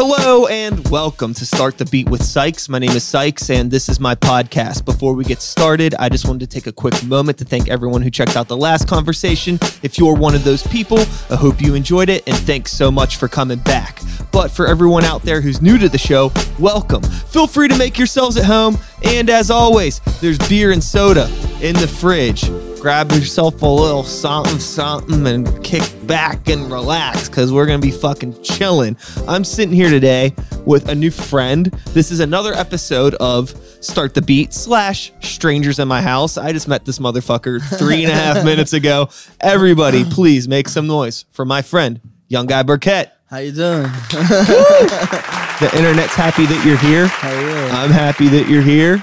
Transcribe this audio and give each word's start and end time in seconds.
Hello 0.00 0.46
and 0.46 0.88
welcome 0.90 1.34
to 1.34 1.44
Start 1.44 1.76
the 1.76 1.84
Beat 1.84 2.08
with 2.08 2.22
Sykes. 2.22 2.68
My 2.68 2.78
name 2.78 2.92
is 2.92 3.02
Sykes 3.02 3.50
and 3.50 3.68
this 3.68 3.88
is 3.88 3.98
my 3.98 4.14
podcast. 4.14 4.84
Before 4.84 5.12
we 5.12 5.24
get 5.24 5.42
started, 5.42 5.92
I 5.98 6.08
just 6.08 6.24
wanted 6.24 6.48
to 6.48 6.54
take 6.54 6.68
a 6.68 6.72
quick 6.72 7.04
moment 7.04 7.36
to 7.38 7.44
thank 7.44 7.68
everyone 7.68 8.02
who 8.02 8.08
checked 8.08 8.36
out 8.36 8.46
the 8.46 8.56
last 8.56 8.86
conversation. 8.86 9.58
If 9.82 9.98
you're 9.98 10.14
one 10.14 10.36
of 10.36 10.44
those 10.44 10.64
people, 10.64 11.00
I 11.30 11.34
hope 11.34 11.60
you 11.60 11.74
enjoyed 11.74 12.10
it 12.10 12.22
and 12.28 12.36
thanks 12.36 12.70
so 12.70 12.92
much 12.92 13.16
for 13.16 13.26
coming 13.26 13.58
back. 13.58 14.00
But 14.30 14.52
for 14.52 14.68
everyone 14.68 15.02
out 15.02 15.24
there 15.24 15.40
who's 15.40 15.60
new 15.60 15.78
to 15.78 15.88
the 15.88 15.98
show, 15.98 16.30
welcome. 16.60 17.02
Feel 17.02 17.48
free 17.48 17.66
to 17.66 17.76
make 17.76 17.98
yourselves 17.98 18.36
at 18.36 18.44
home. 18.44 18.78
And 19.02 19.28
as 19.28 19.50
always, 19.50 19.98
there's 20.20 20.38
beer 20.48 20.70
and 20.70 20.84
soda 20.84 21.24
in 21.60 21.74
the 21.74 21.88
fridge 21.88 22.48
grab 22.80 23.10
yourself 23.10 23.60
a 23.62 23.66
little 23.66 24.04
something, 24.04 24.58
something, 24.58 25.26
and 25.26 25.64
kick 25.64 25.82
back 26.06 26.48
and 26.48 26.70
relax 26.70 27.28
because 27.28 27.52
we're 27.52 27.66
going 27.66 27.80
to 27.80 27.86
be 27.86 27.92
fucking 27.92 28.40
chilling. 28.42 28.96
I'm 29.26 29.42
sitting 29.44 29.74
here 29.74 29.90
today 29.90 30.32
with 30.64 30.88
a 30.88 30.94
new 30.94 31.10
friend. 31.10 31.66
This 31.88 32.10
is 32.12 32.20
another 32.20 32.52
episode 32.54 33.14
of 33.16 33.50
Start 33.84 34.14
the 34.14 34.22
Beat 34.22 34.52
slash 34.54 35.12
Strangers 35.20 35.78
in 35.80 35.88
My 35.88 36.00
House. 36.02 36.38
I 36.38 36.52
just 36.52 36.68
met 36.68 36.84
this 36.84 36.98
motherfucker 37.00 37.60
three 37.78 38.04
and 38.04 38.12
a 38.12 38.14
half 38.14 38.44
minutes 38.44 38.72
ago. 38.72 39.08
Everybody, 39.40 40.04
please 40.04 40.46
make 40.46 40.68
some 40.68 40.86
noise 40.86 41.24
for 41.32 41.44
my 41.44 41.62
friend, 41.62 42.00
Young 42.28 42.46
Guy 42.46 42.62
Burkett. 42.62 43.12
How 43.28 43.38
you 43.38 43.52
doing? 43.52 43.82
the 43.82 45.70
internet's 45.76 46.14
happy 46.14 46.46
that 46.46 46.64
you're 46.64 46.78
here. 46.78 47.08
How 47.08 47.32
you? 47.32 47.56
I'm 47.72 47.90
happy 47.90 48.28
that 48.28 48.48
you're 48.48 48.62
here. 48.62 49.02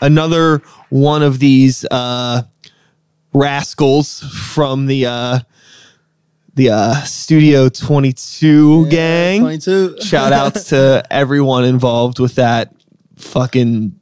Another 0.00 0.62
one 0.88 1.22
of 1.22 1.38
these 1.38 1.84
uh, 1.90 2.42
rascals 3.32 4.20
from 4.54 4.86
the 4.86 5.06
uh 5.06 5.38
the 6.54 6.70
uh 6.70 6.94
studio 7.02 7.68
22 7.68 8.82
Yeah, 8.84 8.90
gang. 8.90 9.40
22. 9.40 9.96
shout 10.02 10.32
outs 10.32 10.64
to 10.64 11.02
everyone 11.10 11.64
involved 11.64 12.18
with 12.18 12.34
that 12.34 12.74
fucking 13.16 13.98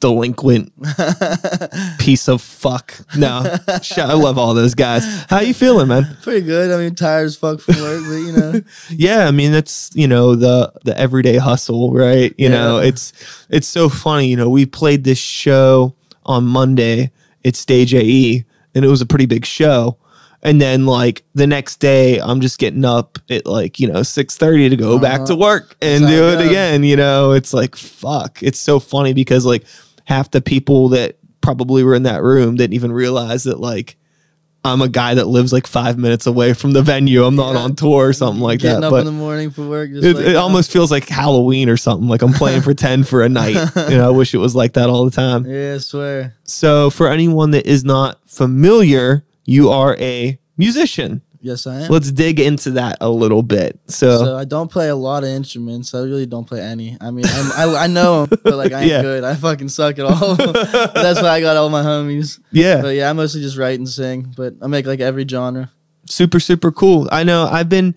delinquent 0.00 0.72
piece 1.98 2.28
of 2.28 2.42
fuck. 2.42 2.92
No 3.16 3.56
i 3.68 4.12
love 4.14 4.36
all 4.36 4.52
those 4.52 4.74
guys. 4.74 5.04
How 5.30 5.38
you 5.40 5.54
feeling 5.54 5.86
man? 5.88 6.16
Pretty 6.22 6.44
good. 6.44 6.72
I 6.72 6.76
mean, 6.82 6.96
tired 6.96 7.26
as 7.26 7.36
fuck 7.36 7.60
from 7.60 7.76
work, 7.76 8.02
but 8.04 8.16
you 8.16 8.32
know, 8.32 8.60
yeah 8.90 9.28
i 9.28 9.30
mean 9.30 9.52
that's 9.52 9.90
you 9.94 10.08
know 10.08 10.34
the 10.34 10.72
the 10.84 10.98
everyday 10.98 11.36
hustle 11.36 11.92
right? 11.94 12.34
You 12.36 12.48
know 12.48 12.78
it's 12.78 13.12
it's 13.48 13.68
so 13.68 13.88
funny. 13.88 14.26
You 14.26 14.36
know 14.36 14.50
we 14.50 14.66
played 14.66 15.04
this 15.04 15.18
show 15.18 15.94
on 16.26 16.44
monday 16.44 17.10
it's 17.44 17.58
stage 17.58 17.94
ae 17.94 18.44
and 18.74 18.84
it 18.84 18.88
was 18.88 19.00
a 19.00 19.06
pretty 19.06 19.26
big 19.26 19.44
show. 19.44 19.96
And 20.44 20.60
then 20.60 20.86
like 20.86 21.22
the 21.34 21.46
next 21.46 21.76
day 21.76 22.18
i'm 22.20 22.40
just 22.40 22.58
getting 22.58 22.84
up 22.84 23.18
at 23.30 23.46
like 23.46 23.78
you 23.78 23.86
know 23.86 24.00
6.30 24.00 24.70
to 24.70 24.76
go 24.76 24.98
back 24.98 25.24
to 25.26 25.34
Uh-huh. 25.34 25.36
work 25.36 25.76
and 25.80 26.04
do 26.06 26.28
it 26.30 26.44
again 26.46 26.82
you 26.82 26.96
know? 26.96 27.30
It's 27.32 27.54
like 27.54 27.76
fuck. 27.76 28.42
It's 28.42 28.58
so 28.58 28.80
funny 28.80 29.12
because 29.12 29.46
like 29.46 29.64
half 30.04 30.30
the 30.32 30.40
people 30.42 30.88
that 30.90 31.18
probably 31.42 31.84
were 31.84 31.94
in 31.94 32.02
that 32.04 32.22
room 32.22 32.56
didn't 32.56 32.74
even 32.74 32.90
realize 32.92 33.44
that 33.44 33.60
like 33.60 33.96
i'm 34.64 34.80
a 34.80 34.88
guy 34.88 35.14
that 35.14 35.26
lives 35.26 35.52
like 35.52 35.66
five 35.66 35.98
minutes 35.98 36.26
away 36.26 36.52
from 36.54 36.72
the 36.72 36.82
venue 36.82 37.24
i'm 37.24 37.34
not 37.36 37.54
Yeah. 37.54 37.60
on 37.62 37.74
tour 37.74 38.08
or 38.08 38.12
something 38.12 38.40
like 38.40 38.60
that. 38.60 38.68
getting 38.68 38.80
that 38.82 38.86
up 38.86 38.90
but 38.92 39.00
in 39.00 39.06
the 39.06 39.12
morning 39.12 39.50
for 39.50 39.66
work. 39.68 39.90
Just 39.90 40.04
it, 40.04 40.14
like, 40.16 40.26
it 40.26 40.36
uh, 40.36 40.42
almost 40.42 40.70
feels 40.72 40.90
like 40.90 41.08
Halloween 41.08 41.68
or 41.68 41.76
something. 41.76 42.08
Like 42.08 42.22
I'm 42.22 42.32
playing 42.32 42.62
pretend 42.62 43.08
for 43.08 43.22
a 43.22 43.28
night. 43.28 43.56
You 43.90 43.98
know, 43.98 44.06
I 44.06 44.10
wish 44.10 44.32
it 44.34 44.38
was 44.38 44.54
like 44.54 44.74
that 44.74 44.88
all 44.88 45.04
the 45.04 45.10
time. 45.10 45.44
Yeah, 45.46 45.74
I 45.74 45.78
swear. 45.78 46.34
So, 46.44 46.88
for 46.90 47.08
anyone 47.08 47.50
that 47.50 47.66
is 47.66 47.84
not 47.84 48.20
familiar, 48.28 49.24
you 49.44 49.70
are 49.70 49.96
a 49.98 50.38
musician. 50.56 51.22
Yes, 51.44 51.66
I 51.66 51.80
am. 51.82 51.90
Let's 51.90 52.12
dig 52.12 52.38
into 52.38 52.70
that 52.70 52.98
a 53.00 53.10
little 53.10 53.42
bit. 53.42 53.78
So, 53.88 54.18
so 54.24 54.36
I 54.36 54.44
don't 54.44 54.70
play 54.70 54.88
a 54.90 54.94
lot 54.94 55.24
of 55.24 55.28
instruments. 55.28 55.92
I 55.92 55.98
really 55.98 56.24
don't 56.24 56.44
play 56.46 56.60
any. 56.60 56.96
I 57.00 57.10
mean, 57.10 57.24
I'm, 57.28 57.52
I 57.74 57.76
I 57.82 57.86
know 57.88 58.22
'em, 58.22 58.28
but 58.44 58.54
like 58.54 58.72
I 58.72 58.82
ain't 58.82 58.90
Yeah. 58.90 59.02
good. 59.02 59.24
I 59.24 59.34
fucking 59.34 59.68
suck 59.68 59.98
at 59.98 60.04
all. 60.06 60.36
That's 60.36 61.20
why 61.20 61.28
I 61.30 61.40
got 61.40 61.56
all 61.56 61.68
my 61.68 61.82
homies. 61.82 62.38
yeah, 62.52 62.80
But 62.80 62.94
yeah, 62.94 63.10
I 63.10 63.12
mostly 63.12 63.40
just 63.42 63.58
write 63.58 63.78
and 63.80 63.88
sing. 63.88 64.32
But 64.36 64.54
I 64.62 64.68
make 64.68 64.86
like 64.86 65.00
every 65.00 65.26
genre. 65.28 65.70
super 66.08 66.38
super 66.40 66.70
cool. 66.70 67.08
I 67.10 67.24
know 67.24 67.46
I've 67.50 67.68
been. 67.68 67.96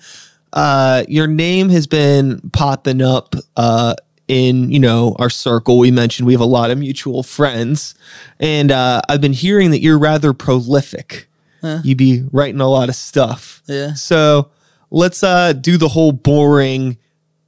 Uh, 0.51 1.03
your 1.07 1.27
name 1.27 1.69
has 1.69 1.85
been 1.87 2.39
popping 2.51 3.01
up. 3.01 3.35
Uh. 3.55 3.93
In 4.27 4.71
you 4.71 4.79
know 4.79 5.15
our 5.19 5.29
circle, 5.29 5.77
we 5.77 5.91
mentioned 5.91 6.25
we 6.25 6.33
have 6.33 6.41
a 6.41 6.45
lot 6.45 6.71
of 6.71 6.79
mutual 6.79 7.21
friends, 7.21 7.93
and 8.39 8.71
uh, 8.71 8.99
I've 9.07 9.21
been 9.21 9.33
hearing 9.33 9.69
that 9.69 9.81
you're 9.81 9.99
rather 9.99 10.33
prolific. 10.33 11.27
Huh. 11.65 11.81
You 11.83 11.95
be 11.95 12.23
writing 12.31 12.61
a 12.61 12.67
lot 12.69 12.89
of 12.89 12.95
stuff. 12.95 13.61
Yeah. 13.65 13.93
So 13.95 14.51
let's 14.91 15.23
uh 15.23 15.53
do 15.53 15.77
the 15.77 15.87
whole 15.87 16.11
boring 16.11 16.97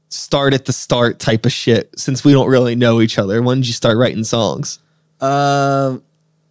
start 0.09 0.53
at 0.53 0.65
the 0.65 0.73
start 0.73 1.19
type 1.19 1.45
of 1.45 1.51
shit 1.51 1.97
since 1.99 2.23
we 2.23 2.31
don't 2.31 2.49
really 2.49 2.75
know 2.75 3.01
each 3.01 3.19
other. 3.19 3.41
When 3.41 3.59
did 3.59 3.67
you 3.67 3.73
start 3.73 3.97
writing 3.97 4.23
songs? 4.23 4.79
Um, 5.21 6.03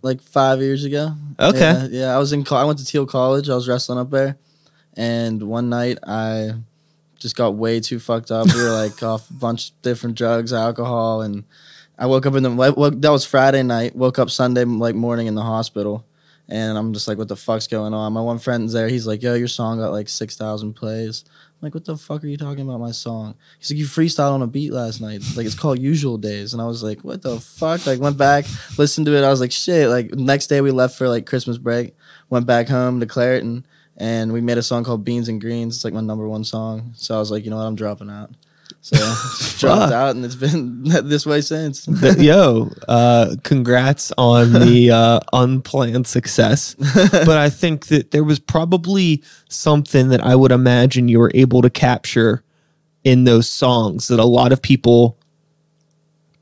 like 0.03 0.21
five 0.21 0.61
years 0.61 0.85
ago. 0.85 1.13
Okay. 1.41 1.59
Yeah, 1.59 1.89
yeah, 1.91 2.15
I 2.15 2.19
was 2.19 2.33
in. 2.33 2.45
Co- 2.45 2.57
I 2.57 2.65
went 2.65 2.79
to 2.79 2.85
Thiel 2.85 3.07
College. 3.07 3.49
I 3.49 3.55
was 3.55 3.69
wrestling 3.69 3.99
up 3.99 4.11
there, 4.11 4.37
and 4.97 5.43
one 5.43 5.69
night 5.69 5.99
I 6.07 6.53
just 7.19 7.37
got 7.37 7.55
way 7.55 7.81
too 7.81 7.99
fucked 7.99 8.31
up. 8.31 8.47
We 8.53 8.63
were 8.63 8.71
like 8.83 9.03
off 9.03 9.29
a 9.31 9.35
bunch 9.35 9.71
of 9.71 9.83
different 9.83 10.17
drugs, 10.17 10.53
alcohol, 10.53 11.23
and 11.23 11.45
I 11.99 12.07
woke 12.07 12.27
up 12.27 12.35
in 12.35 12.43
the. 12.43 12.91
That 12.99 13.11
was 13.11 13.25
Friday 13.25 13.63
night. 13.63 13.95
Woke 13.97 14.19
up 14.19 14.31
Sunday 14.31 14.65
like 14.65 14.95
morning 14.95 15.27
in 15.27 15.35
the 15.35 15.43
hospital, 15.43 16.05
and 16.49 16.79
I'm 16.79 16.93
just 16.93 17.09
like, 17.09 17.19
what 17.19 17.29
the 17.29 17.37
fuck's 17.37 17.67
going 17.67 17.95
on? 17.95 18.13
My 18.13 18.21
one 18.21 18.39
friend's 18.39 18.73
there. 18.73 18.89
He's 18.89 19.07
like, 19.07 19.23
yo, 19.23 19.35
your 19.35 19.49
song 19.49 19.79
got 19.79 19.93
like 19.93 20.09
six 20.09 20.37
thousand 20.37 20.75
plays. 20.75 21.25
I'm 21.27 21.67
like, 21.67 21.75
what 21.75 21.87
the 21.87 21.97
fuck 21.97 22.23
are 22.23 22.27
you 22.27 22.37
talking 22.37 22.69
about 22.69 22.81
my 22.81 22.91
song? 22.91 23.35
He's 23.59 23.71
like, 23.71 23.79
you 23.79 23.87
freestyled 23.87 24.33
on 24.33 24.43
a 24.43 24.47
beat 24.47 24.73
last 24.73 25.01
night. 25.01 25.23
Like, 25.35 25.47
it's 25.47 25.55
called 25.55 25.79
Usual 25.79 26.19
Days. 26.19 26.53
And 26.53 26.61
I 26.61 26.67
was 26.67 26.83
like, 26.83 27.03
what 27.03 27.23
the 27.23 27.41
fuck? 27.41 27.87
Like, 27.87 27.99
went 27.99 28.19
back, 28.19 28.45
listened 28.77 29.07
to 29.07 29.17
it. 29.17 29.25
I 29.25 29.31
was 29.31 29.41
like, 29.41 29.53
shit. 29.53 29.89
Like, 29.89 30.13
next 30.15 30.49
day 30.49 30.61
we 30.61 30.71
left 30.71 30.99
for 30.99 31.09
like 31.09 31.25
Christmas 31.25 31.57
break, 31.57 31.97
went 32.29 32.47
back 32.47 32.69
home 32.69 33.01
to 33.01 33.07
Clairton, 33.07 33.67
and 33.97 34.35
we 34.35 34.43
made 34.43 34.59
a 34.59 34.63
song 34.63 34.85
called 34.85 35.05
Beans 35.05 35.29
and 35.31 35.41
Greens. 35.41 35.77
It's 35.77 35.85
like 35.85 35.95
my 35.95 36.03
number 36.03 36.29
one 36.29 36.45
song. 36.45 36.93
So 36.95 37.17
I 37.17 37.19
was 37.19 37.31
like, 37.31 37.45
you 37.45 37.51
know 37.51 37.57
what? 37.57 37.67
I'm 37.67 37.75
dropping 37.75 38.11
out. 38.11 38.31
So 38.87 39.59
dropped 39.59 39.93
out, 39.93 40.15
and 40.15 40.25
it's 40.25 40.37
been 40.37 40.85
this 40.85 41.27
way 41.27 41.41
since. 41.41 41.89
Yo, 42.19 42.71
uh, 42.87 43.35
congrats 43.43 44.13
on 44.17 44.53
the 44.53 44.93
uh, 44.93 45.19
unplanned 45.33 46.07
success. 46.07 46.77
But 46.95 47.31
I 47.31 47.51
think 47.51 47.87
that 47.87 48.13
there 48.13 48.23
was 48.23 48.39
probably 48.39 49.25
something 49.49 50.11
that 50.11 50.21
I 50.21 50.37
would 50.37 50.53
imagine 50.53 51.09
you 51.09 51.19
were 51.19 51.33
able 51.35 51.63
to 51.63 51.71
capture 51.71 52.45
in 53.03 53.25
those 53.25 53.49
songs 53.49 54.07
that 54.07 54.21
a 54.21 54.25
lot 54.25 54.53
of 54.53 54.63
people 54.63 55.19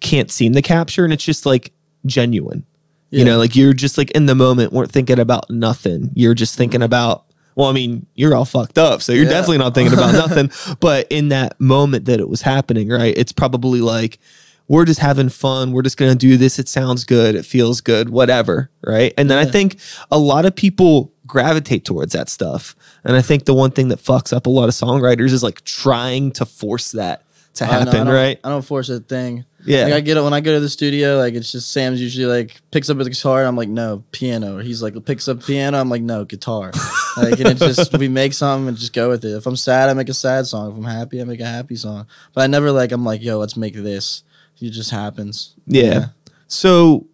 can't 0.00 0.30
seem 0.30 0.52
to 0.52 0.60
capture. 0.60 1.02
And 1.04 1.14
it's 1.14 1.24
just 1.24 1.46
like 1.46 1.72
genuine. 2.04 2.66
You 3.08 3.24
know, 3.24 3.38
like 3.38 3.56
you're 3.56 3.72
just 3.72 3.96
like 3.96 4.10
in 4.10 4.26
the 4.26 4.34
moment, 4.34 4.72
weren't 4.72 4.90
thinking 4.90 5.20
about 5.20 5.48
nothing. 5.48 6.10
You're 6.14 6.34
just 6.34 6.56
thinking 6.56 6.82
about, 6.82 7.24
well, 7.56 7.68
I 7.68 7.72
mean, 7.72 8.06
you're 8.14 8.34
all 8.34 8.44
fucked 8.44 8.78
up. 8.78 9.02
So 9.02 9.12
you're 9.12 9.24
Yeah. 9.24 9.30
definitely 9.30 9.58
not 9.58 9.74
thinking 9.74 9.94
about 9.94 10.12
nothing. 10.14 10.50
But 10.80 11.06
in 11.10 11.28
that 11.28 11.60
moment 11.60 12.04
that 12.06 12.20
it 12.20 12.28
was 12.28 12.42
happening, 12.42 12.88
right? 12.88 13.14
It's 13.16 13.32
probably 13.32 13.80
like, 13.80 14.18
we're 14.66 14.84
just 14.86 15.00
having 15.00 15.28
fun. 15.28 15.72
We're 15.72 15.82
just 15.82 15.96
going 15.98 16.10
to 16.12 16.16
do 16.18 16.36
this. 16.36 16.58
It 16.58 16.68
sounds 16.68 17.04
good. 17.04 17.34
It 17.34 17.44
feels 17.44 17.80
good, 17.82 18.08
whatever. 18.08 18.70
Right. 18.82 19.12
And 19.18 19.28
then 19.30 19.36
I 19.38 19.44
think 19.44 19.76
a 20.10 20.18
lot 20.18 20.46
of 20.46 20.54
people 20.56 21.12
gravitate 21.26 21.84
towards 21.84 22.12
that 22.14 22.28
stuff. 22.30 22.74
And 23.04 23.14
I 23.16 23.20
think 23.22 23.44
the 23.44 23.54
one 23.54 23.70
thing 23.72 23.88
that 23.88 23.98
fucks 23.98 24.32
up 24.34 24.46
a 24.46 24.50
lot 24.50 24.68
of 24.68 24.74
songwriters 24.74 25.32
is 25.32 25.42
like 25.42 25.62
trying 25.64 26.32
to 26.32 26.46
force 26.46 26.92
that 26.92 27.22
to 27.54 27.64
I 27.64 27.68
happen. 27.68 28.08
I 28.08 28.12
right. 28.12 28.40
I 28.42 28.48
don't 28.48 28.64
force 28.64 28.88
a 28.88 29.00
thing. 29.00 29.44
Yeah. 29.64 29.84
Like 29.84 29.94
I 29.94 30.00
get 30.00 30.16
it 30.16 30.22
when 30.22 30.32
I 30.32 30.40
go 30.40 30.54
to 30.54 30.60
the 30.60 30.68
studio, 30.68 31.18
like 31.18 31.34
it's 31.34 31.50
just 31.52 31.72
Sam's 31.72 32.00
usually 32.00 32.26
like 32.26 32.60
picks 32.70 32.90
up 32.90 32.98
the 32.98 33.08
guitar. 33.08 33.40
And 33.40 33.48
I'm 33.48 33.56
like, 33.56 33.68
no, 33.68 34.04
piano. 34.12 34.58
Or 34.58 34.62
he's 34.62 34.82
like 34.82 35.02
picks 35.04 35.26
up 35.28 35.44
piano. 35.44 35.78
I'm 35.78 35.88
like, 35.88 36.02
no, 36.02 36.24
guitar. 36.24 36.72
like 37.16 37.38
and 37.40 37.48
it 37.48 37.58
just 37.58 37.96
we 37.98 38.08
make 38.08 38.32
something 38.34 38.68
and 38.68 38.76
just 38.76 38.92
go 38.92 39.08
with 39.08 39.24
it. 39.24 39.30
If 39.30 39.46
I'm 39.46 39.56
sad, 39.56 39.88
I 39.88 39.94
make 39.94 40.08
a 40.08 40.14
sad 40.14 40.46
song. 40.46 40.72
If 40.72 40.78
I'm 40.78 40.84
happy, 40.84 41.20
I 41.20 41.24
make 41.24 41.40
a 41.40 41.46
happy 41.46 41.76
song. 41.76 42.06
But 42.32 42.42
I 42.42 42.46
never 42.46 42.70
like 42.70 42.92
I'm 42.92 43.04
like, 43.04 43.22
yo, 43.22 43.38
let's 43.38 43.56
make 43.56 43.74
this. 43.74 44.22
It 44.60 44.70
just 44.70 44.90
happens. 44.90 45.54
Yeah. 45.66 46.06
So 46.46 47.06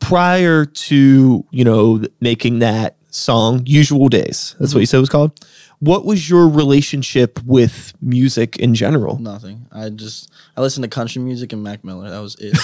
prior 0.00 0.64
to, 0.64 1.44
you 1.50 1.64
know, 1.64 2.04
making 2.20 2.60
that 2.60 2.96
song, 3.10 3.62
Usual 3.66 4.08
Days, 4.08 4.54
that's 4.58 4.72
what 4.72 4.78
mm-hmm. 4.78 4.80
you 4.80 4.86
said 4.86 4.96
it 4.98 5.00
was 5.00 5.10
called. 5.10 5.40
What 5.84 6.04
was 6.04 6.30
your 6.30 6.48
relationship 6.48 7.42
with 7.44 7.92
music 8.00 8.56
in 8.56 8.74
general? 8.74 9.18
Nothing. 9.18 9.66
I 9.70 9.90
just 9.90 10.30
I 10.56 10.60
listened 10.62 10.84
to 10.84 10.88
country 10.88 11.20
music 11.20 11.52
and 11.52 11.62
Mac 11.62 11.84
Miller. 11.84 12.08
That 12.08 12.20
was 12.20 12.36
it. 12.40 12.54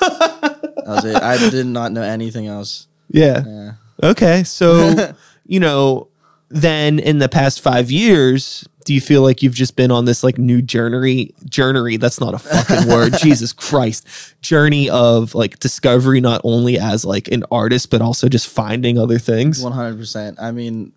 that 0.00 0.84
was 0.86 1.04
it. 1.04 1.16
I 1.16 1.38
did 1.50 1.66
not 1.66 1.92
know 1.92 2.02
anything 2.02 2.46
else. 2.46 2.86
Yeah. 3.08 3.42
Yeah. 3.46 3.72
Okay. 4.02 4.44
So, 4.44 5.14
you 5.46 5.60
know, 5.60 6.08
then 6.50 6.98
in 6.98 7.18
the 7.18 7.28
past 7.28 7.60
five 7.62 7.90
years, 7.90 8.68
do 8.84 8.94
you 8.94 9.00
feel 9.00 9.22
like 9.22 9.42
you've 9.42 9.54
just 9.54 9.74
been 9.74 9.90
on 9.90 10.04
this 10.04 10.22
like 10.22 10.38
new 10.38 10.62
journey 10.62 11.34
journey 11.50 11.96
that's 11.96 12.20
not 12.20 12.34
a 12.34 12.38
fucking 12.38 12.88
word 12.88 13.12
jesus 13.18 13.52
christ 13.52 14.06
journey 14.42 14.88
of 14.90 15.34
like 15.34 15.58
discovery 15.58 16.20
not 16.20 16.40
only 16.44 16.78
as 16.78 17.04
like 17.04 17.26
an 17.28 17.42
artist 17.50 17.90
but 17.90 18.00
also 18.00 18.28
just 18.28 18.46
finding 18.46 18.96
other 18.96 19.18
things 19.18 19.60
One 19.60 19.72
hundred 19.72 19.98
percent. 19.98 20.38
I 20.40 20.52
mean, 20.52 20.92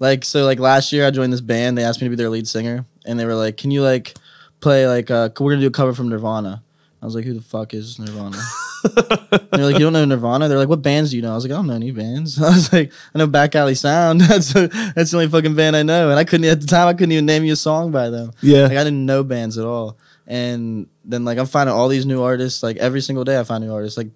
like 0.00 0.24
so, 0.24 0.44
like 0.44 0.58
last 0.58 0.92
year 0.92 1.06
I 1.06 1.10
joined 1.10 1.32
this 1.32 1.40
band. 1.40 1.76
They 1.76 1.84
asked 1.84 2.00
me 2.00 2.06
to 2.06 2.10
be 2.10 2.16
their 2.16 2.30
lead 2.30 2.48
singer, 2.48 2.86
and 3.06 3.18
they 3.18 3.24
were 3.24 3.34
like, 3.34 3.56
"Can 3.56 3.70
you 3.70 3.82
like 3.82 4.14
play 4.60 4.86
like 4.88 5.10
uh, 5.10 5.30
we're 5.40 5.52
gonna 5.52 5.62
do 5.62 5.68
a 5.68 5.70
cover 5.70 5.94
from 5.94 6.08
Nirvana. 6.08 6.62
I 7.00 7.04
was 7.04 7.14
like, 7.14 7.24
who 7.24 7.34
the 7.34 7.40
fuck 7.40 7.74
is 7.74 7.98
Nirvana? 7.98 8.36
They're 9.52 9.64
like, 9.64 9.74
you 9.74 9.84
don't 9.84 9.92
know 9.92 10.04
Nirvana? 10.04 10.48
They're 10.48 10.58
like, 10.58 10.68
what 10.68 10.82
bands 10.82 11.10
do 11.10 11.16
you 11.16 11.22
know? 11.22 11.30
I 11.30 11.34
was 11.36 11.44
like, 11.44 11.52
I 11.52 11.54
don't 11.54 11.68
know 11.68 11.74
any 11.74 11.92
bands. 11.92 12.42
I 12.42 12.48
was 12.48 12.72
like, 12.72 12.92
I 13.14 13.18
know 13.18 13.28
Back 13.28 13.54
Alley 13.54 13.76
Sound. 13.76 14.20
That's 14.22 14.52
that's 14.52 15.10
the 15.12 15.16
only 15.16 15.28
fucking 15.28 15.54
band 15.54 15.76
I 15.76 15.84
know. 15.84 16.10
And 16.10 16.18
I 16.18 16.24
couldn't 16.24 16.46
at 16.46 16.60
the 16.60 16.66
time. 16.66 16.88
I 16.88 16.94
couldn't 16.94 17.12
even 17.12 17.26
name 17.26 17.44
you 17.44 17.52
a 17.52 17.56
song 17.56 17.92
by 17.92 18.10
them. 18.10 18.32
Yeah. 18.40 18.62
Like 18.62 18.72
I 18.72 18.84
didn't 18.84 19.06
know 19.06 19.22
bands 19.22 19.58
at 19.58 19.64
all. 19.64 19.96
And 20.26 20.88
then 21.04 21.24
like 21.24 21.38
I'm 21.38 21.46
finding 21.46 21.74
all 21.74 21.88
these 21.88 22.04
new 22.04 22.22
artists. 22.22 22.62
Like 22.62 22.76
every 22.78 23.00
single 23.00 23.24
day, 23.24 23.38
I 23.38 23.44
find 23.44 23.64
new 23.64 23.72
artists. 23.72 23.96
Like 23.96 24.08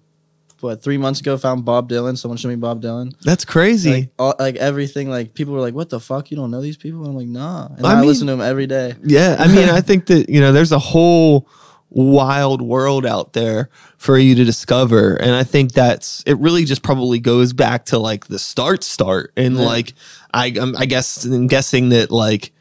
what 0.63 0.81
three 0.81 0.97
months 0.97 1.19
ago, 1.19 1.37
found 1.37 1.65
Bob 1.65 1.89
Dylan. 1.89 2.17
Someone 2.17 2.37
showed 2.37 2.49
me 2.49 2.55
Bob 2.55 2.81
Dylan. 2.81 3.13
That's 3.21 3.45
crazy. 3.45 3.91
Like 3.91 4.09
all, 4.17 4.35
like 4.39 4.55
everything. 4.55 5.09
Like 5.09 5.33
people 5.33 5.53
were 5.53 5.59
like, 5.61 5.73
"What 5.75 5.89
the 5.89 5.99
fuck? 5.99 6.31
You 6.31 6.37
don't 6.37 6.49
know 6.51 6.61
these 6.61 6.77
people?" 6.77 7.01
And 7.01 7.09
I'm 7.09 7.15
like, 7.15 7.27
"Nah." 7.27 7.67
And 7.77 7.85
I 7.85 7.93
I, 7.93 7.95
mean- 7.99 8.07
listen 8.07 8.27
to 8.27 8.33
them 8.33 8.41
every 8.41 8.65
day. 8.67 8.95
Yeah, 9.03 9.35
I 9.37 9.47
mean, 9.47 9.69
I 9.69 9.81
think 9.89 10.07
that 10.07 10.29
you 10.29 10.39
know, 10.41 10.51
there's 10.51 10.71
a 10.71 10.79
whole 10.79 11.47
wild 11.95 12.59
world 12.61 13.05
out 13.05 13.33
there 13.33 13.69
for 13.97 14.17
you 14.17 14.33
to 14.35 14.43
discover, 14.43 15.15
and 15.15 15.31
I 15.31 15.43
think 15.43 15.73
that's 15.73 16.23
it. 16.25 16.39
Really, 16.39 16.65
just 16.65 16.81
probably 16.81 17.19
goes 17.19 17.53
back 17.53 17.85
to 17.85 17.99
like 17.99 18.25
the 18.27 18.39
start, 18.39 18.83
start, 18.83 19.31
and 19.37 19.55
Yeah. 19.57 19.61
like 19.65 19.93
I, 20.33 20.47
I'm, 20.59 20.75
I 20.75 20.85
guess, 20.85 21.23
I'm 21.25 21.45
guessing 21.47 21.89
that 21.89 22.09
like 22.09 22.51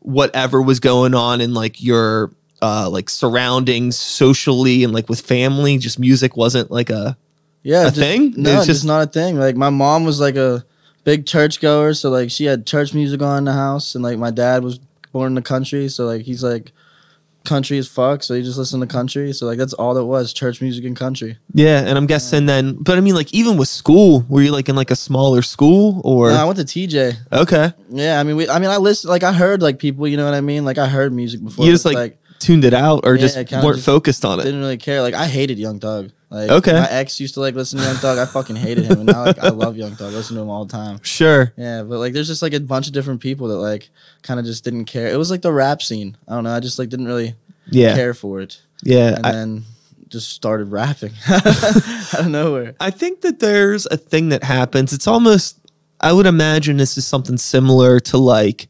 whatever 0.00 0.62
was 0.62 0.78
going 0.78 1.14
on 1.14 1.40
in 1.40 1.52
like 1.52 1.82
your 1.82 2.30
uh 2.62 2.88
like 2.88 3.10
surroundings 3.10 3.98
socially 3.98 4.84
and 4.84 4.92
like 4.92 5.08
with 5.08 5.20
family, 5.20 5.78
just 5.78 5.98
music 5.98 6.36
wasn't 6.36 6.70
like 6.70 6.88
a 6.90 7.16
Yeah, 7.66 7.82
A 7.82 7.84
just- 7.86 7.96
thing? 7.96 8.32
No, 8.36 8.50
It's 8.50 8.66
just- 8.66 8.80
just 8.80 8.84
not 8.84 9.02
a 9.02 9.10
thing. 9.10 9.38
Like 9.38 9.56
my 9.56 9.70
mom 9.70 10.04
was 10.04 10.20
like 10.20 10.36
a 10.36 10.64
big 11.04 11.26
church 11.26 11.60
goer, 11.60 11.94
so 11.94 12.10
like 12.10 12.30
she 12.30 12.44
had 12.44 12.64
church 12.66 12.94
music 12.94 13.20
on 13.22 13.38
in 13.38 13.44
the 13.44 13.52
house, 13.52 13.94
and 13.94 14.04
like 14.04 14.18
my 14.18 14.30
dad 14.30 14.62
was 14.62 14.78
born 15.12 15.28
in 15.28 15.34
the 15.34 15.42
country, 15.42 15.88
so 15.88 16.06
like 16.06 16.22
he's 16.22 16.44
like 16.44 16.72
country 17.44 17.78
as 17.78 17.86
fuck, 17.86 18.22
so 18.24 18.34
he 18.34 18.42
just 18.42 18.58
listened 18.58 18.82
to 18.82 18.86
country. 18.88 19.32
So 19.32 19.46
like 19.46 19.56
that's 19.58 19.72
all 19.72 19.94
that 19.94 20.04
was 20.04 20.32
church 20.32 20.60
music 20.60 20.84
and 20.84 20.96
country. 20.96 21.38
yeah. 21.54 21.80
And 21.86 21.96
I'm 21.96 22.06
guessing 22.06 22.46
then, 22.46 22.76
but 22.80 22.98
I 22.98 23.00
mean, 23.00 23.14
like 23.14 23.32
even 23.32 23.56
with 23.56 23.68
school, 23.68 24.24
were 24.28 24.42
you 24.42 24.50
like 24.52 24.68
in 24.68 24.74
like 24.76 24.90
a 24.90 24.96
smaller 24.96 25.42
school 25.42 26.00
or 26.04 26.30
No, 26.30 26.36
I 26.36 26.44
went 26.44 26.58
to 26.58 26.64
TJ. 26.64 27.16
okay? 27.32 27.72
Yeah, 27.90 28.18
I 28.20 28.22
mean, 28.24 28.36
we, 28.36 28.48
I 28.48 28.58
mean, 28.58 28.70
I 28.70 28.76
listened, 28.78 29.10
like 29.10 29.22
I 29.22 29.32
heard 29.32 29.62
like 29.62 29.78
people, 29.78 30.06
you 30.08 30.16
know 30.16 30.24
what 30.24 30.34
I 30.34 30.40
mean? 30.40 30.64
Like 30.64 30.78
I 30.78 30.86
heard 30.88 31.12
music 31.12 31.42
before. 31.42 31.64
You 31.66 31.70
just 31.72 31.84
but, 31.84 31.94
like, 31.94 32.18
tuned 32.40 32.64
it 32.64 32.74
out 32.74 33.00
or 33.06 33.14
Yeah, 33.14 33.20
just 33.28 33.36
weren't 33.36 33.76
just 33.76 33.86
focused 33.86 34.24
on 34.24 34.40
it. 34.40 34.44
didn't 34.44 34.60
really 34.60 34.76
care. 34.76 35.00
Like 35.02 35.14
I 35.14 35.26
hated 35.26 35.56
Young 35.58 35.78
Thug. 35.80 36.10
Like 36.28 36.50
Okay. 36.50 36.72
my 36.72 36.88
ex 36.90 37.20
used 37.20 37.34
to 37.34 37.40
like 37.40 37.54
listen 37.54 37.78
to 37.78 37.84
Young 37.84 37.96
Thug. 37.96 38.18
I 38.18 38.26
fucking 38.26 38.56
hated 38.56 38.84
him, 38.86 38.98
and 39.00 39.06
now 39.06 39.24
like 39.26 39.38
I 39.38 39.50
love 39.50 39.76
Young 39.76 39.92
Thug. 39.94 40.12
I 40.12 40.16
listen 40.16 40.34
to 40.36 40.42
him 40.42 40.48
all 40.50 40.64
the 40.64 40.72
time. 40.72 40.98
Sure. 41.02 41.52
Yeah, 41.56 41.82
but 41.84 41.98
like 41.98 42.12
there's 42.14 42.26
just 42.26 42.42
like 42.42 42.52
a 42.52 42.58
bunch 42.60 42.88
of 42.88 42.92
different 42.92 43.20
people 43.20 43.46
that 43.48 43.58
like 43.58 43.88
kind 44.22 44.40
of 44.40 44.46
just 44.46 44.64
didn't 44.64 44.86
care. 44.86 45.06
It 45.08 45.16
was 45.16 45.30
like 45.30 45.42
the 45.42 45.52
rap 45.52 45.82
scene. 45.82 46.16
I 46.26 46.34
don't 46.34 46.42
know. 46.44 46.50
I 46.54 46.58
just 46.60 46.78
like 46.80 46.88
didn't 46.88 47.06
really 47.06 47.34
Yeah. 47.70 47.94
care 47.94 48.12
for 48.14 48.40
it, 48.40 48.60
Yeah. 48.82 49.14
and 49.16 49.26
I, 49.26 49.32
then 49.32 49.64
just 50.08 50.30
started 50.32 50.66
rapping 50.72 51.12
out 51.28 52.14
of 52.20 52.26
nowhere. 52.28 52.74
I 52.80 52.90
think 52.90 53.20
that 53.20 53.38
there's 53.40 53.86
a 53.86 53.96
thing 53.96 54.28
that 54.30 54.42
happens. 54.42 54.92
It's 54.92 55.06
almost, 55.06 55.58
I 56.00 56.12
would 56.12 56.26
imagine 56.26 56.76
this 56.76 56.96
is 56.98 57.06
something 57.06 57.36
similar 57.38 57.98
to 58.00 58.18
like, 58.18 58.68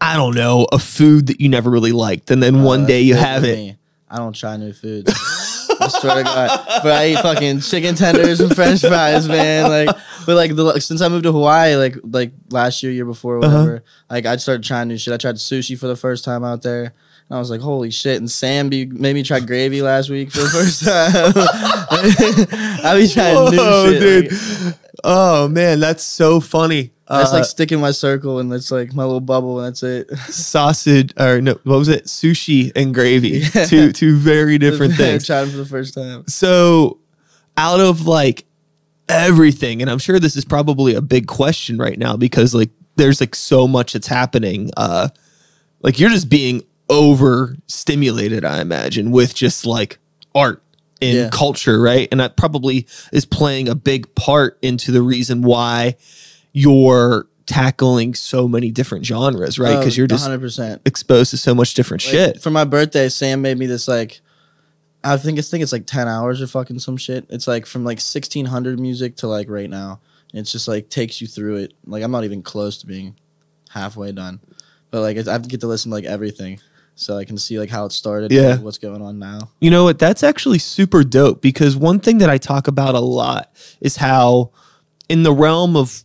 I 0.00 0.14
don't 0.16 0.34
know, 0.34 0.66
a 0.72 0.78
food 0.78 1.28
that 1.28 1.40
you 1.40 1.48
never 1.48 1.70
really 1.70 1.92
liked. 1.92 2.30
And 2.30 2.42
then 2.42 2.62
one 2.64 2.84
Uh, 2.84 2.86
day 2.86 3.00
you 3.02 3.14
have 3.14 3.44
it. 3.44 3.56
me. 3.56 3.76
I 4.10 4.16
don't 4.18 4.34
try 4.34 4.56
new 4.58 4.72
foods. 4.74 5.12
I 5.80 5.88
swear 5.88 6.16
to 6.16 6.22
God, 6.24 6.60
but 6.82 6.92
I 6.92 7.08
eat 7.08 7.18
fucking 7.18 7.60
chicken 7.60 7.94
tenders 7.94 8.40
and 8.40 8.54
French 8.54 8.80
fries, 8.80 9.28
man. 9.28 9.70
Like, 9.70 9.96
but 10.26 10.36
like 10.36 10.54
the 10.56 10.80
since 10.80 11.00
I 11.00 11.08
moved 11.08 11.24
to 11.24 11.32
Hawaii, 11.32 11.76
like 11.76 11.96
like 12.02 12.32
last 12.50 12.82
year, 12.82 12.92
year 12.92 13.04
before, 13.04 13.38
Uh-huh. 13.38 13.48
whatever. 13.54 13.84
Like 14.10 14.26
I 14.26 14.36
started 14.36 14.64
trying 14.64 14.88
new 14.88 14.98
shit. 14.98 15.12
I 15.14 15.16
tried 15.18 15.36
sushi 15.36 15.78
for 15.78 15.86
the 15.86 15.96
first 15.96 16.24
time 16.24 16.44
out 16.44 16.62
there. 16.62 16.92
And 17.28 17.36
I 17.36 17.40
was 17.40 17.50
like, 17.50 17.60
holy 17.60 17.90
shit. 17.90 18.18
And 18.18 18.30
Sam 18.30 18.68
be, 18.68 18.86
made 18.86 19.14
me 19.14 19.24
try 19.24 19.40
gravy 19.40 19.82
last 19.82 20.10
week 20.10 20.30
for 20.30 20.42
the 20.42 20.48
first 20.48 20.84
time. 20.84 21.32
I 22.84 22.96
be 22.96 23.08
trying 23.08 23.50
new 23.50 23.56
Whoa, 23.58 23.90
shit. 23.92 24.00
dude. 24.00 24.32
Like, 24.64 24.74
Oh, 25.04 25.48
man. 25.48 25.80
That's 25.80 26.02
so 26.04 26.40
funny. 26.40 26.92
That's 27.08 27.30
Uh, 27.32 27.36
like 27.36 27.44
sticking 27.44 27.80
my 27.80 27.90
circle 27.92 28.38
and 28.40 28.52
it's 28.52 28.70
like 28.70 28.94
my 28.94 29.04
little 29.04 29.20
bubble 29.20 29.60
and 29.60 29.68
that's 29.68 29.82
it. 29.82 30.10
sausage, 30.28 31.12
or 31.18 31.40
no, 31.40 31.52
what 31.64 31.78
was 31.78 31.88
it? 31.88 32.06
Sushi 32.06 32.72
and 32.74 32.92
gravy. 32.94 33.42
Yeah. 33.54 33.64
Two, 33.66 33.92
two 33.92 34.16
very 34.16 34.58
different 34.66 34.94
things. 34.94 35.24
I 35.30 35.34
tried 35.34 35.40
them 35.42 35.50
for 35.52 35.56
the 35.58 35.66
first 35.66 35.94
time. 35.94 36.26
So, 36.26 36.98
out 37.56 37.80
of 37.80 38.06
like 38.06 38.44
everything, 39.08 39.80
and 39.82 39.90
I'm 39.90 39.98
sure 39.98 40.18
this 40.18 40.36
is 40.36 40.44
probably 40.44 40.94
a 40.94 41.00
big 41.00 41.26
question 41.26 41.78
right 41.78 41.98
now 41.98 42.16
because 42.16 42.54
like 42.54 42.70
there's 42.96 43.20
like 43.20 43.34
so 43.34 43.68
much 43.68 43.92
that's 43.92 44.06
happening. 44.08 44.70
Uh, 44.76 45.08
like 45.82 45.98
you're 46.00 46.10
just 46.10 46.28
being 46.28 46.62
overstimulated, 46.88 48.44
I 48.44 48.60
imagine, 48.60 49.10
with 49.10 49.34
just 49.34 49.66
like 49.66 49.98
art 50.34 50.62
and 51.02 51.16
Yeah. 51.16 51.28
culture, 51.30 51.80
right? 51.80 52.08
And 52.10 52.20
that 52.20 52.36
probably 52.36 52.86
is 53.12 53.24
playing 53.24 53.68
a 53.68 53.74
big 53.74 54.12
part 54.14 54.58
into 54.62 54.92
the 54.92 55.02
reason 55.02 55.42
why 55.42 55.96
you're 56.56 57.26
tackling 57.44 58.14
so 58.14 58.48
many 58.48 58.70
different 58.70 59.04
genres, 59.04 59.58
right? 59.58 59.78
Because 59.78 59.94
Oh, 59.94 59.98
you're 59.98 60.06
just 60.06 60.26
100%. 60.26 60.80
exposed 60.86 61.30
to 61.32 61.36
so 61.36 61.54
much 61.54 61.74
different 61.74 62.02
Like, 62.04 62.10
shit. 62.10 62.42
For 62.42 62.50
my 62.50 62.64
birthday, 62.64 63.10
Sam 63.10 63.42
made 63.42 63.58
me 63.58 63.66
this 63.66 63.86
like 63.86 64.20
I 65.04 65.16
think 65.18 65.38
it's 65.38 65.50
think 65.50 65.62
it's 65.62 65.70
like 65.70 65.86
ten 65.86 66.08
hours 66.08 66.40
or 66.42 66.46
fucking 66.48 66.78
some 66.80 66.96
shit. 66.96 67.26
It's 67.28 67.46
like 67.46 67.66
from 67.66 67.84
like 67.84 68.00
sixteen 68.00 68.46
hundred 68.46 68.80
music 68.80 69.16
to 69.16 69.28
like 69.28 69.48
right 69.50 69.68
now. 69.70 70.00
It's 70.32 70.50
just 70.50 70.66
like 70.66 70.88
takes 70.88 71.20
you 71.20 71.26
through 71.26 71.56
it. 71.56 71.74
Like 71.86 72.02
I'm 72.02 72.10
not 72.10 72.24
even 72.24 72.42
close 72.42 72.78
to 72.78 72.86
being 72.86 73.14
halfway 73.68 74.10
done, 74.12 74.40
but 74.90 75.02
like 75.02 75.16
I 75.28 75.30
have 75.32 75.42
to 75.42 75.48
get 75.48 75.60
to 75.60 75.66
listen 75.68 75.90
to 75.90 75.94
like 75.94 76.04
everything, 76.06 76.58
so 76.96 77.16
I 77.18 77.24
can 77.24 77.38
see 77.38 77.58
like 77.60 77.68
how 77.70 77.84
it 77.84 77.92
started. 77.92 78.32
Yeah. 78.32 78.52
like, 78.54 78.62
what's 78.62 78.78
going 78.78 79.02
on 79.02 79.18
now? 79.20 79.50
You 79.60 79.70
know 79.70 79.84
what? 79.84 79.98
That's 80.00 80.24
actually 80.24 80.58
super 80.58 81.04
dope 81.04 81.40
because 81.42 81.76
one 81.76 82.00
thing 82.00 82.18
that 82.18 82.30
I 82.30 82.38
talk 82.38 82.66
about 82.66 82.94
a 82.96 83.00
lot 83.00 83.52
is 83.80 83.96
how, 83.96 84.50
in 85.08 85.22
the 85.22 85.32
realm 85.32 85.76
of 85.76 86.02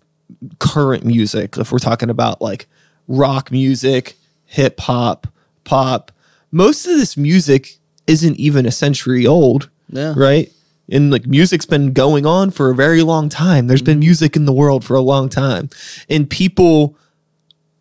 current 0.60 1.06
music, 1.06 1.58
if 1.58 1.72
we're 1.72 1.80
talking 1.80 2.10
about 2.10 2.42
like 2.42 2.68
rock 3.08 3.52
music, 3.52 4.16
hip 4.46 4.80
hop, 4.80 5.28
pop, 5.64 6.12
most 6.52 6.86
of 6.86 6.98
this 6.98 7.16
music 7.18 7.78
isn't 8.08 8.36
even 8.38 8.66
a 8.66 8.72
century 8.72 9.26
old, 9.26 9.70
Yeah, 9.90 10.14
right? 10.16 10.52
And 10.90 11.12
like 11.12 11.26
music's 11.26 11.66
been 11.66 11.94
going 11.94 12.26
on 12.26 12.52
for 12.52 12.70
a 12.70 12.76
very 12.76 13.02
long 13.02 13.30
time. 13.30 13.68
There's 13.68 13.82
been 13.82 13.96
mm-hmm. 13.96 14.08
music 14.08 14.36
in 14.36 14.46
the 14.46 14.54
world 14.54 14.84
for 14.84 14.96
a 14.96 15.02
long 15.02 15.30
time. 15.30 15.70
And 16.10 16.30
people 16.30 16.98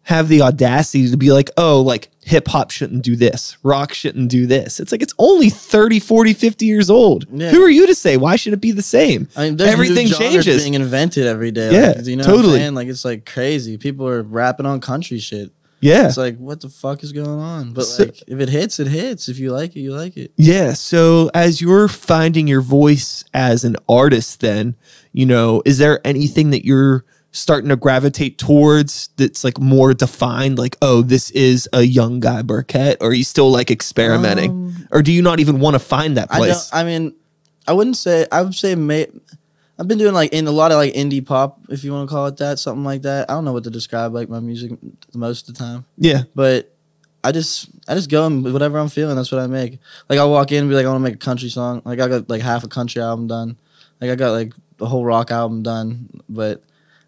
have 0.03 0.29
the 0.29 0.43
audacity 0.43 1.11
to 1.11 1.17
be 1.17 1.33
like, 1.33 1.51
oh, 1.57 1.81
like 1.81 2.09
hip 2.31 2.49
hop 2.49 2.71
shouldn't 2.71 3.03
do 3.03 3.17
this, 3.17 3.57
rock 3.63 3.93
shouldn't 3.93 4.31
do 4.31 4.47
this. 4.47 4.81
It's 4.81 4.93
like 4.93 5.03
it's 5.03 5.15
only 5.19 5.51
30, 5.51 6.01
40, 6.01 6.33
50 6.33 6.65
years 6.65 6.89
old. 6.89 7.27
Yeah. 7.33 7.51
Who 7.51 7.63
are 7.63 7.69
you 7.69 7.87
to 7.87 7.95
say 7.95 8.17
why 8.17 8.37
should 8.37 8.53
it 8.53 8.61
be 8.61 8.73
the 8.73 8.83
same? 8.83 9.29
I 9.37 9.45
mean, 9.45 9.57
there's 9.57 9.71
Everything 9.71 10.07
changes. 10.09 10.63
being 10.63 10.75
invented 10.75 11.27
every 11.27 11.51
day. 11.51 11.73
Yeah, 11.73 11.93
like, 11.97 12.07
you 12.07 12.17
know 12.17 12.25
totally. 12.25 12.59
What 12.61 12.67
I'm? 12.67 12.75
Like 12.75 12.89
it's 12.89 13.05
like 13.05 13.27
crazy. 13.27 13.77
People 13.77 14.07
are 14.09 14.23
rapping 14.23 14.65
on 14.67 14.81
country 14.81 15.19
shit. 15.19 15.51
Yeah. 15.83 16.07
It's 16.09 16.19
like 16.19 16.37
what 16.37 16.61
the 16.61 16.69
fuck 16.69 17.03
is 17.03 17.13
going 17.13 17.27
on? 17.41 17.73
But 17.73 17.85
So- 17.85 18.05
like 18.05 18.23
if 18.27 18.39
it 18.39 18.49
hits, 18.49 18.79
it 18.81 18.87
hits. 18.87 19.29
If 19.29 19.39
you 19.39 19.51
like 19.51 19.75
it, 19.77 19.81
you 19.81 19.93
like 19.95 20.17
it. 20.17 20.31
Yeah. 20.37 20.75
So 20.75 21.31
as 21.35 21.61
you're 21.61 21.89
finding 21.89 22.47
your 22.47 22.61
voice 22.61 23.25
as 23.35 23.65
an 23.65 23.77
artist, 23.89 24.41
then, 24.41 24.77
you 25.13 25.27
know, 25.27 25.63
is 25.65 25.79
there 25.79 26.01
anything 26.07 26.51
that 26.51 26.65
you're 26.67 27.05
starting 27.33 27.69
to 27.69 27.77
gravitate 27.77 28.39
towards 28.39 29.09
that's 29.17 29.45
like 29.45 29.59
more 29.59 29.95
defined? 29.95 30.59
Like, 30.59 30.77
oh, 30.83 31.03
this 31.03 31.31
is 31.31 31.69
a 31.73 31.83
young 31.83 32.21
guy 32.21 32.43
Burkett, 32.43 32.99
or 33.01 33.09
are 33.09 33.15
you 33.15 33.25
still 33.25 33.51
like 33.51 33.71
experimenting? 33.71 34.51
Um, 34.51 34.89
or 34.93 35.03
do 35.03 35.13
you 35.13 35.23
not 35.23 35.41
even 35.41 35.61
want 35.61 35.75
to 35.75 35.81
find 35.81 36.17
that 36.17 36.29
I 36.31 36.39
place? 36.39 36.71
don't. 36.71 36.81
I 36.81 36.85
mean, 36.85 37.15
I 37.67 37.73
wouldn't 37.73 37.97
say. 37.97 38.27
I 38.31 38.43
would 38.43 38.55
say. 38.55 38.75
May, 38.75 39.07
I've 39.79 39.89
been 39.89 39.99
doing 39.99 40.15
like 40.15 40.33
in 40.33 40.47
a 40.47 40.51
lot 40.51 40.73
of 40.73 40.77
like 40.77 40.93
indie 40.95 41.25
pop, 41.25 41.61
if 41.69 41.85
you 41.85 41.93
want 41.93 42.09
to 42.09 42.15
call 42.15 42.27
it 42.27 42.37
that, 42.39 42.59
something 42.59 42.85
like 42.85 43.03
that. 43.03 43.31
I 43.31 43.35
don't 43.35 43.45
know 43.45 43.53
what 43.53 43.65
to 43.65 43.71
describe 43.71 44.13
like 44.13 44.29
my 44.29 44.41
music 44.41 44.73
most 45.15 45.49
of 45.49 45.55
the 45.55 45.59
time, 45.59 45.85
yeah. 45.97 46.25
but 46.35 46.71
I 47.23 47.33
just 47.33 47.71
I 47.89 47.95
just 47.95 48.11
go 48.11 48.27
and 48.27 48.45
whatever 48.53 48.79
I'm 48.79 48.89
feeling, 48.89 49.17
that's 49.17 49.33
what 49.33 49.41
I 49.41 49.47
make. 49.47 49.79
Like 50.09 50.19
I'll 50.19 50.31
walk 50.31 50.53
in 50.53 50.59
and 50.61 50.69
be 50.69 50.75
like, 50.75 50.87
I 50.87 50.89
want 50.89 51.01
to 51.01 51.05
make 51.05 51.15
a 51.15 51.25
country 51.25 51.49
song. 51.49 51.83
Like 51.85 52.01
I 52.01 52.09
got 52.09 52.29
like 52.29 52.43
half 52.43 52.65
a 52.65 52.69
country 52.69 53.03
album 53.03 53.27
done. 53.27 53.57
Like 54.01 54.11
I 54.11 54.15
got 54.15 54.33
like 54.33 54.53
the 54.79 54.87
whole 54.87 55.05
rock 55.05 55.31
album 55.31 55.63
done, 55.63 56.09
but 56.29 56.63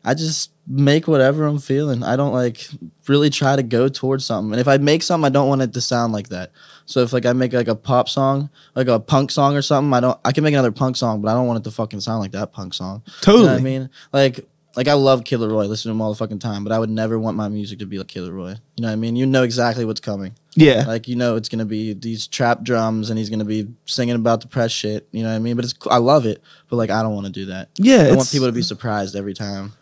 I 0.04 0.14
just 0.14 0.50
make 0.66 1.06
whatever 1.06 1.44
I'm 1.44 1.58
feeling. 1.58 2.02
I 2.02 2.16
don't 2.16 2.32
like 2.32 2.66
really 3.08 3.30
try 3.30 3.56
to 3.56 3.62
go 3.62 3.88
towards 3.88 4.24
something. 4.24 4.52
And 4.52 4.60
if 4.60 4.68
I 4.68 4.78
make 4.78 5.02
something, 5.02 5.26
I 5.26 5.30
don't 5.30 5.48
want 5.48 5.62
it 5.62 5.72
to 5.74 5.80
sound 5.80 6.12
like 6.12 6.28
that. 6.28 6.50
So 6.86 7.00
if 7.00 7.12
like 7.12 7.26
I 7.26 7.32
make 7.32 7.52
like 7.52 7.68
a 7.68 7.74
pop 7.74 8.08
song, 8.08 8.50
like 8.74 8.88
a 8.88 8.98
punk 8.98 9.30
song 9.30 9.56
or 9.56 9.62
something, 9.62 9.92
I 9.92 10.00
don't. 10.00 10.18
I 10.24 10.32
can 10.32 10.44
make 10.44 10.54
another 10.54 10.72
punk 10.72 10.96
song, 10.96 11.20
but 11.20 11.30
I 11.30 11.34
don't 11.34 11.46
want 11.46 11.60
it 11.60 11.64
to 11.64 11.70
fucking 11.70 12.00
sound 12.00 12.20
like 12.20 12.32
that 12.32 12.52
punk 12.52 12.74
song. 12.74 13.02
Totally. 13.20 13.42
You 13.42 13.46
know 13.46 13.52
what 13.52 13.60
I 13.60 13.64
mean? 13.64 13.90
Like, 14.12 14.48
like 14.76 14.88
I 14.88 14.94
love 14.94 15.24
Killer 15.24 15.48
Roy, 15.48 15.66
listen 15.66 15.90
to 15.90 15.94
him 15.94 16.00
all 16.00 16.10
the 16.10 16.18
fucking 16.18 16.38
time, 16.38 16.64
but 16.64 16.72
I 16.72 16.78
would 16.78 16.90
never 16.90 17.18
want 17.18 17.36
my 17.36 17.48
music 17.48 17.78
to 17.80 17.86
be 17.86 17.98
like 17.98 18.08
Killer 18.08 18.32
Roy. 18.32 18.50
You 18.76 18.82
know 18.82 18.88
what 18.88 18.92
I 18.92 18.96
mean? 18.96 19.16
You 19.16 19.26
know 19.26 19.42
exactly 19.42 19.84
what's 19.84 20.00
coming. 20.00 20.34
Yeah. 20.54 20.84
Like 20.86 21.08
you 21.08 21.16
know 21.16 21.36
it's 21.36 21.48
gonna 21.48 21.64
be 21.64 21.94
these 21.94 22.26
trap 22.26 22.62
drums, 22.62 23.10
and 23.10 23.18
he's 23.18 23.30
gonna 23.30 23.44
be 23.44 23.68
singing 23.86 24.16
about 24.16 24.40
depressed 24.40 24.74
shit. 24.74 25.06
You 25.12 25.22
know 25.22 25.28
what 25.28 25.36
I 25.36 25.40
mean? 25.40 25.56
But 25.56 25.66
it's 25.66 25.74
I 25.90 25.98
love 25.98 26.26
it, 26.26 26.42
but 26.68 26.76
like 26.76 26.90
I 26.90 27.02
don't 27.02 27.14
want 27.14 27.26
to 27.26 27.32
do 27.32 27.46
that. 27.46 27.68
Yeah. 27.76 28.08
I 28.10 28.16
want 28.16 28.30
people 28.30 28.48
to 28.48 28.52
be 28.52 28.62
surprised 28.62 29.14
every 29.14 29.34
time. 29.34 29.72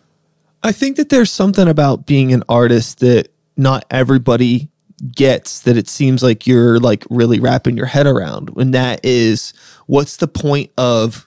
I 0.63 0.73
think 0.73 0.97
that 0.97 1.09
there's 1.09 1.31
something 1.31 1.69
about 1.69 2.07
being 2.07 2.33
an 2.33 2.43
artist 2.49 3.01
that 3.01 3.29
not 3.57 3.85
everybody 3.91 4.69
gets 5.15 5.61
that 5.61 5.77
it 5.79 5.89
seems 5.89 6.23
like 6.23 6.47
you're 6.47 6.79
like 6.79 7.05
really 7.09 7.41
wrapping 7.41 7.75
your 7.77 7.87
head 7.87 8.07
around 8.07 8.51
and 8.57 8.75
that 8.75 9.01
is 9.03 9.55
what's 9.87 10.19
the 10.19 10.29
point 10.29 10.71
of 10.77 11.27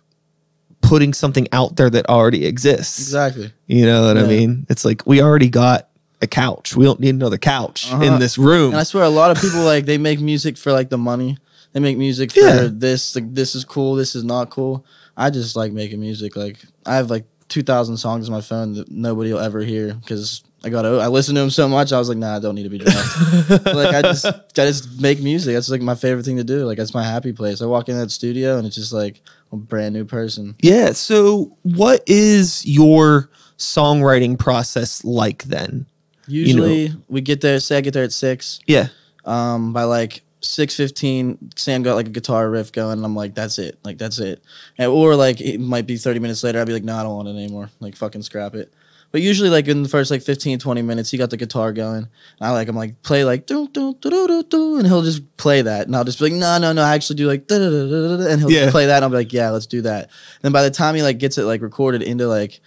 putting 0.81 1.11
something 1.11 1.47
out 1.51 1.75
there 1.75 1.89
that 1.89 2.07
already 2.07 2.45
exists 2.45 2.99
Exactly. 2.99 3.51
you 3.65 3.83
know 3.85 4.05
what 4.05 4.17
i 4.19 4.23
mean 4.27 4.67
it's 4.69 4.85
like 4.85 5.01
we 5.07 5.23
already 5.23 5.49
got 5.49 5.89
a 6.21 6.27
couch 6.27 6.75
we 6.75 6.85
don't 6.85 6.99
need 6.99 7.15
another 7.15 7.39
couch 7.39 7.91
in 7.91 8.03
Uh-huh. 8.03 8.17
this 8.19 8.37
room 8.37 8.71
And 8.73 8.79
I 8.79 8.83
swear, 8.83 9.03
a 9.05 9.09
lot 9.09 9.31
of 9.31 9.41
people 9.41 9.63
like 9.63 9.85
they 9.85 9.97
make 9.97 10.19
music 10.19 10.55
for 10.57 10.71
like 10.71 10.89
the 10.89 10.97
money. 10.99 11.37
They 11.71 11.79
make 11.79 11.97
music 11.97 12.31
for 12.31 12.39
Yeah. 12.41 12.67
this. 12.71 13.15
Like 13.15 13.33
this 13.33 13.55
is 13.55 13.65
cool. 13.65 13.95
This 13.95 14.15
is 14.15 14.23
not 14.23 14.51
cool. 14.51 14.85
I 15.17 15.31
just 15.31 15.55
like 15.55 15.71
making 15.71 15.99
music. 15.99 16.35
Like 16.35 16.57
I 16.85 16.95
have 16.95 17.09
like 17.09 17.25
two 17.53 17.61
thousand 17.63 17.97
songs 17.97 18.27
on 18.27 18.33
my 18.33 18.41
phone 18.41 18.73
that 18.73 18.89
nobody 18.91 19.31
will 19.31 19.39
ever 19.39 19.59
hear 19.61 19.93
because 19.93 20.43
I 20.65 20.69
got 20.69 20.85
I 20.85 21.07
listen 21.07 21.35
to 21.35 21.41
them 21.41 21.51
so 21.51 21.67
much. 21.69 21.91
I 21.93 21.99
was 21.99 22.09
like, 22.09 22.17
nah, 22.17 22.37
I 22.37 22.39
don't 22.39 22.55
need 22.55 22.63
to 22.63 22.69
be 22.69 22.79
dropped. 22.79 23.65
like 23.67 23.93
I 23.93 24.01
just 24.01 24.25
I 24.25 24.33
just 24.55 24.99
make 24.99 25.21
music. 25.21 25.53
That's 25.53 25.69
like 25.69 25.81
my 25.81 25.93
favorite 25.93 26.23
thing 26.25 26.37
to 26.37 26.43
do. 26.43 26.65
Like 26.65 26.77
that's 26.77 26.93
my 26.95 27.03
happy 27.03 27.31
place. 27.31 27.61
I 27.61 27.67
walk 27.67 27.89
in 27.89 27.97
that 27.97 28.09
studio 28.09 28.57
and 28.57 28.65
it's 28.65 28.75
just 28.75 28.91
like 28.91 29.21
a 29.51 29.55
brand 29.55 29.93
new 29.93 30.03
person. 30.03 30.55
yeah 30.63 30.93
so 30.93 31.55
what 31.61 32.01
is 32.07 32.65
your 32.65 33.29
songwriting 33.59 34.37
process 34.39 35.03
like 35.05 35.43
then 35.43 35.85
Usually 36.25 36.91
we 37.07 37.21
get 37.21 37.41
there. 37.41 37.59
Say 37.59 37.77
I 37.77 37.81
get 37.81 37.93
there 37.93 38.03
at 38.05 38.13
six. 38.13 38.59
yeah 38.65 38.87
um 39.25 39.73
by 39.73 39.83
like 39.83 40.23
6.15 40.43 41.57
sam 41.57 41.83
got 41.83 41.95
like 41.95 42.07
a 42.07 42.11
guitar 42.11 42.49
riff 42.49 42.71
going 42.71 42.93
and 42.97 43.05
i'm 43.05 43.15
like 43.15 43.33
that's 43.35 43.57
it. 43.59 43.79
Like 43.83 43.97
that's 43.97 44.19
it. 44.19 44.43
And, 44.77 44.91
or 44.91 45.15
like 45.15 45.41
it 45.41 45.59
might 45.59 45.87
be 45.87 45.97
30 45.97 46.19
minutes 46.19 46.43
later 46.43 46.59
i'd 46.59 46.67
be 46.67 46.73
like 46.73 46.83
no 46.83 46.95
i 46.95 47.03
don't 47.03 47.15
want 47.15 47.27
it 47.27 47.31
anymore. 47.31 47.69
Like 47.79 47.95
fucking 47.95 48.21
scrap 48.23 48.53
it. 48.55 48.73
But 49.11 49.21
usually 49.21 49.49
like 49.51 49.67
in 49.67 49.83
the 49.83 49.89
first 49.89 50.09
like 50.11 50.21
15 50.23 50.59
20 50.59 50.81
minutes 50.81 51.11
he 51.11 51.17
got 51.17 51.29
the 51.29 51.37
guitar 51.37 51.71
going. 51.71 51.97
And 52.03 52.07
i 52.41 52.51
like 52.51 52.67
i'm 52.67 52.75
like 52.75 53.01
play 53.03 53.23
like 53.23 53.45
do 53.45 53.67
do 53.69 53.93
do 54.01 54.09
do 54.09 54.27
do 54.27 54.43
do 54.43 54.77
and 54.77 54.87
he'll 54.87 55.01
just 55.01 55.35
play 55.37 55.61
that 55.61 55.87
and 55.87 55.95
i'll 55.95 56.03
just 56.03 56.19
be 56.19 56.25
like 56.25 56.33
no 56.33 56.57
no 56.59 56.73
no 56.73 56.81
i 56.83 56.93
actually 56.95 57.15
do 57.17 57.27
like 57.27 57.47
da, 57.47 57.57
da, 57.59 57.69
da, 57.69 57.85
da, 57.87 58.17
da, 58.17 58.29
and 58.31 58.39
he'll 58.41 58.51
Yeah. 58.51 58.71
play 58.71 58.85
that 58.87 58.97
and 58.97 59.05
i'll 59.05 59.09
be 59.11 59.17
like 59.17 59.33
yeah 59.33 59.49
let's 59.51 59.67
do 59.67 59.81
that. 59.83 60.09
Then 60.41 60.51
by 60.51 60.63
the 60.63 60.71
time 60.71 60.95
he 60.95 61.03
like 61.03 61.19
gets 61.19 61.37
it 61.37 61.43
like 61.45 61.61
recorded 61.61 62.01
into 62.01 62.27
like 62.27 62.59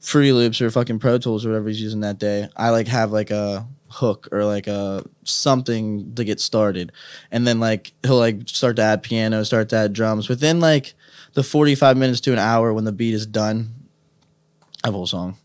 Free 0.00 0.32
Loops 0.32 0.60
or 0.60 0.68
fucking 0.68 0.98
Pro 0.98 1.16
Tools 1.18 1.46
or 1.46 1.50
whatever 1.50 1.68
he's 1.68 1.80
using 1.80 2.00
that 2.00 2.18
day, 2.18 2.48
I 2.56 2.70
like 2.70 2.88
have 2.88 3.12
like 3.12 3.30
a 3.30 3.64
hook 3.92 4.28
or 4.32 4.44
like 4.44 4.66
a 4.66 5.04
something 5.24 6.14
to 6.14 6.24
get 6.24 6.40
started, 6.40 6.92
and 7.30 7.46
then 7.46 7.60
like 7.60 7.92
he'll 8.02 8.18
like 8.18 8.48
start 8.48 8.76
to 8.76 8.82
add 8.82 9.02
piano, 9.02 9.44
start 9.44 9.68
to 9.70 9.76
add 9.76 9.92
drums. 9.92 10.28
Within 10.28 10.60
like 10.60 10.94
the 11.34 11.42
forty 11.42 11.74
five 11.74 11.96
minutes 11.96 12.20
to 12.22 12.32
an 12.32 12.38
hour 12.38 12.72
when 12.72 12.84
the 12.84 12.92
beat 12.92 13.14
is 13.14 13.26
done, 13.26 13.74
I 14.82 14.88
have 14.88 14.94
a 14.94 14.96
whole 14.96 15.06
song, 15.06 15.36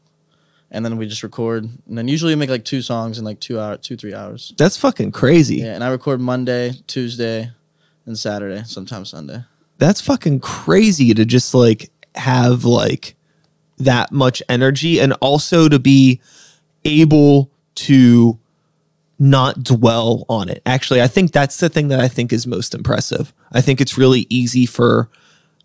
and 0.72 0.84
then 0.84 0.98
we 0.98 1.08
just 1.08 1.24
record, 1.24 1.64
and 1.64 1.98
then 1.98 2.08
usually 2.08 2.34
we 2.34 2.40
make 2.40 2.50
like 2.50 2.66
two 2.66 2.82
songs 2.82 3.20
in 3.20 3.26
like 3.26 3.40
two 3.40 3.60
hour, 3.60 3.78
two 3.78 3.96
three 3.98 4.14
hours. 4.14 4.54
that's 4.58 4.78
fucking 4.78 5.12
crazy 5.12 5.58
Yeah, 5.58 5.76
and 5.76 5.84
I 5.84 5.90
record 5.90 6.20
Monday, 6.22 6.74
Tuesday, 6.88 7.52
and 8.06 8.18
Saturday, 8.18 8.64
sometimes 8.66 9.10
Sunday. 9.10 9.44
that's 9.78 10.02
fucking 10.02 10.40
crazy 10.40 11.14
to 11.14 11.26
just 11.26 11.54
like 11.54 11.92
have 12.16 12.66
like 12.66 13.16
that 13.78 14.12
much 14.12 14.42
energy 14.50 15.00
and 15.00 15.14
also 15.22 15.70
to 15.70 15.78
be 15.78 16.20
able 16.84 17.52
to 17.78 18.38
not 19.20 19.64
dwell 19.64 20.26
on 20.30 20.50
it. 20.50 20.62
Actually, 20.66 21.02
I 21.02 21.08
think 21.08 21.32
that's 21.32 21.58
the 21.58 21.70
thing 21.70 21.88
that 21.88 22.00
I 22.00 22.08
think 22.08 22.32
is 22.32 22.46
most 22.46 22.76
impressive. 22.76 23.34
I 23.52 23.62
think 23.62 23.82
it's 23.82 23.98
really 23.98 24.28
easy 24.30 24.66
for 24.66 25.10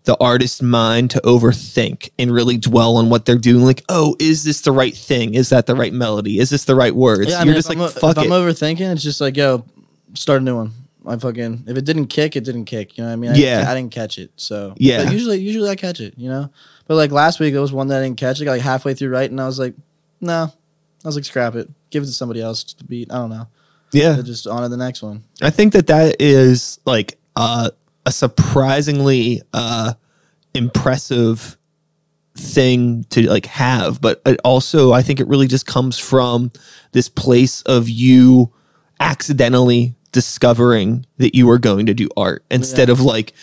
the 0.05 0.17
artist's 0.19 0.61
mind 0.61 1.11
to 1.11 1.21
overthink 1.21 2.09
and 2.19 2.31
really 2.31 2.57
dwell 2.57 2.97
on 2.97 3.09
what 3.09 3.25
they're 3.25 3.37
doing. 3.37 3.63
Like, 3.63 3.83
oh, 3.89 4.15
is 4.19 4.43
this 4.43 4.61
the 4.61 4.71
right 4.71 4.95
thing? 4.95 5.33
Is 5.35 5.49
that 5.49 5.65
the 5.65 5.75
right 5.75 5.93
melody? 5.93 6.39
Is 6.39 6.49
this 6.49 6.65
the 6.65 6.75
right 6.75 6.95
words? 6.95 7.29
Yeah, 7.29 7.35
I 7.35 7.39
You're 7.39 7.47
mean, 7.47 7.55
just 7.55 7.69
like, 7.69 7.77
I'm, 7.77 7.89
fuck 7.89 8.17
if 8.17 8.23
it. 8.23 8.25
I'm 8.25 8.31
overthinking, 8.31 8.91
it's 8.91 9.03
just 9.03 9.21
like, 9.21 9.37
yo, 9.37 9.63
start 10.13 10.41
a 10.41 10.43
new 10.43 10.55
one. 10.57 10.71
I 11.05 11.17
fucking 11.17 11.65
if 11.67 11.77
it 11.77 11.85
didn't 11.85 12.07
kick, 12.07 12.35
it 12.35 12.43
didn't 12.45 12.65
kick. 12.65 12.97
You 12.97 13.03
know 13.03 13.09
what 13.09 13.13
I 13.13 13.17
mean? 13.17 13.31
I 13.31 13.35
Yeah. 13.35 13.57
didn't, 13.57 13.67
I 13.69 13.75
didn't 13.75 13.91
catch 13.91 14.17
it. 14.17 14.31
So 14.35 14.73
Yeah. 14.77 15.03
but 15.03 15.13
usually, 15.13 15.39
usually 15.39 15.69
I 15.69 15.75
catch 15.75 15.99
it. 15.99 16.13
You 16.17 16.29
know, 16.29 16.49
but 16.87 16.95
like 16.95 17.11
last 17.11 17.39
week, 17.39 17.53
there 17.53 17.61
was 17.61 17.71
one 17.73 17.87
that 17.89 17.99
I 17.99 18.03
didn't 18.03 18.17
catch. 18.17 18.41
I 18.41 18.45
got 18.45 18.51
like 18.51 18.61
halfway 18.61 18.93
through 18.93 19.09
writing, 19.09 19.31
and 19.33 19.41
I 19.41 19.45
was 19.45 19.59
like, 19.59 19.75
no. 20.21 20.51
I 21.03 21.07
was 21.07 21.15
like, 21.15 21.25
scrap 21.25 21.55
it. 21.55 21.69
Give 21.89 22.03
it 22.03 22.07
to 22.07 22.11
somebody 22.11 22.41
else 22.41 22.63
to 22.63 22.83
beat. 22.85 23.11
I 23.11 23.17
don't 23.17 23.29
know. 23.29 23.47
yeah. 23.91 24.21
Just 24.21 24.47
on 24.47 24.63
to 24.63 24.69
the 24.69 24.77
next 24.77 25.01
one. 25.01 25.23
I 25.41 25.49
think 25.49 25.73
that 25.73 25.87
that 25.87 26.15
is 26.19 26.79
like 26.85 27.17
uh, 27.35 27.71
a 28.05 28.11
surprisingly 28.11 29.41
uh, 29.53 29.93
impressive 30.53 31.57
thing 32.35 33.03
to 33.09 33.29
like 33.29 33.45
have, 33.45 34.01
but 34.01 34.21
it 34.25 34.39
also 34.43 34.91
I 34.93 35.01
think 35.01 35.19
it 35.19 35.27
really 35.27 35.47
just 35.47 35.67
comes 35.67 35.99
from 35.99 36.51
this 36.91 37.09
place 37.09 37.61
of 37.63 37.89
you 37.89 38.51
accidentally 38.99 39.95
discovering 40.11 41.05
that 41.17 41.35
you 41.35 41.49
are 41.49 41.59
going 41.59 41.85
to 41.87 41.93
do 41.93 42.07
art 42.15 42.45
instead 42.49 42.89
of 42.89 43.01
like 43.01 43.33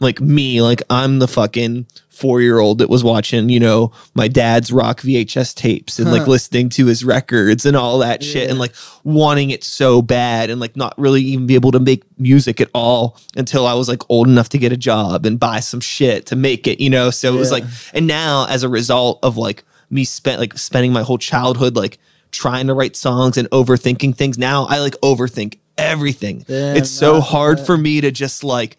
like 0.00 0.20
me 0.20 0.62
like 0.62 0.82
I'm 0.90 1.18
the 1.18 1.28
fucking 1.28 1.86
4-year-old 2.12 2.78
that 2.78 2.90
was 2.90 3.04
watching, 3.04 3.48
you 3.48 3.60
know, 3.60 3.92
my 4.14 4.26
dad's 4.26 4.72
rock 4.72 5.00
VHS 5.02 5.54
tapes 5.54 6.00
and 6.00 6.10
like 6.10 6.26
listening 6.26 6.68
to 6.70 6.86
his 6.86 7.04
records 7.04 7.64
and 7.64 7.76
all 7.76 7.98
that 7.98 8.24
shit 8.24 8.50
and 8.50 8.58
like 8.58 8.74
wanting 9.04 9.50
it 9.50 9.62
so 9.62 10.02
bad 10.02 10.50
and 10.50 10.60
like 10.60 10.76
not 10.76 10.98
really 10.98 11.22
even 11.22 11.46
be 11.46 11.54
able 11.54 11.70
to 11.70 11.78
make 11.78 12.02
music 12.18 12.60
at 12.60 12.70
all 12.74 13.16
until 13.36 13.66
I 13.66 13.74
was 13.74 13.88
like 13.88 14.02
old 14.08 14.26
enough 14.26 14.48
to 14.50 14.58
get 14.58 14.72
a 14.72 14.76
job 14.76 15.26
and 15.26 15.38
buy 15.38 15.60
some 15.60 15.80
shit 15.80 16.26
to 16.26 16.36
make 16.36 16.66
it, 16.66 16.80
you 16.80 16.90
know. 16.90 17.10
So 17.10 17.32
it 17.32 17.38
was 17.38 17.52
like 17.52 17.64
and 17.94 18.06
now 18.08 18.46
as 18.48 18.64
a 18.64 18.68
result 18.68 19.20
of 19.22 19.36
like 19.36 19.62
me 19.90 20.04
spent 20.04 20.40
like 20.40 20.58
spending 20.58 20.92
my 20.92 21.02
whole 21.02 21.18
childhood 21.18 21.76
like 21.76 21.98
trying 22.32 22.66
to 22.66 22.74
write 22.74 22.96
songs 22.96 23.36
and 23.36 23.48
overthinking 23.50 24.16
things, 24.16 24.38
now 24.38 24.66
I 24.66 24.80
like 24.80 24.94
overthink 25.02 25.58
everything. 25.76 26.44
Yeah, 26.48 26.74
it's 26.74 26.90
so 26.90 27.20
hard 27.20 27.58
that. 27.58 27.66
for 27.66 27.76
me 27.76 28.00
to 28.00 28.10
just 28.10 28.42
like 28.42 28.76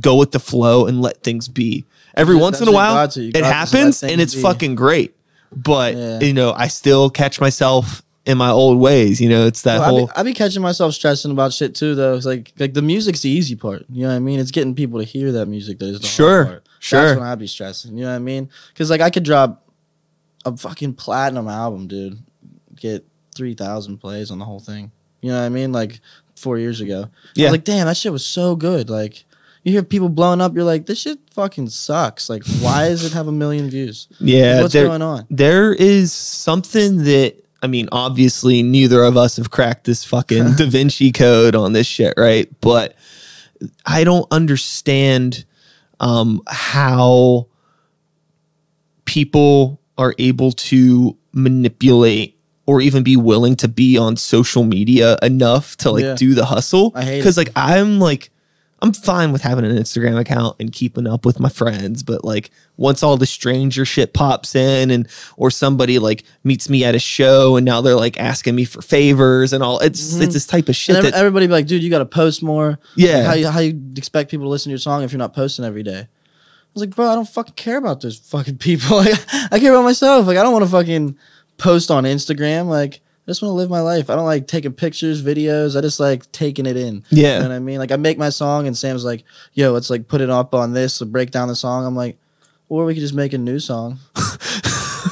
go 0.00 0.16
with 0.16 0.32
the 0.32 0.38
flow 0.40 0.86
and 0.86 1.00
let 1.00 1.22
things 1.22 1.48
be. 1.48 1.84
Every 2.14 2.36
Yeah, 2.36 2.42
once 2.42 2.60
in 2.60 2.68
a 2.68 2.72
while. 2.72 2.92
You 2.94 2.98
it 2.98 3.02
got 3.02 3.12
to 3.12 3.22
just 3.32 3.34
let 3.42 3.52
happens 3.54 4.02
and 4.02 4.20
it's 4.20 4.34
be. 4.34 4.42
fucking 4.42 4.74
great. 4.74 5.16
But 5.54 5.94
Yeah. 5.96 6.20
you 6.20 6.32
know, 6.32 6.52
I 6.52 6.68
still 6.68 7.08
catch 7.10 7.40
myself 7.40 8.02
in 8.26 8.36
my 8.38 8.50
old 8.50 8.78
ways. 8.78 9.20
You 9.20 9.28
know, 9.28 9.46
it's 9.46 9.62
that 9.62 9.78
Well, 9.80 9.82
I, 9.82 9.88
whole 9.88 10.06
be, 10.06 10.12
I 10.16 10.22
be 10.24 10.34
catching 10.34 10.62
myself 10.62 10.94
stressing 10.94 11.30
about 11.30 11.52
shit 11.52 11.74
too, 11.74 11.94
though. 11.94 12.14
It's 12.14 12.26
like 12.26 12.52
like 12.58 12.74
the 12.74 12.82
music's 12.82 13.20
the 13.22 13.30
easy 13.30 13.56
part. 13.56 13.84
You 13.90 14.02
know 14.02 14.08
what 14.10 14.16
I 14.16 14.18
mean? 14.20 14.38
It's 14.38 14.50
getting 14.50 14.74
people 14.74 14.98
to 15.00 15.04
hear 15.04 15.32
that 15.32 15.46
music 15.46 15.78
that 15.80 15.86
is 15.86 16.00
the 16.00 16.06
Sure, 16.06 16.44
hard 16.44 16.46
part. 16.48 16.68
sure. 16.78 17.00
That's 17.06 17.18
when 17.18 17.26
I'd 17.28 17.38
be 17.38 17.46
stressing. 17.46 17.96
You 17.96 18.04
know 18.04 18.10
what 18.10 18.16
I 18.16 18.20
mean? 18.20 18.48
Because 18.72 18.90
like 18.90 19.00
I 19.00 19.10
could 19.10 19.24
drop 19.24 19.66
a 20.44 20.56
fucking 20.56 20.94
platinum 20.94 21.48
album, 21.48 21.86
dude, 21.88 22.18
get 22.76 23.04
three 23.34 23.54
thousand 23.54 23.98
plays 23.98 24.30
on 24.30 24.38
the 24.38 24.44
whole 24.44 24.60
thing. 24.60 24.92
You 25.22 25.30
know 25.32 25.38
what 25.40 25.46
I 25.46 25.48
mean? 25.50 25.72
Like 25.72 26.00
four 26.36 26.58
years 26.58 26.80
ago. 26.80 27.06
I 27.08 27.28
Yeah. 27.34 27.50
like, 27.50 27.64
damn, 27.64 27.86
that 27.86 27.96
shit 27.96 28.12
was 28.12 28.24
so 28.24 28.54
good. 28.56 28.88
Like 28.88 29.24
you 29.62 29.72
hear 29.72 29.82
people 29.82 30.08
blowing 30.08 30.40
up, 30.40 30.54
you're 30.54 30.64
like, 30.64 30.86
this 30.86 31.00
shit 31.00 31.18
fucking 31.32 31.68
sucks. 31.68 32.30
Like, 32.30 32.42
why 32.60 32.88
does 32.88 33.04
it 33.04 33.12
have 33.12 33.28
a 33.28 33.32
million 33.32 33.68
views? 33.70 34.08
yeah. 34.18 34.60
What's 34.62 34.72
there- 34.72 34.86
going 34.86 35.02
on? 35.02 35.26
there 35.30 35.72
is 35.74 36.12
something 36.12 37.04
that 37.04 37.36
I 37.62 37.66
mean, 37.66 37.90
obviously, 37.92 38.62
neither 38.62 39.02
of 39.04 39.18
us 39.18 39.36
have 39.36 39.50
cracked 39.50 39.84
this 39.84 40.02
fucking 40.02 40.52
Da 40.56 40.64
Vinci 40.66 41.12
Code 41.12 41.54
on 41.54 41.74
this 41.74 41.86
shit, 41.86 42.14
right? 42.16 42.48
But 42.62 42.94
I 43.84 44.02
don't 44.04 44.26
understand 44.30 45.44
um, 46.00 46.40
how 46.48 47.48
people 49.04 49.80
are 49.98 50.14
able 50.18 50.52
to 50.52 51.16
manipulate 51.32 52.38
or 52.66 52.80
even 52.80 53.02
be 53.02 53.16
willing 53.16 53.56
to 53.56 53.68
be 53.68 53.98
on 53.98 54.16
social 54.16 54.62
media 54.64 55.18
enough 55.22 55.76
to 55.78 55.90
like 55.90 56.04
Yeah. 56.04 56.14
do 56.14 56.34
the 56.34 56.44
hustle. 56.46 56.92
I 56.94 57.04
hate 57.04 57.16
it. 57.16 57.18
Because 57.20 57.36
like 57.36 57.50
I'm 57.56 57.98
like 57.98 58.30
I'm 58.82 58.92
fine 58.94 59.30
with 59.32 59.42
having 59.42 59.64
an 59.66 59.76
Instagram 59.76 60.18
account 60.18 60.56
and 60.58 60.72
keeping 60.72 61.06
up 61.06 61.26
with 61.26 61.38
my 61.38 61.50
friends, 61.50 62.02
but 62.02 62.24
like 62.24 62.50
once 62.78 63.02
all 63.02 63.16
the 63.18 63.26
stranger 63.26 63.84
shit 63.84 64.14
pops 64.14 64.54
in 64.54 64.90
and 64.90 65.06
or 65.36 65.50
somebody 65.50 65.98
like 65.98 66.24
meets 66.44 66.68
me 66.70 66.82
at 66.84 66.94
a 66.94 66.98
show 66.98 67.56
and 67.56 67.64
now 67.66 67.82
they're 67.82 67.94
like 67.94 68.18
asking 68.18 68.54
me 68.54 68.64
for 68.64 68.80
favors 68.80 69.52
and 69.52 69.62
all 69.62 69.78
it's 69.80 70.14
Mhm. 70.14 70.22
it's 70.22 70.32
this 70.32 70.46
type 70.46 70.68
of 70.70 70.76
shit 70.76 70.96
And 70.96 70.98
every- 70.98 71.10
that 71.10 71.18
everybody 71.18 71.46
be 71.46 71.52
like, 71.52 71.66
dude, 71.66 71.82
you 71.82 71.90
got 71.90 71.98
to 71.98 72.06
post 72.06 72.42
more. 72.42 72.78
yeah 72.96 73.18
Like, 73.18 73.26
how 73.26 73.32
you 73.34 73.48
how 73.48 73.60
you 73.60 73.78
expect 73.96 74.30
people 74.30 74.46
to 74.46 74.50
listen 74.50 74.70
to 74.70 74.72
your 74.72 74.78
song 74.78 75.02
if 75.02 75.12
you're 75.12 75.18
not 75.18 75.34
posting 75.34 75.64
every 75.64 75.82
day? 75.82 76.00
I 76.00 76.72
was 76.72 76.80
like, 76.82 76.94
bro, 76.96 77.10
I 77.10 77.14
don't 77.16 77.28
fucking 77.28 77.54
care 77.56 77.76
about 77.78 78.00
those 78.00 78.16
fucking 78.18 78.58
people. 78.58 78.96
Like, 79.04 79.18
I 79.52 79.58
care 79.58 79.72
about 79.74 79.82
myself. 79.84 80.26
Like, 80.26 80.38
I 80.38 80.42
don't 80.42 80.52
want 80.52 80.64
to 80.64 80.70
fucking 80.70 81.16
post 81.58 81.90
on 81.90 82.04
Instagram. 82.04 82.66
Like, 82.68 83.00
just 83.30 83.42
want 83.42 83.50
to 83.50 83.56
live 83.56 83.70
my 83.70 83.80
life. 83.80 84.10
I 84.10 84.16
don't 84.16 84.26
like 84.26 84.46
taking 84.46 84.72
pictures, 84.72 85.22
videos. 85.22 85.76
I 85.76 85.80
just 85.80 86.00
like 86.00 86.30
taking 86.32 86.66
it 86.66 86.76
in. 86.76 87.04
You 87.10 87.22
know 87.22 87.28
yeah 87.28 87.42
what 87.42 87.52
I 87.52 87.58
mean? 87.60 87.78
Like, 87.78 87.92
I 87.92 87.96
make 87.96 88.18
my 88.18 88.28
song, 88.28 88.66
and 88.66 88.76
Sam's 88.76 89.04
like, 89.04 89.24
yo, 89.54 89.72
let's 89.72 89.90
like 89.90 90.08
put 90.08 90.20
it 90.20 90.30
up 90.30 90.54
on 90.54 90.72
this, 90.72 91.00
break 91.02 91.30
down 91.30 91.48
the 91.48 91.56
song. 91.56 91.86
I'm 91.86 91.96
like, 91.96 92.18
or 92.68 92.84
we 92.84 92.94
could 92.94 93.00
just 93.00 93.14
make 93.14 93.32
a 93.32 93.38
new 93.38 93.58
song. 93.58 93.98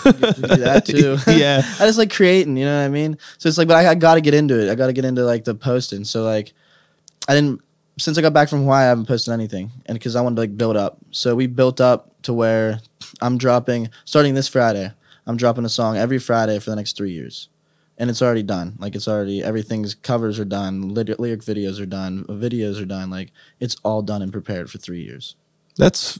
Do 0.05 0.13
that 0.13 0.85
too. 0.85 1.17
yeah 1.33 1.63
I 1.81 1.87
just 1.87 1.99
like 1.99 2.13
creating, 2.13 2.57
you 2.57 2.65
know 2.65 2.79
what 2.79 2.85
I 2.85 2.89
mean? 2.89 3.19
So 3.39 3.49
it's 3.49 3.59
like, 3.59 3.69
but 3.69 3.77
I, 3.77 3.91
I 3.91 3.95
got 3.95 4.15
to 4.15 4.21
get 4.21 4.35
into 4.35 4.61
it. 4.61 4.71
I 4.71 4.75
got 4.75 4.89
to 4.89 4.93
get 4.93 5.05
into 5.05 5.25
like 5.25 5.45
the 5.45 5.55
posting. 5.55 6.05
So 6.05 6.25
like, 6.25 6.53
I 7.29 7.35
didn't 7.35 7.61
since 7.99 8.17
I 8.17 8.23
got 8.23 8.33
back 8.33 8.49
from 8.49 8.61
Hawaii, 8.61 8.85
I 8.85 8.89
haven't 8.89 9.07
posted 9.07 9.35
anything, 9.35 9.73
and 9.87 9.99
because 9.99 10.15
I 10.15 10.21
wanted 10.21 10.37
to 10.37 10.43
like 10.43 10.57
build 10.57 10.77
up. 10.77 10.99
So 11.11 11.35
we 11.35 11.47
built 11.47 11.81
up 11.81 12.15
to 12.23 12.33
where 12.33 12.81
I'm 13.21 13.39
dropping 13.39 13.91
starting 14.05 14.35
this 14.35 14.49
Friday. 14.49 14.93
I'm 15.27 15.37
dropping 15.37 15.65
a 15.65 15.69
song 15.69 15.97
every 15.97 16.19
Friday 16.19 16.59
for 16.59 16.71
the 16.71 16.77
next 16.77 16.97
three 16.97 17.11
years, 17.11 17.49
and 17.99 18.09
it's 18.09 18.23
already 18.23 18.43
done. 18.43 18.77
Like 18.79 18.95
it's 18.95 19.09
already 19.09 19.43
everything's 19.43 19.95
covers 19.95 20.39
are 20.39 20.45
done, 20.45 20.95
lyric, 20.95 21.19
lyric 21.19 21.41
videos 21.43 21.81
are 21.81 21.87
done, 21.87 22.25
videos 22.29 22.81
are 22.81 22.87
done. 22.87 23.11
Like 23.11 23.33
it's 23.61 23.77
all 23.85 24.03
done 24.03 24.23
and 24.23 24.33
prepared 24.33 24.71
for 24.71 24.79
three 24.79 25.03
years. 25.03 25.37
That's 25.77 26.19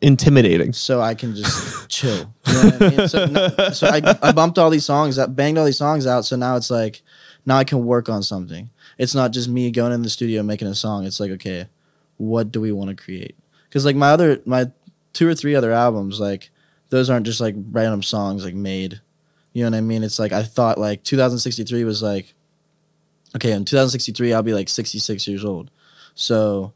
intimidating. 0.00 0.72
So 0.72 1.00
I 1.00 1.14
can 1.14 1.34
just 1.34 1.88
chill. 1.88 2.34
You 2.46 2.52
know 2.52 2.62
what 2.70 2.82
I 2.82 2.88
mean? 2.96 3.08
So, 3.08 3.26
no- 3.26 3.70
so 3.70 3.86
I, 3.86 4.18
I 4.22 4.32
bumped 4.32 4.58
all 4.58 4.70
these 4.70 4.84
songs, 4.84 5.18
out, 5.18 5.36
banged 5.36 5.58
all 5.58 5.64
these 5.64 5.78
songs 5.78 6.06
out. 6.06 6.24
So 6.24 6.36
now 6.36 6.56
it's 6.56 6.70
like, 6.70 7.02
now 7.46 7.56
I 7.56 7.64
can 7.64 7.84
work 7.84 8.08
on 8.08 8.22
something. 8.22 8.70
It's 8.98 9.14
not 9.14 9.32
just 9.32 9.48
me 9.48 9.70
going 9.70 9.92
in 9.92 10.02
the 10.02 10.10
studio 10.10 10.42
making 10.42 10.68
a 10.68 10.74
song. 10.74 11.06
It's 11.06 11.20
like, 11.20 11.30
okay, 11.32 11.66
what 12.16 12.50
do 12.52 12.60
we 12.60 12.72
want 12.72 12.90
to 12.90 13.02
create? 13.02 13.36
Because 13.68 13.84
like 13.84 13.96
my 13.96 14.10
other, 14.10 14.40
my 14.44 14.70
two 15.12 15.28
or 15.28 15.34
three 15.34 15.54
other 15.54 15.72
albums, 15.72 16.20
like 16.20 16.50
those 16.90 17.08
aren't 17.08 17.26
just 17.26 17.40
like 17.40 17.54
random 17.70 18.02
songs 18.02 18.44
like 18.44 18.54
made. 18.54 19.00
You 19.52 19.64
know 19.64 19.70
what 19.70 19.78
I 19.78 19.80
mean? 19.80 20.02
It's 20.04 20.18
like 20.18 20.32
I 20.32 20.42
thought 20.42 20.78
like 20.78 21.02
2063 21.02 21.84
was 21.84 22.02
like, 22.02 22.34
okay, 23.36 23.52
in 23.52 23.64
2063 23.64 24.32
I'll 24.32 24.42
be 24.42 24.54
like 24.54 24.68
66 24.68 25.26
years 25.26 25.44
old. 25.44 25.70
So 26.14 26.72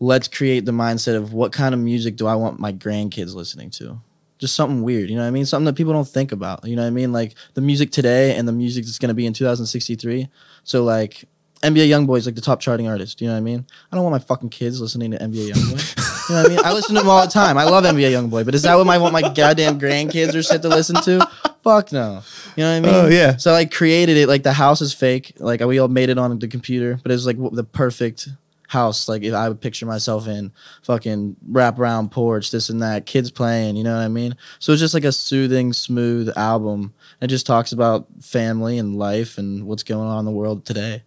let's 0.00 0.28
create 0.28 0.64
the 0.64 0.72
mindset 0.72 1.16
of 1.16 1.32
what 1.32 1.52
kind 1.52 1.74
of 1.74 1.80
music 1.80 2.16
do 2.16 2.26
I 2.26 2.34
want 2.34 2.60
my 2.60 2.72
grandkids 2.72 3.34
listening 3.34 3.70
to? 3.70 4.00
Just 4.38 4.54
something 4.54 4.82
weird, 4.82 5.08
you 5.08 5.16
know 5.16 5.22
what 5.22 5.28
I 5.28 5.30
mean? 5.30 5.46
Something 5.46 5.64
that 5.66 5.76
people 5.76 5.94
don't 5.94 6.08
think 6.08 6.32
about, 6.32 6.66
you 6.66 6.76
know 6.76 6.82
what 6.82 6.88
I 6.88 6.90
mean? 6.90 7.12
Like 7.12 7.34
the 7.54 7.62
music 7.62 7.90
today 7.90 8.36
and 8.36 8.46
the 8.46 8.52
music 8.52 8.84
that's 8.84 8.98
going 8.98 9.08
to 9.08 9.14
be 9.14 9.24
in 9.24 9.32
2063. 9.32 10.28
So 10.64 10.84
like 10.84 11.24
NBA 11.62 11.88
YoungBoy 11.88 12.18
is 12.18 12.26
like 12.26 12.34
the 12.34 12.42
top 12.42 12.60
charting 12.60 12.86
artist, 12.86 13.22
you 13.22 13.28
know 13.28 13.32
what 13.32 13.38
I 13.38 13.42
mean? 13.42 13.64
I 13.90 13.96
don't 13.96 14.04
want 14.04 14.12
my 14.12 14.18
fucking 14.18 14.50
kids 14.50 14.78
listening 14.78 15.12
to 15.12 15.18
NBA 15.18 15.52
YoungBoy. 15.52 16.28
you 16.28 16.34
know 16.34 16.42
what 16.42 16.46
I 16.46 16.54
mean? 16.54 16.64
I 16.66 16.72
listen 16.74 16.94
to 16.96 17.00
them 17.00 17.08
all 17.08 17.24
the 17.24 17.32
time. 17.32 17.56
I 17.56 17.64
love 17.64 17.84
NBA 17.84 18.10
YoungBoy, 18.12 18.44
but 18.44 18.54
is 18.54 18.62
that 18.62 18.74
what 18.74 18.86
I 18.88 18.98
want 18.98 19.14
my 19.14 19.22
goddamn 19.22 19.80
grandkids 19.80 20.34
or 20.34 20.42
shit 20.42 20.60
to 20.60 20.68
listen 20.68 20.96
to? 21.02 21.26
Fuck 21.66 21.90
no. 21.90 22.22
You 22.54 22.62
know 22.62 22.80
what 22.80 22.88
I 22.88 22.90
oh, 22.90 23.02
mean? 23.02 23.04
Oh, 23.06 23.08
yeah. 23.08 23.38
So 23.38 23.50
I 23.50 23.54
like, 23.54 23.72
created 23.72 24.16
it 24.16 24.28
like 24.28 24.44
the 24.44 24.52
house 24.52 24.80
is 24.80 24.94
fake. 24.94 25.32
Like 25.38 25.60
we 25.62 25.80
all 25.80 25.88
made 25.88 26.10
it 26.10 26.16
on 26.16 26.38
the 26.38 26.46
computer, 26.46 26.96
but 27.02 27.10
it 27.10 27.16
was 27.16 27.26
like 27.26 27.38
the 27.50 27.64
perfect 27.64 28.28
house. 28.68 29.08
Like 29.08 29.24
if 29.24 29.34
I 29.34 29.48
would 29.48 29.60
picture 29.60 29.84
myself 29.84 30.28
in 30.28 30.52
fucking 30.84 31.34
wrap 31.48 31.80
around 31.80 32.12
porch, 32.12 32.52
this 32.52 32.68
and 32.68 32.80
that, 32.82 33.04
kids 33.04 33.32
playing. 33.32 33.74
You 33.74 33.82
know 33.82 33.96
what 33.96 34.04
I 34.04 34.06
mean? 34.06 34.36
So 34.60 34.70
it's 34.70 34.80
just 34.80 34.94
like 34.94 35.02
a 35.02 35.10
soothing, 35.10 35.72
smooth 35.72 36.30
album. 36.36 36.94
It 37.20 37.26
just 37.26 37.46
talks 37.46 37.72
about 37.72 38.06
family 38.20 38.78
and 38.78 38.96
life 38.96 39.36
and 39.36 39.66
what's 39.66 39.82
going 39.82 40.08
on 40.08 40.20
in 40.20 40.24
the 40.24 40.30
world 40.30 40.64
today. 40.64 41.02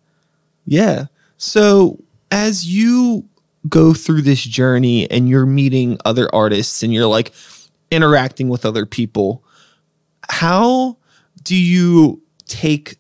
Yeah. 0.66 1.06
So 1.38 2.04
as 2.32 2.68
you 2.68 3.24
go 3.70 3.94
through 3.94 4.24
this 4.24 4.44
journey 4.44 5.10
and 5.10 5.30
you're 5.30 5.46
meeting 5.46 5.98
other 6.04 6.28
artists 6.36 6.84
and 6.84 6.94
you're 6.94 7.08
like 7.08 7.32
interacting 7.92 8.50
with 8.50 8.66
other 8.66 8.86
people, 8.86 9.42
how 10.30 10.98
do 11.44 11.56
you 11.56 12.22
take 12.48 12.98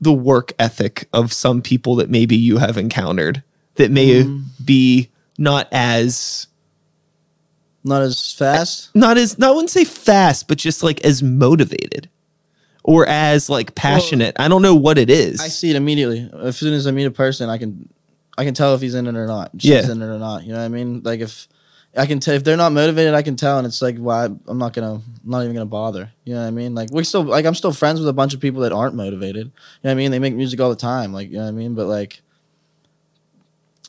the 0.00 0.12
work 0.12 0.52
ethic 0.58 1.08
of 1.12 1.32
some 1.32 1.62
people 1.62 1.96
that 1.96 2.10
maybe 2.10 2.36
you 2.36 2.58
have 2.58 2.76
encountered 2.76 3.42
that 3.76 3.90
may 3.90 4.22
Mm. 4.24 4.44
be 4.64 5.08
not 5.38 5.68
as 5.72 6.46
Not 7.84 8.02
as 8.02 8.32
fast. 8.32 8.90
not 8.94 9.16
as 9.16 9.38
not 9.38 9.48
I 9.48 9.52
wouldn't 9.52 9.70
say 9.70 9.84
fast, 9.84 10.48
but 10.48 10.58
just 10.58 10.82
like 10.82 11.04
as 11.04 11.22
motivated 11.22 12.08
or 12.82 13.06
as 13.06 13.48
like 13.48 13.74
passionate. 13.74 14.34
I 14.38 14.48
don't 14.48 14.62
know 14.62 14.74
what 14.74 14.98
it 14.98 15.08
is. 15.10 15.40
I 15.40 15.48
see 15.48 15.70
it 15.70 15.76
immediately. 15.76 16.28
As 16.42 16.56
soon 16.56 16.74
as 16.74 16.86
I 16.86 16.90
meet 16.90 17.04
a 17.04 17.10
person, 17.10 17.48
I 17.48 17.58
can, 17.58 17.88
I 18.38 18.44
can 18.44 18.54
tell 18.54 18.74
if 18.74 18.80
he's 18.80 18.94
in 18.94 19.06
it 19.06 19.16
or 19.16 19.26
not. 19.26 19.50
She's 19.58 19.70
Yeah. 19.70 19.90
in 19.90 20.02
it 20.02 20.06
or 20.06 20.18
not. 20.18 20.44
You 20.44 20.52
know 20.52 20.58
what 20.58 20.64
I 20.64 20.68
mean? 20.68 21.00
Like 21.04 21.20
if 21.20 21.48
I 21.96 22.06
can 22.06 22.20
tell 22.20 22.34
if 22.34 22.44
they're 22.44 22.56
not 22.56 22.72
motivated, 22.72 23.14
I 23.14 23.22
can 23.22 23.36
tell, 23.36 23.58
and 23.58 23.66
it's 23.66 23.80
like 23.80 23.96
why 23.96 24.26
I'm 24.26 24.58
not 24.58 24.72
gonna, 24.74 24.94
I'm 24.94 25.02
not 25.24 25.42
even 25.42 25.54
gonna 25.54 25.66
bother. 25.66 26.12
You 26.24 26.34
know 26.34 26.42
what 26.42 26.48
I 26.48 26.50
mean? 26.50 26.74
Like 26.74 26.90
we 26.92 27.04
still, 27.04 27.22
like 27.22 27.46
I'm 27.46 27.54
still 27.54 27.72
friends 27.72 28.00
with 28.00 28.08
a 28.08 28.12
bunch 28.12 28.34
of 28.34 28.40
people 28.40 28.62
that 28.62 28.72
aren't 28.72 28.94
motivated. 28.94 29.46
You 29.46 29.52
know 29.84 29.88
what 29.88 29.90
I 29.92 29.94
mean? 29.94 30.10
They 30.10 30.18
make 30.18 30.34
music 30.34 30.60
all 30.60 30.70
the 30.70 30.76
time. 30.76 31.12
Like 31.12 31.28
you 31.30 31.36
know 31.36 31.44
what 31.44 31.48
I 31.48 31.52
mean? 31.52 31.74
But 31.74 31.86
like, 31.86 32.20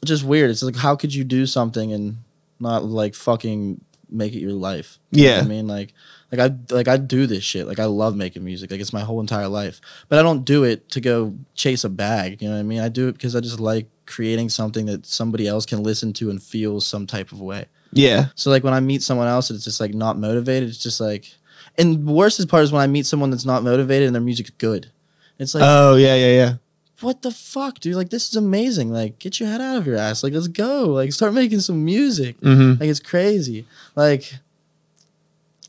it's 0.02 0.10
just 0.10 0.24
weird. 0.24 0.50
It's 0.50 0.64
like 0.64 0.76
how 0.76 0.96
could 0.96 1.14
you 1.14 1.24
do 1.24 1.46
something 1.46 1.92
and 1.92 2.18
not 2.60 2.86
like 2.86 3.16
fucking 3.16 3.82
make 4.10 4.34
it 4.34 4.40
your 4.40 4.54
life? 4.54 5.00
You 5.12 5.24
know 5.24 5.30
what 5.30 5.38
Yeah. 5.38 5.44
I 5.44 5.48
mean 5.48 5.68
like. 5.68 5.94
Like 6.30 6.42
I 6.42 6.76
like 6.76 6.90
I 6.90 6.98
do 6.98 7.26
this 7.26 7.46
shit. 7.46 7.68
Like 7.68 7.80
I 7.80 7.86
love 7.86 8.18
making 8.18 8.44
music. 8.44 8.70
Like 8.70 8.82
it's 8.82 8.92
my 8.92 9.00
whole 9.00 9.22
entire 9.22 9.48
life. 9.48 9.80
But 10.10 10.20
I 10.20 10.24
don't 10.24 10.44
do 10.44 10.66
it 10.66 10.90
to 10.90 11.00
go 11.00 11.34
chase 11.56 11.86
a 11.86 11.90
bag. 11.90 12.42
You 12.42 12.50
know 12.50 12.56
what 12.56 12.60
I 12.60 12.64
mean? 12.64 12.82
I 12.82 12.90
do 12.90 13.08
it 13.08 13.14
because 13.14 13.34
I 13.34 13.40
just 13.40 13.62
like 13.62 13.88
creating 14.06 14.50
something 14.50 14.88
that 14.88 15.06
somebody 15.06 15.48
else 15.48 15.66
can 15.66 15.84
listen 15.84 16.12
to 16.14 16.30
and 16.30 16.44
feel 16.44 16.82
some 16.82 17.08
type 17.08 17.32
of 17.32 17.40
way. 17.40 17.68
Yeah. 17.92 18.28
So 18.36 18.50
like 18.50 18.64
when 18.64 18.74
I 18.74 18.80
meet 18.80 19.02
someone 19.04 19.28
else 19.28 19.50
that's 19.50 19.64
just 19.64 19.80
like 19.80 19.94
not 19.94 20.18
motivated, 20.18 20.70
it's 20.70 20.82
just 20.82 21.00
like 21.00 21.32
and 21.78 22.08
the 22.08 22.12
worst 22.12 22.48
part 22.50 22.64
is 22.64 22.72
when 22.72 22.82
I 22.82 22.88
meet 22.88 23.06
someone 23.06 23.30
that's 23.30 23.46
not 23.46 23.64
motivated 23.64 24.08
and 24.08 24.16
their 24.16 24.22
music's 24.22 24.50
good. 24.52 24.92
It's 25.40 25.54
like 25.54 25.64
Oh 25.66 25.96
yeah, 25.96 26.16
yeah, 26.16 26.34
yeah. 26.34 26.54
what 27.02 27.22
the 27.22 27.32
fuck, 27.32 27.80
dude? 27.80 27.96
Like 27.96 28.10
this 28.10 28.30
is 28.30 28.36
amazing. 28.36 28.92
Like 28.92 29.20
get 29.20 29.40
your 29.40 29.50
head 29.50 29.62
out 29.62 29.78
of 29.78 29.88
your 29.88 29.98
ass. 29.98 30.24
Like 30.24 30.34
let's 30.34 30.48
go. 30.48 30.86
Like 30.88 31.14
start 31.14 31.34
making 31.34 31.60
some 31.62 31.84
music. 31.86 32.40
Mm-hmm. 32.42 32.80
Like 32.80 32.90
it's 32.90 33.00
crazy. 33.00 33.66
Like 33.96 34.34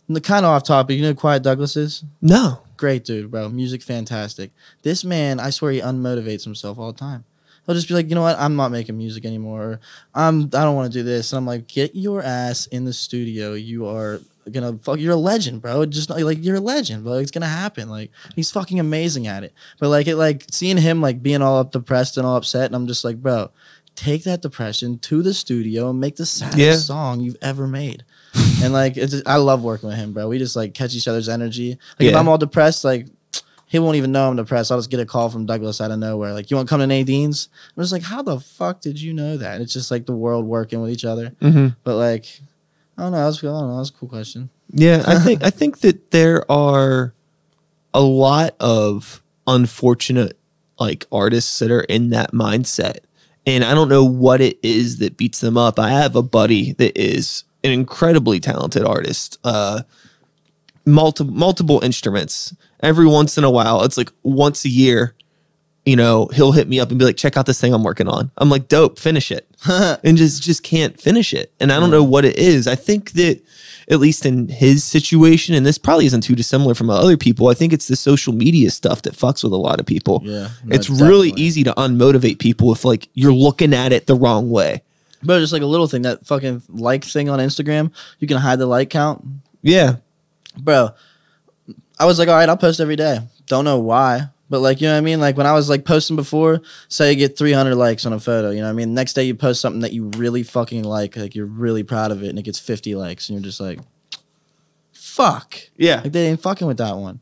the 0.08 0.20
kind 0.20 0.46
of 0.46 0.50
off 0.50 0.64
topic, 0.64 0.96
you 0.96 1.02
know 1.02 1.08
who 1.08 1.14
Quiet 1.14 1.42
Douglas 1.42 1.76
is? 1.76 2.04
No. 2.22 2.62
Great 2.76 3.04
dude, 3.04 3.30
bro. 3.30 3.48
Music 3.48 3.82
fantastic. 3.82 4.52
This 4.82 5.04
man, 5.04 5.40
I 5.40 5.50
swear 5.50 5.72
he 5.72 5.80
unmotivates 5.80 6.44
himself 6.44 6.78
all 6.78 6.92
the 6.92 6.98
time. 6.98 7.24
He'll 7.68 7.74
just 7.76 7.86
be 7.86 7.92
like, 7.92 8.08
you 8.08 8.14
know 8.14 8.22
what, 8.22 8.38
I'm 8.40 8.56
not 8.56 8.72
making 8.72 8.96
music 8.96 9.26
anymore. 9.26 9.78
I'm 10.14 10.44
I 10.54 10.64
don't 10.64 10.74
want 10.74 10.90
to 10.90 10.98
do 10.98 11.02
this. 11.02 11.32
And 11.32 11.36
I'm 11.38 11.44
like, 11.46 11.66
get 11.68 11.94
your 11.94 12.22
ass 12.22 12.66
in 12.68 12.86
the 12.86 12.94
studio. 12.94 13.52
You 13.52 13.86
are 13.86 14.20
gonna 14.50 14.78
fuck 14.78 14.98
you're 14.98 15.12
a 15.12 15.16
legend, 15.16 15.60
bro. 15.60 15.84
Just 15.84 16.08
like 16.08 16.42
you're 16.42 16.56
a 16.56 16.60
legend, 16.60 17.04
bro. 17.04 17.18
It's 17.18 17.30
gonna 17.30 17.46
happen. 17.46 17.90
Like 17.90 18.10
he's 18.34 18.50
fucking 18.50 18.80
amazing 18.80 19.26
at 19.26 19.44
it. 19.44 19.52
But 19.78 19.90
like 19.90 20.06
it 20.06 20.16
like 20.16 20.46
seeing 20.50 20.78
him 20.78 21.02
like 21.02 21.22
being 21.22 21.42
all 21.42 21.58
up 21.58 21.70
depressed 21.72 22.16
and 22.16 22.26
all 22.26 22.36
upset, 22.36 22.64
and 22.64 22.74
I'm 22.74 22.86
just 22.86 23.04
like, 23.04 23.20
bro, 23.20 23.50
take 23.96 24.24
that 24.24 24.40
depression 24.40 24.98
to 25.00 25.20
the 25.22 25.34
studio 25.34 25.90
and 25.90 26.00
make 26.00 26.16
the 26.16 26.24
saddest 26.24 26.58
Yeah. 26.58 26.76
song 26.76 27.20
you've 27.20 27.36
ever 27.42 27.68
made. 27.68 28.02
and 28.62 28.72
like 28.72 28.96
it's 28.96 29.20
I 29.26 29.36
love 29.36 29.62
working 29.62 29.90
with 29.90 29.98
him, 29.98 30.14
bro. 30.14 30.26
We 30.28 30.38
just 30.38 30.56
like 30.56 30.72
catch 30.72 30.94
each 30.94 31.08
other's 31.08 31.28
energy. 31.28 31.76
Like 32.00 32.08
if 32.08 32.16
I'm 32.16 32.28
all 32.28 32.38
depressed, 32.38 32.84
like 32.84 33.08
he 33.68 33.78
won't 33.78 33.96
even 33.96 34.12
know 34.12 34.28
I'm 34.28 34.36
depressed. 34.36 34.72
I'll 34.72 34.78
just 34.78 34.90
get 34.90 34.98
a 34.98 35.06
call 35.06 35.28
from 35.28 35.44
Douglas 35.44 35.80
out 35.80 35.90
of 35.90 35.98
nowhere. 35.98 36.32
Like, 36.32 36.50
you 36.50 36.56
want 36.56 36.68
to 36.68 36.70
come 36.70 36.80
to 36.80 36.86
Nadine's? 36.86 37.50
I'm 37.76 37.82
just 37.82 37.92
like, 37.92 38.02
how 38.02 38.22
the 38.22 38.40
fuck 38.40 38.80
did 38.80 39.00
you 39.00 39.12
know 39.12 39.36
that? 39.36 39.60
It's 39.60 39.74
just 39.74 39.90
like 39.90 40.06
the 40.06 40.16
world 40.16 40.46
working 40.46 40.80
with 40.80 40.90
each 40.90 41.04
other. 41.04 41.30
Mm-hmm. 41.42 41.68
But 41.84 41.96
like, 41.96 42.26
I 42.96 43.02
don't 43.02 43.12
know. 43.12 43.24
That's, 43.24 43.44
I 43.44 43.46
don't 43.46 43.68
know. 43.68 43.76
That's 43.76 43.90
a 43.90 43.92
cool 43.92 44.08
question. 44.08 44.48
Yeah, 44.70 45.04
I 45.06 45.18
think 45.24 45.44
I 45.44 45.50
think 45.50 45.80
that 45.80 46.10
there 46.10 46.50
are 46.50 47.12
a 47.92 48.00
lot 48.00 48.54
of 48.58 49.22
unfortunate 49.46 50.38
like 50.80 51.06
artists 51.12 51.58
that 51.58 51.70
are 51.70 51.82
in 51.82 52.10
that 52.10 52.32
mindset. 52.32 52.98
And 53.46 53.64
I 53.64 53.74
don't 53.74 53.88
know 53.88 54.04
what 54.04 54.40
it 54.40 54.58
is 54.62 54.98
that 54.98 55.16
beats 55.16 55.40
them 55.40 55.56
up. 55.56 55.78
I 55.78 55.90
have 55.90 56.16
a 56.16 56.22
buddy 56.22 56.72
that 56.72 56.98
is 57.00 57.44
an 57.64 57.70
incredibly 57.70 58.40
talented 58.40 58.84
artist. 58.84 59.38
Uh 59.44 59.82
multiple 60.88 61.32
multiple 61.32 61.80
instruments. 61.84 62.54
Every 62.80 63.06
once 63.06 63.36
in 63.38 63.44
a 63.44 63.50
while, 63.50 63.82
it's 63.82 63.96
like 63.96 64.12
once 64.22 64.64
a 64.64 64.68
year, 64.68 65.14
you 65.84 65.96
know, 65.96 66.26
he'll 66.32 66.52
hit 66.52 66.68
me 66.68 66.80
up 66.80 66.90
and 66.90 66.98
be 66.98 67.04
like, 67.04 67.16
check 67.16 67.36
out 67.36 67.46
this 67.46 67.60
thing 67.60 67.72
I'm 67.74 67.82
working 67.82 68.08
on. 68.08 68.30
I'm 68.38 68.50
like, 68.50 68.68
dope, 68.68 68.98
finish 68.98 69.30
it. 69.30 69.48
and 69.68 70.16
just 70.16 70.42
just 70.42 70.62
can't 70.62 71.00
finish 71.00 71.32
it. 71.32 71.52
And 71.60 71.72
I 71.72 71.80
don't 71.80 71.90
know 71.90 72.04
mm. 72.04 72.08
what 72.08 72.24
it 72.24 72.36
is. 72.36 72.66
I 72.66 72.74
think 72.74 73.12
that 73.12 73.40
at 73.90 74.00
least 74.00 74.26
in 74.26 74.48
his 74.48 74.84
situation, 74.84 75.54
and 75.54 75.64
this 75.64 75.78
probably 75.78 76.06
isn't 76.06 76.20
too 76.20 76.34
dissimilar 76.34 76.74
from 76.74 76.90
other 76.90 77.16
people, 77.16 77.48
I 77.48 77.54
think 77.54 77.72
it's 77.72 77.88
the 77.88 77.96
social 77.96 78.34
media 78.34 78.70
stuff 78.70 79.02
that 79.02 79.14
fucks 79.14 79.42
with 79.42 79.52
a 79.52 79.56
lot 79.56 79.80
of 79.80 79.86
people. 79.86 80.20
Yeah. 80.24 80.48
no, 80.64 80.74
it's 80.74 80.90
really 80.90 81.30
easy 81.36 81.64
to 81.64 81.72
unmotivate 81.72 82.38
people 82.38 82.70
if 82.72 82.84
like 82.84 83.08
you're 83.14 83.32
looking 83.32 83.72
at 83.72 83.92
it 83.92 84.06
the 84.06 84.14
wrong 84.14 84.50
way. 84.50 84.82
But 85.22 85.40
just 85.40 85.52
like 85.52 85.62
a 85.62 85.66
little 85.66 85.88
thing, 85.88 86.02
that 86.02 86.26
fucking 86.26 86.62
like 86.68 87.02
thing 87.02 87.28
on 87.28 87.38
Instagram, 87.38 87.92
you 88.18 88.28
can 88.28 88.36
hide 88.36 88.58
the 88.58 88.66
like 88.66 88.90
count. 88.90 89.24
Yeah. 89.62 89.96
Bro, 90.58 90.90
I 91.98 92.04
was 92.04 92.18
like, 92.18 92.28
all 92.28 92.34
right, 92.34 92.48
I'll 92.48 92.56
post 92.56 92.80
every 92.80 92.96
day. 92.96 93.20
Don't 93.46 93.64
know 93.64 93.78
why. 93.78 94.28
But 94.50 94.60
like, 94.60 94.80
you 94.80 94.86
know 94.86 94.94
what 94.94 94.98
I 94.98 95.02
mean? 95.02 95.20
Like 95.20 95.36
when 95.36 95.46
I 95.46 95.52
was 95.52 95.68
like 95.68 95.84
posting 95.84 96.16
before, 96.16 96.62
say 96.88 97.10
you 97.10 97.16
get 97.16 97.36
300 97.36 97.74
likes 97.74 98.06
on 98.06 98.14
a 98.14 98.20
photo, 98.20 98.50
you 98.50 98.60
know 98.60 98.64
what 98.64 98.70
I 98.70 98.74
mean? 98.74 98.94
Next 98.94 99.12
day 99.12 99.24
you 99.24 99.34
post 99.34 99.60
something 99.60 99.82
that 99.82 99.92
you 99.92 100.10
really 100.16 100.42
fucking 100.42 100.84
like, 100.84 101.16
like 101.16 101.34
you're 101.34 101.46
really 101.46 101.82
proud 101.82 102.12
of 102.12 102.22
it, 102.22 102.28
and 102.28 102.38
it 102.38 102.42
gets 102.42 102.58
50 102.58 102.94
likes, 102.94 103.28
and 103.28 103.38
you're 103.38 103.44
just 103.44 103.60
like, 103.60 103.78
fuck. 104.92 105.58
Yeah. 105.76 106.00
Like 106.02 106.12
they 106.12 106.28
ain't 106.28 106.40
fucking 106.40 106.66
with 106.66 106.78
that 106.78 106.96
one. 106.96 107.20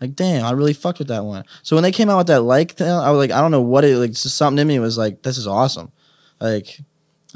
Like 0.00 0.14
damn, 0.14 0.44
I 0.44 0.50
really 0.50 0.74
fucked 0.74 0.98
with 0.98 1.08
that 1.08 1.24
one. 1.24 1.44
So 1.62 1.76
when 1.76 1.82
they 1.82 1.92
came 1.92 2.10
out 2.10 2.18
with 2.18 2.26
that 2.26 2.42
like 2.42 2.72
thing, 2.72 2.90
I 2.90 3.10
was 3.10 3.18
like, 3.18 3.30
I 3.30 3.40
don't 3.40 3.50
know 3.50 3.62
what 3.62 3.84
it 3.84 3.96
like. 3.96 4.10
Just 4.10 4.36
something 4.36 4.60
in 4.60 4.68
me 4.68 4.78
was 4.78 4.98
like, 4.98 5.22
this 5.22 5.38
is 5.38 5.46
awesome. 5.46 5.90
Like 6.38 6.78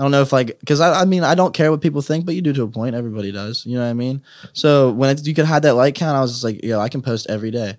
I 0.01 0.03
don't 0.03 0.13
know 0.13 0.23
if 0.23 0.33
like 0.33 0.59
because 0.61 0.81
I, 0.81 1.03
I 1.03 1.05
mean 1.05 1.25
I 1.25 1.35
don't 1.35 1.53
care 1.53 1.71
what 1.71 1.83
people 1.83 2.01
think, 2.01 2.25
but 2.25 2.35
you 2.35 2.41
do 2.41 2.55
to 2.55 2.63
a 2.63 2.69
point. 2.69 2.95
Everybody 2.95 3.33
does. 3.33 3.67
You 3.67 3.75
know 3.75 3.85
what 3.85 3.91
I 3.91 3.93
mean? 3.93 4.23
So 4.55 4.93
when 4.93 5.11
it, 5.11 5.27
you 5.27 5.35
could 5.35 5.45
hide 5.45 5.65
that 5.65 5.75
like 5.75 5.95
count, 5.95 6.17
I 6.17 6.23
was 6.23 6.33
just 6.33 6.43
like, 6.43 6.65
yo, 6.65 6.81
I 6.81 6.89
can 6.89 7.03
post 7.03 7.27
every 7.29 7.51
day. 7.51 7.77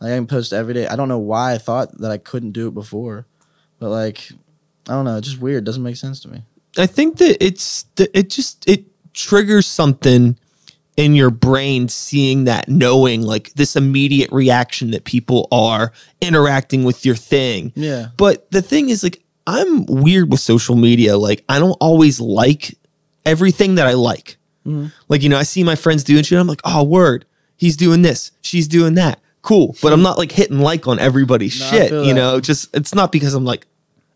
Like 0.00 0.12
I 0.12 0.14
can 0.14 0.28
post 0.28 0.52
every 0.52 0.72
day. 0.72 0.86
I 0.86 0.94
don't 0.94 1.08
know 1.08 1.18
why 1.18 1.54
I 1.54 1.58
thought 1.58 1.98
that 1.98 2.12
I 2.12 2.18
couldn't 2.18 2.52
do 2.52 2.68
it 2.68 2.74
before, 2.74 3.26
but 3.80 3.90
like 3.90 4.30
I 4.88 4.92
don't 4.92 5.04
know. 5.04 5.16
It's 5.16 5.26
just 5.26 5.40
weird. 5.40 5.64
It 5.64 5.66
Doesn't 5.66 5.82
make 5.82 5.96
sense 5.96 6.20
to 6.20 6.28
me. 6.28 6.44
I 6.78 6.86
think 6.86 7.18
that 7.18 7.44
it's 7.44 7.86
it 7.98 8.30
just 8.30 8.68
it 8.68 8.84
triggers 9.12 9.66
something 9.66 10.38
in 10.96 11.14
your 11.16 11.30
brain 11.30 11.88
seeing 11.88 12.44
that, 12.44 12.68
knowing 12.68 13.22
like 13.22 13.52
this 13.54 13.74
immediate 13.74 14.30
reaction 14.30 14.92
that 14.92 15.04
people 15.04 15.48
are 15.50 15.92
interacting 16.20 16.84
with 16.84 17.04
your 17.04 17.16
thing. 17.16 17.72
Yeah. 17.74 18.08
But 18.16 18.48
the 18.52 18.62
thing 18.62 18.90
is, 18.90 19.02
like, 19.02 19.23
I'm 19.46 19.84
weird 19.86 20.30
with 20.30 20.40
social 20.40 20.74
media. 20.76 21.16
Like, 21.18 21.44
I 21.48 21.58
don't 21.58 21.72
always 21.80 22.20
like 22.20 22.76
everything 23.26 23.74
that 23.76 23.86
I 23.86 23.92
like. 23.92 24.36
Mhm. 24.66 24.92
Like, 25.08 25.22
you 25.22 25.28
know, 25.28 25.38
I 25.38 25.42
see 25.42 25.62
my 25.62 25.74
friends 25.76 26.04
doing 26.04 26.22
shit. 26.22 26.38
I'm 26.38 26.46
like, 26.46 26.62
oh, 26.64 26.82
word. 26.82 27.26
He's 27.56 27.76
doing 27.76 28.02
this. 28.02 28.30
She's 28.40 28.66
doing 28.66 28.94
that. 28.94 29.20
Cool. 29.42 29.76
But 29.82 29.92
I'm 29.92 30.02
not 30.02 30.16
like 30.18 30.32
hitting 30.32 30.58
like 30.58 30.88
on 30.88 30.98
everybody's 30.98 31.58
No, 31.60 31.66
shit. 31.66 31.92
You 31.92 32.04
that. 32.06 32.14
know, 32.14 32.40
just 32.40 32.74
it's 32.74 32.94
not 32.94 33.12
because 33.12 33.34
I'm 33.34 33.44
like, 33.44 33.66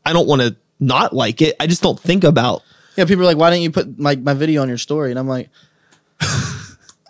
I 0.06 0.12
don't 0.14 0.26
want 0.26 0.40
to 0.42 0.56
not 0.80 1.12
like 1.12 1.42
it. 1.42 1.54
I 1.60 1.66
just 1.66 1.82
don't 1.82 2.00
think 2.00 2.24
about. 2.24 2.62
Yeah, 2.96 3.04
people 3.04 3.22
are 3.22 3.26
like, 3.26 3.36
why 3.36 3.50
didn't 3.50 3.62
you 3.62 3.70
put 3.70 3.98
my, 3.98 4.16
my 4.16 4.32
video 4.34 4.62
on 4.62 4.68
your 4.68 4.78
story? 4.78 5.10
And 5.10 5.18
I'm 5.18 5.28
like, 5.28 5.50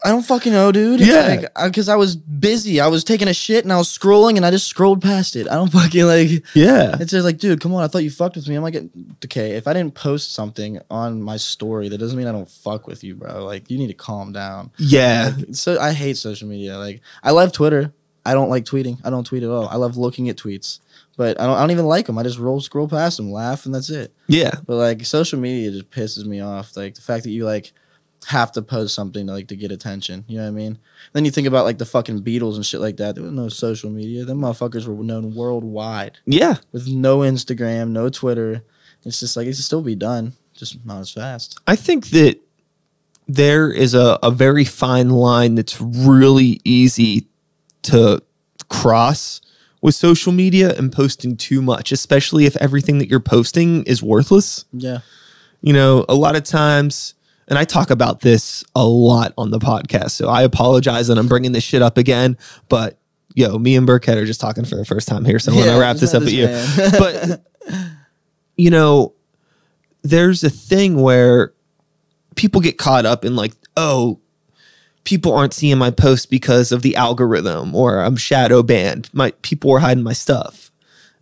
I 0.08 0.12
don't 0.12 0.22
fucking 0.22 0.54
know, 0.54 0.72
dude. 0.72 1.00
Yeah. 1.00 1.44
Because 1.62 1.90
I, 1.90 1.96
was 1.96 2.16
busy. 2.16 2.80
I 2.80 2.86
was 2.86 3.04
taking 3.04 3.28
a 3.28 3.34
shit 3.34 3.62
and 3.62 3.70
I 3.70 3.76
was 3.76 3.88
scrolling 3.88 4.36
and 4.36 4.46
I 4.46 4.50
just 4.50 4.66
scrolled 4.66 5.02
past 5.02 5.36
it. 5.36 5.46
I 5.46 5.54
don't 5.54 5.68
fucking 5.72 6.06
like. 6.06 6.30
Yeah. 6.54 6.96
It's 6.98 7.10
just 7.10 7.26
like, 7.26 7.36
dude, 7.36 7.60
come 7.60 7.74
on. 7.74 7.84
I 7.84 7.88
thought 7.88 8.04
you 8.04 8.10
fucked 8.10 8.36
with 8.36 8.48
me. 8.48 8.54
I'm 8.54 8.62
like, 8.62 8.82
okay, 9.26 9.50
if 9.50 9.68
I 9.68 9.74
didn't 9.74 9.94
post 9.94 10.32
something 10.32 10.80
on 10.90 11.22
my 11.22 11.36
story, 11.36 11.90
that 11.90 11.98
doesn't 11.98 12.16
mean 12.16 12.26
I 12.26 12.32
don't 12.32 12.48
fuck 12.48 12.86
with 12.86 13.04
you, 13.04 13.16
bro. 13.16 13.44
Like, 13.44 13.70
you 13.70 13.76
need 13.76 13.88
to 13.88 13.94
calm 13.94 14.32
down. 14.32 14.70
Yeah. 14.78 15.36
So 15.52 15.78
I 15.78 15.92
hate 15.92 16.16
social 16.16 16.48
media. 16.48 16.78
Like, 16.78 17.02
I 17.22 17.32
love 17.32 17.52
Twitter. 17.52 17.92
I 18.24 18.32
don't 18.32 18.48
like 18.48 18.64
tweeting. 18.64 18.98
I 19.04 19.10
don't 19.10 19.26
tweet 19.26 19.42
at 19.42 19.50
all. 19.50 19.68
I 19.68 19.76
love 19.76 19.98
looking 19.98 20.30
at 20.30 20.36
tweets, 20.36 20.80
but 21.18 21.38
I 21.38 21.46
don't. 21.46 21.56
I 21.56 21.60
don't 21.60 21.70
even 21.70 21.86
like 21.86 22.06
them. 22.06 22.16
I 22.18 22.22
just 22.22 22.38
roll, 22.38 22.60
scroll 22.60 22.88
past 22.88 23.18
them, 23.18 23.30
laugh, 23.30 23.66
and 23.66 23.74
that's 23.74 23.90
it. 23.90 24.14
Yeah. 24.26 24.52
But 24.66 24.76
like 24.76 25.04
social 25.04 25.38
media 25.38 25.70
just 25.70 25.90
pisses 25.90 26.24
me 26.24 26.40
off. 26.40 26.76
Like 26.76 26.94
the 26.94 27.02
fact 27.02 27.24
that 27.24 27.30
you 27.30 27.44
like 27.44 27.72
have 28.26 28.52
to 28.52 28.62
post 28.62 28.94
something 28.94 29.26
to 29.26 29.32
like 29.32 29.48
to 29.48 29.56
get 29.56 29.70
attention. 29.72 30.24
You 30.28 30.38
know 30.38 30.42
what 30.44 30.48
I 30.48 30.52
mean? 30.52 30.78
Then 31.12 31.24
you 31.24 31.30
think 31.30 31.46
about 31.46 31.64
like 31.64 31.78
the 31.78 31.86
fucking 31.86 32.22
Beatles 32.22 32.56
and 32.56 32.66
shit 32.66 32.80
like 32.80 32.96
that. 32.98 33.14
There 33.14 33.24
was 33.24 33.32
no 33.32 33.48
social 33.48 33.90
media. 33.90 34.24
Them 34.24 34.40
motherfuckers 34.40 34.86
were 34.86 35.02
known 35.04 35.34
worldwide 35.34 36.18
Yeah. 36.26 36.56
with 36.72 36.88
no 36.88 37.18
Instagram, 37.20 37.90
no 37.90 38.08
Twitter. 38.08 38.64
It's 39.04 39.20
just 39.20 39.36
like 39.36 39.46
it 39.46 39.50
could 39.50 39.56
still 39.64 39.82
be 39.82 39.94
done, 39.94 40.34
just 40.54 40.84
not 40.84 41.00
as 41.00 41.10
fast. 41.10 41.58
I 41.66 41.76
think 41.76 42.08
that 42.08 42.38
there 43.28 43.70
is 43.70 43.94
a, 43.94 44.18
a 44.22 44.30
very 44.30 44.64
fine 44.64 45.10
line 45.10 45.54
that's 45.54 45.80
really 45.80 46.60
easy 46.64 47.28
to 47.82 48.22
cross 48.68 49.40
with 49.80 49.94
social 49.94 50.32
media 50.32 50.74
and 50.76 50.90
posting 50.92 51.36
too 51.36 51.62
much, 51.62 51.92
especially 51.92 52.46
if 52.46 52.56
everything 52.56 52.98
that 52.98 53.08
you're 53.08 53.20
posting 53.20 53.84
is 53.84 54.02
worthless. 54.02 54.64
Yeah. 54.72 54.98
You 55.62 55.72
know, 55.72 56.04
a 56.08 56.14
lot 56.14 56.36
of 56.36 56.42
times, 56.44 57.14
and 57.48 57.58
I 57.58 57.64
talk 57.64 57.90
about 57.90 58.20
this 58.20 58.64
a 58.74 58.84
lot 58.84 59.32
on 59.36 59.50
the 59.50 59.58
podcast, 59.58 60.10
so 60.12 60.28
I 60.28 60.42
apologize 60.42 61.08
that 61.08 61.18
I'm 61.18 61.28
bringing 61.28 61.52
this 61.52 61.64
shit 61.64 61.82
up 61.82 61.98
again, 61.98 62.36
but 62.68 62.98
yo, 63.34 63.58
me 63.58 63.76
and 63.76 63.86
Burkett 63.86 64.16
are 64.18 64.26
just 64.26 64.40
talking 64.40 64.64
for 64.64 64.76
the 64.76 64.84
first 64.84 65.08
time 65.08 65.24
here, 65.24 65.38
so 65.38 65.52
I 65.52 65.56
want 65.56 65.68
to 65.68 65.78
wrap 65.78 65.96
this 65.96 66.14
up 66.14 66.22
at 66.22 66.32
you. 66.32 66.46
but 66.98 67.44
you 68.56 68.70
know, 68.70 69.14
there's 70.02 70.44
a 70.44 70.50
thing 70.50 71.00
where 71.00 71.52
people 72.34 72.60
get 72.60 72.78
caught 72.78 73.06
up 73.06 73.24
in 73.24 73.36
like, 73.36 73.52
oh, 73.76 74.20
people 75.04 75.34
aren't 75.34 75.54
seeing 75.54 75.78
my 75.78 75.90
post 75.90 76.30
because 76.30 76.72
of 76.72 76.82
the 76.82 76.96
algorithm 76.96 77.74
or 77.74 78.00
I'm 78.00 78.16
shadow 78.16 78.62
banned. 78.62 79.08
My 79.12 79.30
people 79.42 79.72
are 79.72 79.78
hiding 79.78 80.04
my 80.04 80.12
stuff. 80.12 80.67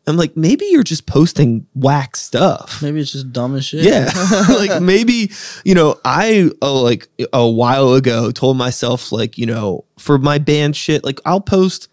I'm 0.06 0.16
like, 0.16 0.36
maybe 0.36 0.66
you're 0.66 0.84
just 0.84 1.06
posting 1.06 1.66
whack 1.74 2.16
stuff. 2.16 2.80
maybe 2.80 3.00
it's 3.00 3.12
just 3.12 3.32
dumb 3.32 3.56
as 3.56 3.64
shit. 3.64 3.84
Yeah. 3.84 4.10
like 4.48 4.80
maybe, 4.80 5.32
you 5.64 5.74
know, 5.74 6.00
I 6.04 6.50
uh, 6.62 6.80
like 6.80 7.08
a 7.32 7.48
while 7.48 7.94
ago 7.94 8.30
told 8.30 8.56
myself 8.56 9.10
like, 9.10 9.36
you 9.36 9.46
know, 9.46 9.84
for 9.98 10.18
my 10.18 10.38
band 10.38 10.76
shit, 10.76 11.02
like 11.04 11.20
I'll 11.24 11.40
post 11.40 11.88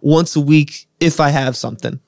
once 0.00 0.36
a 0.36 0.40
week 0.40 0.86
if 1.00 1.18
I 1.18 1.30
have 1.30 1.56
something. 1.56 1.98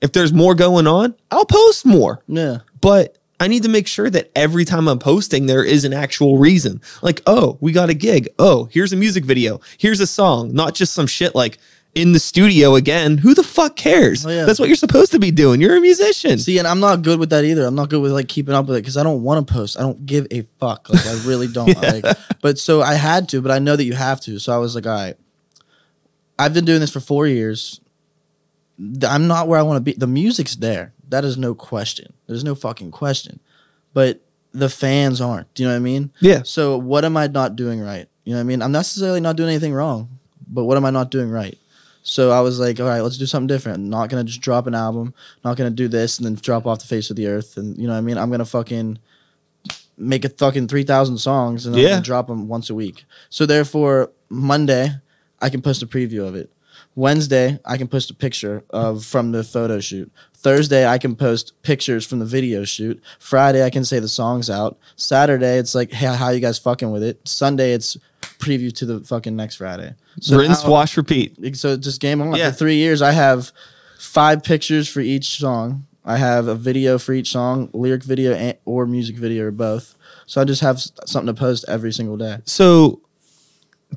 If 0.00 0.12
there's 0.12 0.32
more 0.32 0.54
going 0.54 0.86
on, 0.86 1.14
I'll 1.30 1.46
post 1.46 1.86
more. 1.86 2.22
yeah. 2.26 2.58
But 2.80 3.16
I 3.40 3.48
need 3.48 3.62
to 3.64 3.68
make 3.68 3.86
sure 3.86 4.10
that 4.10 4.30
every 4.36 4.64
time 4.64 4.88
I'm 4.88 4.98
posting, 4.98 5.46
there 5.46 5.64
is 5.64 5.84
an 5.84 5.92
actual 5.92 6.38
reason. 6.38 6.80
Like, 7.02 7.20
oh, 7.26 7.58
we 7.60 7.72
got 7.72 7.90
a 7.90 7.94
gig. 7.94 8.28
Oh, 8.38 8.66
here's 8.66 8.92
a 8.92 8.96
music 8.96 9.24
video. 9.24 9.60
Here's 9.78 10.00
a 10.00 10.06
song. 10.06 10.52
Not 10.52 10.74
just 10.74 10.92
some 10.92 11.06
shit 11.06 11.34
like 11.34 11.58
in 11.94 12.12
the 12.12 12.18
studio 12.18 12.74
again. 12.74 13.18
Who 13.18 13.34
the 13.34 13.42
fuck 13.42 13.76
cares? 13.76 14.26
Oh, 14.26 14.30
yeah. 14.30 14.44
That's 14.44 14.58
what 14.58 14.68
you're 14.68 14.76
supposed 14.76 15.12
to 15.12 15.18
be 15.18 15.30
doing. 15.30 15.60
You're 15.60 15.76
a 15.76 15.80
musician. 15.80 16.38
See, 16.38 16.58
and 16.58 16.66
I'm 16.66 16.80
not 16.80 17.02
good 17.02 17.18
with 17.20 17.30
that 17.30 17.44
either. 17.44 17.64
I'm 17.66 17.74
not 17.74 17.88
good 17.88 18.00
with 18.02 18.12
like 18.12 18.28
keeping 18.28 18.54
up 18.54 18.66
with 18.66 18.76
it 18.76 18.80
because 18.80 18.96
I 18.96 19.02
don't 19.02 19.22
want 19.22 19.46
to 19.46 19.52
post. 19.52 19.78
I 19.78 19.82
don't 19.82 20.04
give 20.04 20.26
a 20.30 20.42
fuck. 20.58 20.88
Like 20.90 21.06
I 21.06 21.14
really 21.24 21.48
don't. 21.48 21.74
Like, 21.84 22.04
but 22.40 22.58
so 22.58 22.82
I 22.82 22.94
had 22.94 23.28
to, 23.30 23.40
but 23.42 23.50
I 23.50 23.58
know 23.58 23.76
that 23.76 23.84
you 23.84 23.92
have 23.94 24.20
to. 24.22 24.38
So 24.38 24.52
I 24.54 24.58
was 24.58 24.74
like, 24.74 24.86
all 24.86 24.92
right. 24.92 25.16
I've 26.38 26.54
been 26.54 26.64
doing 26.64 26.80
this 26.80 26.90
for 26.90 27.00
four 27.00 27.26
years. 27.26 27.80
I'm 29.06 29.26
not 29.28 29.46
where 29.48 29.58
I 29.58 29.62
want 29.62 29.76
to 29.76 29.80
be. 29.80 29.92
The 29.92 30.06
music's 30.06 30.56
there. 30.56 30.92
That 31.10 31.24
is 31.24 31.36
no 31.36 31.54
question. 31.54 32.12
There's 32.26 32.42
no 32.42 32.54
fucking 32.54 32.90
question. 32.90 33.38
But 33.92 34.20
the 34.52 34.68
fans 34.68 35.20
aren't. 35.20 35.52
Do 35.54 35.62
you 35.62 35.68
know 35.68 35.74
what 35.74 35.80
I 35.80 35.82
mean? 35.82 36.12
yeah. 36.20 36.42
So 36.44 36.76
what 36.78 37.04
am 37.04 37.16
I 37.16 37.26
not 37.28 37.54
doing 37.56 37.80
right? 37.80 38.08
You 38.24 38.32
know 38.32 38.38
what 38.38 38.40
I 38.40 38.44
mean? 38.44 38.62
I'm 38.62 38.72
necessarily 38.72 39.20
not 39.20 39.36
doing 39.36 39.50
anything 39.50 39.74
wrong, 39.74 40.08
but 40.48 40.64
what 40.64 40.76
am 40.76 40.84
I 40.84 40.90
not 40.90 41.10
doing 41.10 41.30
right? 41.30 41.56
So 42.06 42.30
I 42.30 42.40
was 42.42 42.60
like, 42.60 42.78
all 42.80 42.86
right, 42.86 43.00
let's 43.00 43.16
do 43.16 43.24
something 43.26 43.46
different. 43.46 43.78
I'm 43.78 43.88
not 43.90 44.10
gonna 44.10 44.24
just 44.24 44.42
drop 44.42 44.66
an 44.66 44.74
album, 44.74 45.14
not 45.42 45.56
gonna 45.56 45.70
do 45.70 45.88
this 45.88 46.18
and 46.18 46.26
then 46.26 46.34
drop 46.34 46.66
off 46.66 46.80
the 46.80 46.86
face 46.86 47.08
of 47.10 47.16
the 47.16 47.26
earth. 47.26 47.56
And 47.56 47.76
you 47.78 47.86
know 47.86 47.94
what 47.94 47.98
I 47.98 48.02
mean? 48.02 48.18
I'm 48.18 48.30
gonna 48.30 48.44
fucking 48.44 48.98
make 49.96 50.24
a 50.24 50.28
fucking 50.28 50.68
three 50.68 50.82
thousand 50.82 51.18
songs 51.18 51.66
and 51.66 51.74
I'm 51.74 51.82
Yeah. 51.82 51.88
gonna 51.90 52.02
drop 52.02 52.26
them 52.26 52.46
once 52.46 52.68
a 52.68 52.74
week. 52.74 53.04
So 53.30 53.46
therefore, 53.46 54.10
Monday 54.28 54.94
I 55.40 55.48
can 55.48 55.62
post 55.62 55.82
a 55.82 55.86
preview 55.86 56.26
of 56.28 56.34
it. 56.34 56.50
Wednesday 56.94 57.58
I 57.64 57.78
can 57.78 57.88
post 57.88 58.10
a 58.10 58.14
picture 58.14 58.62
of 58.70 59.04
from 59.04 59.32
the 59.32 59.42
photo 59.42 59.80
shoot. 59.80 60.12
Thursday 60.34 60.86
I 60.86 60.98
can 60.98 61.16
post 61.16 61.54
pictures 61.62 62.06
from 62.06 62.18
the 62.18 62.24
video 62.26 62.64
shoot. 62.64 63.02
Friday 63.18 63.64
I 63.64 63.70
can 63.70 63.84
say 63.84 63.98
the 63.98 64.08
songs 64.08 64.50
out. 64.50 64.76
Saturday 64.96 65.56
it's 65.58 65.74
like, 65.74 65.90
hey, 65.90 66.14
how 66.14 66.28
you 66.28 66.40
guys 66.40 66.58
fucking 66.58 66.90
with 66.90 67.02
it? 67.02 67.26
Sunday 67.26 67.72
it's 67.72 67.96
preview 68.38 68.74
to 68.76 68.86
the 68.86 69.00
fucking 69.00 69.36
next 69.36 69.56
Friday. 69.56 69.94
So 70.20 70.38
Rinse, 70.38 70.64
now- 70.64 70.70
wash, 70.70 70.96
repeat. 70.96 71.56
so 71.56 71.76
just 71.76 72.00
game 72.00 72.20
on. 72.20 72.34
Yeah. 72.34 72.50
For 72.50 72.56
three 72.56 72.76
years, 72.76 73.02
I 73.02 73.12
have 73.12 73.52
five 73.98 74.42
pictures 74.42 74.88
for 74.88 75.00
each 75.00 75.38
song. 75.38 75.86
I 76.04 76.18
have 76.18 76.48
a 76.48 76.54
video 76.54 76.98
for 76.98 77.14
each 77.14 77.30
song, 77.32 77.70
lyric 77.72 78.02
video 78.02 78.34
and, 78.34 78.58
or 78.66 78.86
music 78.86 79.16
video 79.16 79.46
or 79.46 79.50
both. 79.50 79.96
So 80.26 80.40
I 80.40 80.44
just 80.44 80.60
have 80.60 80.80
something 81.06 81.34
to 81.34 81.38
post 81.38 81.64
every 81.66 81.92
single 81.92 82.16
day. 82.16 82.38
So, 82.44 83.00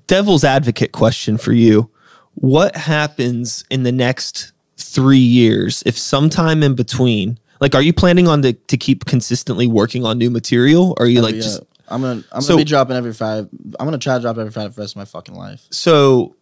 devil's 0.08 0.44
advocate 0.44 0.94
question 0.94 1.38
for 1.38 1.52
you. 1.52 1.90
What 2.36 2.76
happens 2.76 3.66
in 3.70 3.84
the 3.84 3.92
next 3.92 4.54
three 4.78 5.18
years 5.18 5.84
if 5.86 5.98
sometime 5.98 6.64
in 6.64 6.76
between, 6.76 7.40
like, 7.60 7.76
are 7.76 7.82
you 7.82 7.94
planning 7.94 8.28
on 8.28 8.42
to, 8.44 8.54
to 8.54 8.78
keep 8.78 9.06
consistently 9.06 9.68
working 9.68 10.06
on 10.06 10.18
new 10.18 10.30
material? 10.30 10.94
Or 10.98 11.06
are 11.06 11.10
you 11.10 11.22
like 11.22 11.36
Every, 11.36 11.42
just 11.42 11.64
I'm 11.88 12.02
gonna 12.02 12.24
I'm 12.32 12.42
So- 12.42 12.50
gonna 12.50 12.62
be 12.66 12.70
dropping 12.70 12.96
every 12.98 13.14
five. 13.14 13.48
I'm 13.80 13.86
gonna 13.88 13.98
try 13.98 14.16
to 14.16 14.22
drop 14.22 14.38
every 14.38 14.52
five 14.52 14.72
for 14.74 14.76
the 14.76 14.82
rest 14.84 14.94
of 14.94 14.98
my 14.98 15.06
fucking 15.06 15.36
life. 15.36 15.66
so 15.72 16.36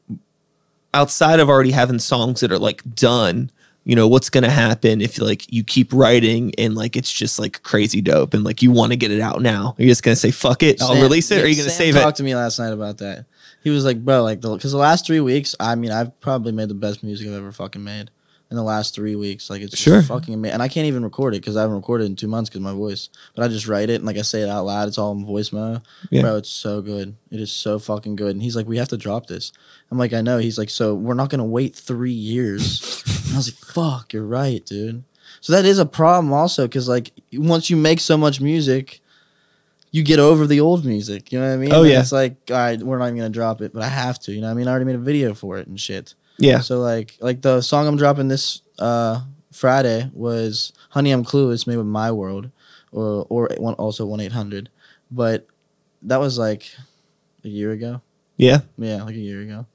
outside 0.93 1.39
of 1.39 1.49
already 1.49 1.71
having 1.71 1.99
songs 1.99 2.39
that 2.41 2.51
are 2.51 2.59
like 2.59 2.81
done? 2.95 3.51
You 3.87 3.95
know 3.95 4.07
what's 4.07 4.31
gonna 4.31 4.49
happen 4.49 4.99
if 5.01 5.19
like 5.21 5.51
you 5.53 5.63
keep 5.63 5.93
writing 5.93 6.51
and 6.57 6.73
like 6.73 6.95
it's 6.95 7.11
just 7.11 7.37
like 7.37 7.61
crazy 7.61 8.01
dope 8.01 8.33
and 8.33 8.43
like 8.43 8.63
you 8.63 8.71
want 8.71 8.91
to 8.93 8.95
get 8.95 9.11
it 9.11 9.21
out 9.21 9.41
now? 9.43 9.75
Are 9.77 9.81
you 9.83 9.87
just 9.89 10.01
gonna 10.01 10.15
say 10.15 10.31
fuck 10.31 10.63
it, 10.63 10.81
I'll 10.81 10.99
release 11.01 11.29
it, 11.29 11.41
or 11.41 11.45
are 11.45 11.47
you 11.47 11.55
gonna 11.55 11.69
Sam 11.69 11.77
save 11.77 11.95
it? 11.95 11.99
Talked 12.01 12.17
to 12.17 12.23
me 12.23 12.35
last 12.35 12.57
night 12.57 12.73
about 12.73 12.97
that. 12.97 13.25
He 13.63 13.69
was 13.71 13.83
like, 13.85 14.03
bro, 14.03 14.23
like, 14.23 14.41
because 14.41 14.71
the 14.71 14.77
last 14.77 15.05
three 15.07 15.19
weeks, 15.19 15.55
I 15.59 15.73
mean, 15.75 15.91
I've 15.91 16.19
probably 16.19 16.51
made 16.51 16.69
the 16.69 16.75
best 16.75 17.03
music 17.03 17.27
I've 17.27 17.33
ever 17.33 17.51
fucking 17.51 17.83
made 17.83 18.09
in 18.51 18.57
the 18.57 18.63
last 18.63 18.93
three 18.93 19.15
weeks. 19.15 19.49
Like, 19.49 19.61
it's 19.61 19.77
Sure. 19.77 20.01
fucking 20.03 20.33
amazing. 20.33 20.53
And 20.53 20.61
I 20.61 20.67
can't 20.67 20.85
even 20.87 21.03
record 21.03 21.33
it 21.33 21.41
because 21.41 21.57
I 21.57 21.61
haven't 21.61 21.77
recorded 21.77 22.05
in 22.05 22.15
two 22.15 22.27
months 22.27 22.49
because 22.49 22.61
my 22.61 22.73
voice. 22.73 23.09
But 23.35 23.43
I 23.43 23.47
just 23.47 23.67
write 23.67 23.89
it 23.89 23.95
and 23.95 24.05
like 24.05 24.17
I 24.17 24.21
say 24.21 24.41
it 24.41 24.49
out 24.49 24.65
loud. 24.65 24.87
It's 24.87 24.97
all 24.97 25.11
in 25.13 25.25
voice 25.25 25.51
mode. 25.51 25.81
Yeah. 26.11 26.21
Bro, 26.21 26.37
it's 26.37 26.49
so 26.49 26.81
good. 26.81 27.15
It 27.31 27.39
is 27.39 27.51
so 27.51 27.79
fucking 27.79 28.15
good. 28.15 28.31
And 28.31 28.43
he's 28.43 28.55
like, 28.55 28.67
we 28.67 28.77
have 28.77 28.89
to 28.89 28.97
drop 28.97 29.27
this. 29.27 29.51
I'm 29.89 29.97
like, 29.97 30.13
I 30.13 30.21
know. 30.21 30.37
He's 30.37 30.57
like, 30.57 30.69
so 30.69 30.93
we're 30.93 31.13
not 31.15 31.29
gonna 31.29 31.43
wait 31.45 31.75
three 31.75 32.11
years. 32.11 33.03
and 33.25 33.33
I 33.33 33.37
was 33.37 33.47
like, 33.47 33.55
fuck, 33.73 34.13
you're 34.13 34.25
right, 34.25 34.63
dude. 34.65 35.03
So 35.41 35.53
that 35.53 35.65
is 35.65 35.79
a 35.79 35.85
problem 35.85 36.31
also 36.33 36.67
because 36.67 36.87
like 36.87 37.11
once 37.33 37.69
you 37.69 37.75
make 37.77 37.99
so 37.99 38.17
much 38.17 38.39
music 38.41 39.01
you 39.91 40.03
get 40.03 40.19
over 40.19 40.45
the 40.45 40.59
old 40.59 40.83
music. 40.83 41.31
You 41.31 41.39
know 41.39 41.47
what 41.47 41.53
I 41.53 41.57
mean? 41.57 41.71
Oh, 41.71 41.83
And 41.83 41.91
yeah. 41.91 42.01
It's 42.01 42.11
like, 42.11 42.35
all 42.49 42.57
right, 42.57 42.77
we're 42.81 42.97
not 42.97 43.05
even 43.05 43.17
gonna 43.17 43.29
drop 43.29 43.61
it, 43.61 43.73
but 43.73 43.81
I 43.81 43.87
have 43.87 44.19
to. 44.23 44.33
You 44.33 44.41
know 44.41 44.47
what 44.47 44.51
I 44.51 44.55
mean? 44.55 44.67
I 44.67 44.71
already 44.71 44.83
made 44.85 44.95
a 44.95 44.99
video 44.99 45.33
for 45.33 45.57
it 45.57 45.67
and 45.67 45.79
shit. 45.79 46.15
Yeah, 46.37 46.59
So 46.59 46.79
like, 46.79 47.15
like 47.21 47.41
the 47.41 47.61
song 47.61 47.87
I'm 47.87 47.97
dropping 47.97 48.27
this 48.27 48.61
uh 48.79 49.21
Friday 49.51 50.09
was 50.13 50.73
"Honey 50.89 51.11
I'm 51.11 51.23
Clueless," 51.23 51.65
made 51.65 51.77
with 51.77 51.85
My 51.85 52.11
World, 52.11 52.49
or 52.91 53.25
or 53.29 53.49
one 53.57 53.73
also 53.75 54.05
one 54.05 54.19
eight 54.19 54.33
hundred, 54.33 54.69
but 55.09 55.47
that 56.03 56.19
was 56.19 56.37
like 56.37 56.69
a 57.43 57.47
year 57.47 57.71
ago. 57.71 58.01
yeah. 58.37 58.59
Yeah, 58.77 59.03
like 59.03 59.15
a 59.15 59.19
year 59.19 59.41
ago. 59.41 59.65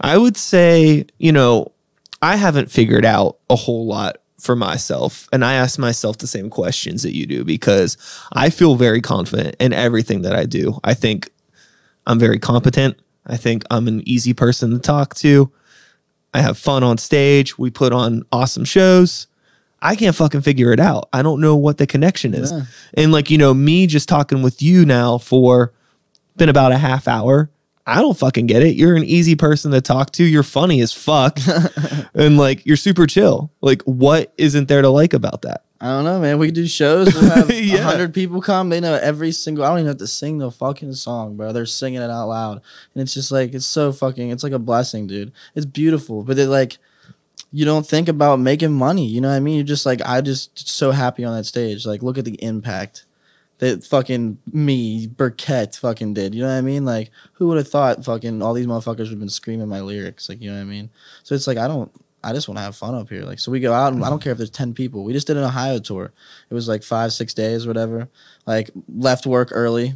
I 0.00 0.18
would 0.18 0.36
say, 0.36 1.06
you 1.18 1.32
know, 1.32 1.72
I 2.20 2.36
haven't 2.36 2.70
figured 2.70 3.04
out 3.06 3.38
a 3.48 3.56
whole 3.56 3.86
lot 3.86 4.18
for 4.38 4.54
myself. 4.54 5.28
And 5.32 5.44
I 5.44 5.54
ask 5.54 5.78
myself 5.78 6.18
the 6.18 6.26
same 6.26 6.50
questions 6.50 7.02
that 7.02 7.16
you 7.16 7.26
do 7.26 7.44
because 7.44 7.96
I 8.32 8.50
feel 8.50 8.76
very 8.76 9.00
confident 9.00 9.56
in 9.58 9.72
everything 9.72 10.22
that 10.22 10.34
I 10.34 10.44
do. 10.44 10.78
I 10.84 10.92
think 10.94 11.30
I'm 12.06 12.18
very 12.18 12.38
competent. 12.38 12.98
I 13.26 13.36
think 13.38 13.64
I'm 13.70 13.88
an 13.88 14.06
easy 14.06 14.34
person 14.34 14.70
to 14.72 14.78
talk 14.78 15.14
to. 15.16 15.50
I 16.36 16.40
have 16.40 16.58
fun 16.58 16.82
on 16.82 16.98
stage. 16.98 17.56
We 17.56 17.70
put 17.70 17.94
on 17.94 18.22
awesome 18.30 18.66
shows. 18.66 19.26
I 19.80 19.96
can't 19.96 20.14
fucking 20.14 20.42
figure 20.42 20.70
it 20.70 20.78
out. 20.78 21.08
I 21.10 21.22
don't 21.22 21.40
know 21.40 21.56
what 21.56 21.78
the 21.78 21.86
connection 21.86 22.34
is. 22.34 22.52
Yeah. 22.52 22.64
And 22.92 23.10
like, 23.10 23.30
you 23.30 23.38
know, 23.38 23.54
me 23.54 23.86
just 23.86 24.06
talking 24.06 24.42
with 24.42 24.60
you 24.60 24.84
now 24.84 25.16
for 25.16 25.72
been 26.36 26.50
about 26.50 26.72
a 26.72 26.76
half 26.76 27.08
hour. 27.08 27.50
I 27.86 28.02
don't 28.02 28.18
fucking 28.18 28.46
get 28.46 28.62
it. 28.62 28.76
You're 28.76 28.96
an 28.96 29.04
easy 29.04 29.34
person 29.34 29.70
to 29.70 29.80
talk 29.80 30.10
to. 30.12 30.24
You're 30.24 30.42
funny 30.42 30.82
as 30.82 30.92
fuck. 30.92 31.38
and 32.14 32.36
like 32.36 32.66
you're 32.66 32.76
super 32.76 33.06
chill. 33.06 33.50
Like 33.62 33.80
what 33.84 34.34
isn't 34.36 34.68
there 34.68 34.82
to 34.82 34.90
like 34.90 35.14
about 35.14 35.40
that? 35.42 35.64
I 35.80 35.88
don't 35.88 36.04
know, 36.04 36.18
man. 36.20 36.38
We 36.38 36.50
do 36.50 36.66
shows. 36.66 37.14
We'll 37.14 37.30
have 37.30 37.50
a 37.50 37.54
Yeah. 37.62 37.78
hundred 37.82 38.14
people 38.14 38.40
come. 38.40 38.70
They 38.70 38.80
know 38.80 38.94
every 38.94 39.30
single. 39.32 39.64
I 39.64 39.68
don't 39.68 39.78
even 39.80 39.88
have 39.88 39.98
to 39.98 40.06
sing 40.06 40.38
the 40.38 40.50
fucking 40.50 40.94
song, 40.94 41.36
bro. 41.36 41.52
They're 41.52 41.66
singing 41.66 42.00
it 42.00 42.10
out 42.10 42.28
loud, 42.28 42.62
and 42.94 43.02
it's 43.02 43.12
just 43.14 43.30
like 43.30 43.52
it's 43.54 43.66
so 43.66 43.92
fucking. 43.92 44.30
It's 44.30 44.42
like 44.42 44.52
a 44.54 44.58
blessing, 44.58 45.06
dude. 45.06 45.32
It's 45.54 45.66
beautiful, 45.66 46.22
but 46.22 46.38
it 46.38 46.48
like 46.48 46.78
you 47.52 47.64
don't 47.64 47.86
think 47.86 48.08
about 48.08 48.40
making 48.40 48.72
money. 48.72 49.06
You 49.06 49.20
know 49.20 49.28
what 49.28 49.34
I 49.36 49.40
mean? 49.40 49.56
You're 49.56 49.64
just 49.64 49.84
like 49.86 50.00
I 50.04 50.20
just 50.22 50.68
so 50.68 50.90
happy 50.92 51.24
on 51.24 51.36
that 51.36 51.44
stage. 51.44 51.84
Like 51.86 52.02
look 52.02 52.16
at 52.18 52.24
the 52.24 52.42
impact 52.42 53.04
that 53.58 53.84
fucking 53.84 54.38
me 54.52 55.06
Burkett 55.06 55.76
fucking 55.76 56.14
did. 56.14 56.34
You 56.34 56.42
know 56.42 56.48
what 56.48 56.54
I 56.58 56.60
mean? 56.62 56.84
Like 56.86 57.10
who 57.34 57.48
would 57.48 57.58
have 57.58 57.68
thought 57.68 58.04
fucking 58.04 58.42
all 58.42 58.54
these 58.54 58.66
motherfuckers 58.66 58.98
would 58.98 59.08
have 59.10 59.18
been 59.20 59.28
screaming 59.28 59.68
my 59.68 59.80
lyrics? 59.80 60.28
Like 60.28 60.40
you 60.40 60.50
know 60.50 60.56
what 60.56 60.62
I 60.62 60.64
mean? 60.64 60.88
So 61.22 61.34
it's 61.34 61.46
like 61.46 61.58
I 61.58 61.68
don't. 61.68 61.90
I 62.26 62.32
just 62.32 62.48
want 62.48 62.58
to 62.58 62.62
have 62.62 62.74
fun 62.74 62.94
up 62.94 63.08
here. 63.08 63.22
Like, 63.22 63.38
so 63.38 63.52
we 63.52 63.60
go 63.60 63.72
out 63.72 63.92
and 63.92 64.04
I 64.04 64.10
don't 64.10 64.20
care 64.20 64.32
if 64.32 64.38
there's 64.38 64.50
10 64.50 64.74
people. 64.74 65.04
We 65.04 65.12
just 65.12 65.28
did 65.28 65.36
an 65.36 65.44
Ohio 65.44 65.78
tour. 65.78 66.12
It 66.50 66.54
was 66.54 66.66
like 66.66 66.82
five, 66.82 67.12
six 67.12 67.32
days, 67.34 67.66
whatever. 67.66 68.08
Like, 68.46 68.70
left 68.94 69.26
work 69.26 69.50
early, 69.52 69.94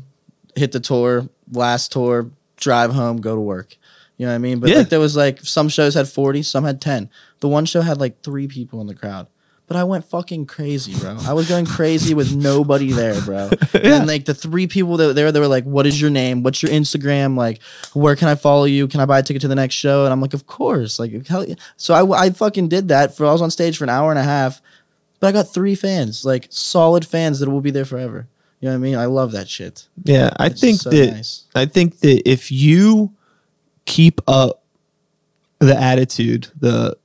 hit 0.54 0.70
the 0.70 0.78
tour, 0.80 1.28
last 1.52 1.90
tour, 1.90 2.30
drive 2.56 2.92
home, 2.92 3.16
go 3.20 3.34
to 3.34 3.40
work. 3.40 3.76
You 4.16 4.26
know 4.26 4.32
what 4.32 4.36
I 4.36 4.38
mean? 4.38 4.60
But 4.60 4.70
Yeah. 4.70 4.76
like, 4.78 4.90
there 4.90 5.00
was 5.00 5.16
like 5.16 5.40
some 5.40 5.68
shows 5.68 5.94
had 5.94 6.08
40, 6.08 6.42
some 6.44 6.64
had 6.64 6.80
10. 6.80 7.10
The 7.40 7.48
one 7.48 7.64
show 7.64 7.80
had 7.80 7.98
like 7.98 8.22
three 8.22 8.46
people 8.46 8.80
in 8.80 8.86
the 8.86 8.94
crowd. 8.94 9.26
But 9.70 9.76
I 9.76 9.84
went 9.84 10.04
fucking 10.06 10.46
crazy, 10.46 10.96
bro. 10.98 11.16
I 11.28 11.32
was 11.32 11.48
going 11.48 11.64
crazy 11.64 12.12
with 12.12 12.34
nobody 12.34 12.90
there, 12.90 13.20
bro. 13.20 13.50
And 13.74 14.08
like 14.08 14.24
the 14.24 14.34
three 14.34 14.66
people 14.66 14.96
that 14.96 15.06
were 15.06 15.12
there, 15.12 15.30
they 15.30 15.38
were 15.38 15.46
like, 15.46 15.62
"What 15.62 15.86
is 15.86 16.00
your 16.00 16.10
name? 16.10 16.42
What's 16.42 16.60
your 16.60 16.72
Instagram? 16.72 17.36
Like, 17.36 17.62
where 17.92 18.16
can 18.16 18.26
I 18.26 18.34
follow 18.34 18.64
you? 18.64 18.88
Can 18.88 18.98
I 18.98 19.06
buy 19.06 19.20
a 19.20 19.22
ticket 19.22 19.42
to 19.42 19.48
the 19.48 19.54
next 19.54 19.76
show?" 19.76 20.02
And 20.02 20.12
I'm 20.12 20.20
like, 20.20 20.34
"Of 20.34 20.48
course!" 20.48 20.98
Like, 20.98 21.24
hell 21.24 21.48
yeah. 21.48 21.54
So 21.76 21.94
I, 21.94 22.24
I 22.24 22.30
fucking 22.30 22.66
did 22.66 22.88
that 22.88 23.16
for. 23.16 23.26
I 23.26 23.30
was 23.30 23.42
on 23.42 23.52
stage 23.52 23.78
for 23.78 23.84
an 23.84 23.90
hour 23.90 24.10
and 24.10 24.18
a 24.18 24.24
half, 24.24 24.60
but 25.20 25.28
I 25.28 25.32
got 25.32 25.54
three 25.54 25.76
fans, 25.76 26.24
like 26.24 26.48
solid 26.50 27.06
fans 27.06 27.38
that 27.38 27.48
will 27.48 27.60
be 27.60 27.70
there 27.70 27.84
forever. 27.84 28.26
You 28.58 28.66
know 28.66 28.72
what 28.72 28.78
I 28.78 28.80
mean? 28.80 28.96
I 28.96 29.04
love 29.04 29.30
that 29.32 29.48
shit. 29.48 29.86
Yeah, 30.02 30.30
I 30.36 30.46
It's 30.46 30.60
think 30.60 30.80
so 30.80 30.90
that 30.90 31.12
nice. 31.12 31.44
I 31.54 31.66
think 31.66 32.00
that 32.00 32.28
if 32.28 32.50
you 32.50 33.14
keep 33.84 34.20
up 34.26 34.64
the 35.60 35.80
attitude, 35.80 36.48
the 36.58 36.96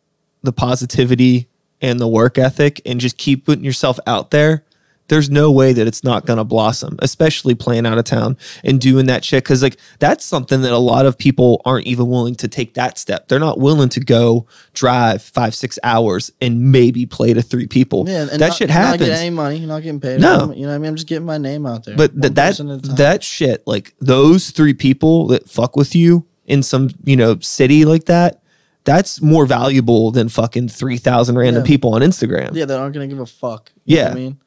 the 0.41 0.51
positivity 0.51 1.47
and 1.81 1.99
the 1.99 2.07
work 2.07 2.37
ethic 2.37 2.81
and 2.85 2.99
just 2.99 3.17
keep 3.17 3.45
putting 3.45 3.63
yourself 3.63 3.99
out 4.07 4.31
there, 4.31 4.63
there's 5.07 5.29
no 5.29 5.51
way 5.51 5.71
that 5.71 5.85
it's 5.85 6.03
not 6.03 6.25
going 6.25 6.37
to 6.37 6.43
blossom, 6.43 6.97
especially 6.99 7.53
playing 7.53 7.85
out 7.85 7.99
of 7.99 8.05
town 8.05 8.35
and 8.63 8.81
doing 8.81 9.05
that 9.05 9.23
shit 9.23 9.45
cuz 9.45 9.61
like 9.61 9.77
that's 9.99 10.25
something 10.25 10.63
that 10.63 10.71
a 10.71 10.79
lot 10.79 11.05
of 11.05 11.15
people 11.15 11.61
aren't 11.63 11.85
even 11.85 12.07
willing 12.07 12.33
to 12.33 12.47
take 12.47 12.73
that 12.73 12.97
step. 12.97 13.27
They're 13.27 13.37
not 13.37 13.59
willing 13.59 13.89
to 13.89 13.99
go 13.99 14.47
drive 14.73 15.21
5 15.21 15.53
6 15.53 15.77
hours 15.83 16.31
and 16.41 16.71
maybe 16.71 17.05
play 17.05 17.35
to 17.35 17.43
3 17.43 17.67
people. 17.67 18.05
Yeah, 18.07 18.21
and 18.21 18.29
that 18.31 18.39
not, 18.39 18.57
shit 18.57 18.69
Not 18.69 18.73
happens. 18.77 19.01
getting 19.09 19.27
any 19.27 19.29
money. 19.29 19.57
You're 19.57 19.67
not 19.67 19.83
getting 19.83 19.99
paid. 19.99 20.21
No. 20.21 20.51
you 20.55 20.63
know 20.63 20.69
what 20.69 20.73
I 20.75 20.77
mean. 20.79 20.89
I'm 20.89 20.95
just 20.95 21.07
getting 21.07 21.25
my 21.27 21.37
name 21.37 21.67
out 21.67 21.83
there. 21.83 21.95
but 21.95 22.19
th- 22.19 22.33
that 22.33 22.49
person 22.49 22.71
at 22.71 22.79
a 22.79 22.81
time. 22.87 22.95
that 22.95 23.23
shit 23.23 23.61
like 23.67 23.93
those 24.01 24.49
three 24.49 24.73
people 24.73 25.27
that 25.27 25.47
fuck 25.47 25.75
with 25.75 25.93
you 25.95 26.25
in 26.47 26.63
some 26.63 26.89
you 27.03 27.15
know 27.15 27.37
city 27.41 27.85
like 27.85 28.05
that 28.05 28.41
that's 28.85 29.21
more 29.21 29.45
valuable 29.45 30.11
than 30.11 30.29
fucking 30.29 30.69
3000 30.69 31.37
random 31.37 31.63
Yeah. 31.63 31.67
people 31.67 31.93
on 31.95 32.01
instagram 32.01 32.55
yeah, 32.55 32.65
that 32.65 32.79
aren't 32.79 32.93
gonna 32.93 33.07
give 33.07 33.19
a 33.19 33.25
fuck. 33.25 33.71
You 33.83 33.97
know 33.97 34.03
what 34.03 34.07
Yeah. 34.07 34.11
I 34.11 34.15
mean, 34.15 34.37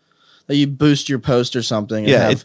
like 0.49 0.59
you 0.59 0.67
boost 0.67 1.09
your 1.09 1.19
post 1.19 1.55
or 1.57 1.63
something. 1.63 1.99
And 2.05 2.09
Yeah, 2.09 2.29
have 2.31 2.45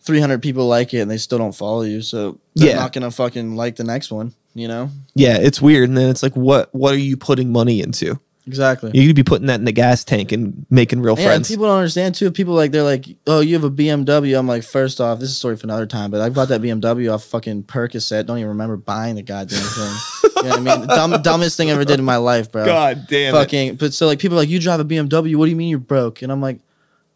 300 0.00 0.40
people 0.40 0.66
like 0.68 0.94
it 0.94 1.00
and 1.00 1.10
they 1.10 1.18
still 1.18 1.38
don't 1.38 1.54
follow 1.54 1.82
you, 1.82 2.00
so 2.00 2.38
they're 2.54 2.70
Yeah. 2.70 2.76
not 2.76 2.92
gonna 2.92 3.10
fucking 3.10 3.56
like 3.56 3.76
the 3.76 3.84
next 3.84 4.10
one. 4.10 4.32
You 4.54 4.68
know 4.68 4.88
yeah 5.14 5.36
it's 5.36 5.60
weird 5.60 5.90
and 5.90 5.98
then 5.98 6.08
it's 6.08 6.22
like 6.22 6.34
what 6.34 6.74
what 6.74 6.94
are 6.94 6.98
you 6.98 7.18
putting 7.18 7.52
money 7.52 7.82
into 7.82 8.18
exactly. 8.46 8.90
you 8.94 9.06
could 9.06 9.14
be 9.14 9.22
putting 9.22 9.48
that 9.48 9.58
in 9.58 9.66
the 9.66 9.72
gas 9.72 10.02
tank 10.02 10.32
and 10.32 10.64
making 10.70 11.02
real 11.02 11.14
Yeah, 11.16 11.24
and 11.24 11.28
friends 11.30 11.48
people 11.50 11.66
don't 11.66 11.76
understand 11.76 12.14
too. 12.14 12.30
People 12.30 12.54
like 12.54 12.70
they're 12.72 12.82
like, 12.82 13.04
"Oh, 13.26 13.40
you 13.40 13.52
have 13.52 13.64
a 13.64 13.70
BMW." 13.70 14.38
I'm 14.38 14.46
like, 14.48 14.62
first 14.62 14.98
off, 14.98 15.18
this 15.18 15.28
is 15.28 15.34
a 15.34 15.38
story 15.38 15.56
for 15.58 15.66
another 15.66 15.84
time, 15.84 16.10
but 16.10 16.22
I 16.22 16.30
bought 16.30 16.48
that 16.48 16.62
BMW 16.62 17.12
off 17.12 17.24
fucking 17.24 17.64
Percocet. 17.64 18.24
Don't 18.24 18.38
even 18.38 18.48
remember 18.48 18.78
buying 18.78 19.16
the 19.16 19.22
goddamn 19.22 19.58
thing. 19.60 19.94
you 20.36 20.42
know 20.42 20.48
what 20.50 20.58
I 20.58 20.76
mean? 20.78 20.86
Dumb, 20.88 21.22
dumbest 21.22 21.56
thing 21.56 21.70
I 21.70 21.74
ever 21.74 21.84
did 21.84 21.98
in 21.98 22.04
my 22.04 22.16
life, 22.16 22.50
bro. 22.52 22.64
god 22.64 23.06
damn 23.08 23.32
fucking. 23.34 23.76
But 23.76 23.94
so 23.94 24.06
like 24.06 24.18
people 24.18 24.36
are 24.36 24.40
like, 24.42 24.48
you 24.48 24.60
drive 24.60 24.80
a 24.80 24.84
BMW. 24.84 25.36
What 25.36 25.46
do 25.46 25.50
you 25.50 25.56
mean 25.56 25.68
you're 25.70 25.78
broke? 25.78 26.22
And 26.22 26.30
I'm 26.32 26.40
like, 26.40 26.60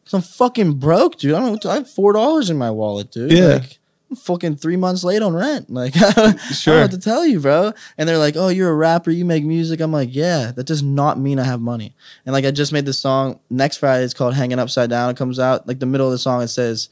cause 0.05 0.15
I'm 0.15 0.23
fucking 0.23 0.75
broke, 0.75 1.19
dude. 1.19 1.35
I 1.35 1.41
don't. 1.41 1.65
I 1.67 1.75
have 1.75 1.91
four 1.91 2.13
dollars 2.13 2.51
in 2.51 2.57
my 2.59 2.71
wallet, 2.71 3.11
dude. 3.11 3.33
Yeah. 3.33 3.47
Like, 3.55 3.79
I'm 4.11 4.17
fucking 4.17 4.57
three 4.57 4.77
months 4.77 5.05
late 5.05 5.23
on 5.23 5.35
rent. 5.35 5.71
Like, 5.71 5.93
I 6.03 6.11
don't 6.13 6.39
Sure. 6.41 6.81
what 6.81 6.91
to 6.91 6.99
tell 6.99 7.25
you, 7.25 7.39
bro. 7.39 7.73
And 7.97 8.09
they're 8.09 8.19
like, 8.19 8.35
oh, 8.37 8.49
you're 8.49 8.71
a 8.71 8.75
rapper. 8.75 9.13
You 9.13 9.25
make 9.25 9.45
music. 9.45 9.81
I'm 9.81 9.93
like, 9.93 10.09
yeah. 10.13 10.51
That 10.51 10.67
does 10.67 10.83
not 10.83 11.17
mean 11.19 11.39
I 11.39 11.45
have 11.45 11.61
money. 11.61 11.95
And 12.27 12.33
like, 12.33 12.45
I 12.45 12.51
just 12.51 12.73
made 12.73 12.87
this 12.87 12.99
song 12.99 13.39
next 13.51 13.77
Friday. 13.77 14.05
It's 14.05 14.15
called 14.15 14.35
"Hanging 14.35 14.59
Upside 14.59 14.91
Down." 14.91 15.11
It 15.11 15.17
comes 15.17 15.39
out 15.39 15.69
like 15.69 15.79
the 15.79 15.87
middle 15.87 16.07
of 16.07 16.13
the 16.13 16.19
song. 16.19 16.43
It 16.43 16.49
says. 16.49 16.89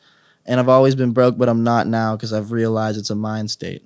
And 0.46 0.58
I've 0.58 0.68
always 0.70 0.94
been 0.94 1.10
broke, 1.12 1.36
but 1.36 1.46
I'm 1.50 1.62
not 1.62 1.86
now 1.86 2.16
because 2.16 2.32
I've 2.32 2.52
realized 2.52 2.98
it's 2.98 3.10
a 3.10 3.14
mind 3.14 3.50
state. 3.50 3.82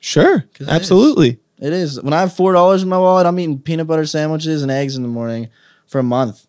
Sure. 0.00 0.44
it 0.58 0.66
absolutely 0.68 1.38
It 1.60 1.72
is. 1.72 2.00
When 2.00 2.12
I 2.14 2.20
have 2.20 2.34
four 2.34 2.52
dollars 2.52 2.82
in 2.82 2.88
my 2.88 2.98
wallet, 2.98 3.26
I'm 3.26 3.38
eating 3.38 3.58
peanut 3.58 3.86
butter 3.86 4.06
sandwiches 4.06 4.62
and 4.62 4.70
eggs 4.70 4.96
in 4.96 5.02
the 5.02 5.08
morning 5.08 5.48
for 5.86 5.98
a 5.98 6.02
month. 6.02 6.46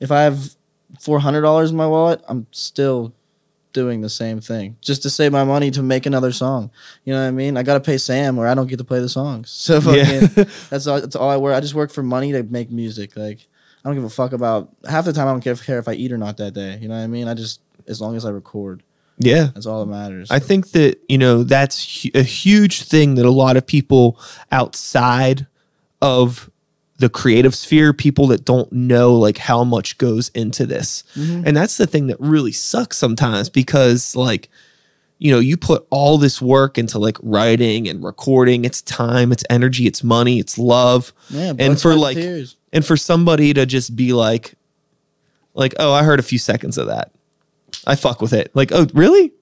If 0.00 0.10
I 0.10 0.22
have 0.22 0.56
four 1.00 1.20
hundred 1.20 1.42
dollars 1.42 1.70
in 1.70 1.76
my 1.76 1.86
wallet, 1.86 2.22
I'm 2.28 2.46
still 2.50 3.14
doing 3.72 4.00
the 4.00 4.08
same 4.08 4.40
thing 4.40 4.76
just 4.80 5.02
to 5.02 5.10
save 5.10 5.30
my 5.30 5.44
money 5.44 5.70
to 5.70 5.82
make 5.82 6.06
another 6.06 6.32
song. 6.32 6.70
You 7.04 7.12
know 7.12 7.20
what 7.22 7.28
I 7.28 7.30
mean? 7.30 7.56
I 7.56 7.62
gotta 7.62 7.80
pay 7.80 7.98
Sam, 7.98 8.38
or 8.38 8.48
I 8.48 8.54
don't 8.54 8.66
get 8.66 8.78
to 8.78 8.84
play 8.84 9.00
the 9.00 9.08
songs. 9.08 9.50
So 9.68 9.80
fucking, 9.80 10.30
yeah 10.36 10.44
that's 10.70 10.86
all. 10.86 11.00
That's 11.00 11.16
all 11.16 11.30
I 11.30 11.36
work. 11.36 11.54
I 11.54 11.60
just 11.60 11.74
work 11.74 11.90
for 11.90 12.02
money 12.02 12.32
to 12.32 12.42
make 12.42 12.70
music. 12.70 13.16
Like 13.16 13.46
I 13.84 13.88
don't 13.88 13.94
give 13.94 14.04
a 14.04 14.10
fuck 14.10 14.32
about 14.32 14.70
half 14.88 15.04
the 15.04 15.12
time. 15.12 15.28
I 15.28 15.32
don't 15.32 15.40
care 15.40 15.52
if, 15.52 15.64
care 15.64 15.78
if 15.78 15.88
I 15.88 15.92
eat 15.92 16.10
or 16.10 16.18
not 16.18 16.36
that 16.38 16.52
day. 16.54 16.78
You 16.80 16.88
know 16.88 16.96
what 16.96 17.02
I 17.02 17.06
mean? 17.06 17.28
I 17.28 17.34
just 17.34 17.60
as 17.86 18.00
long 18.00 18.16
as 18.16 18.24
I 18.24 18.30
record, 18.30 18.82
yeah 19.18 19.48
that's 19.54 19.66
all 19.66 19.84
that 19.84 19.90
matters. 19.90 20.30
I 20.30 20.38
think 20.38 20.70
that 20.72 20.98
you 21.08 21.18
know 21.18 21.42
that's 21.42 22.02
hu- 22.02 22.10
a 22.14 22.22
huge 22.22 22.82
thing 22.82 23.16
that 23.16 23.26
a 23.26 23.30
lot 23.30 23.56
of 23.56 23.66
people 23.66 24.18
outside 24.52 25.46
of 26.00 26.50
the 26.98 27.08
creative 27.08 27.54
sphere, 27.54 27.92
people 27.92 28.26
that 28.28 28.44
don't 28.44 28.72
know 28.72 29.14
like 29.14 29.38
how 29.38 29.62
much 29.64 29.98
goes 29.98 30.30
into 30.34 30.66
this, 30.66 31.04
Mhm. 31.16 31.44
and 31.46 31.56
that's 31.56 31.76
the 31.76 31.86
thing 31.86 32.08
that 32.08 32.16
really 32.20 32.52
sucks 32.52 32.96
sometimes 32.96 33.48
because 33.48 34.16
like 34.16 34.48
you 35.20 35.30
know 35.32 35.38
you 35.40 35.56
put 35.56 35.86
all 35.90 36.18
this 36.18 36.40
work 36.42 36.78
into 36.78 36.98
like 36.98 37.16
writing 37.22 37.88
and 37.88 38.02
recording. 38.04 38.64
It's 38.64 38.82
time, 38.82 39.32
it's 39.32 39.44
energy, 39.50 39.86
it's 39.86 40.02
money, 40.04 40.38
it's 40.38 40.58
love, 40.58 41.12
yeah, 41.30 41.52
and 41.58 41.80
for, 41.80 41.94
like, 41.96 42.16
tears. 42.16 42.56
and 42.72 42.84
for 42.84 42.96
somebody 42.96 43.52
to 43.54 43.66
just 43.66 43.94
be 43.96 44.12
like, 44.12 44.54
like 45.54 45.74
oh 45.80 45.92
I 45.92 46.02
heard 46.04 46.20
a 46.20 46.22
few 46.24 46.38
seconds 46.38 46.78
of 46.78 46.86
that. 46.86 47.10
I 47.88 47.96
fuck 47.96 48.20
with 48.20 48.32
it. 48.34 48.54
Like, 48.54 48.70
oh, 48.72 48.86
really? 48.94 49.32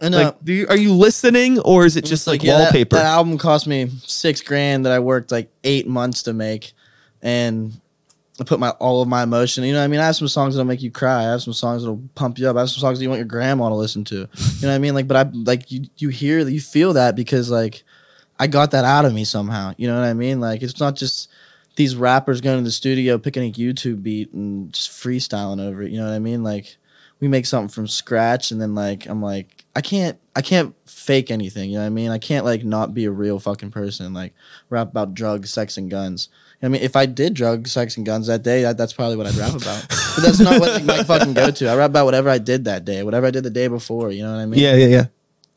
And 0.00 0.14
uh, 0.14 0.18
Like, 0.18 0.44
do 0.44 0.52
you, 0.52 0.66
are 0.68 0.76
you 0.76 0.92
listening, 0.92 1.58
or 1.60 1.84
is 1.84 1.96
it 1.96 2.04
just 2.04 2.26
like, 2.26 2.42
yeah, 2.42 2.52
that- 2.58 2.62
wallpaper? 2.64 2.96
That, 2.96 3.06
album 3.06 3.36
cost 3.36 3.66
me 3.66 3.90
six 4.06 4.40
grand 4.40 4.86
that 4.86 4.92
I 4.92 5.00
worked 5.00 5.32
like 5.32 5.50
eight 5.64 5.88
months 5.88 6.22
to 6.24 6.32
make, 6.32 6.72
and 7.22 7.72
I 8.40 8.44
put 8.44 8.60
my 8.60 8.70
all 8.70 9.02
of 9.02 9.08
my 9.08 9.22
emotion. 9.22 9.64
You 9.64 9.72
know, 9.72 9.78
what 9.80 9.84
I 9.84 9.88
mean, 9.88 10.00
I 10.00 10.06
have 10.06 10.16
some 10.16 10.28
songs 10.28 10.54
that'll 10.54 10.66
make 10.66 10.82
you 10.82 10.90
cry. 10.90 11.20
I 11.24 11.30
have 11.30 11.42
some 11.42 11.54
songs 11.54 11.82
that'll 11.82 12.02
pump 12.14 12.38
you 12.38 12.48
up. 12.48 12.56
I 12.56 12.60
have 12.60 12.70
some 12.70 12.80
songs 12.80 12.98
that 12.98 13.02
you 13.02 13.08
want 13.08 13.18
your 13.18 13.26
grandma 13.26 13.68
to 13.70 13.74
listen 13.74 14.04
to. 14.04 14.14
You 14.16 14.22
know 14.62 14.68
what 14.68 14.74
I 14.74 14.78
mean? 14.78 14.94
Like, 14.94 15.08
but 15.08 15.16
I 15.16 15.30
like 15.32 15.72
you. 15.72 15.86
You 15.96 16.10
hear, 16.10 16.40
you 16.40 16.60
feel 16.60 16.92
that 16.92 17.16
because 17.16 17.50
like 17.50 17.82
I 18.38 18.46
got 18.46 18.72
that 18.72 18.84
out 18.84 19.06
of 19.06 19.14
me 19.14 19.24
somehow. 19.24 19.72
You 19.78 19.88
know 19.88 19.98
what 19.98 20.06
I 20.06 20.12
mean? 20.12 20.40
Like, 20.40 20.62
it's 20.62 20.78
not 20.78 20.94
just 20.94 21.30
these 21.76 21.96
rappers 21.96 22.40
going 22.42 22.58
to 22.58 22.64
the 22.64 22.70
studio 22.70 23.16
picking 23.18 23.44
a 23.44 23.52
YouTube 23.52 24.02
beat 24.02 24.32
and 24.32 24.72
just 24.72 24.90
freestyling 24.90 25.60
over 25.60 25.82
it. 25.82 25.90
You 25.90 25.98
know 25.98 26.06
what 26.06 26.14
I 26.14 26.18
mean? 26.18 26.42
Like 26.42 26.76
we 27.20 27.28
make 27.28 27.46
something 27.46 27.68
from 27.68 27.88
scratch 27.88 28.50
and 28.50 28.60
then 28.60 28.74
like 28.74 29.06
I'm 29.06 29.22
like 29.22 29.64
I 29.74 29.80
can't 29.80 30.18
I 30.34 30.42
can't 30.42 30.74
fake 30.86 31.30
anything, 31.30 31.70
you 31.70 31.76
know 31.76 31.82
what 31.82 31.86
I 31.86 31.90
mean? 31.90 32.10
I 32.10 32.18
can't 32.18 32.44
like 32.44 32.64
not 32.64 32.94
be 32.94 33.04
a 33.04 33.10
real 33.10 33.38
fucking 33.38 33.70
person 33.70 34.12
like 34.12 34.34
rap 34.70 34.90
about 34.90 35.14
drugs, 35.14 35.50
sex 35.50 35.76
and 35.76 35.90
guns. 35.90 36.28
I 36.62 36.68
mean, 36.68 36.82
if 36.82 36.96
I 36.96 37.06
did 37.06 37.34
drugs, 37.34 37.72
sex, 37.72 37.96
and 37.96 38.06
guns 38.06 38.26
that 38.28 38.42
day, 38.42 38.62
that, 38.62 38.78
that's 38.78 38.92
probably 38.92 39.16
what 39.16 39.26
I'd 39.26 39.34
rap 39.34 39.54
about. 39.54 39.86
but 39.88 40.22
that's 40.22 40.40
not 40.40 40.58
what 40.58 40.72
like, 40.72 40.84
my 40.84 41.02
fucking 41.04 41.34
go 41.34 41.50
to. 41.50 41.68
I 41.68 41.76
rap 41.76 41.90
about 41.90 42.06
whatever 42.06 42.30
I 42.30 42.38
did 42.38 42.64
that 42.64 42.84
day, 42.84 43.02
whatever 43.02 43.26
I 43.26 43.30
did 43.30 43.44
the 43.44 43.50
day 43.50 43.68
before. 43.68 44.10
You 44.10 44.22
know 44.22 44.32
what 44.34 44.40
I 44.40 44.46
mean? 44.46 44.60
yeah, 44.60 44.74
yeah, 44.74 44.86
yeah. 44.86 45.06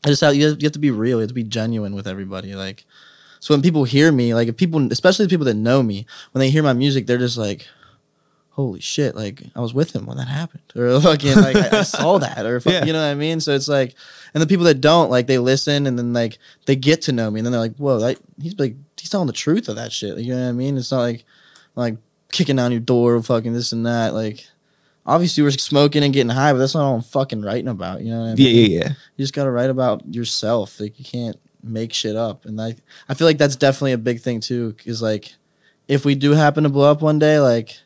I 0.04 0.08
just 0.08 0.20
have 0.20 0.34
you, 0.34 0.48
have 0.48 0.60
you 0.60 0.66
have 0.66 0.72
to 0.72 0.78
be 0.78 0.90
real. 0.90 1.18
You 1.18 1.22
have 1.22 1.28
to 1.28 1.34
be 1.34 1.42
genuine 1.42 1.94
with 1.94 2.06
everybody. 2.06 2.54
Like, 2.54 2.84
so 3.40 3.54
when 3.54 3.62
people 3.62 3.84
hear 3.84 4.12
me, 4.12 4.34
like 4.34 4.48
if 4.48 4.56
people, 4.56 4.92
especially 4.92 5.24
the 5.26 5.30
people 5.30 5.46
that 5.46 5.54
know 5.54 5.82
me, 5.82 6.06
when 6.32 6.40
they 6.40 6.50
hear 6.50 6.62
my 6.62 6.74
music, 6.74 7.06
they're 7.06 7.18
just 7.18 7.38
like, 7.38 7.66
holy 8.50 8.80
shit, 8.80 9.14
like 9.14 9.42
I 9.56 9.60
was 9.60 9.72
with 9.72 9.94
him 9.94 10.06
when 10.06 10.16
that 10.18 10.28
happened, 10.28 10.62
or 10.76 11.00
fucking 11.00 11.36
like 11.36 11.56
I, 11.56 11.78
I 11.78 11.82
saw 11.82 12.18
that, 12.26 12.44
or 12.44 12.60
Yeah. 12.66 12.84
you 12.84 12.92
know 12.92 13.00
what 13.00 13.10
I 13.10 13.14
mean. 13.14 13.40
So 13.40 13.54
it's 13.54 13.68
like, 13.68 13.94
and 14.34 14.42
the 14.42 14.46
people 14.46 14.64
that 14.66 14.80
don't 14.80 15.10
like 15.10 15.26
they 15.26 15.38
listen 15.38 15.86
and 15.86 15.98
then 15.98 16.12
like 16.12 16.38
they 16.66 16.76
get 16.76 17.02
to 17.02 17.12
know 17.12 17.30
me 17.30 17.40
and 17.40 17.46
then 17.46 17.52
they're 17.52 17.60
like, 17.60 17.76
whoa, 17.76 18.14
he's 18.40 18.58
like 18.58 18.74
he's 18.96 19.10
telling 19.10 19.26
the 19.26 19.32
truth 19.32 19.68
of 19.68 19.76
that 19.76 19.92
shit. 19.92 20.18
You 20.18 20.34
know 20.34 20.42
what 20.42 20.48
I 20.48 20.52
mean? 20.52 20.76
It's 20.76 20.90
not 20.92 21.00
like 21.00 21.24
like 21.76 21.96
kicking 22.32 22.56
down 22.56 22.70
your 22.72 22.80
door, 22.80 23.22
fucking 23.22 23.52
this 23.52 23.72
and 23.72 23.86
that. 23.86 24.14
Like 24.14 24.44
obviously 25.06 25.42
we're 25.42 25.50
smoking 25.52 26.04
and 26.04 26.12
getting 26.12 26.28
high, 26.30 26.52
but 26.52 26.58
that's 26.58 26.74
not 26.74 26.84
all 26.84 26.96
I'm 26.96 27.02
fucking 27.02 27.42
writing 27.42 27.68
about. 27.68 28.02
You 28.02 28.10
know 28.12 28.20
what 28.20 28.26
I 28.30 28.34
mean? 28.34 28.46
Yeah, 28.46 28.62
yeah, 28.62 28.78
yeah. 28.84 28.88
You 29.16 29.22
just 29.24 29.34
gotta 29.34 29.50
write 29.50 29.70
about 29.70 30.02
yourself. 30.12 30.78
Like 30.80 30.98
you 30.98 31.04
can't 31.04 31.36
make 31.62 31.92
shit 31.92 32.16
up. 32.16 32.44
And 32.44 32.60
I 32.60 32.76
I 33.08 33.14
feel 33.14 33.26
like 33.26 33.38
that's 33.38 33.56
definitely 33.56 33.92
a 33.92 33.98
big 33.98 34.20
thing 34.20 34.40
too. 34.40 34.74
Cause 34.84 35.00
like 35.02 35.34
if 35.88 36.04
we 36.04 36.14
do 36.14 36.32
happen 36.32 36.62
to 36.64 36.70
blow 36.70 36.90
up 36.90 37.02
one 37.02 37.18
day, 37.18 37.40
like 37.40 37.76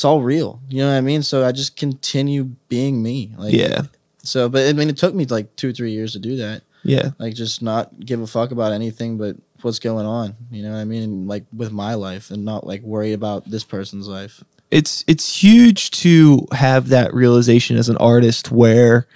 it's 0.00 0.04
all 0.06 0.22
real. 0.22 0.62
You 0.70 0.78
know 0.78 0.88
what 0.90 0.96
I 0.96 1.02
mean? 1.02 1.22
So 1.22 1.46
I 1.46 1.52
just 1.52 1.76
continue 1.76 2.44
being 2.70 3.02
me. 3.02 3.34
Like 3.36 3.52
Yeah. 3.52 3.82
So 4.22 4.48
but 4.48 4.66
I 4.66 4.72
mean 4.72 4.88
it 4.88 4.96
took 4.96 5.14
me 5.14 5.26
like 5.26 5.54
two, 5.56 5.68
or 5.68 5.72
three 5.72 5.92
years 5.92 6.14
to 6.14 6.18
do 6.18 6.36
that. 6.36 6.62
Yeah. 6.84 7.10
Like 7.18 7.34
just 7.34 7.60
not 7.60 8.00
give 8.00 8.18
a 8.22 8.26
fuck 8.26 8.50
about 8.50 8.72
anything 8.72 9.18
but 9.18 9.36
what's 9.60 9.78
going 9.78 10.06
on. 10.06 10.36
You 10.50 10.62
know 10.62 10.70
what 10.72 10.78
I 10.78 10.84
mean? 10.86 11.02
And, 11.02 11.28
like 11.28 11.44
with 11.52 11.70
my 11.70 11.92
life 11.96 12.30
and 12.30 12.46
not 12.46 12.66
like 12.66 12.80
worry 12.80 13.12
about 13.12 13.44
this 13.50 13.62
person's 13.62 14.08
life. 14.08 14.42
it's 14.70 15.04
it's 15.06 15.42
huge 15.42 15.90
to 15.90 16.46
have 16.52 16.88
that 16.88 17.12
realization 17.12 17.76
as 17.76 17.90
an 17.90 17.98
artist 17.98 18.50
where 18.50 19.06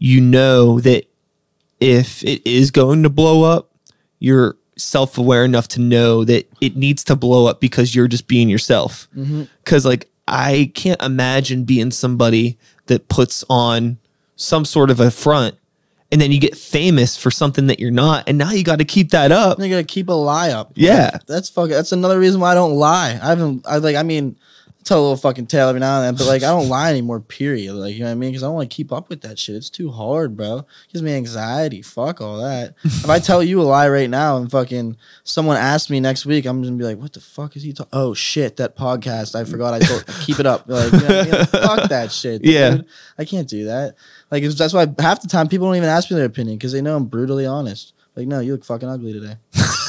you 0.00 0.20
know 0.20 0.80
that 0.80 1.04
if 1.78 2.24
it 2.24 2.44
is 2.44 2.72
going 2.72 3.04
to 3.04 3.08
blow 3.08 3.44
up 3.44 3.70
you're 4.18 4.56
self-aware 4.76 5.44
enough 5.44 5.68
to 5.68 5.80
know 5.80 6.24
that 6.24 6.50
it 6.60 6.74
needs 6.74 7.04
to 7.04 7.14
blow 7.14 7.46
up 7.46 7.60
because 7.60 7.94
you're 7.94 8.08
just 8.08 8.26
being 8.26 8.48
yourself 8.48 9.06
Mm-hmm. 9.16 9.44
because 9.62 9.84
like 9.86 10.08
i 10.28 10.70
can't 10.74 11.00
imagine 11.02 11.64
being 11.64 11.90
somebody 11.90 12.58
that 12.86 13.08
puts 13.08 13.44
on 13.50 13.98
some 14.36 14.64
sort 14.64 14.90
of 14.90 15.00
a 15.00 15.10
front 15.10 15.54
and 16.12 16.20
then 16.20 16.30
you 16.30 16.38
get 16.38 16.56
famous 16.56 17.16
for 17.16 17.30
something 17.30 17.66
that 17.66 17.80
you're 17.80 17.90
not 17.90 18.28
and 18.28 18.38
now 18.38 18.50
you 18.50 18.62
got 18.62 18.78
to 18.78 18.84
keep 18.84 19.10
that 19.10 19.32
up 19.32 19.58
You 19.58 19.68
gotta 19.68 19.84
keep 19.84 20.08
a 20.08 20.12
lie 20.12 20.50
up. 20.50 20.72
yeah 20.74 21.18
That's 21.26 21.48
fucking. 21.48 21.70
That's 21.72 21.92
another 21.92 22.18
reason 22.18 22.40
why 22.40 22.52
I 22.52 22.54
don't 22.54 22.74
lie. 22.74 23.18
I 23.22 23.28
haven't. 23.28 23.64
I 23.66 23.78
like. 23.78 23.96
I 23.96 24.02
mean, 24.02 24.36
tell 24.84 25.00
a 25.00 25.02
little 25.02 25.16
fucking 25.16 25.46
tale 25.46 25.68
every 25.68 25.80
now 25.80 26.00
and 26.00 26.06
then, 26.06 26.14
but 26.14 26.30
like, 26.30 26.42
I 26.42 26.48
don't 26.48 26.68
lie 26.70 26.90
anymore. 26.90 27.20
Period. 27.20 27.74
Like, 27.74 27.94
you 27.94 28.00
know 28.00 28.06
what 28.06 28.12
I 28.12 28.14
mean? 28.14 28.30
Because 28.30 28.42
I 28.42 28.46
don't 28.46 28.54
want 28.54 28.70
to 28.70 28.74
keep 28.74 28.92
up 28.92 29.08
with 29.08 29.22
that 29.22 29.38
shit. 29.38 29.56
It's 29.56 29.70
too 29.70 29.90
hard, 29.90 30.36
bro. 30.36 30.58
It 30.58 30.92
gives 30.92 31.02
me 31.02 31.14
anxiety. 31.14 31.82
Fuck 31.82 32.20
all 32.20 32.38
that. 32.42 32.74
if 32.84 33.08
I 33.08 33.18
tell 33.18 33.42
you 33.42 33.60
a 33.60 33.64
lie 33.64 33.88
right 33.88 34.10
now 34.10 34.36
and 34.36 34.50
fucking 34.50 34.96
someone 35.24 35.56
asks 35.56 35.90
me 35.90 36.00
next 36.00 36.26
week, 36.26 36.46
I'm 36.46 36.62
gonna 36.62 36.76
be 36.76 36.84
like, 36.84 36.98
"What 36.98 37.12
the 37.12 37.20
fuck 37.20 37.56
is 37.56 37.62
he 37.62 37.72
talking? 37.72 37.90
Oh 37.92 38.14
shit, 38.14 38.56
that 38.56 38.76
podcast. 38.76 39.34
I 39.34 39.44
forgot. 39.44 39.74
I 39.74 39.78
told. 39.80 40.04
keep 40.20 40.40
it 40.40 40.46
up. 40.46 40.64
Like, 40.68 40.92
you 40.92 41.00
know 41.00 41.20
I 41.20 41.22
mean? 41.22 41.30
Like, 41.32 41.48
fuck 41.50 41.88
that 41.88 42.12
shit. 42.12 42.42
Dude. 42.42 42.52
Yeah. 42.52 42.78
I 43.18 43.24
can't 43.24 43.48
do 43.48 43.66
that. 43.66 43.94
Like, 44.30 44.42
that's 44.44 44.72
why 44.72 44.86
half 44.98 45.22
the 45.22 45.28
time 45.28 45.48
people 45.48 45.66
don't 45.66 45.76
even 45.76 45.88
ask 45.88 46.10
me 46.10 46.16
their 46.16 46.26
opinion 46.26 46.56
because 46.58 46.72
they 46.72 46.80
know 46.80 46.96
I'm 46.96 47.06
brutally 47.06 47.46
honest. 47.46 47.92
Like, 48.16 48.26
no, 48.26 48.40
you 48.40 48.52
look 48.52 48.64
fucking 48.64 48.88
ugly 48.88 49.12
today. 49.12 49.36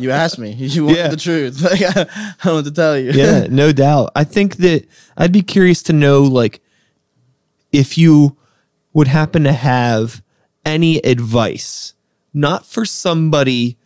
you 0.00 0.10
asked 0.10 0.38
me. 0.38 0.52
You 0.52 0.86
want 0.86 0.96
Yeah. 0.98 1.08
the 1.08 1.16
truth. 1.16 1.60
Like, 1.62 1.82
I 1.82 2.34
don't 2.44 2.64
to 2.64 2.70
tell 2.70 2.98
you. 2.98 3.12
yeah, 3.12 3.46
no 3.48 3.72
doubt. 3.72 4.10
I 4.14 4.24
think 4.24 4.56
that 4.56 4.86
I'd 5.16 5.32
be 5.32 5.42
curious 5.42 5.82
to 5.84 5.92
know 5.92 6.22
like 6.22 6.60
if 7.72 7.96
you 7.98 8.36
would 8.92 9.08
happen 9.08 9.44
to 9.44 9.52
have 9.52 10.22
any 10.64 10.98
advice, 10.98 11.94
not 12.34 12.66
for 12.66 12.84
somebody 12.84 13.78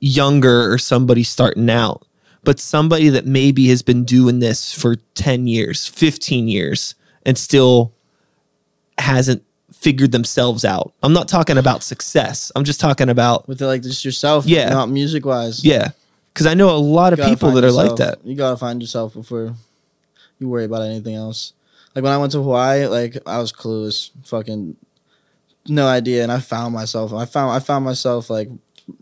younger 0.00 0.70
or 0.72 0.78
somebody 0.78 1.22
starting 1.22 1.68
out, 1.70 2.06
but 2.44 2.58
somebody 2.60 3.08
that 3.08 3.26
maybe 3.26 3.68
has 3.68 3.82
been 3.82 4.04
doing 4.04 4.38
this 4.40 4.72
for 4.72 4.96
10 5.14 5.46
years, 5.46 5.86
15 5.86 6.48
years 6.48 6.94
and 7.24 7.36
still 7.36 7.92
hasn't 8.98 9.42
figured 9.80 10.12
themselves 10.12 10.64
out. 10.64 10.92
I'm 11.02 11.12
not 11.12 11.28
talking 11.28 11.58
about 11.58 11.82
success. 11.82 12.50
I'm 12.56 12.64
just 12.64 12.80
talking 12.80 13.08
about 13.08 13.46
With 13.48 13.60
like 13.60 13.82
just 13.82 14.04
yourself. 14.04 14.46
Yeah. 14.46 14.70
Not 14.70 14.88
music 14.88 15.24
wise. 15.24 15.64
yeah, 15.64 15.90
cuz 16.34 16.46
I 16.46 16.54
know 16.54 16.70
a 16.70 16.78
lot 16.78 17.12
of 17.12 17.20
people 17.20 17.52
that 17.52 17.64
are 17.64 17.72
like 17.72 17.96
that. 17.96 18.18
You 18.24 18.34
gotta 18.34 18.56
find 18.56 18.80
yourself 18.80 19.14
before 19.14 19.54
you 20.38 20.48
worry 20.48 20.64
about 20.64 20.82
anything 20.82 21.14
else. 21.14 21.52
Like 21.94 22.02
when 22.04 22.12
I 22.12 22.18
went 22.18 22.32
to 22.32 22.42
Hawaii, 22.42 22.86
like 22.86 23.16
I 23.26 23.38
was 23.38 23.52
clueless, 23.52 24.10
fucking 24.24 24.76
no 25.68 25.86
idea, 25.86 26.22
and 26.22 26.30
I 26.32 26.40
found 26.40 26.74
myself. 26.74 27.12
I 27.12 27.24
found 27.24 27.52
I 27.52 27.58
found 27.58 27.84
myself 27.84 28.28
like 28.30 28.48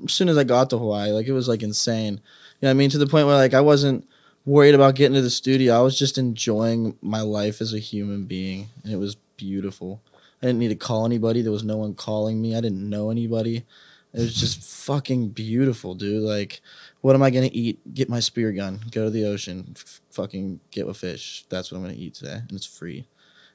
as 0.04 0.12
soon 0.12 0.28
as 0.28 0.38
I 0.38 0.44
got 0.44 0.70
to 0.70 0.78
Hawaii, 0.78 1.10
like 1.10 1.26
it 1.26 1.32
was 1.32 1.48
like 1.48 1.62
insane. 1.62 2.14
You 2.14 2.18
know 2.62 2.68
what 2.68 2.70
I 2.70 2.74
mean? 2.74 2.90
To 2.90 2.98
the 2.98 3.06
point 3.06 3.26
where 3.26 3.36
like 3.36 3.54
I 3.54 3.60
wasn't 3.60 4.06
worried 4.46 4.74
about 4.74 4.94
getting 4.94 5.14
to 5.14 5.22
the 5.22 5.30
studio. 5.30 5.76
I 5.76 5.80
was 5.80 5.98
just 5.98 6.18
enjoying 6.18 6.96
my 7.00 7.20
life 7.20 7.60
as 7.60 7.72
a 7.74 7.78
human 7.78 8.24
being, 8.24 8.68
and 8.82 8.92
it 8.92 8.96
was 8.96 9.16
beautiful. 9.36 10.00
I 10.44 10.48
didn't 10.48 10.58
need 10.58 10.68
to 10.68 10.76
call 10.76 11.06
anybody. 11.06 11.40
There 11.40 11.50
was 11.50 11.64
no 11.64 11.78
one 11.78 11.94
calling 11.94 12.42
me. 12.42 12.54
I 12.54 12.60
didn't 12.60 12.86
know 12.86 13.08
anybody. 13.08 13.64
It 14.12 14.20
was 14.20 14.34
just 14.34 14.62
fucking 14.62 15.30
beautiful, 15.30 15.94
dude. 15.94 16.22
Like, 16.22 16.60
what 17.00 17.14
am 17.14 17.22
I 17.22 17.30
gonna 17.30 17.48
eat? 17.50 17.94
Get 17.94 18.10
my 18.10 18.20
spear 18.20 18.52
gun. 18.52 18.80
Go 18.90 19.04
to 19.04 19.10
the 19.10 19.24
ocean. 19.24 19.72
F- 19.74 20.02
fucking 20.10 20.60
get 20.70 20.86
a 20.86 20.92
fish. 20.92 21.46
That's 21.48 21.72
what 21.72 21.78
I'm 21.78 21.84
gonna 21.84 21.96
eat 21.96 22.12
today, 22.16 22.42
and 22.46 22.52
it's 22.52 22.66
free. 22.66 23.08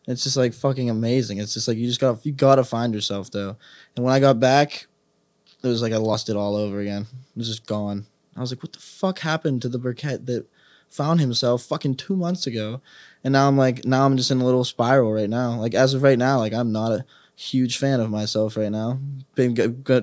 And 0.07 0.13
it's 0.13 0.23
just 0.23 0.35
like 0.35 0.51
fucking 0.51 0.89
amazing. 0.89 1.37
It's 1.37 1.53
just 1.53 1.67
like 1.67 1.77
you 1.77 1.85
just 1.85 2.01
got 2.01 2.25
you 2.25 2.31
gotta 2.31 2.63
find 2.63 2.91
yourself 2.91 3.29
though. 3.29 3.55
And 3.95 4.03
when 4.03 4.11
I 4.11 4.19
got 4.19 4.39
back, 4.39 4.87
it 5.63 5.67
was 5.67 5.83
like 5.83 5.93
I 5.93 5.97
lost 5.97 6.27
it 6.27 6.35
all 6.35 6.55
over 6.55 6.79
again. 6.79 7.03
It 7.03 7.37
was 7.37 7.49
just 7.49 7.67
gone. 7.67 8.07
I 8.35 8.41
was 8.41 8.51
like, 8.51 8.63
what 8.63 8.73
the 8.73 8.79
fuck 8.79 9.19
happened 9.19 9.61
to 9.61 9.69
the 9.69 9.77
Burkett 9.77 10.25
that 10.25 10.47
found 10.89 11.19
himself 11.19 11.61
fucking 11.61 11.97
two 11.97 12.15
months 12.15 12.47
ago? 12.47 12.81
And 13.23 13.33
now 13.33 13.47
I'm 13.47 13.57
like, 13.57 13.85
now 13.85 14.05
I'm 14.05 14.17
just 14.17 14.31
in 14.31 14.39
a 14.39 14.45
little 14.45 14.63
spiral 14.63 15.11
right 15.11 15.29
now. 15.29 15.59
Like 15.59 15.73
as 15.73 15.93
of 15.93 16.03
right 16.03 16.17
now, 16.17 16.39
like 16.39 16.53
I'm 16.53 16.71
not 16.71 16.91
a 16.91 17.05
huge 17.35 17.77
fan 17.77 17.99
of 17.99 18.09
myself 18.09 18.57
right 18.57 18.71
now. 18.71 18.99
Been 19.35 19.55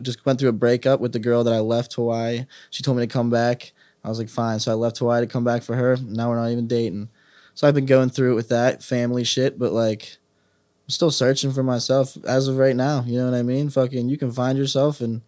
just 0.02 0.24
went 0.26 0.38
through 0.38 0.50
a 0.50 0.52
breakup 0.52 1.00
with 1.00 1.12
the 1.12 1.18
girl 1.18 1.44
that 1.44 1.55
I 1.55 1.61
left 1.61 1.94
Hawaii. 1.94 2.46
She 2.70 2.83
told 2.83 2.98
me 2.98 3.07
to 3.07 3.12
come 3.12 3.31
back. 3.31 3.72
I 4.05 4.09
was 4.09 4.18
like, 4.18 4.29
fine. 4.29 4.61
So 4.61 4.70
I 4.70 4.74
left 4.74 4.98
Hawaii 4.98 5.20
to 5.20 5.26
come 5.26 5.44
back 5.44 5.62
for 5.62 5.74
her. 5.74 5.96
Now 5.96 6.29
we're 6.29 6.37
not 6.37 6.50
even 6.50 6.68
dating. 6.68 7.09
So 7.55 7.66
I've 7.66 7.74
been 7.74 7.87
going 7.87 8.11
through 8.11 8.33
it 8.33 8.37
with 8.37 8.50
that 8.50 8.83
family 8.83 9.24
shit, 9.24 9.59
but 9.59 9.72
like 9.72 10.18
I'm 10.87 10.90
still 10.90 11.11
searching 11.11 11.52
for 11.52 11.62
myself 11.62 12.16
as 12.24 12.48
of 12.48 12.59
right 12.59 12.76
now. 12.76 13.02
You 13.07 13.18
know 13.18 13.31
what 13.31 13.38
I 13.38 13.42
mean? 13.42 13.70
Fucking 13.70 14.09
you 14.09 14.18
can 14.18 14.31
find 14.31 14.57
yourself 14.57 15.00
and 15.00 15.22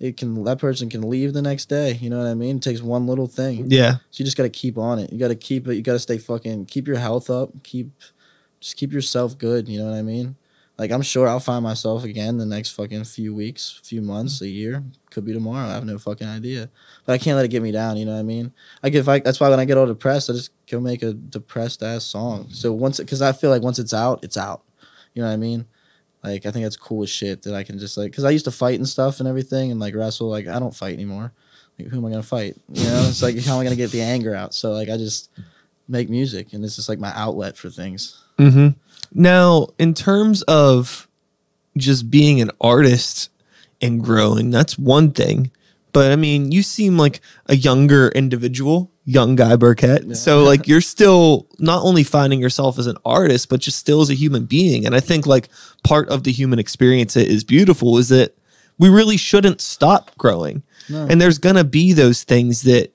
it 0.00 0.16
can 0.16 0.44
that 0.44 0.58
person 0.58 0.88
can 0.88 1.08
leave 1.08 1.32
the 1.32 1.42
next 1.42 1.66
day. 1.66 1.92
You 1.94 2.10
know 2.10 2.18
what 2.18 2.26
I 2.26 2.34
mean? 2.34 2.56
It 2.56 2.62
takes 2.62 2.80
one 2.80 3.06
little 3.06 3.26
thing. 3.26 3.70
Yeah. 3.70 3.96
So 4.10 4.20
you 4.20 4.24
just 4.24 4.36
gotta 4.36 4.48
keep 4.48 4.78
on 4.78 4.98
it. 4.98 5.12
You 5.12 5.18
gotta 5.18 5.34
keep 5.34 5.66
it. 5.66 5.74
You 5.74 5.82
gotta 5.82 5.98
stay 5.98 6.18
fucking 6.18 6.66
keep 6.66 6.86
your 6.86 6.98
health 6.98 7.30
up. 7.30 7.50
Keep 7.64 7.90
just 8.60 8.76
keep 8.76 8.92
yourself 8.92 9.36
good. 9.36 9.68
You 9.68 9.78
know 9.78 9.90
what 9.90 9.96
I 9.96 10.02
mean? 10.02 10.36
Like 10.78 10.92
I'm 10.92 11.02
sure 11.02 11.26
I'll 11.26 11.40
find 11.40 11.64
myself 11.64 12.04
again 12.04 12.38
the 12.38 12.46
next 12.46 12.70
fucking 12.70 13.02
few 13.04 13.34
weeks, 13.34 13.80
few 13.82 14.00
months, 14.00 14.40
a 14.40 14.48
year. 14.48 14.84
Could 15.10 15.24
be 15.24 15.32
tomorrow. 15.32 15.68
I 15.68 15.74
have 15.74 15.84
no 15.84 15.98
fucking 15.98 16.28
idea. 16.28 16.70
But 17.04 17.14
I 17.14 17.18
can't 17.18 17.34
let 17.34 17.44
it 17.44 17.48
get 17.48 17.62
me 17.62 17.72
down. 17.72 17.96
You 17.96 18.04
know 18.04 18.12
what 18.12 18.20
I 18.20 18.22
mean? 18.22 18.52
I 18.84 18.90
get. 18.90 19.00
If 19.00 19.08
I, 19.08 19.18
that's 19.18 19.40
why 19.40 19.48
when 19.48 19.58
I 19.58 19.64
get 19.64 19.76
all 19.76 19.86
depressed, 19.86 20.30
I 20.30 20.34
just 20.34 20.52
go 20.70 20.78
make 20.78 21.02
a 21.02 21.12
depressed 21.12 21.82
ass 21.82 22.04
song. 22.04 22.46
So 22.50 22.72
once, 22.72 22.98
because 22.98 23.22
I 23.22 23.32
feel 23.32 23.50
like 23.50 23.62
once 23.62 23.80
it's 23.80 23.94
out, 23.94 24.22
it's 24.22 24.36
out. 24.36 24.62
You 25.14 25.22
know 25.22 25.28
what 25.28 25.34
I 25.34 25.38
mean? 25.38 25.66
Like 26.22 26.46
I 26.46 26.50
think 26.50 26.64
that's 26.64 26.76
cool 26.76 27.02
as 27.02 27.10
shit 27.10 27.42
that 27.42 27.54
I 27.54 27.62
can 27.62 27.78
just 27.78 27.96
like 27.96 28.10
because 28.10 28.24
I 28.24 28.30
used 28.30 28.44
to 28.46 28.50
fight 28.50 28.78
and 28.78 28.88
stuff 28.88 29.20
and 29.20 29.28
everything 29.28 29.70
and 29.70 29.80
like 29.80 29.94
wrestle. 29.94 30.28
Like 30.28 30.48
I 30.48 30.58
don't 30.58 30.74
fight 30.74 30.94
anymore. 30.94 31.32
Like 31.78 31.88
who 31.88 31.98
am 31.98 32.06
I 32.06 32.10
gonna 32.10 32.22
fight? 32.22 32.56
You 32.72 32.84
know, 32.84 33.06
it's 33.08 33.22
like 33.22 33.38
how 33.44 33.54
am 33.54 33.60
I 33.60 33.64
gonna 33.64 33.76
get 33.76 33.90
the 33.90 34.02
anger 34.02 34.34
out? 34.34 34.54
So 34.54 34.72
like 34.72 34.88
I 34.88 34.96
just 34.96 35.30
make 35.88 36.08
music 36.10 36.52
and 36.52 36.64
it's 36.64 36.76
just 36.76 36.88
like 36.88 36.98
my 36.98 37.12
outlet 37.14 37.56
for 37.56 37.70
things. 37.70 38.22
Mm-hmm. 38.38 38.68
Now, 39.14 39.68
in 39.78 39.94
terms 39.94 40.42
of 40.42 41.08
just 41.76 42.10
being 42.10 42.40
an 42.40 42.50
artist 42.60 43.30
and 43.80 44.02
growing, 44.02 44.50
that's 44.50 44.78
one 44.78 45.12
thing. 45.12 45.50
But 45.98 46.12
I 46.12 46.14
mean, 46.16 46.52
you 46.52 46.62
seem 46.62 46.96
like 46.96 47.20
a 47.46 47.56
younger 47.56 48.10
individual, 48.10 48.92
young 49.04 49.34
guy 49.34 49.56
Burkett. 49.56 50.04
Yeah. 50.04 50.14
So 50.14 50.44
like 50.44 50.68
you're 50.68 50.80
still 50.80 51.48
not 51.58 51.82
only 51.82 52.04
finding 52.04 52.38
yourself 52.38 52.78
as 52.78 52.86
an 52.86 52.96
artist, 53.04 53.48
but 53.48 53.58
just 53.58 53.78
still 53.78 54.00
as 54.00 54.08
a 54.08 54.14
human 54.14 54.44
being. 54.44 54.86
And 54.86 54.94
I 54.94 55.00
think 55.00 55.26
like 55.26 55.48
part 55.82 56.08
of 56.08 56.22
the 56.22 56.30
human 56.30 56.60
experience 56.60 57.14
that 57.14 57.26
is 57.26 57.42
beautiful 57.42 57.98
is 57.98 58.10
that 58.10 58.36
we 58.78 58.88
really 58.88 59.16
shouldn't 59.16 59.60
stop 59.60 60.16
growing. 60.16 60.62
No. 60.88 61.04
And 61.10 61.20
there's 61.20 61.38
gonna 61.38 61.64
be 61.64 61.92
those 61.92 62.22
things 62.22 62.62
that 62.62 62.94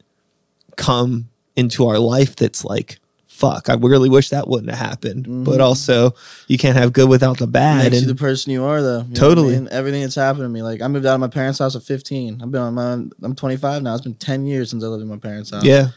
come 0.77 1.27
into 1.57 1.85
our 1.85 1.99
life 1.99 2.37
that's 2.37 2.63
like, 2.63 2.99
fuck, 3.33 3.69
I 3.69 3.73
really 3.75 4.09
wish 4.09 4.29
that 4.29 4.47
wouldn't 4.47 4.69
have 4.69 4.79
happened. 4.79 5.43
But 5.45 5.59
Mhm. 5.59 5.63
also 5.63 6.13
you 6.47 6.57
can't 6.57 6.77
have 6.77 6.93
good 6.93 7.09
without 7.09 7.37
the 7.39 7.47
bad. 7.47 7.83
makes 7.91 7.95
you 8.03 8.09
And 8.09 8.09
the 8.17 8.21
person 8.21 8.51
you 8.51 8.63
are, 8.63 8.81
though. 8.81 8.99
You 8.99 9.03
what 9.09 9.17
I 9.17 9.19
Totally. 9.19 9.55
mean? 9.55 9.67
Everything 9.71 10.01
that's 10.03 10.15
happened 10.15 10.43
to 10.45 10.49
me. 10.49 10.61
Like 10.61 10.81
I 10.81 10.87
moved 10.87 11.05
out 11.05 11.15
of 11.15 11.19
my 11.19 11.27
parents' 11.27 11.59
house 11.59 11.75
at 11.75 11.83
15. 11.83 12.39
I've 12.41 12.51
been 12.51 12.61
on 12.61 12.73
my. 12.75 12.91
own- 12.93 13.11
I'm 13.21 13.35
25 13.35 13.83
now. 13.83 13.93
It's 13.95 14.03
been 14.03 14.13
10 14.13 14.45
years 14.45 14.69
since 14.69 14.83
I 14.83 14.87
lived 14.87 15.01
in 15.03 15.09
my 15.09 15.17
parents' 15.17 15.49
house. 15.49 15.63
yeah. 15.63 15.89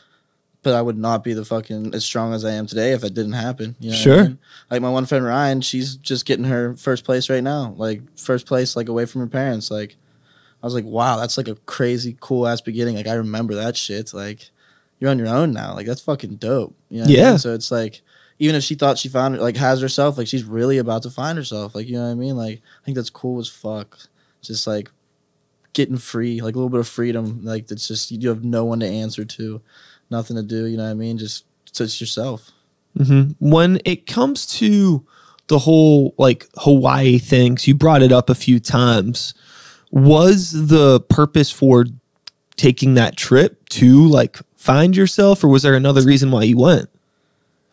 But 0.63 0.75
I 0.75 0.83
would 0.83 0.99
not 0.99 1.23
be 1.23 1.33
the 1.33 1.45
fucking 1.45 1.95
as 1.95 2.05
strong 2.05 2.35
as 2.35 2.45
I 2.45 2.51
am 2.53 2.67
today 2.67 2.91
if 2.93 3.05
it 3.05 3.15
didn't 3.15 3.35
happen. 3.35 3.77
You 3.79 3.91
know 3.91 3.95
what 3.97 4.01
I 4.01 4.03
Sure. 4.03 4.23
mean? 4.25 4.39
Like 4.69 4.83
my 4.83 4.91
one 4.91 5.07
friend 5.07 5.25
Ryan, 5.25 5.61
she's 5.61 5.95
just 5.95 6.27
getting 6.27 6.47
her 6.47 6.75
first 6.77 7.05
place 7.05 7.31
right 7.31 7.45
now. 7.45 7.75
Like 7.77 8.03
first 8.19 8.47
place, 8.47 8.75
like 8.75 8.89
away 8.89 9.05
from 9.07 9.21
her 9.21 9.29
parents. 9.29 9.71
Like 9.71 9.95
I 10.63 10.67
was 10.67 10.75
like, 10.75 10.85
wow, 10.85 11.19
that's 11.19 11.37
like 11.37 11.47
a 11.47 11.55
crazy 11.67 12.17
cool 12.19 12.49
ass 12.49 12.61
beginning. 12.61 12.97
Like 12.97 13.07
I 13.07 13.13
remember 13.15 13.55
that 13.55 13.77
shit. 13.77 14.13
Like 14.13 14.51
you're 14.99 15.11
on 15.11 15.19
your 15.19 15.29
own 15.29 15.53
now. 15.53 15.75
Like 15.75 15.87
that's 15.87 16.01
fucking 16.01 16.37
dope. 16.37 16.75
You 16.89 16.99
know 16.99 17.05
what 17.05 17.11
I 17.11 17.15
Yeah. 17.15 17.31
mean? 17.31 17.39
So 17.39 17.55
it's 17.55 17.71
like 17.71 18.03
even 18.39 18.55
if 18.55 18.63
she 18.65 18.75
thought 18.75 18.99
she 18.99 19.09
found 19.09 19.39
like 19.39 19.57
has 19.57 19.81
herself, 19.81 20.19
like 20.19 20.27
she's 20.29 20.45
really 20.45 20.79
about 20.79 21.03
to 21.05 21.11
find 21.11 21.37
herself. 21.39 21.75
Like 21.75 21.87
you 21.89 21.95
know 21.95 22.05
what 22.05 22.11
I 22.11 22.15
mean? 22.15 22.37
Like 22.37 22.61
I 22.83 22.85
think 22.85 22.97
that's 22.97 23.11
cool 23.11 23.39
as 23.41 23.49
fuck. 23.49 23.99
Just 24.43 24.67
like 24.67 24.91
getting 25.73 25.97
free, 25.97 26.41
like 26.41 26.55
a 26.55 26.59
little 26.59 26.71
bit 26.71 26.81
of 26.81 26.89
freedom. 26.89 27.41
Like 27.43 27.71
it's 27.71 27.89
just 27.89 28.11
you 28.11 28.29
have 28.29 28.45
no 28.45 28.65
one 28.65 28.81
to 28.81 28.87
answer 28.87 29.25
to, 29.25 29.61
nothing 30.11 30.37
to 30.37 30.43
do. 30.43 30.65
You 30.67 30.77
know 30.77 30.85
what 30.85 30.91
I 30.91 30.95
mean? 30.95 31.19
Just 31.19 31.45
just 31.73 32.01
yourself. 32.01 32.51
hmm 32.97 33.23
When 33.39 33.81
it 33.85 34.07
comes 34.07 34.47
to 34.59 35.05
the 35.49 35.59
whole 35.59 36.15
like 36.19 36.47
Hawaii 36.57 37.19
things, 37.19 37.67
you 37.69 37.75
brought 37.75 38.03
it 38.03 38.13
up 38.13 38.31
a 38.31 38.35
few 38.35 38.59
times. 38.59 39.35
Was 39.93 40.51
the 40.69 41.01
purpose 41.01 41.51
for 41.51 41.87
taking 42.57 42.95
that 42.95 43.17
trip 43.17 43.69
to 43.69 44.07
like 44.09 44.39
find 44.57 44.97
yourself, 44.97 45.45
or 45.45 45.49
was 45.49 45.63
there 45.63 45.75
another 45.75 46.03
reason 46.03 46.31
why 46.31 46.43
you 46.43 46.59
went, 46.59 46.89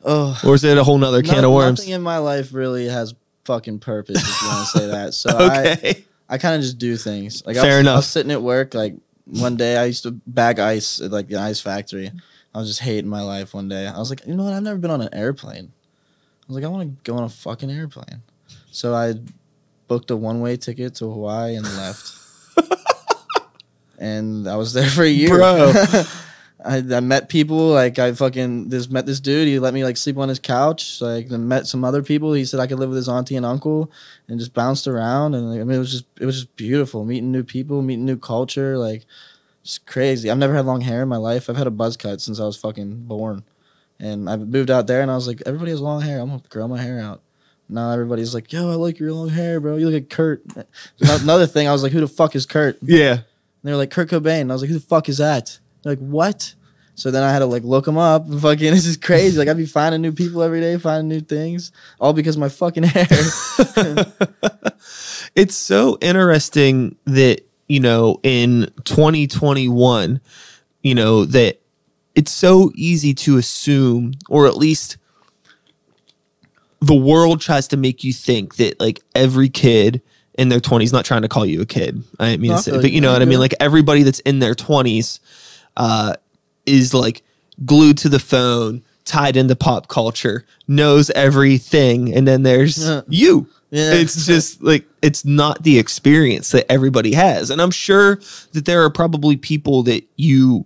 Oh, 0.06 0.40
or 0.46 0.56
is 0.56 0.64
it 0.64 0.78
a 0.78 0.84
whole 0.84 0.98
nother 0.98 1.24
can 1.24 1.42
no- 1.42 1.50
of 1.50 1.56
worms? 1.56 1.80
Nothing 1.80 1.94
in 1.94 2.02
my 2.02 2.18
life 2.18 2.54
really 2.54 2.88
has 2.88 3.16
fucking 3.46 3.80
purpose. 3.80 4.18
If 4.18 4.42
you 4.42 4.48
want 4.48 4.68
to 4.68 4.80
say 4.80 4.88
that. 4.88 5.14
So 5.14 5.30
I, 5.38 5.72
okay. 5.72 6.06
I 6.30 6.38
kind 6.38 6.56
of 6.56 6.62
just 6.62 6.78
do 6.78 6.98
things. 6.98 7.46
Like 7.46 7.58
I 7.58 7.62
Fair 7.62 7.78
was, 7.80 7.88
I 7.88 7.96
was 7.96 8.08
sitting 8.08 8.32
at 8.32 8.42
work. 8.42 8.74
Like 8.74 8.96
one 9.26 9.56
day, 9.56 9.78
I 9.78 9.86
used 9.86 10.04
to 10.04 10.12
bag 10.12 10.60
ice 10.60 11.02
at 11.02 11.12
like 11.12 11.28
the 11.28 11.38
ice 11.38 11.60
factory. 11.60 12.12
I 12.54 12.60
was 12.60 12.68
just 12.68 12.82
hating 12.82 13.10
my 13.10 13.22
life. 13.22 13.54
One 13.54 13.68
day, 13.68 13.88
I 13.88 13.98
was 13.98 14.10
like, 14.10 14.26
you 14.28 14.36
know 14.36 14.44
what? 14.44 14.54
I've 14.54 14.64
never 14.64 14.78
been 14.78 14.92
on 14.92 15.02
an 15.02 15.14
airplane. 15.14 15.72
I 15.72 16.46
was 16.48 16.56
like, 16.56 16.66
I 16.66 16.68
want 16.68 16.84
to 16.84 17.12
go 17.12 17.18
on 17.18 17.24
a 17.24 17.30
fucking 17.30 17.72
airplane. 17.72 18.22
So 18.72 18.94
I 18.94 19.16
booked 19.88 20.12
a 20.12 20.18
one 20.18 20.42
way 20.42 20.58
ticket 20.58 20.96
to 20.96 21.06
Hawaii 21.06 21.56
and 21.56 21.66
left. 21.78 22.20
and 23.98 24.48
I 24.48 24.56
was 24.56 24.74
there 24.74 24.90
for 24.90 25.04
a 25.04 25.10
year, 25.10 25.30
Bro. 25.30 25.74
I, 26.66 26.78
I 26.78 27.00
met 27.00 27.30
people 27.30 27.70
like 27.70 28.00
I 28.00 28.14
fucking 28.14 28.70
just 28.70 28.92
met 28.92 29.06
this 29.06 29.20
dude. 29.20 29.48
He 29.48 29.60
let 29.60 29.74
me 29.74 29.84
like 29.84 29.98
sleep 29.98 30.18
on 30.18 30.30
his 30.30 30.40
couch. 30.40 31.02
Like 31.02 31.30
then 31.30 31.48
met 31.48 31.68
some 31.68 31.84
other 31.84 32.04
people. 32.04 32.34
He 32.34 32.46
said 32.46 32.60
I 32.60 32.68
could 32.68 32.80
live 32.80 32.90
with 32.90 32.98
his 32.98 33.10
auntie 33.10 33.36
and 33.36 33.46
uncle, 33.46 33.92
and 34.28 34.40
just 34.40 34.54
bounced 34.54 34.88
around. 34.88 35.36
And 35.36 35.50
like, 35.50 35.62
I 35.62 35.64
mean, 35.64 35.76
it 35.76 35.80
was 35.80 35.92
just 35.92 36.06
it 36.20 36.26
was 36.26 36.36
just 36.36 36.56
beautiful. 36.56 37.06
Meeting 37.06 37.32
new 37.32 37.44
people, 37.44 37.82
meeting 37.82 38.06
new 38.06 38.18
culture. 38.18 38.78
Like 38.78 39.06
it's 39.62 39.78
crazy. 39.78 40.30
I've 40.30 40.38
never 40.38 40.56
had 40.56 40.66
long 40.66 40.82
hair 40.82 41.04
in 41.04 41.10
my 41.10 41.18
life. 41.18 41.50
I've 41.50 41.58
had 41.58 41.68
a 41.68 41.72
buzz 41.72 41.98
cut 41.98 42.22
since 42.22 42.40
I 42.40 42.46
was 42.46 42.58
fucking 42.58 43.04
born, 43.04 43.44
and 44.00 44.30
I 44.30 44.38
moved 44.38 44.72
out 44.72 44.88
there, 44.88 45.02
and 45.02 45.12
I 45.12 45.16
was 45.16 45.28
like, 45.28 45.42
everybody 45.46 45.72
has 45.72 45.82
long 45.82 46.02
hair. 46.02 46.20
I'm 46.20 46.30
gonna 46.30 46.42
grow 46.50 46.68
my 46.68 46.82
hair 46.82 47.00
out. 47.00 47.22
Now 47.70 47.92
everybody's 47.92 48.34
like, 48.34 48.52
yo, 48.52 48.72
I 48.72 48.76
like 48.76 49.00
your 49.00 49.12
long 49.14 49.30
hair, 49.30 49.60
bro. 49.60 49.78
You 49.78 49.90
look 49.90 49.94
like 49.94 50.10
Kurt. 50.10 50.44
Another 51.00 51.48
thing, 51.48 51.68
I 51.68 51.72
was 51.72 51.82
like, 51.82 51.92
who 51.92 52.02
the 52.02 52.08
fuck 52.08 52.36
is 52.36 52.46
Kurt? 52.46 52.78
Yeah. 52.82 53.12
And 53.14 53.24
they 53.64 53.72
were 53.72 53.78
like 53.78 53.90
Kurt 53.90 54.10
Cobain. 54.10 54.42
And 54.42 54.52
I 54.52 54.56
was 54.56 54.62
like, 54.62 54.70
who 54.70 54.78
the 54.78 54.86
fuck 54.86 55.08
is 55.08 55.18
that? 55.18 55.60
They're 55.84 55.94
like, 55.94 56.00
what? 56.00 56.56
So 56.96 57.12
then 57.12 57.24
I 57.24 57.32
had 57.32 57.40
to 57.40 57.46
like 57.46 57.64
look 57.64 57.86
them 57.86 57.98
up. 57.98 58.26
And 58.26 58.42
fucking, 58.42 58.72
this 58.72 58.86
is 58.86 58.98
crazy. 58.98 59.38
Like 59.38 59.48
I'd 59.48 59.58
be 59.58 59.66
finding 59.66 60.02
new 60.02 60.12
people 60.12 60.42
every 60.42 60.60
day, 60.62 60.78
finding 60.78 61.10
new 61.10 61.22
things, 61.22 61.72
all 62.00 62.14
because 62.14 62.36
of 62.36 62.40
my 62.40 62.50
fucking 62.50 62.84
hair. 62.84 63.08
it's 65.36 65.56
so 65.56 65.98
interesting 66.02 66.96
that 67.06 67.42
you 67.68 67.80
know 67.80 68.20
in 68.24 68.72
2021 68.84 70.20
you 70.82 70.96
know 70.96 71.26
that 71.26 71.60
it's 72.14 72.32
so 72.32 72.72
easy 72.76 73.14
to 73.14 73.38
assume 73.38 74.14
or 74.30 74.48
at 74.48 74.58
least 74.58 74.98
the 76.82 76.94
world 76.94 77.40
tries 77.40 77.70
to 77.70 77.78
make 77.78 78.04
you 78.04 78.12
think 78.12 78.58
that 78.58 78.80
like 78.80 79.00
every 79.16 79.48
kid 79.50 80.02
in 80.38 80.50
their 80.50 80.60
20s 80.60 80.92
not 80.92 81.06
trying 81.06 81.22
to 81.22 81.30
call 81.30 81.46
you 81.46 81.62
a 81.62 81.66
kid 81.66 82.04
i 82.20 82.32
didn't 82.32 82.42
mean 82.42 82.52
No, 82.52 82.58
to 82.58 82.64
say 82.64 82.72
feel 82.72 82.82
but 82.82 82.92
you. 82.92 82.96
you 82.96 83.02
know 83.02 83.14
what 83.14 83.22
i 83.22 83.26
mean 83.26 83.40
like 83.40 83.56
everybody 83.60 84.04
that's 84.04 84.20
in 84.20 84.40
their 84.40 84.54
20s 84.54 85.20
uh 85.78 86.14
is 86.66 86.94
like 86.94 87.24
glued 87.66 87.98
to 87.98 88.10
the 88.10 88.20
phone 88.20 88.82
tied 89.06 89.36
into 89.36 89.56
pop 89.56 89.88
culture 89.90 90.46
knows 90.68 91.10
everything 91.12 92.14
and 92.14 92.28
then 92.28 92.44
there's 92.44 92.78
Yeah. 92.88 93.02
you 93.10 93.48
Yeah. 93.70 93.94
it's 93.96 94.26
just 94.26 94.62
like 94.64 94.86
it's 95.02 95.26
not 95.26 95.64
the 95.64 95.78
experience 95.78 96.52
that 96.52 96.72
everybody 96.72 97.14
has 97.14 97.50
and 97.50 97.62
i'm 97.62 97.72
sure 97.72 98.20
that 98.54 98.66
there 98.66 98.84
are 98.84 98.90
probably 98.90 99.36
people 99.36 99.84
that 99.84 100.04
you 100.16 100.66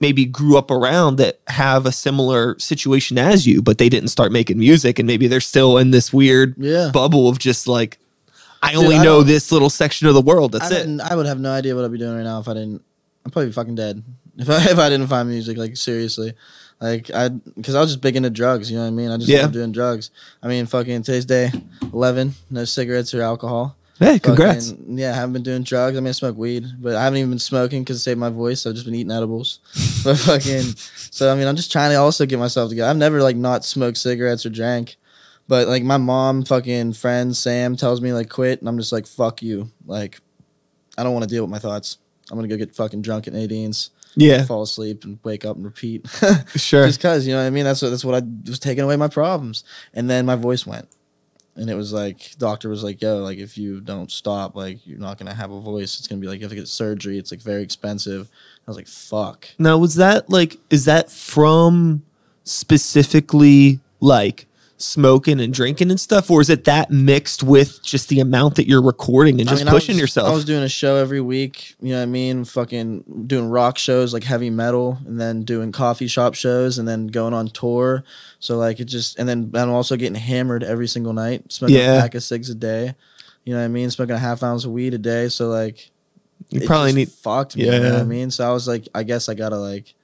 maybe 0.00 0.24
grew 0.24 0.56
up 0.58 0.70
around 0.70 1.16
that 1.16 1.38
have 1.48 1.86
a 1.86 1.92
similar 1.92 2.58
situation 2.58 3.18
as 3.18 3.46
you 3.46 3.60
but 3.62 3.78
they 3.78 3.88
didn't 3.88 4.08
start 4.08 4.32
making 4.32 4.58
music 4.58 4.98
and 4.98 5.06
maybe 5.06 5.26
they're 5.28 5.40
still 5.40 5.78
in 5.78 5.90
this 5.90 6.12
weird 6.12 6.54
yeah. 6.58 6.90
bubble 6.92 7.28
of 7.28 7.38
just 7.38 7.68
like 7.68 7.98
i 8.62 8.72
Dude, 8.72 8.82
only 8.84 8.96
I 8.96 9.04
know 9.04 9.22
this 9.22 9.52
little 9.52 9.70
section 9.70 10.08
of 10.08 10.14
the 10.14 10.20
world 10.22 10.54
I, 10.56 10.58
that's 10.60 10.70
it 10.72 10.74
didn't- 10.78 11.00
I 11.02 11.14
would 11.14 11.26
have 11.26 11.38
no 11.40 11.52
idea 11.52 11.74
what 11.76 11.84
I'd 11.84 11.92
be 11.92 11.98
doing 11.98 12.16
right 12.16 12.24
now 12.24 12.40
if 12.40 12.48
I 12.48 12.54
didn't. 12.54 12.82
I'd 13.26 13.32
probably 13.32 13.46
be 13.46 13.52
fucking 13.52 13.74
dead 13.74 14.02
if 14.38 14.48
I 14.50 14.70
if 14.70 14.78
I 14.78 14.88
didn't 14.90 15.06
find 15.08 15.28
music. 15.28 15.56
Like 15.56 15.76
seriously, 15.76 16.34
like 16.80 17.10
I 17.12 17.28
because 17.28 17.74
I 17.74 17.80
was 17.80 17.90
just 17.90 18.00
big 18.02 18.16
into 18.16 18.30
drugs. 18.30 18.70
You 18.70 18.76
know 18.78 18.82
what 18.84 18.88
I 18.88 18.92
mean? 18.92 19.10
I 19.10 19.16
just 19.16 19.28
Yeah. 19.28 19.42
love 19.42 19.52
doing 19.52 19.72
drugs. 19.72 20.10
I 20.42 20.48
mean, 20.48 20.66
fucking 20.66 21.02
today's 21.02 21.24
day 21.24 21.50
eleven, 21.92 22.34
no 22.50 22.64
cigarettes 22.64 23.14
or 23.14 23.22
alcohol. 23.22 23.76
hey 24.00 24.18
congrats 24.18 24.70
Fucking- 24.72 24.98
yeah, 24.98 25.12
I 25.12 25.14
haven't 25.14 25.34
been 25.34 25.42
doing 25.44 25.62
drugs. 25.62 25.96
I 25.96 26.00
mean, 26.00 26.08
I 26.08 26.12
smoke 26.12 26.36
weed, 26.36 26.66
but 26.80 26.96
I 26.96 27.04
haven't 27.04 27.18
even 27.18 27.30
been 27.30 27.38
smoking 27.38 27.82
because 27.82 27.96
it 27.98 28.00
saved 28.00 28.18
my 28.18 28.28
voice. 28.28 28.66
I've 28.66 28.74
just 28.74 28.84
been 28.86 28.94
eating 28.96 29.12
edibles. 29.12 29.60
but 30.04 30.16
fucking, 30.18 30.62
so 31.10 31.32
I 31.32 31.36
mean, 31.36 31.46
I'm 31.46 31.54
just 31.56 31.70
trying 31.72 31.90
to 31.92 31.96
also 31.96 32.26
get 32.26 32.38
myself 32.40 32.70
together. 32.70 32.90
I've 32.90 32.96
never 32.96 33.22
like 33.22 33.36
not 33.36 33.64
smoked 33.64 33.96
cigarettes 33.98 34.44
or 34.44 34.50
drank, 34.50 34.96
but 35.46 35.68
like 35.68 35.84
my 35.84 35.96
mom, 35.96 36.44
fucking 36.44 36.94
friend 36.94 37.36
Sam 37.36 37.76
tells 37.76 38.00
me 38.00 38.12
like 38.12 38.28
quit, 38.28 38.58
and 38.60 38.68
I'm 38.68 38.78
just 38.78 38.90
like 38.92 39.06
fuck 39.06 39.42
you. 39.42 39.70
Like, 39.86 40.18
I 40.98 41.04
don't 41.04 41.12
want 41.14 41.22
to 41.22 41.30
deal 41.32 41.44
with 41.44 41.50
my 41.52 41.60
thoughts. 41.60 41.98
I'm 42.30 42.36
gonna 42.36 42.48
go 42.48 42.56
get 42.56 42.74
fucking 42.74 43.02
drunk 43.02 43.26
at 43.26 43.34
Nadine's, 43.34 43.90
yeah 44.16 44.44
fall 44.44 44.62
asleep, 44.62 45.04
and 45.04 45.18
wake 45.24 45.44
up 45.44 45.56
and 45.56 45.64
repeat. 45.64 46.06
sure 46.56 46.86
just 46.86 47.00
cause 47.00 47.26
you 47.26 47.34
know 47.34 47.40
what 47.40 47.46
I 47.46 47.50
mean. 47.50 47.64
That's 47.64 47.82
what 47.82 47.90
that's 47.90 48.04
what 48.04 48.14
I 48.14 48.26
was 48.46 48.58
taking 48.58 48.84
away 48.84 48.96
my 48.96 49.08
problems, 49.08 49.64
and 49.92 50.08
then 50.08 50.26
my 50.26 50.36
voice 50.36 50.66
went, 50.66 50.88
and 51.56 51.68
it 51.68 51.74
was 51.74 51.92
like 51.92 52.36
doctor 52.38 52.68
was 52.68 52.82
like, 52.82 53.00
"Yo, 53.02 53.18
like 53.18 53.38
if 53.38 53.58
you 53.58 53.80
don't 53.80 54.10
stop, 54.10 54.56
like 54.56 54.86
you're 54.86 54.98
not 54.98 55.18
gonna 55.18 55.34
have 55.34 55.50
a 55.50 55.60
voice. 55.60 55.98
It's 55.98 56.08
gonna 56.08 56.20
be 56.20 56.26
like 56.26 56.38
you 56.38 56.44
have 56.44 56.50
to 56.50 56.56
get 56.56 56.68
surgery. 56.68 57.18
It's 57.18 57.30
like 57.30 57.40
very 57.40 57.62
expensive." 57.62 58.30
I 58.66 58.70
was 58.70 58.76
like, 58.76 58.88
"Fuck." 58.88 59.48
Now, 59.58 59.76
was 59.78 59.96
that 59.96 60.30
like, 60.30 60.58
is 60.70 60.86
that 60.86 61.10
from 61.10 62.02
specifically 62.44 63.80
like 64.00 64.46
smoking 64.84 65.40
and 65.40 65.52
drinking 65.52 65.90
and 65.90 65.98
stuff, 65.98 66.30
or 66.30 66.40
is 66.40 66.50
it 66.50 66.64
that 66.64 66.90
mixed 66.90 67.42
with 67.42 67.82
just 67.82 68.08
the 68.08 68.20
amount 68.20 68.56
that 68.56 68.68
you're 68.68 68.82
recording 68.82 69.40
and 69.40 69.48
I 69.48 69.52
just 69.52 69.62
mean, 69.62 69.68
I 69.68 69.72
pushing 69.72 69.94
was- 69.94 70.00
yourself? 70.00 70.28
I 70.30 70.34
was 70.34 70.44
doing 70.44 70.62
a 70.62 70.68
show 70.68 70.96
every 70.96 71.20
week. 71.20 71.74
You 71.80 71.90
know 71.90 71.96
what 71.98 72.02
I 72.02 72.06
mean? 72.06 72.44
Fucking 72.44 73.24
doing 73.26 73.48
rock 73.48 73.78
shows 73.78 74.12
like 74.12 74.24
heavy 74.24 74.50
metal, 74.50 74.98
and 75.06 75.20
then 75.20 75.42
doing 75.44 75.72
coffee 75.72 76.06
shop 76.06 76.34
shows, 76.34 76.78
and 76.78 76.86
then 76.86 77.06
going 77.08 77.34
on 77.34 77.48
tour. 77.48 78.04
So 78.38 78.56
like 78.58 78.80
it 78.80 78.84
just, 78.84 79.18
and 79.18 79.28
then 79.28 79.50
I'm 79.54 79.70
also 79.70 79.96
getting 79.96 80.14
hammered 80.14 80.62
every 80.62 80.86
single 80.88 81.12
night, 81.12 81.50
smoking 81.52 81.76
Yeah. 81.76 81.98
a 81.98 82.00
pack 82.02 82.14
of 82.14 82.22
cigs 82.22 82.50
a 82.50 82.54
day. 82.54 82.94
You 83.44 83.52
know 83.54 83.58
what 83.60 83.64
I 83.66 83.68
mean? 83.68 83.90
Smoking 83.90 84.14
a 84.14 84.18
half 84.18 84.42
ounce 84.42 84.64
of 84.64 84.70
weed 84.72 84.94
a 84.94 84.98
day. 84.98 85.28
So 85.28 85.48
like, 85.48 85.90
you 86.50 86.66
probably 86.66 86.92
need, 86.92 87.10
fucked 87.10 87.56
me. 87.56 87.64
You 87.64 87.70
know 87.72 87.80
what 87.82 87.92
Yeah. 87.94 88.00
I 88.00 88.04
mean? 88.04 88.30
So 88.30 88.46
I 88.48 88.52
was 88.52 88.68
like, 88.68 88.86
I 88.94 89.02
guess 89.02 89.28
I 89.28 89.34
gotta 89.34 89.56
like 89.56 89.94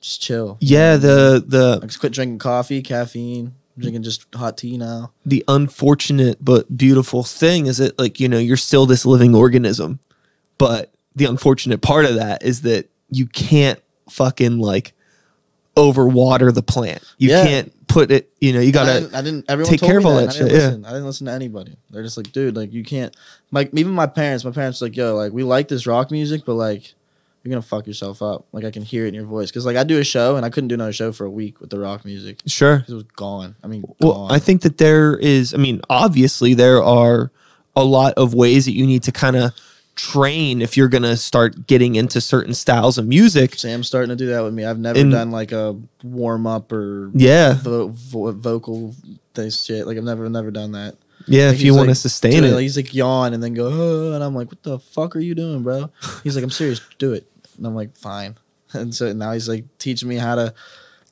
just 0.00 0.20
chill. 0.22 0.58
yeah, 0.60 0.96
the 0.96 1.42
the 1.46 1.76
Like 1.80 1.86
just 1.88 2.00
quit 2.00 2.12
drinking 2.12 2.38
coffee, 2.38 2.82
caffeine. 2.82 3.54
Drinking 3.78 4.02
just 4.02 4.26
hot 4.34 4.58
tea 4.58 4.76
now. 4.76 5.12
the 5.24 5.42
unfortunate 5.48 6.36
but 6.44 6.76
beautiful 6.76 7.22
thing 7.22 7.66
is 7.66 7.78
that 7.78 7.98
like 7.98 8.20
you 8.20 8.28
know 8.28 8.38
you're 8.38 8.56
still 8.58 8.84
this 8.86 9.06
living 9.06 9.34
organism, 9.34 9.98
but 10.58 10.92
the 11.16 11.24
unfortunate 11.24 11.80
part 11.80 12.04
of 12.04 12.16
that 12.16 12.42
is 12.42 12.62
that 12.62 12.88
you 13.10 13.26
can't 13.26 13.80
fucking 14.10 14.58
like 14.58 14.92
overwater 15.76 16.52
the 16.52 16.62
plant. 16.62 17.02
You 17.18 17.30
Yeah. 17.30 17.44
can't 17.46 17.86
put 17.88 18.10
it. 18.10 18.30
You 18.40 18.52
know, 18.52 18.60
you 18.60 18.72
gotta. 18.72 19.00
didn't, 19.00 19.14
I 19.14 19.22
didn't. 19.22 19.44
Everyone 19.48 19.70
take 19.70 19.80
told 19.80 19.90
care 19.90 20.00
me 20.00 20.04
of 20.04 20.06
all 20.10 20.16
that. 20.16 20.26
that 20.26 20.34
I 20.36 20.38
didn't 20.38 20.48
yeah. 20.50 20.66
listen. 20.66 20.84
I 20.84 20.88
didn't 20.90 21.06
listen 21.06 21.26
to 21.26 21.32
anybody. 21.32 21.76
They're 21.90 22.02
just 22.02 22.16
like, 22.16 22.32
dude, 22.32 22.56
like 22.56 22.72
you 22.72 22.84
can't. 22.84 23.14
Like 23.50 23.70
even 23.74 23.92
my 23.92 24.06
parents. 24.06 24.44
My 24.44 24.50
parents 24.50 24.82
like, 24.82 24.96
yo, 24.96 25.14
like 25.16 25.32
we 25.32 25.42
like 25.44 25.68
this 25.68 25.86
rock 25.86 26.10
music, 26.10 26.42
but 26.44 26.54
like 26.54 26.94
you're 27.42 27.50
gonna 27.50 27.62
fuck 27.62 27.86
yourself 27.86 28.22
up. 28.22 28.46
Like 28.52 28.64
I 28.64 28.70
can 28.70 28.82
hear 28.82 29.04
it 29.04 29.08
in 29.08 29.14
your 29.14 29.24
voice 29.24 29.50
because 29.50 29.66
like 29.66 29.76
I 29.76 29.84
do 29.84 29.98
a 29.98 30.04
show 30.04 30.36
and 30.36 30.44
I 30.46 30.50
couldn't 30.50 30.68
do 30.68 30.74
another 30.74 30.92
show 30.92 31.10
for 31.12 31.24
a 31.24 31.30
week 31.30 31.60
with 31.60 31.70
the 31.70 31.78
rock 31.78 32.04
music 32.04 32.40
Sure, 32.46 32.84
it 32.88 32.92
was 32.92 33.02
gone. 33.16 33.56
I 33.64 33.66
mean, 33.66 33.84
Well, 34.00 34.12
gone. 34.14 34.30
I 34.32 34.38
think 34.38 34.62
that 34.62 34.78
there 34.78 35.16
is, 35.18 35.52
I 35.54 35.56
mean, 35.56 35.80
obviously, 35.90 36.54
there 36.54 36.82
are 36.82 37.30
a 37.74 37.84
lot 37.84 38.14
of 38.14 38.34
ways 38.34 38.66
that 38.66 38.72
you 38.72 38.86
need 38.86 39.02
to 39.04 39.12
kind 39.12 39.34
of 39.36 39.52
train 39.94 40.62
if 40.62 40.76
you're 40.76 40.88
going 40.88 41.02
to 41.02 41.16
start 41.16 41.66
getting 41.66 41.96
into 41.96 42.20
certain 42.20 42.54
styles 42.54 42.96
of 42.98 43.06
music. 43.06 43.54
Sam's 43.56 43.86
starting 43.86 44.08
to 44.10 44.16
do 44.16 44.26
that 44.30 44.42
with 44.42 44.54
me. 44.54 44.64
I've 44.64 44.78
never 44.78 44.98
And- 44.98 45.10
done 45.10 45.30
like 45.30 45.52
a 45.52 45.76
warm 46.02 46.46
up 46.46 46.72
or 46.72 47.10
Yeah. 47.14 47.54
vo- 47.54 47.88
vo- 47.88 48.32
vocal 48.32 48.94
this 49.34 49.62
shit. 49.64 49.86
Like 49.86 49.96
I've 49.98 50.04
never 50.04 50.28
never 50.30 50.50
done 50.50 50.72
that. 50.72 50.96
Yeah. 51.26 51.46
Like, 51.48 51.54
if 51.56 51.62
you 51.62 51.74
want 51.74 51.86
to 51.86 51.90
like, 51.90 51.96
sustain 51.98 52.42
Dude, 52.42 52.44
it. 52.44 52.54
like, 52.54 52.62
he's 52.62 52.76
like 52.76 52.94
yawn 52.94 53.32
and 53.34 53.42
then 53.42 53.54
go, 53.54 53.68
oh, 53.72 54.12
and 54.14 54.24
I'm 54.24 54.34
like, 54.34 54.48
what 54.48 54.62
the 54.62 54.78
fuck 54.78 55.14
are 55.14 55.20
you 55.20 55.34
doing, 55.34 55.62
bro? 55.62 55.90
He's 56.24 56.34
like, 56.36 56.42
I'm 56.44 56.50
serious, 56.50 56.80
do 56.98 57.12
it. 57.12 57.26
And 57.56 57.66
I'm 57.66 57.74
like, 57.74 57.96
fine. 57.96 58.36
And 58.74 58.94
so 58.94 59.12
now 59.12 59.32
he's 59.32 59.50
like 59.50 59.64
teaching 59.76 60.08
me 60.08 60.16
how 60.16 60.34
to 60.34 60.54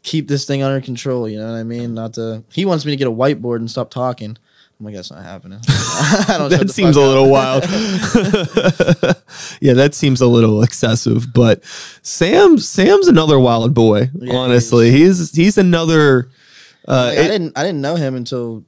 keep 0.02 0.28
this 0.28 0.46
thing 0.46 0.62
under 0.62 0.80
control. 0.80 1.28
You 1.28 1.38
know 1.38 1.52
what 1.52 1.58
I 1.58 1.62
mean? 1.62 1.92
Not 1.92 2.14
to. 2.14 2.42
He 2.50 2.64
wants 2.64 2.86
me 2.86 2.92
to 2.92 2.96
get 2.96 3.06
a 3.06 3.10
whiteboard 3.12 3.56
and 3.56 3.70
stop 3.70 3.90
talking. 3.90 4.34
I'm 4.78 4.86
like, 4.86 4.94
that's 4.94 5.10
not 5.10 5.22
happening. 5.22 5.60
I 5.68 6.36
don't 6.38 6.48
that 6.48 6.70
seems 6.70 6.96
a 6.96 7.00
little 7.02 7.28
wild. 7.28 7.64
yeah, 9.60 9.74
that 9.74 9.94
seems 9.94 10.22
a 10.22 10.26
little 10.26 10.62
excessive. 10.62 11.34
But 11.34 11.62
Sam, 12.00 12.56
Sam's 12.56 13.06
another 13.06 13.38
wild 13.38 13.74
boy. 13.74 14.08
Yeah, 14.14 14.34
honestly, 14.36 14.90
he's 14.90 15.36
he's 15.36 15.58
another. 15.58 16.30
Uh, 16.88 17.12
Like, 17.14 17.18
I 17.18 17.28
didn't 17.28 17.58
I 17.58 17.62
didn't 17.62 17.82
know 17.82 17.96
him 17.96 18.14
until 18.14 18.64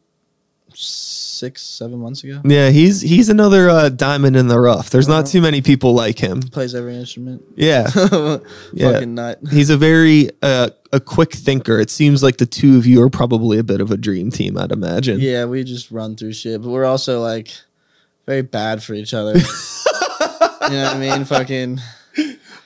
six 1.42 1.62
seven 1.62 1.98
months 1.98 2.22
ago. 2.24 2.40
yeah, 2.44 2.70
he's 2.70 3.00
he's 3.00 3.28
another 3.28 3.68
uh, 3.68 3.88
diamond 3.88 4.36
in 4.36 4.46
the 4.48 4.58
rough. 4.60 4.90
There's 4.90 5.08
not 5.08 5.24
Uh-huh. 5.24 5.32
too 5.32 5.40
many 5.42 5.60
people 5.60 5.92
like 5.92 6.18
him. 6.18 6.40
Plays 6.40 6.74
every 6.74 6.94
instrument. 6.96 7.42
Yeah, 7.56 7.90
Yeah. 8.72 8.92
Fucking 8.92 9.14
nut. 9.14 9.40
he's 9.50 9.70
a 9.70 9.76
very 9.76 10.30
uh, 10.42 10.70
a 10.92 11.00
quick 11.00 11.32
thinker. 11.32 11.78
It 11.80 11.90
seems 11.90 12.22
like 12.22 12.36
the 12.36 12.46
two 12.46 12.76
of 12.78 12.86
you 12.86 13.02
are 13.02 13.10
probably 13.10 13.58
a 13.58 13.64
bit 13.64 13.80
of 13.80 13.90
a 13.90 13.96
dream 13.96 14.30
team. 14.30 14.56
I'd 14.56 14.72
imagine. 14.72 15.18
Yeah, 15.20 15.46
we 15.46 15.64
just 15.64 15.90
run 15.90 16.16
through 16.16 16.32
shit, 16.34 16.62
but 16.62 16.70
we're 16.70 16.84
also 16.84 17.20
like 17.20 17.48
very 18.26 18.42
bad 18.42 18.82
for 18.82 18.94
each 18.94 19.12
other. 19.14 19.32
you 19.38 20.76
know 20.76 20.84
what 20.84 20.96
I 20.96 20.98
mean? 20.98 21.24
Fucking 21.24 21.80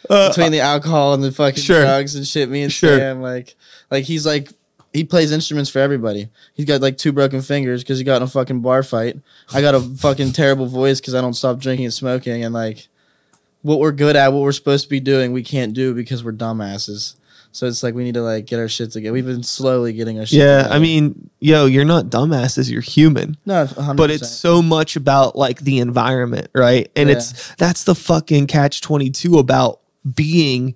Uh, 0.08 0.28
between 0.28 0.52
the 0.52 0.60
alcohol 0.60 1.14
and 1.14 1.22
the 1.24 1.32
fucking 1.32 1.62
Sure. 1.62 1.80
drugs 1.82 2.14
and 2.14 2.24
shit. 2.26 2.48
Me 2.48 2.62
and 2.62 2.72
Sure. 2.72 2.96
Sam, 2.98 3.20
like, 3.22 3.56
like 3.90 4.04
he's 4.04 4.24
like 4.26 4.52
he 4.96 5.04
plays 5.04 5.30
instruments 5.32 5.70
for 5.70 5.78
everybody. 5.78 6.28
He's 6.54 6.66
got 6.66 6.80
like 6.80 6.96
two 6.98 7.12
broken 7.12 7.42
fingers 7.42 7.82
because 7.82 7.98
he 7.98 8.04
got 8.04 8.16
in 8.16 8.22
a 8.22 8.26
fucking 8.26 8.60
bar 8.60 8.82
fight. 8.82 9.18
I 9.52 9.60
got 9.60 9.74
a 9.74 9.80
fucking 9.80 10.32
terrible 10.32 10.66
voice 10.66 11.00
because 11.00 11.14
I 11.14 11.20
don't 11.20 11.34
stop 11.34 11.58
drinking 11.58 11.86
and 11.86 11.94
smoking, 11.94 12.44
and 12.44 12.54
like 12.54 12.88
what 13.62 13.78
we're 13.80 13.92
good 13.92 14.16
at, 14.16 14.32
what 14.32 14.42
we're 14.42 14.52
supposed 14.52 14.84
to 14.84 14.90
be 14.90 15.00
doing, 15.00 15.32
we 15.32 15.42
can't 15.42 15.72
do 15.74 15.94
because 15.94 16.22
we're 16.24 16.32
dumbasses. 16.32 17.14
So 17.52 17.66
it's 17.66 17.82
like 17.82 17.94
we 17.94 18.04
need 18.04 18.14
to 18.14 18.22
like 18.22 18.44
get 18.46 18.58
our 18.60 18.68
shit 18.68 18.90
together. 18.92 19.12
We've 19.14 19.24
been 19.24 19.42
slowly 19.42 19.92
getting 19.94 20.18
our 20.18 20.26
shit. 20.26 20.40
yeah, 20.40 20.58
together. 20.58 20.74
I 20.74 20.78
mean, 20.78 21.30
yo, 21.40 21.64
you're 21.66 21.86
not 21.86 22.06
dumbasses. 22.06 22.70
You're 22.70 22.82
human. 22.82 23.38
no, 23.46 23.64
100%. 23.66 23.96
but 23.96 24.10
it's 24.10 24.30
so 24.30 24.60
much 24.60 24.94
about 24.94 25.36
like 25.36 25.60
the 25.60 25.78
environment, 25.78 26.48
right? 26.54 26.90
And 26.94 27.08
Yeah. 27.08 27.16
it's 27.16 27.54
that's 27.56 27.84
the 27.84 27.94
fucking 27.94 28.46
catch 28.46 28.82
22 28.82 29.38
about 29.38 29.80
being 30.14 30.74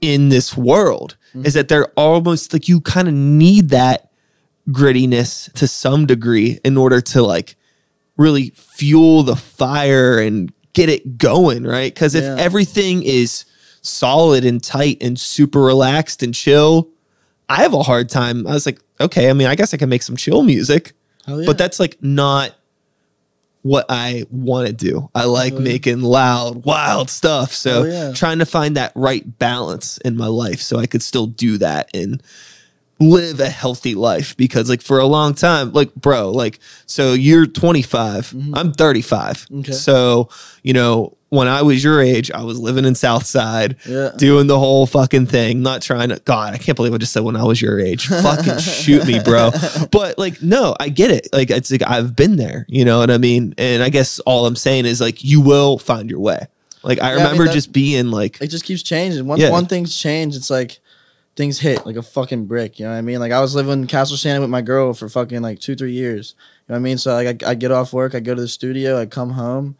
in 0.00 0.28
this 0.28 0.56
world 0.56 1.16
Mm-hmm. 1.34 1.46
is 1.46 1.54
that 1.54 1.68
they're 1.68 1.88
almost 1.96 2.52
like 2.54 2.66
you 2.68 2.80
kind 2.80 3.08
of 3.08 3.14
need 3.14 3.68
that 3.70 4.10
grittiness 4.70 5.52
to 5.54 5.68
some 5.68 6.06
degree 6.06 6.58
in 6.64 6.76
order 6.76 7.00
to 7.00 7.22
like 7.22 7.56
really 8.16 8.50
fuel 8.56 9.22
the 9.22 9.36
fire 9.36 10.18
and 10.18 10.52
get 10.72 10.88
it 10.88 11.18
going, 11.18 11.64
right? 11.64 11.94
Cuz 11.94 12.14
if 12.14 12.24
Yeah. 12.24 12.36
everything 12.38 13.02
is 13.02 13.44
solid 13.82 14.44
and 14.44 14.62
tight 14.62 14.98
and 15.00 15.18
super 15.20 15.60
relaxed 15.60 16.22
and 16.22 16.34
chill, 16.34 16.88
I 17.48 17.56
have 17.62 17.74
a 17.74 17.82
hard 17.82 18.08
time. 18.08 18.46
I 18.46 18.52
was 18.54 18.66
like, 18.66 18.80
okay, 19.00 19.30
I 19.30 19.32
mean, 19.32 19.46
I 19.46 19.54
guess 19.54 19.72
I 19.72 19.76
can 19.76 19.88
make 19.88 20.02
some 20.02 20.16
chill 20.16 20.42
music 20.42 20.94
yeah. 21.28 21.42
but 21.46 21.58
that's 21.58 21.78
like 21.78 21.96
not 22.02 22.54
what 23.66 23.86
I 23.88 24.24
want 24.30 24.68
to 24.68 24.72
do. 24.72 25.10
I 25.14 25.24
like 25.24 25.54
yeah. 25.54 25.58
making 25.58 26.00
loud, 26.02 26.64
wild 26.64 27.10
stuff. 27.10 27.52
So 27.52 27.82
Oh, 27.82 27.84
yeah. 27.84 28.12
trying 28.12 28.38
to 28.38 28.46
find 28.46 28.76
that 28.76 28.92
right 28.94 29.38
balance 29.38 29.98
in 29.98 30.16
my 30.16 30.28
life 30.28 30.60
so 30.60 30.78
I 30.78 30.86
could 30.86 31.02
still 31.02 31.26
do 31.26 31.58
that 31.58 31.90
and 31.92 32.22
live 32.98 33.40
a 33.40 33.48
healthy 33.50 33.94
life 33.94 34.36
because 34.38 34.70
like 34.70 34.80
for 34.80 34.98
a 34.98 35.04
long 35.06 35.34
time 35.34 35.70
like 35.72 35.94
bro 35.96 36.30
like 36.30 36.58
so 36.86 37.12
you're 37.12 37.44
25 37.46 38.34
i'm 38.54 38.72
35 38.72 39.36
Mm-hmm. 39.36 39.58
Okay. 39.60 39.72
so 39.72 40.30
you 40.62 40.72
know 40.72 41.14
when 41.28 41.46
i 41.46 41.60
was 41.60 41.84
your 41.84 42.00
age 42.00 42.30
i 42.30 42.42
was 42.42 42.58
living 42.58 42.86
in 42.86 42.94
southside 42.94 43.76
yeah. 43.86 44.12
doing 44.16 44.46
the 44.46 44.58
whole 44.58 44.86
fucking 44.86 45.26
thing, 45.26 45.60
not 45.60 45.82
trying 45.82 46.08
to. 46.08 46.20
God, 46.24 46.54
I 46.54 46.58
can't 46.58 46.74
believe 46.76 46.94
I 46.94 46.98
just 46.98 47.12
said 47.12 47.22
when 47.24 47.36
I 47.36 47.44
was 47.44 47.60
your 47.60 47.78
age. 47.80 48.06
fucking 48.08 48.58
shoot 48.58 49.04
me, 49.06 49.18
bro. 49.20 49.50
But 49.90 50.18
like, 50.18 50.40
no, 50.40 50.74
I 50.80 50.88
get 50.88 51.10
it. 51.10 51.28
Like, 51.32 51.50
it's 51.50 51.70
like 51.70 51.82
I've 51.86 52.14
been 52.16 52.36
there. 52.36 52.64
You 52.68 52.84
know 52.84 52.98
what 53.00 53.10
I 53.10 53.18
mean? 53.18 53.54
And 53.58 53.82
I 53.82 53.88
guess 53.90 54.20
all 54.20 54.46
I'm 54.46 54.54
saying 54.56 54.86
is 54.86 55.00
like, 55.00 55.22
you 55.24 55.40
will 55.40 55.78
find 55.78 56.08
your 56.08 56.20
way. 56.20 56.46
Like, 56.84 57.00
I 57.02 57.08
I 57.08 57.14
mean, 57.16 57.24
remember 57.24 57.44
that- 57.46 57.52
just 57.54 57.72
being 57.72 58.10
like, 58.12 58.40
it 58.40 58.46
just 58.48 58.64
keeps 58.64 58.82
changing. 58.82 59.26
Once 59.26 59.42
Yeah. 59.42 59.50
one 59.50 59.66
thing's 59.66 59.96
changed, 59.96 60.36
it's 60.36 60.48
like 60.50 60.78
things 61.36 61.58
hit 61.60 61.84
like 61.86 61.96
a 61.96 62.02
fucking 62.02 62.46
brick. 62.46 62.78
You 62.78 62.86
know 62.86 62.92
what 62.92 62.98
I 62.98 63.02
mean? 63.02 63.20
Like 63.20 63.32
I 63.32 63.40
was 63.40 63.54
living 63.54 63.72
in 63.82 63.86
Castle 63.86 64.16
Shannon 64.16 64.40
with 64.40 64.50
my 64.50 64.62
girl 64.62 64.92
for 64.94 65.08
fucking 65.08 65.42
like 65.42 65.60
two, 65.60 65.76
three 65.76 65.92
years. 65.92 66.34
You 66.38 66.72
know 66.72 66.74
what 66.74 66.78
I 66.80 66.82
mean? 66.82 66.98
So 66.98 67.12
like 67.14 67.42
I, 67.44 67.50
I 67.50 67.54
get 67.54 67.70
off 67.70 67.92
work, 67.92 68.14
I 68.14 68.20
go 68.20 68.34
to 68.34 68.40
the 68.40 68.48
studio, 68.48 68.98
I 68.98 69.06
come 69.06 69.30
home, 69.30 69.76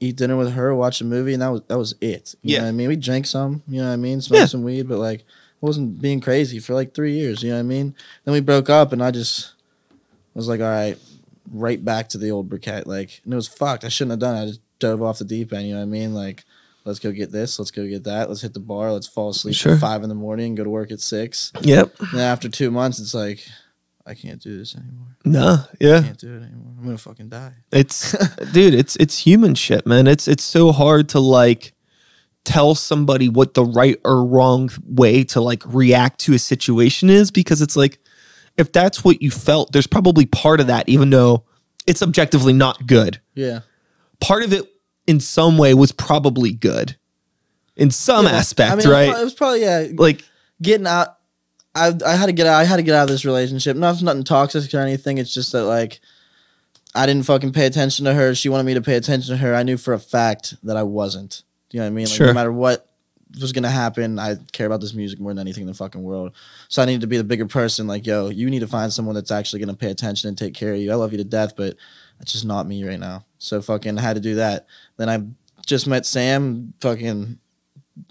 eat 0.00 0.16
dinner 0.16 0.36
with 0.36 0.52
her, 0.52 0.74
watch 0.74 1.00
a 1.00 1.04
movie, 1.04 1.32
and 1.32 1.42
that 1.42 1.48
was 1.48 1.62
that 1.68 1.78
was 1.78 1.94
it. 2.00 2.34
You 2.42 2.52
Yeah. 2.52 2.58
know 2.58 2.64
what 2.64 2.68
I 2.68 2.72
mean? 2.72 2.88
We 2.88 2.96
drank 2.96 3.26
some, 3.26 3.62
you 3.66 3.80
know 3.80 3.86
what 3.88 3.94
I 3.94 3.96
mean? 3.96 4.20
Smoked 4.20 4.40
Yeah. 4.40 4.46
some 4.46 4.62
weed, 4.62 4.88
but 4.88 4.98
like 4.98 5.20
I 5.20 5.66
wasn't 5.66 6.00
being 6.00 6.20
crazy 6.20 6.58
for 6.58 6.74
like 6.74 6.92
three 6.94 7.12
years, 7.14 7.42
you 7.42 7.50
know 7.50 7.56
what 7.56 7.60
I 7.60 7.64
mean? 7.64 7.94
Then 8.24 8.34
we 8.34 8.40
broke 8.40 8.68
up 8.68 8.92
and 8.92 9.02
I 9.02 9.10
just 9.10 9.52
was 10.34 10.48
like, 10.48 10.60
all 10.60 10.66
right, 10.66 10.98
right 11.52 11.82
back 11.84 12.08
to 12.10 12.18
the 12.18 12.30
old 12.30 12.48
Burkett. 12.48 12.86
Like 12.86 13.20
and 13.24 13.32
it 13.32 13.36
was 13.36 13.48
fucked. 13.48 13.84
I 13.84 13.88
shouldn't 13.88 14.12
have 14.12 14.20
done 14.20 14.36
it. 14.36 14.42
I 14.42 14.46
just 14.46 14.60
dove 14.78 15.02
off 15.02 15.18
the 15.18 15.24
deep 15.24 15.52
end, 15.52 15.66
you 15.68 15.72
know 15.74 15.80
what 15.80 15.86
I 15.86 15.88
mean? 15.88 16.12
Like 16.14 16.44
let's 16.84 16.98
go 16.98 17.12
get 17.12 17.30
this, 17.32 17.58
let's 17.58 17.70
go 17.70 17.86
get 17.86 18.04
that, 18.04 18.28
let's 18.28 18.40
hit 18.42 18.54
the 18.54 18.60
bar, 18.60 18.92
let's 18.92 19.06
fall 19.06 19.30
asleep 19.30 19.54
Sure. 19.54 19.74
at 19.74 19.80
five 19.80 20.02
in 20.02 20.08
the 20.08 20.14
morning, 20.14 20.54
go 20.54 20.64
to 20.64 20.70
work 20.70 20.90
at 20.90 21.00
six. 21.00 21.52
yep, 21.62 21.94
And 22.12 22.20
after 22.20 22.48
two 22.48 22.70
months, 22.70 22.98
it's 22.98 23.14
like, 23.14 23.44
I 24.04 24.14
can't 24.14 24.42
do 24.42 24.58
this 24.58 24.74
anymore. 24.74 25.16
No, 25.24 25.58
Yeah. 25.80 25.98
I 25.98 26.02
can't 26.02 26.18
do 26.18 26.34
it 26.34 26.42
anymore. 26.42 26.72
I'm 26.78 26.84
gonna 26.84 26.98
fucking 26.98 27.28
die. 27.28 27.52
It's, 27.70 28.12
dude, 28.52 28.74
it's 28.74 28.96
it's 28.96 29.18
human 29.18 29.54
shit, 29.54 29.86
man. 29.86 30.08
It's 30.08 30.26
it's 30.26 30.42
so 30.42 30.72
hard 30.72 31.08
to 31.10 31.20
like 31.20 31.72
tell 32.44 32.74
somebody 32.74 33.28
what 33.28 33.54
the 33.54 33.64
right 33.64 33.96
or 34.04 34.24
wrong 34.26 34.68
way 34.84 35.22
to 35.22 35.40
like 35.40 35.62
react 35.66 36.18
to 36.22 36.34
a 36.34 36.38
situation 36.40 37.08
is 37.08 37.30
because 37.30 37.62
it's 37.62 37.76
like 37.76 38.00
if 38.56 38.72
that's 38.72 39.04
what 39.04 39.22
you 39.22 39.30
felt, 39.30 39.70
there's 39.72 39.86
probably 39.86 40.26
part 40.26 40.58
of 40.58 40.66
that, 40.66 40.88
even 40.88 41.10
though 41.10 41.44
it's 41.86 42.02
objectively 42.02 42.52
not 42.52 42.84
good. 42.88 43.20
Yeah. 43.34 43.60
Part 44.20 44.42
of 44.42 44.52
it 44.52 44.64
in 45.12 45.20
some 45.20 45.58
way 45.58 45.74
was 45.74 45.92
probably 45.92 46.52
good. 46.52 46.96
In 47.76 47.90
some 47.90 48.24
Yeah, 48.24 48.32
aspect, 48.32 48.72
I 48.72 48.76
mean, 48.76 48.88
right? 48.88 49.08
It 49.20 49.24
was 49.24 49.34
probably 49.34 49.60
yeah. 49.60 49.88
like 49.94 50.24
getting 50.62 50.86
out. 50.86 51.18
I 51.74 51.92
I 52.04 52.16
had 52.16 52.26
to 52.26 52.32
get 52.32 52.46
out. 52.46 52.58
I 52.60 52.64
had 52.64 52.76
to 52.76 52.82
get 52.82 52.94
out 52.94 53.04
of 53.04 53.08
this 53.10 53.26
relationship. 53.26 53.76
Not 53.76 54.00
nothing 54.02 54.24
toxic 54.24 54.72
or 54.72 54.78
anything. 54.80 55.18
It's 55.18 55.34
just 55.34 55.52
that 55.52 55.64
like, 55.64 56.00
I 56.94 57.04
didn't 57.04 57.26
fucking 57.26 57.52
pay 57.52 57.66
attention 57.66 58.06
to 58.06 58.14
her. 58.14 58.34
She 58.34 58.48
wanted 58.48 58.64
me 58.64 58.74
to 58.74 58.82
pay 58.82 58.96
attention 58.96 59.34
to 59.34 59.36
her. 59.36 59.54
I 59.54 59.62
knew 59.64 59.76
for 59.76 59.92
a 59.92 59.98
fact 59.98 60.54
that 60.62 60.76
I 60.78 60.82
wasn't. 60.82 61.42
You 61.70 61.80
know 61.80 61.84
what 61.84 61.88
I 61.88 61.90
mean? 61.90 62.06
Like, 62.06 62.14
Sure. 62.14 62.26
No 62.28 62.32
matter 62.34 62.52
what 62.52 62.88
was 63.40 63.52
gonna 63.52 63.70
happen, 63.70 64.18
I 64.18 64.36
care 64.52 64.66
about 64.66 64.80
this 64.80 64.92
music 64.94 65.18
more 65.20 65.30
than 65.32 65.38
anything 65.38 65.62
in 65.62 65.66
the 65.66 65.74
fucking 65.74 66.02
world. 66.02 66.32
So 66.68 66.82
I 66.82 66.84
needed 66.86 67.00
to 67.02 67.06
be 67.06 67.16
the 67.16 67.24
bigger 67.24 67.46
person. 67.46 67.86
Like, 67.86 68.06
yo, 68.06 68.28
you 68.28 68.50
need 68.50 68.60
to 68.60 68.66
find 68.66 68.92
someone 68.92 69.14
that's 69.14 69.30
actually 69.30 69.60
gonna 69.60 69.74
pay 69.74 69.90
attention 69.90 70.28
and 70.28 70.36
take 70.38 70.54
care 70.54 70.72
of 70.74 70.80
you. 70.80 70.92
I 70.92 70.96
love 70.96 71.12
you 71.12 71.18
to 71.18 71.24
death, 71.24 71.54
but 71.56 71.76
that's 72.22 72.32
just 72.34 72.44
not 72.44 72.68
me 72.68 72.84
right 72.84 73.00
now. 73.00 73.24
So 73.38 73.60
fucking 73.60 73.98
I 73.98 74.00
had 74.00 74.14
to 74.14 74.20
do 74.20 74.36
that. 74.36 74.66
Then 74.96 75.08
I 75.08 75.26
just 75.66 75.88
met 75.88 76.06
Sam. 76.06 76.72
Fucking 76.80 77.36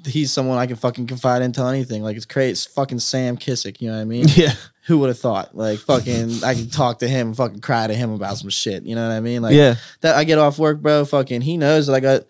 he's 0.06 0.34
someone 0.34 0.58
I 0.58 0.68
can 0.68 0.76
fucking 0.76 1.08
confide 1.08 1.42
in, 1.42 1.54
tell 1.54 1.70
anything. 1.70 2.04
Like 2.04 2.18
it's 2.18 2.26
crazy. 2.26 2.52
It's 2.52 2.66
fucking 2.66 3.00
Sam 3.00 3.38
Kissick. 3.38 3.80
You 3.80 3.88
know 3.88 3.96
what 3.96 4.02
I 4.02 4.06
mean? 4.06 4.26
yeah, 4.36 4.52
Who 4.88 4.98
would 4.98 5.08
have 5.08 5.18
thought? 5.18 5.56
Like 5.56 5.80
fucking, 5.80 6.44
I 6.44 6.56
can 6.56 6.70
talk 6.70 7.00
to 7.00 7.08
him, 7.08 7.34
fucking 7.34 7.62
cry 7.62 7.88
to 7.88 7.94
him 7.94 8.12
about 8.12 8.38
some 8.38 8.50
shit. 8.50 8.84
You 8.84 8.96
know 8.96 9.08
what 9.08 9.16
I 9.16 9.22
mean? 9.22 9.42
Like 9.42 9.56
yeah, 9.56 9.76
that. 10.02 10.18
I 10.18 10.26
get 10.26 10.40
off 10.40 10.60
work, 10.60 10.82
bro. 10.82 11.06
Fucking, 11.06 11.40
he 11.40 11.56
knows 11.56 11.88
that 11.88 11.94
I 11.94 12.02
got 12.02 12.24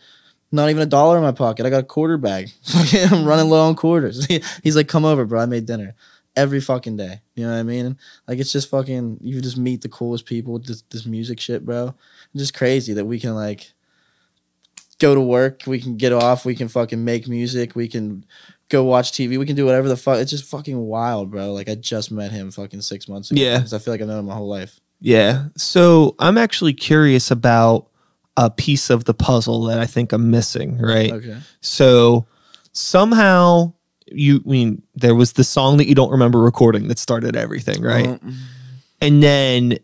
not 0.52 0.70
even 0.70 0.84
a 0.84 0.86
dollar 0.86 1.18
in 1.18 1.24
my 1.24 1.32
pocket. 1.32 1.66
I 1.66 1.72
got 1.72 1.84
a 1.84 1.88
quarter 1.88 2.20
bag. 2.20 2.52
Fucking, 2.64 3.12
I'm 3.12 3.26
running 3.26 3.50
low 3.50 3.68
on 3.68 3.76
quarters. 3.76 4.24
he's 4.64 4.76
like, 4.76 4.88
come 4.88 5.04
over, 5.04 5.26
bro. 5.26 5.40
I 5.40 5.48
made 5.48 5.66
dinner 5.66 5.96
every 6.36 6.62
fucking 6.62 6.98
day. 6.98 7.22
You 7.36 7.46
know 7.46 7.52
what 7.54 7.60
I 7.60 7.64
mean? 7.64 7.98
Like 8.28 8.40
it's 8.40 8.52
just 8.52 8.70
fucking. 8.70 9.20
You 9.22 9.42
just 9.42 9.58
meet 9.58 9.82
the 9.82 9.90
coolest 9.90 10.26
people 10.26 10.54
with 10.54 10.66
this, 10.66 10.82
this 10.90 11.06
music 11.06 11.40
shit, 11.40 11.66
bro. 11.66 11.94
It's 12.34 12.44
just 12.44 12.54
crazy 12.54 12.94
that 12.94 13.06
we 13.06 13.20
can 13.20 13.36
like 13.36 13.72
go 15.00 15.16
to 15.16 15.22
work, 15.22 15.64
we 15.66 15.82
can 15.82 15.98
get 15.98 16.14
off, 16.14 16.46
we 16.46 16.56
can 16.56 16.68
fucking 16.68 17.04
make 17.04 17.28
music, 17.28 17.76
we 17.76 17.88
can 17.88 18.24
go 18.70 18.84
watch 18.84 19.12
TV, 19.12 19.38
we 19.38 19.46
can 19.46 19.56
do 19.56 19.66
whatever 19.66 19.90
the 19.90 19.98
fuck. 19.98 20.20
It's 20.20 20.32
just 20.32 20.46
fucking 20.46 20.78
wild, 20.78 21.32
bro. 21.32 21.52
Like 21.54 21.68
I 21.68 21.76
just 21.76 22.12
met 22.12 22.32
him 22.32 22.52
fucking 22.52 22.82
six 22.82 23.08
months 23.10 23.32
ago. 23.32 23.42
Yeah. 23.42 23.64
I 23.66 23.80
feel 23.80 23.94
like 23.94 24.02
I've 24.02 24.08
known 24.08 24.20
him 24.20 24.26
my 24.26 24.36
whole 24.36 24.48
life. 24.48 24.80
yeah. 25.00 25.48
So 25.58 26.16
I'm 26.20 26.38
actually 26.38 26.74
curious 26.74 27.32
about 27.32 27.88
a 28.38 28.50
piece 28.50 28.90
of 28.90 29.04
the 29.06 29.14
puzzle 29.14 29.64
that 29.64 29.80
I 29.80 29.86
think 29.86 30.14
I'm 30.14 30.30
missing, 30.32 30.78
right? 30.78 31.12
Okay. 31.12 31.38
So 31.60 32.26
somehow 32.72 33.74
you 34.12 34.42
I 34.46 34.50
mean 34.50 34.82
there 34.96 35.16
was 35.16 35.34
the 35.34 35.44
song 35.44 35.78
that 35.78 35.88
you 35.88 35.96
don't 35.96 36.12
remember 36.12 36.40
recording 36.40 36.88
that 36.88 37.00
started 37.00 37.36
everything, 37.36 37.82
right? 37.82 38.08
Um, 38.08 38.38
And 39.02 39.24
then 39.24 39.78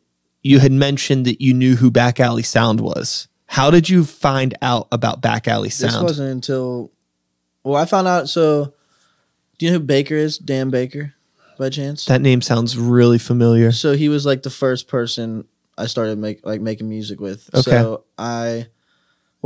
you 0.43 0.59
had 0.59 0.71
mentioned 0.71 1.25
that 1.25 1.41
you 1.41 1.53
knew 1.53 1.75
who 1.75 1.89
Back 1.89 2.19
Alley 2.19 2.43
Sound 2.43 2.79
was. 2.79 3.27
How 3.47 3.71
did 3.71 3.89
you 3.89 4.03
find 4.05 4.55
out 4.61 4.87
about 4.91 5.21
Back 5.21 5.47
Alley 5.47 5.69
Sound? 5.69 5.93
this 5.93 6.01
wasn't 6.01 6.29
until 6.31 6.91
well, 7.63 7.81
I 7.81 7.85
found 7.85 8.07
out. 8.07 8.29
So, 8.29 8.73
do 9.57 9.65
you 9.65 9.71
know 9.71 9.79
who 9.79 9.83
Baker 9.85 10.15
is? 10.15 10.37
Dan 10.37 10.69
Baker, 10.69 11.13
by 11.57 11.69
chance? 11.69 12.05
that 12.05 12.21
name 12.21 12.41
sounds 12.41 12.77
really 12.77 13.17
familiar. 13.17 13.71
so 13.71 13.93
he 13.93 14.07
was 14.09 14.25
like 14.25 14.43
the 14.43 14.49
first 14.49 14.87
person 14.87 15.45
I 15.77 15.87
started 15.87 16.17
make 16.17 16.45
like 16.45 16.61
making 16.61 16.87
music 16.89 17.19
with. 17.19 17.49
Okay. 17.53 17.71
So 17.71 18.03
I, 18.17 18.67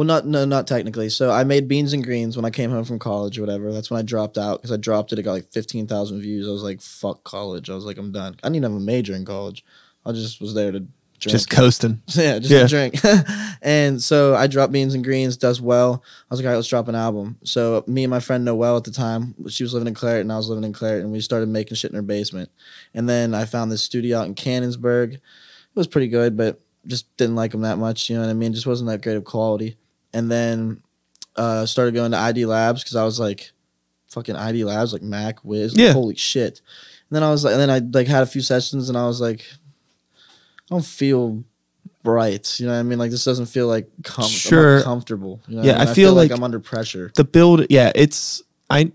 well, 0.01 0.07
not 0.07 0.25
no, 0.25 0.45
not 0.45 0.65
technically. 0.65 1.09
So 1.09 1.29
I 1.29 1.43
made 1.43 1.67
Beans 1.67 1.93
and 1.93 2.03
Greens 2.03 2.35
when 2.35 2.43
I 2.43 2.49
came 2.49 2.71
home 2.71 2.85
from 2.85 2.97
college 2.97 3.37
or 3.37 3.41
whatever. 3.41 3.71
That's 3.71 3.91
when 3.91 3.99
I 3.99 4.01
dropped 4.01 4.35
out 4.35 4.59
because 4.59 4.71
I 4.71 4.77
dropped 4.77 5.13
it. 5.13 5.19
It 5.19 5.21
got 5.21 5.33
like 5.33 5.51
fifteen 5.51 5.85
thousand 5.85 6.21
views. 6.21 6.47
I 6.47 6.51
was 6.51 6.63
like, 6.63 6.81
fuck 6.81 7.23
college. 7.23 7.69
I 7.69 7.75
was 7.75 7.85
like, 7.85 7.99
I'm 7.99 8.11
done. 8.11 8.35
I 8.43 8.49
didn't 8.49 8.63
have 8.63 8.71
a 8.73 8.79
major 8.79 9.13
in 9.13 9.25
college. 9.25 9.63
I 10.03 10.11
just 10.11 10.41
was 10.41 10.55
there 10.55 10.71
to 10.71 10.79
drink. 10.79 10.89
Just 11.19 11.51
coasting. 11.51 12.01
yeah, 12.07 12.39
just 12.39 12.49
Yeah. 12.49 12.65
drink. 12.65 12.95
and 13.61 14.01
so 14.01 14.33
I 14.33 14.47
dropped 14.47 14.73
Beans 14.73 14.95
and 14.95 15.03
Greens, 15.03 15.37
does 15.37 15.61
well. 15.61 16.03
I 16.03 16.33
was 16.33 16.39
like, 16.39 16.45
all 16.47 16.53
right, 16.53 16.55
let's 16.55 16.67
drop 16.67 16.87
an 16.87 16.95
album. 16.95 17.37
So 17.43 17.83
me 17.85 18.03
and 18.03 18.09
my 18.09 18.19
friend 18.19 18.43
Noelle 18.43 18.77
at 18.77 18.85
the 18.85 18.91
time, 18.91 19.35
she 19.49 19.61
was 19.61 19.75
living 19.75 19.87
in 19.87 19.93
Clairton 19.93 20.21
and 20.21 20.31
I 20.31 20.37
was 20.37 20.49
living 20.49 20.63
in 20.63 20.73
Clairton, 20.73 21.03
and 21.03 21.11
we 21.11 21.21
started 21.21 21.47
making 21.47 21.75
shit 21.75 21.91
in 21.91 21.95
her 21.95 22.01
basement. 22.01 22.49
And 22.95 23.07
then 23.07 23.35
I 23.35 23.45
found 23.45 23.71
this 23.71 23.83
studio 23.83 24.17
out 24.17 24.25
in 24.25 24.33
Canonsburg. 24.33 25.13
It 25.13 25.21
was 25.75 25.85
pretty 25.85 26.07
good, 26.07 26.35
but 26.35 26.59
just 26.87 27.15
didn't 27.17 27.35
like 27.35 27.51
them 27.51 27.61
that 27.61 27.77
much. 27.77 28.09
You 28.09 28.15
know 28.15 28.23
what 28.23 28.31
I 28.31 28.33
mean? 28.33 28.51
Just 28.55 28.65
wasn't 28.65 28.89
that 28.89 29.03
great 29.03 29.15
of 29.15 29.25
quality. 29.25 29.77
And 30.13 30.29
then 30.29 30.81
uh, 31.35 31.65
started 31.65 31.93
going 31.93 32.11
to 32.11 32.17
ID 32.17 32.45
Labs 32.45 32.83
because 32.83 32.95
I 32.95 33.03
was 33.05 33.19
like, 33.19 33.51
fucking 34.09 34.35
ID 34.35 34.65
Labs, 34.65 34.91
like 34.93 35.01
Mac, 35.01 35.43
Wiz, 35.43 35.73
Yeah. 35.75 35.93
holy 35.93 36.15
shit. 36.15 36.59
And 37.09 37.15
then 37.15 37.23
I 37.23 37.31
was 37.31 37.43
like, 37.43 37.53
and 37.53 37.61
then 37.61 37.69
I 37.69 37.79
like 37.79 38.07
had 38.07 38.23
a 38.23 38.25
few 38.25 38.41
sessions, 38.41 38.89
and 38.89 38.97
I 38.97 39.05
was 39.05 39.21
like, 39.21 39.45
I 40.69 40.75
don't 40.75 40.85
feel 40.85 41.43
right. 42.03 42.59
You 42.59 42.65
know 42.67 42.73
what 42.73 42.79
I 42.79 42.83
mean? 42.83 42.99
Like 42.99 43.11
this 43.11 43.23
doesn't 43.25 43.45
feel 43.47 43.67
like 43.67 43.89
com- 44.03 44.25
Sure. 44.29 44.77
uncomfortable. 44.77 45.41
You 45.47 45.57
know 45.57 45.63
Yeah, 45.63 45.75
I, 45.75 45.79
mean? 45.79 45.87
I 45.89 45.93
feel 45.93 46.13
like- 46.13 46.31
I'm 46.31 46.43
under 46.43 46.59
pressure. 46.59 47.11
The 47.15 47.23
build, 47.23 47.65
yeah, 47.69 47.91
it's 47.95 48.41
I. 48.69 48.91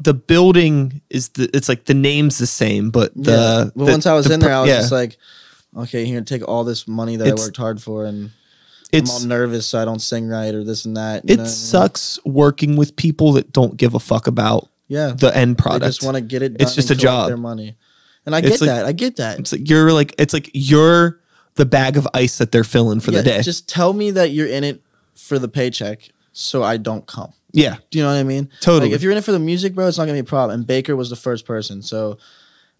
The 0.00 0.14
building 0.14 1.00
is 1.10 1.30
the. 1.30 1.50
It's 1.54 1.68
like 1.68 1.86
the 1.86 1.94
name's 1.94 2.38
the 2.38 2.46
same, 2.46 2.90
but 2.90 3.12
the. 3.16 3.30
yeah. 3.32 3.70
But 3.74 3.84
the- 3.86 3.92
once 3.92 4.06
I 4.06 4.14
was 4.14 4.26
the 4.26 4.34
in 4.34 4.40
there, 4.40 4.54
I 4.54 4.60
was 4.60 4.68
yeah, 4.70 4.76
just 4.80 4.92
like, 4.92 5.16
okay, 5.76 6.04
here, 6.04 6.20
take 6.20 6.46
all 6.46 6.62
this 6.64 6.86
money 6.86 7.16
that 7.16 7.26
It's- 7.26 7.40
I 7.40 7.44
worked 7.46 7.56
hard 7.56 7.82
for, 7.82 8.04
and 8.04 8.30
it's 8.92 9.10
I'm 9.10 9.22
all 9.22 9.28
nervous 9.28 9.66
so 9.66 9.80
I 9.80 9.84
don't 9.84 9.98
sing 10.00 10.28
right 10.28 10.54
or 10.54 10.64
this 10.64 10.84
and 10.84 10.96
that. 10.96 11.24
it 11.24 11.26
know 11.28 11.34
what 11.34 11.40
I 11.40 11.42
mean? 11.44 11.52
sucks 11.52 12.18
working 12.24 12.76
with 12.76 12.96
people 12.96 13.32
that 13.32 13.52
don't 13.52 13.76
give 13.76 13.94
a 13.94 14.00
fuck 14.00 14.26
about 14.26 14.68
Yeah, 14.88 15.12
the 15.16 15.34
end 15.36 15.56
they 15.56 15.62
product. 15.62 15.84
just 15.86 16.02
want 16.04 16.16
to 16.16 16.20
get 16.22 16.42
it. 16.42 16.56
Done 16.56 16.66
It's 16.66 16.74
just 16.74 16.90
a 16.90 16.94
job. 16.96 17.28
Their 17.28 17.36
money, 17.36 17.76
and 18.26 18.34
I 18.34 18.38
It's 18.38 18.48
get 18.48 18.60
like- 18.62 18.68
that. 18.70 18.84
I 18.86 18.92
get 18.92 19.16
that. 19.16 19.38
it's 19.38 19.52
like 19.52 19.68
you're 19.68 19.92
like 19.92 20.14
it's 20.18 20.32
like 20.34 20.50
you're 20.54 21.20
the 21.56 21.66
bag 21.66 21.96
of 21.96 22.06
ice 22.14 22.38
that 22.38 22.52
they're 22.52 22.64
filling 22.64 23.00
for 23.00 23.10
Yeah, 23.10 23.18
the 23.18 23.24
day. 23.24 23.42
Just 23.42 23.68
tell 23.68 23.92
me 23.92 24.10
that 24.12 24.30
you're 24.30 24.46
in 24.46 24.64
it 24.64 24.80
for 25.14 25.38
the 25.38 25.48
paycheck, 25.48 26.08
so 26.32 26.62
I 26.62 26.76
don't 26.76 27.04
come. 27.06 27.32
yeah, 27.52 27.76
Do 27.90 27.98
you 27.98 28.04
know 28.04 28.10
what 28.12 28.18
I 28.18 28.22
mean? 28.22 28.48
totally. 28.60 28.90
Like 28.90 28.94
if 28.96 29.02
you're 29.02 29.10
in 29.12 29.18
it 29.18 29.24
for 29.24 29.32
the 29.32 29.38
music, 29.40 29.74
bro, 29.74 29.88
it's 29.88 29.98
not 29.98 30.04
gonna 30.04 30.14
be 30.14 30.20
a 30.20 30.24
problem. 30.24 30.58
And 30.60 30.66
Baker 30.66 30.94
was 30.96 31.10
the 31.10 31.16
first 31.16 31.44
person. 31.46 31.82
So 31.82 32.18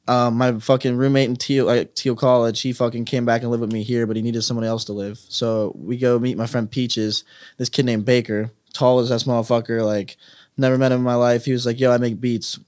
um, 0.09 0.37
my 0.37 0.59
fucking 0.59 0.97
roommate 0.97 1.29
in 1.29 1.37
Thiel 1.37 1.67
like 1.67 1.95
Thiel 1.95 2.17
College, 2.17 2.61
he 2.63 2.73
fucking 2.73 3.05
came 3.05 3.27
back 3.27 3.43
and 3.43 3.51
lived 3.51 3.61
with 3.61 3.73
me 3.73 3.83
here, 3.83 4.07
but 4.07 4.17
he 4.17 4.23
needed 4.23 4.43
someone 4.43 4.65
else 4.65 4.87
to 4.87 4.95
live. 4.95 5.19
So 5.29 5.73
we 5.77 5.99
go 5.99 6.19
meet 6.19 6.39
my 6.39 6.47
friend 6.47 6.71
Peaches, 6.71 7.25
this 7.59 7.69
kid 7.69 7.85
named 7.85 8.07
Baker, 8.07 8.51
tall 8.73 9.01
as 9.01 9.11
that 9.11 9.21
motherfucker, 9.21 9.85
like 9.85 10.17
never 10.57 10.79
met 10.79 10.93
him 10.93 10.99
in 10.99 11.05
my 11.05 11.15
life. 11.15 11.45
He 11.45 11.53
was 11.53 11.67
like, 11.67 11.79
Yo, 11.79 11.93
I 11.93 11.99
make 11.99 12.21
beats. 12.21 12.59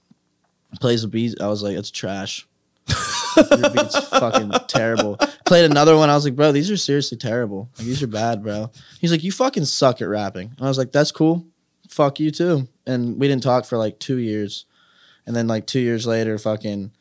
Plays 0.79 1.01
the 1.01 1.07
beats. 1.07 1.35
I 1.41 1.47
was 1.47 1.63
like, 1.63 1.75
it's 1.75 1.91
trash. 1.91 2.47
Your 3.35 3.69
beats 3.71 4.07
fucking 4.07 4.51
terrible. 4.67 5.17
Played 5.45 5.65
another 5.65 5.97
one. 5.97 6.09
I 6.09 6.15
was 6.15 6.23
like, 6.23 6.35
bro, 6.35 6.53
these 6.53 6.71
are 6.71 6.77
seriously 6.77 7.17
terrible. 7.17 7.69
Like 7.77 7.87
these 7.87 8.01
are 8.01 8.07
bad, 8.07 8.41
bro. 8.41 8.71
He's 8.99 9.11
like, 9.11 9.23
you 9.23 9.31
fucking 9.33 9.65
suck 9.65 10.01
at 10.01 10.07
rapping. 10.07 10.53
And 10.57 10.65
I 10.65 10.69
was 10.69 10.77
like, 10.77 10.93
that's 10.93 11.11
cool. 11.11 11.45
Fuck 11.89 12.21
you 12.21 12.31
too. 12.31 12.69
And 12.85 13.19
we 13.19 13.27
didn't 13.27 13.43
talk 13.43 13.65
for 13.65 13.77
like 13.77 13.99
two 13.99 14.17
years. 14.17 14.65
And 15.25 15.35
then 15.35 15.47
like 15.47 15.67
two 15.67 15.81
years 15.81 16.07
later, 16.07 16.37
fucking, 16.37 16.91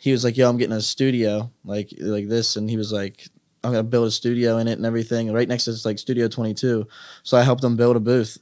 he 0.00 0.12
was 0.12 0.24
like, 0.24 0.36
yo, 0.38 0.48
I'm 0.48 0.56
getting 0.56 0.76
a 0.76 0.80
studio 0.80 1.50
like 1.62 1.92
like 2.00 2.26
this, 2.26 2.56
and 2.56 2.68
he 2.70 2.78
was 2.78 2.90
like, 2.90 3.28
I'm 3.62 3.70
gonna 3.70 3.82
build 3.82 4.08
a 4.08 4.10
studio 4.10 4.56
in 4.56 4.66
it 4.66 4.78
and 4.78 4.86
everything. 4.86 5.30
Right 5.30 5.46
next 5.46 5.64
to 5.64 5.72
it's 5.72 5.84
like 5.84 5.98
Studio 5.98 6.26
22. 6.26 6.88
So 7.22 7.36
I 7.36 7.42
helped 7.42 7.62
him 7.62 7.76
build 7.76 7.96
a 7.96 8.00
booth. 8.00 8.38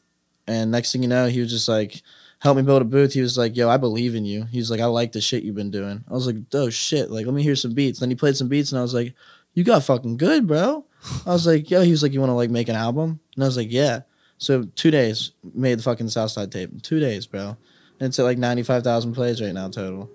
And 0.46 0.70
next 0.70 0.92
thing 0.92 1.02
you 1.02 1.08
know, 1.08 1.26
he 1.26 1.40
was 1.40 1.50
just 1.50 1.68
like, 1.68 2.00
help 2.38 2.56
me 2.56 2.62
build 2.62 2.82
a 2.82 2.84
booth. 2.84 3.12
He 3.12 3.20
was 3.20 3.36
like, 3.36 3.56
yo, 3.56 3.68
I 3.68 3.76
believe 3.76 4.14
in 4.14 4.24
you. 4.24 4.44
He's 4.44 4.70
like, 4.70 4.80
I 4.80 4.86
like 4.86 5.10
the 5.10 5.20
shit 5.20 5.42
you've 5.42 5.56
been 5.56 5.72
doing. 5.72 6.04
I 6.08 6.12
was 6.12 6.26
like, 6.26 6.36
oh 6.54 6.70
shit, 6.70 7.10
like 7.10 7.26
let 7.26 7.34
me 7.34 7.42
hear 7.42 7.56
some 7.56 7.74
beats. 7.74 7.98
Then 7.98 8.08
he 8.08 8.14
played 8.14 8.36
some 8.36 8.48
beats, 8.48 8.70
and 8.70 8.78
I 8.78 8.82
was 8.82 8.94
like, 8.94 9.14
you 9.54 9.64
got 9.64 9.82
fucking 9.82 10.16
good, 10.16 10.46
bro. 10.46 10.84
I 11.26 11.32
was 11.32 11.46
like, 11.46 11.68
yo, 11.70 11.82
he 11.82 11.90
was 11.90 12.04
like, 12.04 12.12
you 12.12 12.20
want 12.20 12.30
to 12.30 12.34
like 12.34 12.50
make 12.50 12.68
an 12.68 12.76
album? 12.76 13.18
And 13.34 13.42
I 13.42 13.48
was 13.48 13.56
like, 13.56 13.72
yeah. 13.72 14.02
So 14.38 14.62
two 14.76 14.92
days 14.92 15.32
made 15.54 15.80
the 15.80 15.82
fucking 15.82 16.08
Southside 16.08 16.52
tape. 16.52 16.82
Two 16.82 17.00
days, 17.00 17.26
bro. 17.26 17.56
And 17.98 18.08
it's 18.08 18.18
at 18.20 18.22
like 18.22 18.38
ninety 18.38 18.62
five 18.62 18.84
thousand 18.84 19.14
plays 19.14 19.42
right 19.42 19.52
now 19.52 19.68
total. 19.68 20.08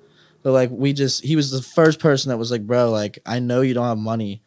But 0.43 0.51
like 0.51 0.69
we 0.69 0.93
just, 0.93 1.23
he 1.23 1.35
was 1.35 1.51
the 1.51 1.61
first 1.61 1.99
person 1.99 2.29
that 2.29 2.37
was 2.37 2.51
like, 2.51 2.67
bro, 2.67 2.91
like 2.91 3.19
I 3.25 3.39
know 3.39 3.61
you 3.61 3.73
don't 3.73 3.87
have 3.87 3.97
money, 3.97 4.43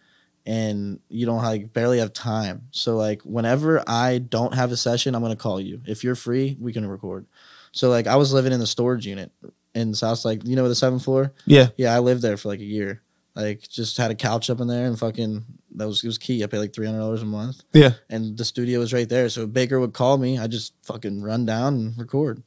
and 0.47 1.01
you 1.09 1.26
don't 1.26 1.42
like 1.42 1.72
barely 1.72 1.99
have 1.99 2.12
time. 2.12 2.68
So 2.70 2.97
like 2.97 3.22
whenever 3.22 3.82
I 3.86 4.18
don't 4.18 4.55
have 4.55 4.70
a 4.70 4.76
session, 4.76 5.14
I'm 5.14 5.22
gonna 5.22 5.36
call 5.36 5.61
you. 5.61 5.80
If 5.86 6.05
you're 6.05 6.14
free, 6.14 6.57
we 6.61 6.72
can 6.72 6.86
record. 6.86 7.26
So 7.72 7.90
like 7.90 8.07
I 8.07 8.16
was 8.16 8.32
living 8.32 8.53
in 8.53 8.61
the 8.61 8.66
storage 8.66 9.07
unit 9.07 9.32
in 9.74 9.92
South, 9.92 10.24
like 10.24 10.47
you 10.47 10.55
know 10.55 10.68
the 10.68 10.74
seventh 10.74 11.05
floor. 11.05 11.32
yeah, 11.47 11.68
Yeah, 11.76 11.94
I 11.94 11.99
lived 11.99 12.22
there 12.22 12.36
for 12.36 12.49
like 12.49 12.61
a 12.61 12.64
year. 12.64 13.03
Like 13.34 13.68
just 13.68 13.99
had 13.99 14.11
a 14.11 14.14
couch 14.14 14.49
up 14.49 14.61
in 14.61 14.68
there 14.68 14.86
and 14.86 14.99
fucking 14.99 15.44
that 15.74 15.86
was 15.86 16.03
it 16.03 16.07
was 16.07 16.16
key. 16.16 16.42
I 16.42 16.47
paid 16.47 16.59
like 16.59 16.72
three 16.72 16.86
hundred 16.86 17.01
dollars 17.01 17.22
a 17.22 17.26
month 17.26 17.62
yeah. 17.74 17.90
and 18.09 18.38
the 18.38 18.44
studio 18.44 18.78
was 18.78 18.94
right 18.94 19.09
there. 19.09 19.28
So 19.28 19.47
Baker 19.47 19.78
would 19.78 19.92
call 19.92 20.16
me, 20.16 20.38
I 20.38 20.47
just 20.47 20.72
fucking 20.84 21.20
run 21.22 21.44
down 21.44 21.74
and 21.74 21.99
record. 21.99 22.42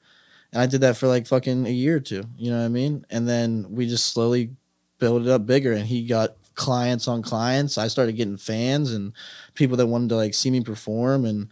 And 0.51 0.61
I 0.61 0.65
did 0.65 0.81
that 0.81 0.97
for 0.97 1.07
like 1.07 1.27
fucking 1.27 1.65
a 1.65 1.71
year 1.71 1.97
or 1.97 1.99
two. 1.99 2.23
You 2.37 2.51
know 2.51 2.59
what 2.59 2.65
I 2.65 2.69
mean? 2.69 3.05
And 3.09 3.27
then 3.27 3.67
we 3.69 3.87
just 3.87 4.13
slowly 4.13 4.51
built 4.97 5.23
it 5.23 5.29
up 5.29 5.45
bigger 5.45 5.73
and 5.73 5.85
he 5.85 6.05
got 6.05 6.35
clients 6.55 7.07
on 7.07 7.21
clients. 7.21 7.77
I 7.77 7.87
started 7.87 8.17
getting 8.17 8.37
fans 8.37 8.93
and 8.93 9.13
people 9.53 9.77
that 9.77 9.87
wanted 9.87 10.09
to 10.09 10.15
like 10.15 10.33
see 10.33 10.51
me 10.51 10.61
perform 10.61 11.25
and 11.25 11.49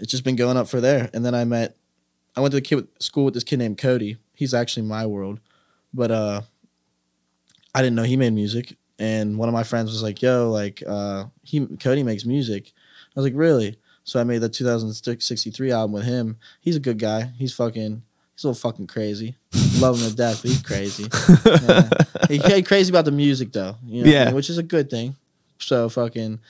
it's 0.00 0.10
just 0.10 0.24
been 0.24 0.36
going 0.36 0.56
up 0.56 0.68
for 0.68 0.80
there. 0.80 1.10
And 1.12 1.24
then 1.24 1.34
I 1.34 1.44
met 1.44 1.76
I 2.34 2.40
went 2.40 2.52
to 2.52 2.56
the 2.56 2.62
kid 2.62 2.76
with, 2.76 2.88
school 2.98 3.26
with 3.26 3.34
this 3.34 3.44
kid 3.44 3.58
named 3.58 3.78
Cody. 3.78 4.16
He's 4.34 4.54
actually 4.54 4.86
my 4.86 5.06
world. 5.06 5.38
But 5.92 6.10
uh 6.10 6.40
I 7.74 7.82
didn't 7.82 7.96
know 7.96 8.02
he 8.02 8.16
made 8.16 8.32
music. 8.32 8.76
And 8.98 9.38
one 9.38 9.48
of 9.48 9.52
my 9.52 9.62
friends 9.62 9.90
was 9.90 10.02
like, 10.02 10.22
yo, 10.22 10.50
like 10.50 10.82
uh 10.86 11.26
he 11.42 11.66
Cody 11.76 12.02
makes 12.02 12.24
music. 12.24 12.72
I 13.14 13.20
was 13.20 13.24
like, 13.24 13.36
really? 13.36 13.76
So 14.04 14.18
I 14.20 14.24
made 14.24 14.38
the 14.38 14.48
2063 14.48 15.70
album 15.70 15.92
with 15.92 16.04
him. 16.04 16.38
He's 16.60 16.76
a 16.76 16.80
good 16.80 16.98
guy. 16.98 17.30
He's 17.38 17.54
fucking, 17.54 18.02
he's 18.34 18.44
a 18.44 18.48
little 18.48 18.60
fucking 18.60 18.86
crazy. 18.86 19.36
Love 19.78 20.00
him 20.00 20.10
to 20.10 20.16
death, 20.16 20.42
but 20.42 20.50
he's 20.50 20.62
crazy. 20.62 21.06
Yeah. 21.62 21.88
He, 22.28 22.38
he 22.38 22.62
crazy 22.62 22.90
about 22.90 23.04
the 23.04 23.10
music 23.12 23.52
though, 23.52 23.76
you 23.84 24.02
know 24.04 24.06
what 24.06 24.08
I 24.08 24.12
Yeah. 24.18 24.24
mean? 24.26 24.34
which 24.34 24.48
is 24.50 24.58
a 24.58 24.62
good 24.62 24.88
thing. 24.90 25.16
So 25.58 25.88
fucking, 25.88 26.40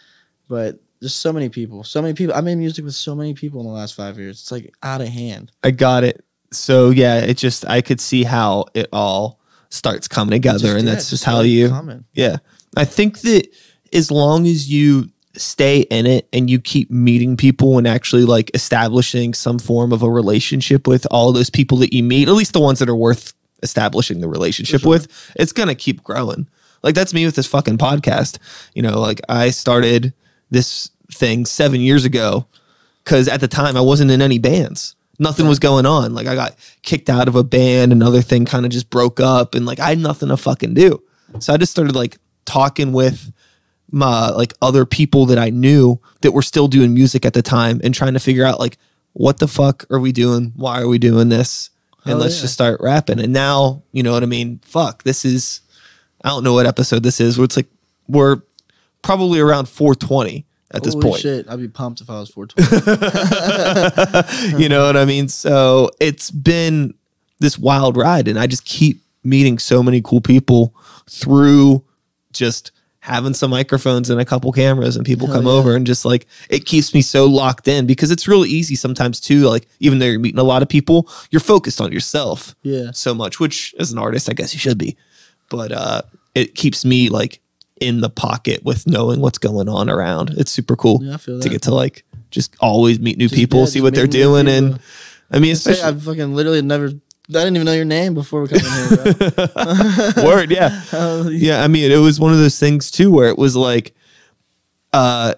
but 0.48 0.78
there's 1.00 1.14
so 1.14 1.32
many 1.32 1.48
people, 1.48 1.82
so 1.84 2.00
many 2.00 2.14
people. 2.14 2.34
I 2.34 2.40
made 2.40 2.54
music 2.56 2.84
with 2.84 2.94
so 2.94 3.14
many 3.14 3.34
people 3.34 3.60
in 3.60 3.66
the 3.66 3.72
last 3.72 3.94
five 3.94 4.18
years. 4.18 4.40
It's 4.40 4.52
like 4.52 4.72
out 4.82 5.00
of 5.00 5.08
hand. 5.08 5.50
I 5.64 5.70
got 5.72 6.04
it. 6.04 6.24
So 6.52 6.90
yeah, 6.90 7.18
it 7.18 7.36
just 7.36 7.66
I 7.68 7.80
could 7.82 8.00
see 8.00 8.22
how 8.24 8.66
it 8.74 8.88
all 8.92 9.40
starts 9.70 10.06
coming 10.08 10.30
together, 10.32 10.58
Just- 10.58 10.76
and 10.78 10.86
yeah, 10.86 10.94
that's 10.94 11.10
just 11.10 11.24
how 11.24 11.40
you. 11.40 11.68
coming. 11.70 12.04
Yeah, 12.12 12.36
I 12.76 12.84
think 12.84 13.20
that 13.20 13.48
as 13.92 14.10
long 14.10 14.46
as 14.46 14.70
you 14.70 15.10
stay 15.34 15.80
in 15.82 16.06
it 16.06 16.28
and 16.32 16.50
you 16.50 16.60
keep 16.60 16.90
meeting 16.90 17.36
people 17.36 17.78
and 17.78 17.86
actually 17.86 18.24
like 18.24 18.50
establishing 18.54 19.34
some 19.34 19.58
form 19.58 19.92
of 19.92 20.02
a 20.02 20.10
relationship 20.10 20.86
with 20.86 21.06
all 21.10 21.32
those 21.32 21.50
people 21.50 21.78
that 21.78 21.92
you 21.92 22.02
meet, 22.02 22.28
at 22.28 22.34
least 22.34 22.52
the 22.52 22.60
ones 22.60 22.78
that 22.78 22.88
are 22.88 22.96
worth 22.96 23.32
establishing 23.62 24.20
the 24.20 24.28
relationship 24.28 24.82
sure. 24.82 24.90
with, 24.90 25.32
it's 25.36 25.52
gonna 25.52 25.74
keep 25.74 26.02
growing. 26.02 26.46
Like 26.82 26.94
that's 26.94 27.14
me 27.14 27.24
with 27.24 27.36
this 27.36 27.46
fucking 27.46 27.78
podcast. 27.78 28.38
You 28.74 28.82
know, 28.82 29.00
like 29.00 29.20
I 29.28 29.50
started 29.50 30.12
this 30.50 30.90
thing 31.10 31.46
seven 31.46 31.80
years 31.80 32.04
ago 32.04 32.46
because 33.04 33.28
at 33.28 33.40
the 33.40 33.48
time 33.48 33.76
I 33.76 33.80
wasn't 33.80 34.10
in 34.10 34.22
any 34.22 34.38
bands. 34.38 34.96
Nothing 35.18 35.46
was 35.46 35.58
going 35.58 35.86
on. 35.86 36.14
Like 36.14 36.26
I 36.26 36.34
got 36.34 36.56
kicked 36.82 37.08
out 37.08 37.28
of 37.28 37.36
a 37.36 37.44
band, 37.44 37.92
another 37.92 38.22
thing 38.22 38.44
kind 38.44 38.64
of 38.64 38.72
just 38.72 38.90
broke 38.90 39.20
up, 39.20 39.54
and 39.54 39.64
like 39.64 39.78
I 39.78 39.90
had 39.90 39.98
nothing 39.98 40.30
to 40.30 40.36
fucking 40.36 40.74
do. 40.74 41.02
So 41.38 41.52
I 41.52 41.58
just 41.58 41.70
started 41.70 41.94
like 41.94 42.18
talking 42.44 42.92
with 42.92 43.32
my 43.93 44.30
like 44.30 44.55
other 44.62 44.84
people 44.84 45.26
that 45.26 45.38
I 45.38 45.51
knew 45.51 46.01
that 46.22 46.32
were 46.32 46.43
still 46.43 46.66
doing 46.66 46.95
music 46.95 47.24
at 47.24 47.34
the 47.34 47.43
time 47.43 47.80
and 47.84 47.95
trying 47.95 48.14
to 48.14 48.20
figure 48.20 48.45
out 48.45 48.59
like 48.59 48.78
what 49.12 49.38
the 49.38 49.49
fuck 49.49 49.84
are 49.90 50.01
we 50.01 50.11
doing? 50.11 50.53
Why 50.57 50.80
are 50.80 50.88
we 50.88 50.99
doing 50.99 51.28
this? 51.28 51.70
And 52.05 52.18
let's 52.18 52.36
yeah. 52.36 52.43
just 52.43 52.55
start 52.55 52.80
rapping. 52.80 53.20
And 53.20 53.32
now, 53.32 53.82
you 53.93 54.03
know 54.03 54.12
what 54.12 54.24
I 54.24 54.26
mean? 54.26 54.61
Fuck, 54.64 55.05
this 55.05 55.24
is 55.24 55.61
I 56.24 56.30
don't 56.30 56.43
know 56.43 56.55
what 56.55 56.66
episode 56.66 57.03
this 57.03 57.20
is. 57.20 57.38
Where 57.38 57.45
it's 57.45 57.57
like 57.57 57.68
we're 58.09 58.40
probably 59.03 59.40
around 59.40 59.68
420 59.68 60.47
at 60.72 60.82
this 60.82 60.95
Holy 60.95 61.11
point. 61.11 61.20
shit, 61.20 61.49
I'd 61.49 61.59
be 61.59 61.68
pumped 61.68 62.01
if 62.01 62.09
I 62.09 62.18
was 62.18 62.30
420. 62.30 64.59
you 64.62 64.68
know 64.68 64.86
what 64.86 64.97
I 64.97 65.05
mean? 65.05 65.28
So 65.28 65.90
it's 66.01 66.30
been 66.30 66.95
this 67.38 67.59
wild 67.59 67.97
ride, 67.97 68.28
and 68.28 68.38
I 68.38 68.47
just 68.47 68.64
keep 68.64 69.03
meeting 69.24 69.59
so 69.59 69.82
many 69.82 70.01
cool 70.01 70.20
people 70.20 70.74
through 71.09 71.84
just 72.32 72.72
having 73.03 73.34
some 73.34 73.50
microphones 73.50 74.11
and 74.11 74.20
a 74.20 74.24
couple 74.24 74.53
cameras, 74.53 74.94
and 74.96 75.05
people 75.05 75.26
Hell 75.26 75.36
come 75.36 75.46
yeah. 75.46 75.53
over 75.53 75.74
and 75.74 75.84
just 75.84 76.05
like 76.05 76.26
it 76.48 76.66
keeps 76.66 76.94
me 76.94 77.03
so 77.03 77.26
locked 77.26 77.66
in 77.66 77.84
because 77.84 78.12
it's 78.12 78.28
really 78.28 78.48
easy 78.48 78.76
sometimes 78.76 79.20
too. 79.20 79.42
Like 79.42 79.66
even 79.80 79.98
though 79.98 80.07
you're 80.07 80.20
meeting 80.20 80.38
a 80.38 80.44
lot 80.44 80.62
of 80.62 80.68
people, 80.68 81.09
you're 81.30 81.40
focused 81.40 81.80
on 81.80 81.92
yourself 81.92 82.55
yeah. 82.62 82.92
so 82.92 83.12
much, 83.12 83.40
which 83.40 83.74
as 83.78 83.92
an 83.92 83.98
artist, 83.98 84.30
I 84.30 84.34
guess 84.34 84.55
you 84.55 84.61
should 84.61 84.78
be. 84.78 84.96
But 85.50 85.72
uh, 85.72 86.03
it 86.34 86.55
keeps 86.55 86.84
me 86.84 87.09
like 87.09 87.40
in 87.80 88.00
the 88.00 88.09
pocket 88.09 88.64
with 88.64 88.86
knowing 88.86 89.20
what's 89.20 89.38
going 89.38 89.68
on 89.68 89.90
around. 89.90 90.30
It's 90.36 90.53
super 90.53 90.76
cool 90.76 91.00
Yeah, 91.03 91.14
I 91.14 91.16
feel 91.16 91.40
to 91.40 91.48
get 91.48 91.62
to 91.62 91.74
like 91.74 92.05
just 92.30 92.57
always 92.61 93.00
meet 93.00 93.18
new 93.18 93.28
Just- 93.28 93.34
people, 93.34 93.61
yeah, 93.61 93.66
see 93.66 93.80
what 93.80 93.94
they're 93.94 94.07
doing, 94.07 94.46
and 94.46 94.78
I 95.30 95.40
mean, 95.40 95.53
especially 95.53 95.82
I 95.82 95.92
fucking 95.92 96.34
literally 96.34 96.62
never. 96.62 96.92
I 97.36 97.44
didn't 97.44 97.56
even 97.56 97.66
know 97.66 97.72
your 97.72 97.84
name 97.84 98.14
before 98.14 98.42
we 98.42 98.48
come 98.48 98.58
in 98.58 98.88
here. 98.88 99.30
Bro. 100.14 100.24
word, 100.24 100.50
yeah, 100.52 100.82
yeah. 101.28 101.62
I 101.62 101.68
mean, 101.68 101.90
it 101.90 101.96
was 101.98 102.18
one 102.20 102.32
of 102.32 102.38
those 102.38 102.58
things 102.58 102.90
too 102.90 103.10
where 103.10 103.28
it 103.28 103.38
was 103.38 103.56
like 103.56 103.94
uh, 104.92 105.34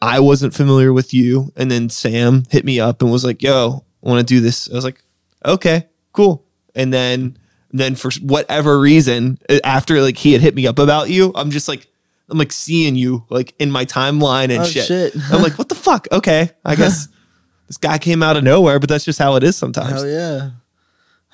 I 0.00 0.20
wasn't 0.20 0.54
familiar 0.54 0.92
with 0.92 1.12
you, 1.14 1.52
and 1.56 1.70
then 1.70 1.88
Sam 1.90 2.44
hit 2.50 2.64
me 2.64 2.80
up 2.80 3.02
and 3.02 3.10
was 3.10 3.24
like, 3.24 3.42
"Yo, 3.42 3.84
I 4.04 4.08
want 4.08 4.26
to 4.26 4.34
do 4.34 4.40
this." 4.40 4.70
I 4.70 4.74
was 4.74 4.84
like, 4.84 5.02
"Okay, 5.44 5.86
cool." 6.12 6.44
And 6.74 6.92
then, 6.92 7.36
then 7.72 7.94
for 7.94 8.10
whatever 8.20 8.78
reason, 8.78 9.38
after 9.64 10.00
like 10.02 10.16
he 10.18 10.32
had 10.32 10.42
hit 10.42 10.54
me 10.54 10.66
up 10.66 10.78
about 10.78 11.08
you, 11.08 11.32
I'm 11.34 11.50
just 11.50 11.68
like, 11.68 11.86
I'm 12.28 12.38
like 12.38 12.52
seeing 12.52 12.96
you 12.96 13.24
like 13.30 13.54
in 13.58 13.70
my 13.70 13.84
timeline 13.86 14.50
and 14.50 14.60
Oh, 14.60 14.64
shit. 14.64 14.86
shit. 14.86 15.14
I'm 15.32 15.40
like, 15.42 15.58
what 15.58 15.68
the 15.68 15.74
fuck? 15.74 16.06
Okay, 16.12 16.50
I 16.64 16.74
guess 16.76 17.08
this 17.66 17.78
guy 17.78 17.98
came 17.98 18.22
out 18.22 18.36
of 18.36 18.44
nowhere, 18.44 18.78
but 18.78 18.88
that's 18.90 19.04
just 19.04 19.18
how 19.18 19.36
it 19.36 19.42
is 19.42 19.56
sometimes. 19.56 19.90
Hell 20.02 20.06
yeah. 20.06 20.50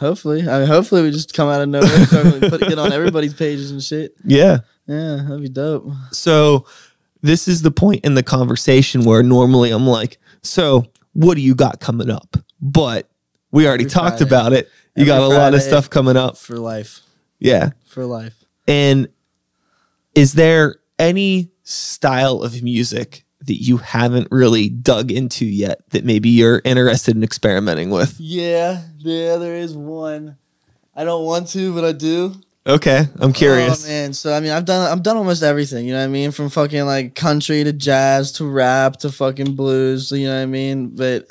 Hopefully, 0.02 0.40
I 0.48 0.58
mean, 0.58 0.66
hopefully 0.68 1.02
we 1.02 1.10
just 1.12 1.32
come 1.32 1.48
out 1.48 1.60
of 1.62 1.68
nowhere, 1.68 1.88
and 1.94 2.06
start 2.08 2.24
really 2.24 2.50
putting 2.50 2.70
it 2.72 2.78
on 2.78 2.92
everybody's 2.92 3.34
pages 3.34 3.70
and 3.70 3.82
shit. 3.82 4.14
Yeah. 4.24 4.58
Yeah, 4.86 5.16
that'd 5.28 5.40
be 5.40 5.48
dope. 5.48 5.86
So 6.10 6.66
this 7.22 7.46
is 7.46 7.62
the 7.62 7.70
point 7.70 8.04
in 8.04 8.14
the 8.14 8.22
conversation 8.24 9.04
where 9.04 9.22
normally 9.22 9.70
I'm 9.70 9.86
like, 9.86 10.18
so 10.42 10.86
what 11.12 11.34
do 11.36 11.40
you 11.40 11.54
got 11.54 11.78
coming 11.80 12.10
up? 12.10 12.36
But 12.60 13.08
we 13.52 13.66
already 13.66 13.84
Every 13.84 13.90
talked 13.92 14.18
Friday. 14.18 14.24
about 14.28 14.52
it. 14.52 14.68
You 14.96 15.02
Every 15.02 15.06
got 15.06 15.22
a 15.22 15.28
lot 15.28 15.54
of 15.54 15.62
stuff 15.62 15.88
coming 15.88 16.16
up. 16.16 16.36
for 16.36 16.56
life, 16.58 17.00
Yeah. 17.38 17.70
for 17.86 18.04
life. 18.04 18.34
And 18.66 19.08
is 20.14 20.32
there 20.34 20.76
any 20.98 21.50
style 21.62 22.42
of 22.42 22.60
music 22.62 23.24
that 23.46 23.62
you 23.62 23.76
haven't 23.78 24.28
really 24.30 24.68
dug 24.68 25.10
into 25.10 25.44
yet 25.44 25.88
that 25.90 26.04
maybe 26.04 26.28
you're 26.28 26.62
interested 26.64 27.16
in 27.16 27.22
experimenting 27.22 27.90
with? 27.90 28.18
Yeah, 28.18 28.82
yeah, 28.98 29.36
there 29.36 29.56
is 29.56 29.76
one. 29.76 30.36
I 30.94 31.04
don't 31.04 31.24
want 31.24 31.48
to, 31.48 31.74
but 31.74 31.84
I 31.84 31.92
do. 31.92 32.34
Okay, 32.64 33.04
I'm 33.18 33.32
curious. 33.32 33.84
Oh 33.84 33.88
man, 33.88 34.12
so 34.12 34.32
I 34.32 34.38
mean, 34.40 34.52
I've 34.52 34.64
done 34.64 34.90
I've 34.90 35.02
done 35.02 35.16
almost 35.16 35.42
everything. 35.42 35.86
You 35.86 35.94
know 35.94 35.98
what 35.98 36.04
I 36.04 36.08
mean? 36.08 36.30
From 36.30 36.48
fucking 36.48 36.84
like 36.84 37.16
country 37.16 37.64
to 37.64 37.72
jazz 37.72 38.32
to 38.32 38.48
rap 38.48 38.98
to 38.98 39.10
fucking 39.10 39.56
blues. 39.56 40.12
You 40.12 40.28
know 40.28 40.36
what 40.36 40.42
I 40.42 40.46
mean? 40.46 40.90
But 40.90 41.26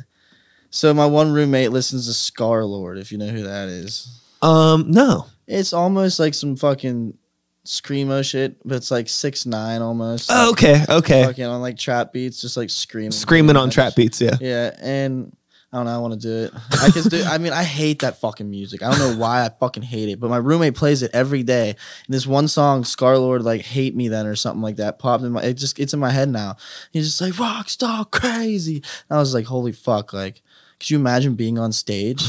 so 0.71 0.93
my 0.93 1.05
one 1.05 1.31
roommate 1.31 1.71
listens 1.71 2.07
to 2.07 2.11
Scarlxrd, 2.13 2.99
if 2.99 3.11
you 3.11 3.17
know 3.17 3.27
who 3.27 3.43
that 3.43 3.69
is. 3.69 4.21
Um, 4.41 4.91
no. 4.91 5.27
It's 5.47 5.73
almost 5.73 6.19
like 6.19 6.33
some 6.33 6.55
fucking 6.55 7.17
screamo 7.65 8.23
shit, 8.23 8.57
but 8.65 8.75
it's 8.75 8.91
like 8.91 9.09
six 9.09 9.45
nine 9.45 9.81
almost. 9.81 10.29
Oh, 10.31 10.51
okay, 10.51 10.83
okay. 10.89 11.23
Fucking 11.23 11.45
on 11.45 11.61
like 11.61 11.77
trap 11.77 12.13
beats, 12.13 12.41
just 12.41 12.57
like 12.57 12.69
screaming, 12.69 13.11
Screaming 13.11 13.57
on 13.57 13.69
trap 13.69 13.95
beats, 13.95 14.21
yeah. 14.21 14.37
Yeah, 14.39 14.75
and 14.81 15.35
I 15.73 15.77
don't 15.77 15.85
know. 15.85 15.95
I 15.95 15.97
want 15.99 16.19
to 16.19 16.19
do 16.19 16.43
it. 16.45 16.53
I 16.81 16.89
can 16.89 17.03
do. 17.03 17.23
I 17.23 17.37
mean, 17.37 17.53
I 17.53 17.63
hate 17.63 17.99
that 17.99 18.19
fucking 18.19 18.49
music. 18.49 18.83
I 18.83 18.91
don't 18.91 18.99
know 18.99 19.17
why 19.17 19.45
I 19.45 19.49
fucking 19.49 19.83
hate 19.83 20.09
it, 20.09 20.19
but 20.19 20.29
my 20.29 20.37
roommate 20.37 20.75
plays 20.75 21.01
it 21.01 21.11
every 21.13 21.43
day. 21.43 21.69
And 21.69 22.13
this 22.13 22.27
one 22.27 22.49
song, 22.49 22.83
Scarlxrd, 22.83 23.41
like 23.43 23.61
"Hate 23.61 23.95
Me 23.95 24.09
Then" 24.09 24.25
or 24.25 24.35
something 24.35 24.61
like 24.61 24.75
that, 24.77 24.99
popped 24.99 25.23
in 25.23 25.31
my. 25.31 25.43
It 25.43 25.53
just 25.53 25.79
it's 25.79 25.93
in 25.93 25.99
my 25.99 26.11
head 26.11 26.27
now. 26.27 26.57
He's 26.91 27.07
just 27.07 27.21
like 27.21 27.39
rock 27.39 27.69
star 27.69 28.03
crazy. 28.05 28.83
And 29.09 29.17
I 29.17 29.19
was 29.19 29.33
like, 29.33 29.45
holy 29.45 29.71
fuck! 29.71 30.11
Like, 30.11 30.41
could 30.79 30.89
you 30.89 30.97
imagine 30.97 31.35
being 31.35 31.57
on 31.57 31.71
stage? 31.71 32.23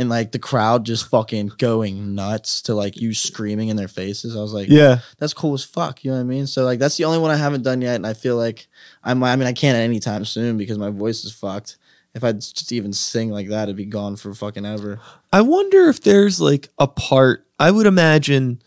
And 0.00 0.08
like 0.08 0.32
the 0.32 0.38
crowd 0.38 0.86
just 0.86 1.08
fucking 1.10 1.52
going 1.58 2.14
nuts 2.14 2.62
to 2.62 2.74
like 2.74 2.96
you 2.96 3.12
screaming 3.12 3.68
in 3.68 3.76
their 3.76 3.86
faces. 3.86 4.34
I 4.34 4.40
was 4.40 4.54
like, 4.54 4.68
Yeah. 4.70 5.00
that's 5.18 5.34
cool 5.34 5.52
as 5.52 5.62
fuck. 5.62 6.02
You 6.02 6.10
know 6.10 6.16
what 6.16 6.22
I 6.22 6.24
mean? 6.24 6.46
So 6.46 6.64
like 6.64 6.78
that's 6.78 6.96
the 6.96 7.04
only 7.04 7.18
one 7.18 7.30
I 7.30 7.36
haven't 7.36 7.64
done 7.64 7.82
yet, 7.82 7.96
and 7.96 8.06
I 8.06 8.14
feel 8.14 8.36
like 8.38 8.66
I'm. 9.04 9.22
I 9.22 9.36
mean, 9.36 9.46
I 9.46 9.52
can't 9.52 9.76
anytime 9.76 10.24
soon 10.24 10.56
because 10.56 10.78
my 10.78 10.88
voice 10.88 11.22
is 11.26 11.32
fucked. 11.32 11.76
If 12.14 12.24
I 12.24 12.32
just 12.32 12.72
even 12.72 12.94
sing 12.94 13.28
like 13.30 13.48
that, 13.50 13.64
it'd 13.64 13.76
be 13.76 13.84
gone 13.84 14.16
for 14.16 14.32
fucking 14.32 14.64
ever. 14.64 15.00
I 15.34 15.42
wonder 15.42 15.88
if 15.90 16.00
there's 16.00 16.40
like 16.40 16.70
a 16.78 16.88
part. 16.88 17.46
I 17.58 17.70
would 17.70 17.86
imagine. 17.86 18.62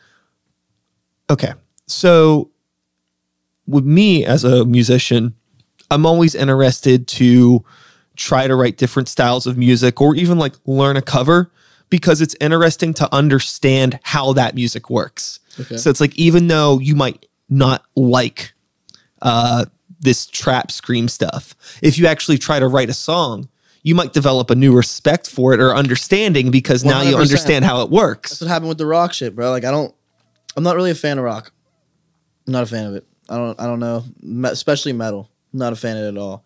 Okay, 1.32 1.54
so 1.88 2.52
with 3.66 3.86
me 3.86 4.24
as 4.24 4.44
a 4.44 4.66
musician, 4.66 5.34
I'm 5.90 6.06
always 6.06 6.36
interested 6.36 7.08
to 7.08 7.66
try 8.16 8.47
to 8.47 8.55
write 8.55 8.78
different 8.78 9.07
styles 9.09 9.47
of 9.47 9.57
music 9.57 10.01
or 10.01 10.16
even 10.16 10.38
like 10.38 10.53
learn 10.66 10.97
a 10.97 11.01
cover 11.01 11.51
because 11.89 12.22
it's 12.22 12.36
interesting 12.39 12.93
to 12.95 13.14
understand 13.14 13.99
how 14.03 14.34
that 14.34 14.55
music 14.55 14.89
works. 14.89 15.39
Okay. 15.59 15.78
So 15.78 15.89
it's 15.89 16.01
like 16.01 16.16
even 16.16 16.47
though 16.47 16.80
you 16.80 16.95
might 16.95 17.28
not 17.49 17.86
like 17.95 18.53
uh, 19.22 19.66
this 19.99 20.26
trap 20.26 20.72
scream 20.72 21.07
stuff, 21.07 21.55
if 21.82 21.97
you 21.97 22.07
actually 22.07 22.38
try 22.38 22.59
to 22.59 22.68
write 22.68 22.89
a 22.89 22.93
song, 22.93 23.47
you 23.84 23.95
might 23.95 24.14
develop 24.14 24.49
a 24.49 24.55
new 24.55 24.76
respect 24.76 25.30
for 25.30 25.53
it 25.53 25.59
or 25.59 25.76
understanding 25.76 26.51
because 26.51 26.84
now 26.86 27.01
you 27.01 27.18
understand 27.18 27.66
how 27.66 27.84
it 27.84 27.89
works. 27.89 28.32
That's 28.32 28.41
what 28.41 28.47
happened 28.47 28.70
with 28.70 28.78
the 28.78 28.86
rock 28.86 29.14
shit, 29.14 29.36
bro. 29.36 29.51
Like 29.51 29.66
I 29.66 29.72
don't. 29.72 29.93
I'm 30.55 30.64
not 30.64 30.76
really 30.76 30.91
a 30.91 30.95
fan 30.95 31.18
of 31.18 31.26
rock. 31.26 31.51
I'm 32.47 32.53
not 32.53 32.64
a 32.64 32.68
fan 32.68 32.86
of 32.86 32.95
it. 32.95 33.05
I 33.30 33.38
don't. 33.38 33.59
I 33.59 33.66
don't 33.66 33.80
know. 33.80 34.03
Especially 34.45 34.93
metal. 34.93 35.30
I'm 35.51 35.59
not 35.59 35.74
a 35.74 35.76
fan 35.76 35.97
of 35.97 36.03
it 36.05 36.07
at 36.07 36.18
all. 36.18 36.45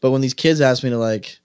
But 0.00 0.10
when 0.10 0.20
these 0.20 0.34
kids 0.34 0.60
asked 0.60 0.84
me 0.84 0.90
to 0.90 0.98
like 0.98 1.38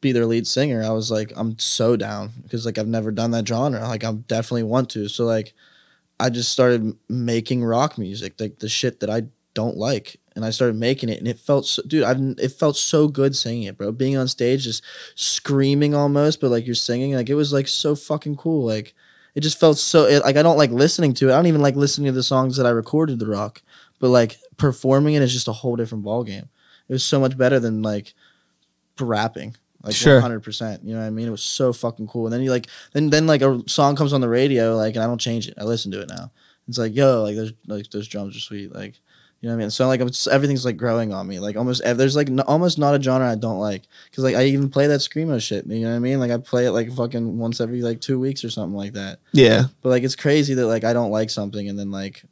be 0.00 0.12
their 0.12 0.26
lead 0.26 0.46
singer, 0.46 0.82
I 0.82 0.90
was 0.90 1.10
like, 1.10 1.32
I'm 1.36 1.58
so 1.58 1.96
down 1.96 2.32
because 2.42 2.64
like 2.64 2.78
I've 2.78 2.88
never 2.88 3.10
done 3.10 3.32
that 3.32 3.46
genre. 3.46 3.80
Like 3.80 4.04
I 4.04 4.12
definitely 4.12 4.62
want 4.64 4.90
to. 4.90 5.08
So 5.08 5.24
like, 5.24 5.54
I 6.20 6.30
just 6.30 6.50
started 6.52 6.96
making 7.08 7.64
rock 7.64 7.98
music, 7.98 8.34
like 8.40 8.58
the 8.58 8.68
shit 8.68 9.00
that 9.00 9.10
I 9.10 9.24
don't 9.54 9.76
like, 9.76 10.20
and 10.34 10.44
I 10.44 10.50
started 10.50 10.76
making 10.76 11.08
it, 11.08 11.18
and 11.18 11.28
it 11.28 11.38
felt, 11.38 11.66
so, 11.66 11.82
dude, 11.86 12.04
I've 12.04 12.18
it 12.38 12.52
felt 12.52 12.76
so 12.76 13.08
good 13.08 13.36
singing 13.36 13.64
it, 13.64 13.78
bro. 13.78 13.92
Being 13.92 14.16
on 14.16 14.28
stage, 14.28 14.64
just 14.64 14.82
screaming 15.14 15.94
almost, 15.94 16.40
but 16.40 16.50
like 16.50 16.66
you're 16.66 16.74
singing, 16.74 17.14
like 17.14 17.28
it 17.28 17.34
was 17.34 17.52
like 17.52 17.68
so 17.68 17.94
fucking 17.94 18.36
cool, 18.36 18.64
like. 18.64 18.94
It 19.34 19.42
just 19.42 19.60
felt 19.60 19.78
so 19.78 20.06
it, 20.06 20.24
like 20.24 20.36
I 20.36 20.42
don't 20.42 20.56
like 20.56 20.72
listening 20.72 21.14
to 21.14 21.28
it. 21.28 21.32
I 21.32 21.36
don't 21.36 21.46
even 21.46 21.60
like 21.60 21.76
listening 21.76 22.06
to 22.06 22.12
the 22.12 22.24
songs 22.24 22.56
that 22.56 22.66
I 22.66 22.70
recorded 22.70 23.20
the 23.20 23.26
rock, 23.26 23.62
but 24.00 24.08
like 24.08 24.36
performing 24.56 25.14
it 25.14 25.22
is 25.22 25.32
just 25.32 25.46
a 25.46 25.52
whole 25.52 25.76
different 25.76 26.04
ballgame. 26.04 26.48
It 26.88 26.92
was 26.92 27.04
so 27.04 27.20
much 27.20 27.36
better 27.36 27.60
than 27.60 27.82
like 27.82 28.14
rapping. 29.00 29.56
Like 29.82 29.94
Sure. 29.94 30.20
100%. 30.20 30.84
You 30.84 30.94
know 30.94 31.00
what 31.00 31.06
I 31.06 31.10
mean? 31.10 31.28
It 31.28 31.30
was 31.30 31.42
so 31.42 31.72
fucking 31.72 32.08
cool. 32.08 32.26
And 32.26 32.32
then 32.32 32.42
you 32.42 32.50
like 32.50 32.66
then 32.92 33.10
then 33.10 33.26
like 33.26 33.42
a 33.42 33.62
song 33.68 33.94
comes 33.96 34.12
on 34.12 34.20
the 34.20 34.28
radio 34.28 34.76
like 34.76 34.94
and 34.96 35.04
I 35.04 35.06
don't 35.06 35.20
change 35.20 35.48
it. 35.48 35.54
I 35.58 35.64
listen 35.64 35.92
to 35.92 36.00
it 36.00 36.08
now. 36.08 36.30
It's 36.68 36.78
like, 36.78 36.94
yo, 36.94 37.22
like 37.22 37.36
those 37.36 37.52
like 37.66 37.90
those 37.90 38.08
drums 38.08 38.36
are 38.36 38.40
sweet. 38.40 38.74
Like 38.74 39.00
you 39.40 39.48
know 39.48 39.54
what 39.54 39.60
I 39.60 39.64
mean? 39.64 39.70
So 39.70 39.86
like 39.86 40.00
it's, 40.00 40.26
everything's 40.26 40.64
like 40.64 40.76
growing 40.76 41.12
on 41.12 41.28
me. 41.28 41.38
Like 41.38 41.56
almost 41.56 41.82
there's 41.84 42.16
like 42.16 42.28
n- 42.28 42.40
almost 42.40 42.76
not 42.76 42.96
a 42.98 43.00
genre 43.02 43.30
I 43.30 43.36
don't 43.36 43.60
like 43.60 43.82
cuz 44.12 44.24
like 44.24 44.34
I 44.34 44.46
even 44.46 44.68
play 44.68 44.88
that 44.88 44.98
screamo 45.00 45.40
shit, 45.40 45.64
you 45.66 45.82
know 45.82 45.90
what 45.90 45.96
I 45.96 46.00
mean? 46.00 46.18
Like 46.18 46.32
I 46.32 46.38
play 46.38 46.66
it 46.66 46.72
like 46.72 46.92
fucking 46.92 47.38
once 47.38 47.60
every 47.60 47.80
like 47.80 48.00
2 48.00 48.18
weeks 48.18 48.42
or 48.44 48.50
something 48.50 48.76
like 48.76 48.94
that. 48.94 49.20
Yeah. 49.32 49.66
But 49.80 49.90
like 49.90 50.02
it's 50.02 50.16
crazy 50.16 50.54
that 50.54 50.66
like 50.66 50.82
I 50.82 50.92
don't 50.92 51.12
like 51.12 51.30
something 51.30 51.68
and 51.68 51.78
then 51.78 51.92
like 51.92 52.24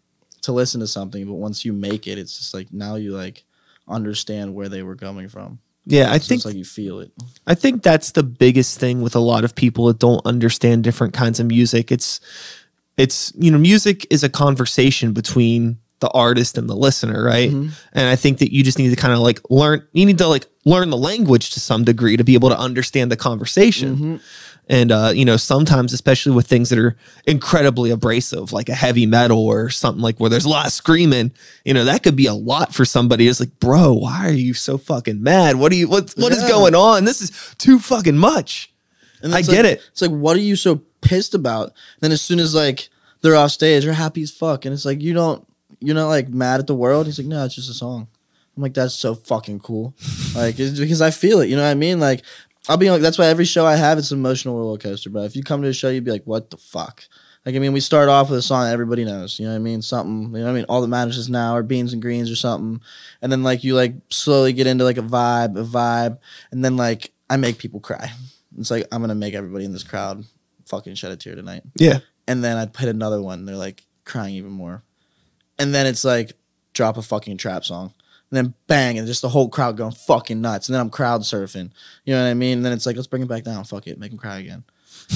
to 0.43 0.53
listen 0.53 0.81
to 0.81 0.87
something, 0.89 1.25
but 1.27 1.35
once 1.35 1.65
you 1.65 1.73
make 1.73 2.09
it, 2.09 2.19
it's 2.19 2.37
just 2.39 2.53
like 2.55 2.73
now 2.73 2.97
you 2.97 3.13
like 3.13 3.45
understand 3.89 4.55
where 4.55 4.69
they 4.69 4.83
were 4.83 4.97
coming 4.97 5.29
from. 5.29 5.59
Yeah, 5.89 6.11
I 6.11 6.19
So 6.19 6.27
think 6.29 6.39
it's 6.41 6.47
like 6.47 6.57
you 6.57 6.65
feel 6.65 6.99
it. 7.01 7.13
I 7.47 7.55
think 7.55 7.83
that's 7.83 8.11
the 8.13 8.25
biggest 8.25 8.81
thing 8.81 9.03
with 9.03 9.15
a 9.15 9.21
lot 9.21 9.45
of 9.45 9.55
people 9.55 9.87
that 9.87 10.01
don't 10.01 10.25
understand 10.27 10.83
different 10.83 11.15
kinds 11.15 11.39
of 11.39 11.47
music. 11.47 11.93
It's 11.93 12.21
it's 12.97 13.33
you 13.37 13.51
know, 13.51 13.59
music 13.59 14.07
is 14.11 14.25
a 14.25 14.29
conversation 14.29 15.13
between 15.13 15.79
the 16.01 16.09
artist 16.11 16.59
and 16.59 16.69
the 16.69 16.75
listener, 16.75 17.23
right? 17.25 17.51
Mhm. 17.51 17.71
And 17.93 18.09
I 18.09 18.17
think 18.17 18.39
that 18.39 18.53
you 18.53 18.63
just 18.65 18.79
need 18.79 18.91
to 18.91 18.97
kind 18.97 19.15
of 19.15 19.21
like 19.21 19.41
learn 19.49 19.83
you 19.93 20.05
need 20.05 20.19
to 20.19 20.27
like 20.27 20.47
learn 20.65 20.91
the 20.91 20.97
language 20.97 21.51
to 21.51 21.61
some 21.61 21.85
degree 21.85 22.17
to 22.17 22.25
be 22.25 22.35
able 22.35 22.49
to 22.49 22.59
understand 22.59 23.13
the 23.13 23.17
conversation. 23.17 23.97
Mhm. 23.97 24.21
And 24.69 24.91
uh, 24.91 25.13
you 25.15 25.25
know, 25.25 25.37
sometimes 25.37 25.93
especially 25.93 26.33
with 26.33 26.47
things 26.49 26.71
that 26.71 26.79
are 26.79 26.97
incredibly 27.25 27.91
abrasive, 27.91 28.53
like 28.53 28.69
a 28.69 28.75
heavy 28.75 29.07
metal 29.07 29.39
or 29.47 29.71
something 29.71 30.03
like 30.03 30.19
where 30.19 30.29
there's 30.31 30.45
a 30.45 30.49
lot 30.49 30.67
of 30.67 30.73
screaming, 30.73 31.31
you 31.65 31.73
know, 31.73 31.85
that 31.85 32.03
could 32.03 32.17
be 32.17 32.27
a 32.27 32.35
lot 32.35 32.75
for 32.75 32.85
somebody. 32.85 33.29
It's 33.29 33.39
like, 33.41 33.59
bro, 33.61 33.93
why 33.93 34.27
are 34.27 34.33
you 34.33 34.55
so 34.55 34.77
fucking 34.77 35.23
mad? 35.23 35.57
What 35.57 35.71
are 35.71 35.77
you 35.77 35.89
what 35.89 36.13
what 36.17 36.33
is 36.33 36.43
Yeah. 36.43 36.49
going 36.49 36.75
on? 36.75 37.05
This 37.05 37.23
is 37.23 37.31
too 37.59 37.79
fucking 37.79 38.17
much. 38.17 38.73
And 39.23 39.35
I 39.35 39.43
get 39.43 39.65
like- 39.65 39.75
it. 39.77 39.83
It's 39.93 40.03
like, 40.03 40.11
what 40.11 40.37
are 40.37 40.41
you 40.41 40.57
so 40.57 40.83
pissed 41.01 41.35
about? 41.35 41.73
then 42.01 42.11
as 42.13 42.21
soon 42.21 42.41
as 42.41 42.55
like 42.55 42.89
they're 43.23 43.37
off 43.37 43.53
stage, 43.53 43.85
they're 43.85 43.93
happy 43.93 44.23
as 44.23 44.31
fuck, 44.31 44.65
and 44.65 44.75
it's 44.75 44.85
like 44.85 45.01
you 45.01 45.15
don't, 45.15 45.47
you're 45.81 45.95
not 45.95 46.09
like 46.09 46.29
mad 46.29 46.61
at 46.61 46.67
the 46.67 46.75
world. 46.75 47.07
He's 47.07 47.19
like, 47.19 47.27
no, 47.29 47.45
it's 47.45 47.55
just 47.55 47.71
a 47.71 47.75
song. 47.75 48.09
I'm 48.57 48.63
like, 48.63 48.75
that's 48.75 48.95
so 48.95 49.15
fucking 49.15 49.61
cool. 49.61 49.95
like, 50.35 50.59
it's 50.59 50.79
because 50.79 51.03
I 51.03 51.11
feel 51.11 51.41
it. 51.41 51.49
You 51.49 51.57
know 51.57 51.63
what 51.63 51.71
I 51.71 51.75
mean? 51.75 52.01
Like, 52.01 52.23
I'll 52.69 52.77
be 52.77 52.91
like, 52.91 53.03
that's 53.03 53.19
why 53.19 53.27
every 53.27 53.45
show 53.45 53.65
I 53.65 53.77
have, 53.77 53.99
it's 53.99 54.11
an 54.11 54.19
emotional 54.19 54.57
roller 54.57 54.79
coaster. 54.79 55.11
But 55.11 55.25
if 55.25 55.37
you 55.37 55.43
come 55.43 55.63
to 55.63 55.69
a 55.69 55.73
show, 55.73 55.89
you'd 55.89 56.05
be 56.05 56.11
like, 56.11 56.25
what 56.25 56.51
the 56.51 56.57
fuck? 56.57 57.05
Like, 57.45 57.55
I 57.55 57.61
mean, 57.61 57.73
we 57.73 57.79
start 57.79 58.09
off 58.09 58.29
with 58.29 58.41
a 58.41 58.43
song 58.43 58.67
everybody 58.67 59.05
knows. 59.05 59.39
You 59.39 59.47
know 59.47 59.53
what 59.53 59.57
I 59.57 59.61
mean? 59.61 59.81
Something. 59.81 60.35
You 60.35 60.41
know 60.41 60.45
what 60.47 60.51
I 60.51 60.55
mean? 60.55 60.65
All 60.69 60.81
that 60.81 60.89
matters 60.89 61.17
is 61.17 61.29
now, 61.29 61.55
or 61.55 61.63
beans 61.63 61.93
and 61.93 62.03
greens, 62.03 62.29
or 62.29 62.35
something. 62.35 62.81
And 63.23 63.31
then 63.31 63.45
like 63.45 63.63
you 63.63 63.77
like 63.77 63.95
slowly 64.11 64.53
get 64.53 64.67
into 64.67 64.83
like 64.83 64.99
a 64.99 65.03
vibe, 65.03 65.57
a 65.57 65.63
vibe, 65.63 66.19
and 66.51 66.65
then 66.65 66.77
like 66.77 67.13
I 67.31 67.37
make 67.37 67.59
people 67.59 67.79
cry. 67.79 68.11
It's 68.59 68.71
like 68.73 68.89
I'm 68.91 69.01
gonna 69.01 69.15
make 69.15 69.35
everybody 69.35 69.65
in 69.65 69.73
this 69.73 69.85
crowd 69.85 70.25
fucking 70.67 70.97
shed 70.97 71.13
a 71.13 71.17
tear 71.17 71.37
tonight. 71.37 71.63
Yeah. 71.77 72.01
And 72.27 72.43
then 72.43 72.57
I'd 72.57 72.77
hit 72.77 72.89
another 72.89 73.23
one. 73.23 73.45
They're 73.45 73.55
like 73.55 73.85
crying 74.05 74.35
even 74.35 74.51
more. 74.51 74.83
And 75.57 75.73
then 75.73 75.87
it's 75.87 76.05
like 76.05 76.33
drop 76.73 76.97
a 76.97 77.03
fucking 77.03 77.37
trap 77.37 77.65
song. 77.65 77.95
And 78.31 78.37
then 78.37 78.55
bang, 78.67 78.99
and 78.99 79.07
just 79.07 79.23
the 79.23 79.29
whole 79.29 79.49
crowd 79.49 79.77
going 79.77 79.93
fucking 79.93 80.41
nuts. 80.41 80.69
And 80.69 80.75
then 80.75 80.81
I'm 80.81 80.91
crowd 80.91 81.23
surfing. 81.23 81.71
You 82.05 82.15
know 82.15 82.25
what 82.25 82.31
I 82.31 82.35
mean? 82.35 82.59
And 82.59 82.65
then 82.65 82.73
it's 82.73 82.85
like, 82.85 82.97
let's 82.97 83.07
bring 83.07 83.23
it 83.23 83.29
back 83.29 83.45
down. 83.45 83.63
Fuck 83.65 83.87
it. 83.87 83.99
Make 84.01 84.11
them 84.11 84.19
cry 84.19 84.39
again. 84.39 84.65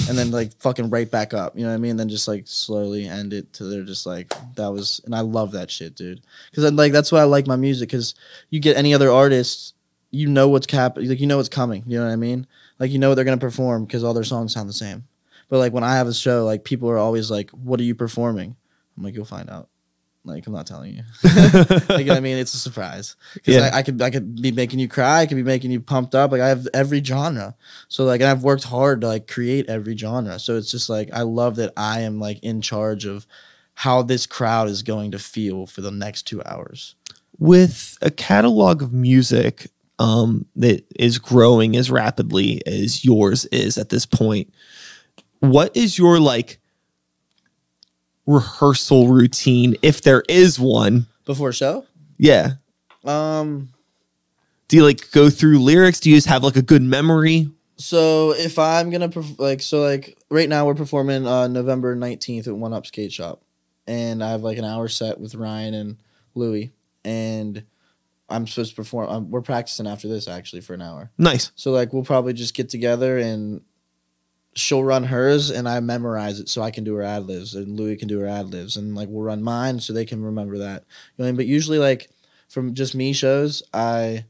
and 0.08 0.16
then 0.16 0.30
like 0.30 0.52
fucking 0.60 0.90
right 0.90 1.10
back 1.10 1.34
up. 1.34 1.56
You 1.56 1.64
know 1.64 1.70
what 1.70 1.74
I 1.74 1.78
mean? 1.78 1.92
And 1.92 2.00
Then 2.00 2.08
just 2.08 2.28
like 2.28 2.44
slowly 2.46 3.08
end 3.08 3.32
it 3.32 3.52
to 3.54 3.64
they're 3.64 3.82
just 3.82 4.06
like 4.06 4.32
that 4.54 4.68
was, 4.68 5.00
and 5.04 5.14
I 5.14 5.20
love 5.20 5.52
that 5.52 5.70
shit, 5.70 5.96
dude. 5.96 6.20
Because 6.50 6.70
like 6.72 6.92
that's 6.92 7.10
why 7.10 7.20
I 7.20 7.24
like 7.24 7.46
my 7.48 7.56
music. 7.56 7.88
Because 7.88 8.14
you 8.50 8.60
get 8.60 8.76
any 8.76 8.94
other 8.94 9.10
artist, 9.10 9.74
you 10.12 10.28
know 10.28 10.48
what's 10.48 10.66
cap, 10.66 10.96
like 10.96 11.20
you 11.20 11.26
know 11.26 11.38
what's 11.38 11.48
coming. 11.48 11.82
You 11.86 11.98
know 11.98 12.06
what 12.06 12.12
I 12.12 12.16
mean? 12.16 12.46
Like 12.78 12.92
you 12.92 12.98
know 12.98 13.08
what 13.08 13.16
they're 13.16 13.24
gonna 13.24 13.38
perform 13.38 13.84
because 13.84 14.04
all 14.04 14.14
their 14.14 14.24
songs 14.24 14.52
sound 14.52 14.68
the 14.68 14.74
same. 14.74 15.04
But 15.48 15.58
like 15.58 15.72
when 15.72 15.84
I 15.84 15.96
have 15.96 16.06
a 16.06 16.14
show, 16.14 16.44
like 16.44 16.62
people 16.62 16.88
are 16.88 16.98
always 16.98 17.28
like, 17.30 17.50
"What 17.50 17.80
are 17.80 17.84
you 17.84 17.96
performing?" 17.96 18.54
I'm 18.96 19.02
like, 19.02 19.14
"You'll 19.14 19.24
find 19.24 19.50
out." 19.50 19.68
Like 20.30 20.46
I'm 20.46 20.52
not 20.52 20.66
telling 20.66 20.94
you. 20.94 21.02
like, 21.88 22.08
I 22.08 22.20
mean, 22.20 22.38
it's 22.38 22.54
a 22.54 22.58
surprise 22.58 23.16
because 23.34 23.56
Yeah. 23.56 23.70
I, 23.72 23.78
I 23.78 23.82
could 23.82 24.00
I 24.00 24.10
could 24.10 24.40
be 24.40 24.52
making 24.52 24.78
you 24.78 24.88
cry. 24.88 25.20
I 25.20 25.26
could 25.26 25.36
be 25.36 25.42
making 25.42 25.70
you 25.70 25.80
pumped 25.80 26.14
up. 26.14 26.32
Like 26.32 26.40
I 26.40 26.48
have 26.48 26.66
every 26.72 27.02
genre. 27.04 27.54
So 27.88 28.04
like, 28.04 28.20
and 28.20 28.30
I've 28.30 28.42
worked 28.42 28.64
hard 28.64 29.00
to 29.02 29.08
like 29.08 29.26
create 29.26 29.68
every 29.68 29.96
genre. 29.96 30.38
So 30.38 30.56
it's 30.56 30.70
just 30.70 30.88
like 30.88 31.10
I 31.12 31.22
love 31.22 31.56
that 31.56 31.72
I 31.76 32.00
am 32.00 32.18
like 32.20 32.38
in 32.42 32.60
charge 32.62 33.04
of 33.04 33.26
how 33.74 34.02
this 34.02 34.26
crowd 34.26 34.68
is 34.68 34.82
going 34.82 35.10
to 35.12 35.18
feel 35.18 35.66
for 35.66 35.80
the 35.80 35.90
next 35.90 36.22
two 36.26 36.42
hours. 36.44 36.94
with 37.38 37.96
a 38.02 38.10
catalog 38.10 38.82
of 38.82 38.92
music 38.92 39.68
um, 39.98 40.44
that 40.56 40.84
is 40.96 41.18
growing 41.18 41.76
as 41.76 41.90
rapidly 41.90 42.60
as 42.66 43.04
yours 43.04 43.46
is 43.46 43.78
at 43.78 43.88
this 43.88 44.04
point, 44.06 44.52
what 45.40 45.74
is 45.76 45.96
your 45.98 46.20
like 46.20 46.59
rehearsal 48.34 49.08
routine, 49.08 49.76
if 49.82 50.02
there 50.02 50.22
is 50.28 50.58
one? 50.58 51.06
Before 51.24 51.52
show, 51.52 51.84
Yeah. 52.18 52.52
um, 53.04 53.68
Do 54.68 54.76
you 54.76 54.84
like 54.84 55.10
go 55.10 55.30
through 55.30 55.58
lyrics? 55.60 56.00
Do 56.00 56.10
you 56.10 56.16
just 56.16 56.28
have 56.28 56.42
like 56.44 56.56
a 56.56 56.62
good 56.62 56.82
memory? 56.82 57.50
So 57.76 58.32
if 58.32 58.58
I'm 58.58 58.90
gonna 58.90 59.08
perf- 59.08 59.38
like 59.38 59.62
so 59.62 59.80
like 59.80 60.16
right 60.30 60.48
now 60.48 60.66
we're 60.66 60.74
performing 60.74 61.26
uh 61.26 61.48
November 61.48 61.94
nineteenth 61.96 62.46
at 62.46 62.54
One 62.56 62.72
Up 62.72 62.86
Skate 62.86 63.12
Shop, 63.12 63.42
and 63.86 64.22
I 64.22 64.30
have 64.30 64.42
like 64.42 64.58
an 64.58 64.64
hour 64.64 64.86
set 64.88 65.18
with 65.18 65.34
Ryan 65.34 65.74
and 65.74 65.96
Louie, 66.34 66.72
and 67.04 67.64
I'm 68.28 68.46
supposed 68.46 68.70
to 68.70 68.76
perform. 68.76 69.08
Um, 69.08 69.30
we're 69.30 69.40
practicing 69.40 69.86
after 69.88 70.06
this 70.08 70.28
actually 70.28 70.60
for 70.60 70.74
an 70.74 70.82
hour. 70.82 71.10
Nice. 71.18 71.50
So 71.56 71.70
like 71.72 71.92
we'll 71.92 72.04
probably 72.04 72.32
just 72.34 72.54
get 72.54 72.68
together 72.68 73.18
and 73.18 73.62
she'll 74.54 74.82
run 74.82 75.04
hers 75.04 75.50
and 75.50 75.68
I 75.68 75.78
memorize 75.80 76.40
it 76.40 76.48
so 76.48 76.60
I 76.62 76.70
can 76.70 76.82
do 76.84 76.94
her 76.96 77.02
ad 77.02 77.26
libs 77.26 77.54
and 77.54 77.78
Louis 77.78 77.96
can 77.96 78.08
do 78.08 78.18
her 78.20 78.26
ad 78.26 78.46
libs 78.50 78.76
and 78.76 78.94
like 78.94 79.08
we'll 79.08 79.22
run 79.22 79.42
mine 79.42 79.78
so 79.80 79.92
they 79.92 80.04
can 80.04 80.22
remember 80.22 80.58
that. 80.58 80.82
You 80.82 81.14
know 81.18 81.24
what 81.24 81.24
I 81.24 81.30
mean? 81.30 81.36
But 81.36 81.46
usually 81.46 81.78
like 81.78 82.10
from 82.48 82.74
just 82.74 82.94
me 82.94 83.12
shows, 83.12 83.62
I 83.72 84.24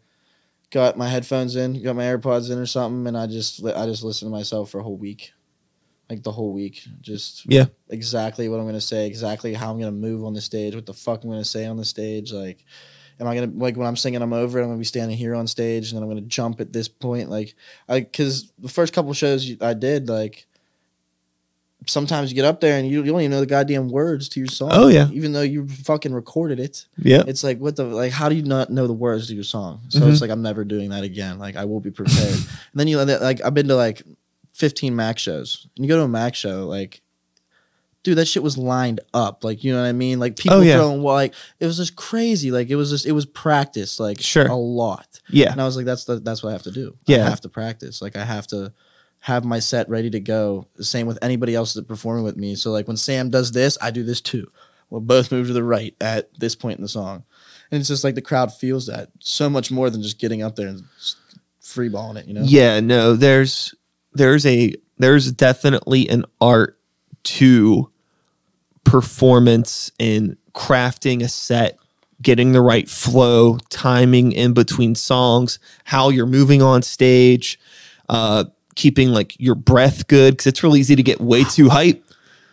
got 0.71 0.99
my 0.99 1.09
headphones 1.09 1.57
in, 1.57 1.83
got 1.83 1.97
my 1.97 2.05
AirPods 2.05 2.51
in 2.51 2.59
or 2.59 2.67
something, 2.67 3.07
and 3.07 3.17
I 3.17 3.27
just 3.27 3.65
I 3.65 3.87
just 3.87 4.05
listen 4.05 4.29
to 4.29 4.33
myself 4.33 4.71
for 4.71 4.81
a 4.81 4.83
whole 4.83 4.97
week. 4.97 5.33
Like 6.09 6.23
the 6.23 6.33
whole 6.33 6.53
week. 6.53 6.83
Just 7.01 7.51
Yeah. 7.51 7.67
exactly 7.89 8.49
what 8.49 8.61
I'm 8.61 8.67
gonna 8.67 8.81
say, 8.81 9.07
exactly 9.07 9.55
how 9.55 9.71
I'm 9.71 9.79
gonna 9.79 9.93
move 9.93 10.25
on 10.25 10.35
the 10.35 10.41
stage, 10.41 10.75
what 10.75 10.87
the 10.87 10.93
fuck 10.93 11.25
I'm 11.25 11.31
gonna 11.31 11.45
say 11.45 11.67
on 11.67 11.77
the 11.77 11.85
stage, 11.85 12.33
like 12.33 12.65
am 13.21 13.27
I 13.29 13.35
gonna 13.35 13.53
like 13.55 13.77
when 13.77 13.87
I'm 13.87 13.97
singing 13.97 14.23
I'm 14.23 14.33
over 14.33 14.59
it, 14.59 14.63
I'm 14.63 14.69
gonna 14.69 14.79
be 14.79 14.85
standing 14.85 15.17
here 15.17 15.35
on 15.35 15.47
stage 15.47 15.91
and 15.91 15.97
then 15.97 16.03
I'm 16.03 16.09
gonna 16.09 16.23
jump 16.23 16.61
at 16.61 16.73
this 16.73 16.89
point 16.89 17.29
like 17.31 17.55
I 17.89 18.01
because 18.01 18.53
the 18.59 18.69
first 18.69 18.93
couple 18.93 19.13
shows 19.13 19.51
I 19.61 19.75
did 19.75 20.09
like 20.09 20.47
sometimes 21.87 22.31
you 22.31 22.35
get 22.37 22.45
up 22.45 22.61
there 22.61 22.79
and 22.79 22.87
you, 22.87 23.03
you 23.03 23.11
don't 23.11 23.21
even 23.23 23.31
know 23.31 23.41
the 23.41 23.47
goddamn 23.47 23.89
words 23.89 24.29
to 24.29 24.39
your 24.41 24.47
song. 24.49 24.69
Oh, 24.73 24.89
yeah. 24.89 25.09
even 25.13 25.33
though 25.33 25.41
you 25.43 25.67
fucking 25.67 26.13
recorded 26.13 26.61
it. 26.61 26.87
Yeah. 26.99 27.23
It's 27.27 27.43
like 27.43 27.59
what 27.59 27.77
the 27.77 27.85
like 27.85 28.13
how 28.13 28.29
do 28.29 28.35
you 28.35 28.43
not 28.43 28.71
know 28.71 28.87
the 28.87 28.93
words 28.93 29.29
to 29.29 29.35
your 29.35 29.45
song? 29.45 29.81
So 29.89 30.01
Mhm. 30.01 30.13
it's 30.13 30.21
like 30.21 30.31
I'm 30.31 30.43
never 30.43 30.65
doing 30.65 30.91
that 30.91 31.05
again. 31.05 31.39
Like 31.39 31.57
I 31.57 31.65
will 31.65 31.81
be 31.81 31.91
prepared. 31.91 32.35
and 32.35 32.47
then 32.75 32.87
you 32.89 33.03
like 33.03 33.41
I've 33.43 33.55
been 33.55 33.69
to 33.69 33.77
like 33.77 34.03
15 34.53 34.95
Mac 34.95 35.19
shows. 35.19 35.67
And 35.77 35.85
you 35.85 35.89
go 35.89 35.97
to 35.97 36.03
a 36.05 36.09
Mac 36.09 36.35
show 36.35 36.67
like 36.67 37.01
dude 38.03 38.17
that 38.19 38.27
shit 38.27 38.43
was 38.43 38.57
lined 38.57 39.01
up 39.13 39.45
like 39.45 39.63
you 39.63 39.73
know 39.73 39.81
what 39.83 39.89
I 39.89 39.93
mean? 39.93 40.19
Like 40.19 40.37
people 40.37 40.59
Oh, 40.59 40.61
yeah. 40.63 40.77
throwing 40.77 41.03
like 41.03 41.35
it 41.59 41.67
was 41.67 41.77
just 41.77 41.97
crazy. 41.97 42.51
Like 42.51 42.71
it 42.71 42.77
was 42.77 42.91
just 42.91 43.07
it 43.07 43.13
was 43.13 43.27
practice 43.27 44.01
like 44.01 44.21
Sure. 44.21 44.47
a 44.47 44.55
lot. 44.55 45.21
Yeah. 45.29 45.53
And 45.53 45.61
I 45.61 45.65
was 45.65 45.77
like 45.77 45.87
that's 45.87 46.05
the, 46.05 46.17
that's 46.21 46.43
what 46.43 46.51
I 46.51 46.53
have 46.53 46.63
to 46.63 46.71
do. 46.71 46.97
Yeah. 47.07 47.27
I 47.27 47.31
have 47.31 47.41
to 47.43 47.49
practice. 47.49 48.01
Like 48.01 48.17
I 48.17 48.25
have 48.25 48.47
to 48.49 48.73
have 49.21 49.45
my 49.45 49.59
set 49.59 49.89
ready 49.91 50.09
to 50.11 50.21
go. 50.21 50.67
Same 50.81 51.07
with 51.07 51.19
anybody 51.21 51.55
else 51.55 51.75
that's 51.75 51.87
performing 51.87 52.25
with 52.25 52.37
me. 52.37 52.55
So 52.55 52.71
like 52.73 52.89
when 52.89 52.97
Sam 52.97 53.29
does 53.29 53.53
this, 53.53 53.77
I 53.83 53.91
do 53.91 54.03
this 54.03 54.21
too. 54.23 54.51
We'll 54.89 55.03
both 55.03 55.31
move 55.31 55.47
to 55.49 55.53
the 55.53 55.63
right 55.63 55.95
at 56.01 56.31
this 56.41 56.55
point 56.57 56.79
in 56.79 56.83
the 56.83 56.89
song. 56.89 57.25
And 57.71 57.79
it's 57.81 57.89
just 57.89 58.03
like 58.03 58.15
the 58.17 58.23
crowd 58.23 58.53
feels 58.53 58.87
that 58.87 59.11
so 59.21 59.49
much 59.51 59.71
more 59.71 59.91
than 59.91 60.03
just 60.03 60.19
getting 60.19 60.43
up 60.43 60.57
there 60.57 60.69
and 60.69 60.83
freeballing 61.63 62.17
it, 62.17 62.27
you 62.27 62.35
know? 62.35 62.43
Yeah, 62.45 62.81
no, 62.81 63.15
there's 63.15 63.75
there's 64.15 64.45
a 64.47 64.75
there's 64.99 65.31
definitely 65.33 66.09
an 66.09 66.25
art 66.41 66.79
to 67.23 67.90
performance 68.85 69.91
in 69.99 70.37
crafting 70.55 71.23
a 71.23 71.29
set, 71.29 71.79
getting 72.23 72.53
the 72.53 72.61
right 72.61 72.89
flow, 72.89 73.59
timing 73.71 74.33
in 74.33 74.53
between 74.53 74.95
songs, 74.95 75.59
how 75.85 76.09
you're 76.11 76.27
moving 76.27 76.63
on 76.63 76.83
stage, 76.83 77.59
uh 78.09 78.45
keeping 78.77 79.11
like 79.11 79.39
your 79.39 79.55
breath 79.55 80.07
good 80.07 80.39
cuz 80.39 80.47
it's 80.47 80.63
really 80.63 80.81
easy 80.81 80.97
to 80.97 81.03
get 81.03 81.21
way 81.21 81.45
too 81.45 81.69
hype. 81.79 82.05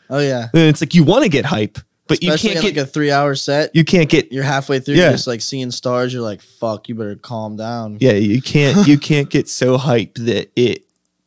Oh 0.10 0.20
yeah. 0.20 0.50
And 0.54 0.64
it's 0.64 0.82
like 0.82 0.94
you 0.96 1.04
want 1.04 1.24
to 1.24 1.30
get 1.30 1.46
hype, 1.46 1.78
but 2.08 2.20
Especially 2.22 2.50
you 2.50 2.54
can't 2.56 2.66
get 2.66 2.76
like 2.78 2.88
a 2.88 2.90
three 2.90 3.12
hour 3.12 3.36
set. 3.36 3.76
you 3.76 3.84
can't 3.84 4.10
get 4.10 4.32
You're 4.32 4.44
halfway 4.44 4.80
through, 4.80 4.96
Yeah. 4.96 5.04
you're 5.06 5.12
just 5.14 5.28
like 5.28 5.42
seeing 5.42 5.72
stars, 5.72 6.14
you're 6.14 6.22
like, 6.22 6.42
fuck, 6.42 6.88
you 6.90 6.96
better 6.96 7.16
calm 7.16 7.56
down. 7.58 7.98
yeah, 8.00 8.14
you 8.14 8.42
can't 8.42 8.88
you 8.88 8.98
can't 8.98 9.30
get 9.30 9.48
so 9.50 9.78
hyped 9.78 10.16
that 10.26 10.50
it 10.56 10.84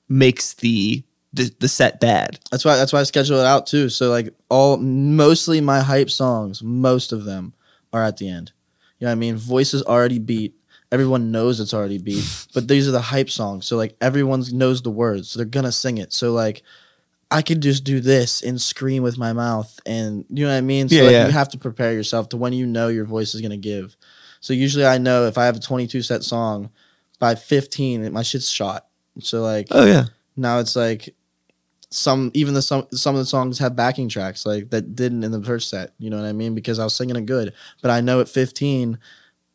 makes 0.08 0.54
the 0.54 1.02
the, 1.32 1.54
the 1.60 1.68
set 1.68 2.00
bad. 2.00 2.38
That's 2.50 2.64
why 2.64 2.76
that's 2.76 2.92
why 2.92 3.00
I 3.00 3.04
schedule 3.04 3.38
it 3.38 3.46
out 3.46 3.66
too. 3.66 3.88
So 3.88 4.10
like 4.10 4.34
all 4.48 4.76
mostly 4.78 5.60
my 5.60 5.80
hype 5.80 6.10
songs, 6.10 6.62
most 6.62 7.12
of 7.12 7.24
them 7.24 7.52
are 7.92 8.02
at 8.02 8.16
the 8.16 8.28
end. 8.28 8.52
You 8.98 9.06
know 9.06 9.10
what 9.10 9.12
I 9.12 9.16
mean? 9.16 9.36
Voice 9.36 9.72
is 9.74 9.82
already 9.82 10.18
beat. 10.18 10.54
Everyone 10.92 11.30
knows 11.30 11.60
it's 11.60 11.72
already 11.74 11.98
beat. 11.98 12.24
But 12.54 12.66
these 12.66 12.88
are 12.88 12.92
the 12.92 13.00
hype 13.00 13.30
songs. 13.30 13.64
So 13.66 13.76
like 13.76 13.96
everyone 14.00 14.42
knows 14.52 14.82
the 14.82 14.90
words. 14.90 15.30
So 15.30 15.38
they're 15.38 15.46
gonna 15.46 15.70
sing 15.72 15.98
it. 15.98 16.12
So 16.12 16.32
like 16.32 16.62
I 17.30 17.42
could 17.42 17.60
just 17.62 17.84
do 17.84 18.00
this 18.00 18.42
and 18.42 18.60
scream 18.60 19.04
with 19.04 19.16
my 19.16 19.32
mouth 19.32 19.78
and 19.86 20.24
you 20.28 20.44
know 20.44 20.50
what 20.50 20.58
I 20.58 20.62
mean? 20.62 20.88
So 20.88 20.96
Yeah, 20.96 21.02
like 21.02 21.12
yeah. 21.12 21.26
you 21.26 21.32
have 21.32 21.48
to 21.50 21.58
prepare 21.58 21.92
yourself 21.92 22.28
to 22.30 22.36
when 22.36 22.52
you 22.52 22.66
know 22.66 22.88
your 22.88 23.04
voice 23.04 23.36
is 23.36 23.40
gonna 23.40 23.56
give. 23.56 23.96
So 24.40 24.52
usually 24.52 24.84
I 24.84 24.98
know 24.98 25.26
if 25.26 25.38
I 25.38 25.44
have 25.46 25.56
a 25.56 25.60
twenty 25.60 25.86
two 25.86 26.02
set 26.02 26.24
song, 26.24 26.70
by 27.20 27.36
fifteen 27.36 28.12
my 28.12 28.22
shit's 28.24 28.48
shot. 28.50 28.86
So 29.20 29.42
like 29.42 29.68
Oh 29.70 29.86
yeah. 29.86 30.06
now 30.36 30.58
it's 30.58 30.74
like 30.74 31.14
some 31.90 32.30
even 32.34 32.54
the 32.54 32.62
some 32.62 32.86
some 32.92 33.14
of 33.14 33.18
the 33.18 33.26
songs 33.26 33.58
have 33.58 33.74
backing 33.74 34.08
tracks 34.08 34.46
like 34.46 34.70
that 34.70 34.94
didn't 34.94 35.24
in 35.24 35.32
the 35.32 35.42
first 35.42 35.68
set 35.68 35.92
you 35.98 36.08
know 36.08 36.16
what 36.16 36.26
i 36.26 36.32
mean? 36.32 36.54
Because 36.54 36.78
i 36.78 36.84
was 36.84 36.94
singing 36.94 37.16
it 37.16 37.26
good. 37.26 37.52
But 37.82 37.90
i 37.90 38.00
know 38.00 38.20
at 38.20 38.28
15 38.28 38.98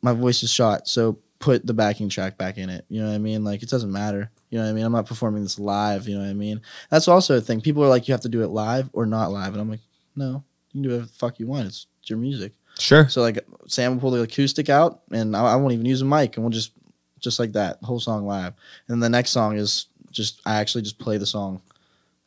my 0.02 0.14
voice 0.14 0.44
is 0.44 0.52
shot 0.52 0.88
so 0.88 1.20
put 1.40 1.66
the 1.66 1.74
backing 1.74 2.10
track 2.10 2.38
back 2.38 2.58
in 2.58 2.70
it 2.70 2.86
you 2.90 3.02
know 3.02 3.08
what 3.08 3.16
i 3.16 3.20
mean? 3.20 3.44
Like 3.44 3.64
it 3.64 3.70
doesn't 3.70 3.92
matter 3.92 4.32
you 4.50 4.58
know 4.58 4.66
what 4.66 4.72
i 4.72 4.74
mean? 4.74 4.86
I'm 4.86 4.92
not 4.92 5.06
performing 5.06 5.44
this 5.44 5.60
live 5.60 6.08
you 6.08 6.16
know 6.16 6.24
what 6.24 6.30
i 6.30 6.34
mean? 6.34 6.62
That's 6.90 7.08
also 7.08 7.38
a 7.38 7.42
thing. 7.42 7.62
People 7.62 7.84
are 7.84 7.90
like 7.90 8.08
you 8.08 8.14
have 8.14 8.22
to 8.22 8.30
do 8.30 8.44
it 8.44 8.48
live 8.48 8.90
or 8.94 9.06
not 9.06 9.32
live 9.32 9.54
and 9.54 9.62
i'm 9.62 9.70
like 9.70 9.82
no 10.16 10.44
you 10.76 10.82
can 10.82 10.82
do 10.82 10.90
whatever 10.90 11.08
the 11.08 11.14
fuck 11.14 11.40
you 11.40 11.48
want. 11.48 11.68
It's, 11.68 11.88
your 12.10 12.20
music. 12.20 12.54
Sure. 12.78 13.08
so 13.10 13.22
like 13.22 13.40
Sam 13.68 13.94
will 13.94 14.02
pull 14.02 14.12
the 14.12 14.22
acoustic 14.22 14.70
out, 14.70 15.02
and 15.12 15.36
I, 15.36 15.54
I 15.54 15.56
won't 15.56 15.74
even 15.74 15.86
use 15.86 16.02
a 16.02 16.06
mic, 16.06 16.36
and 16.36 16.44
we'll 16.44 16.52
just 16.52 16.72
just 17.20 17.40
like 17.40 17.54
that 17.54 17.80
whole 17.82 18.00
song 18.00 18.28
live. 18.28 18.54
And 18.88 19.02
the 19.02 19.10
next 19.10 19.32
song 19.32 19.58
is 19.58 19.88
just 20.12 20.42
I 20.46 20.58
actually 20.58 20.84
just 20.84 21.00
play 21.00 21.18
the 21.18 21.26
song, 21.26 21.62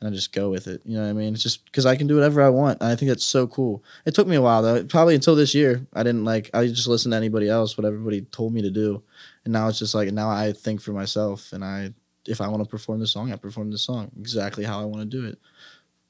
and 0.01 0.09
I 0.09 0.13
just 0.13 0.33
go 0.33 0.49
with 0.51 0.67
it. 0.69 0.81
You 0.85 0.97
know 0.97 1.03
what 1.05 1.11
I 1.11 1.13
mean? 1.13 1.35
It's 1.35 1.43
just 1.43 1.65
because 1.65 1.85
I 1.87 1.97
can 1.97 2.07
do 2.07 2.15
whatever 2.15 2.41
I 2.43 2.49
want. 2.51 2.81
And 2.81 2.91
I 2.91 2.97
think 2.97 3.09
that's 3.09 3.25
so 3.25 3.47
cool. 3.47 3.83
It 4.07 4.15
took 4.15 4.27
me 4.29 4.37
a 4.37 4.43
while 4.43 4.63
though. 4.63 4.85
Probably 4.85 5.15
until 5.15 5.35
this 5.35 5.55
year, 5.55 5.87
I 5.93 6.03
didn't 6.03 6.25
like 6.25 6.51
I 6.55 6.67
just 6.67 6.87
listened 6.89 7.13
to 7.13 7.17
anybody 7.17 7.49
else, 7.49 7.77
what 7.77 7.85
everybody 7.85 8.23
told 8.23 8.53
me 8.55 8.63
to 8.63 8.71
do, 8.71 9.03
and 9.45 9.53
now 9.53 9.69
it's 9.69 9.79
just 9.79 9.95
like 9.95 10.13
now 10.13 10.29
I 10.31 10.53
think 10.53 10.81
for 10.81 10.93
myself, 10.93 11.53
and 11.53 11.65
I 11.65 11.93
if 12.27 12.41
I 12.41 12.49
want 12.49 12.63
to 12.63 12.69
perform 12.69 13.01
the 13.01 13.07
song, 13.07 13.33
I 13.33 13.37
perform 13.37 13.71
the 13.71 13.79
song 13.79 14.11
exactly 14.21 14.65
how 14.65 14.81
I 14.81 14.85
want 14.85 15.01
to 15.11 15.17
do 15.19 15.27
it. 15.27 15.39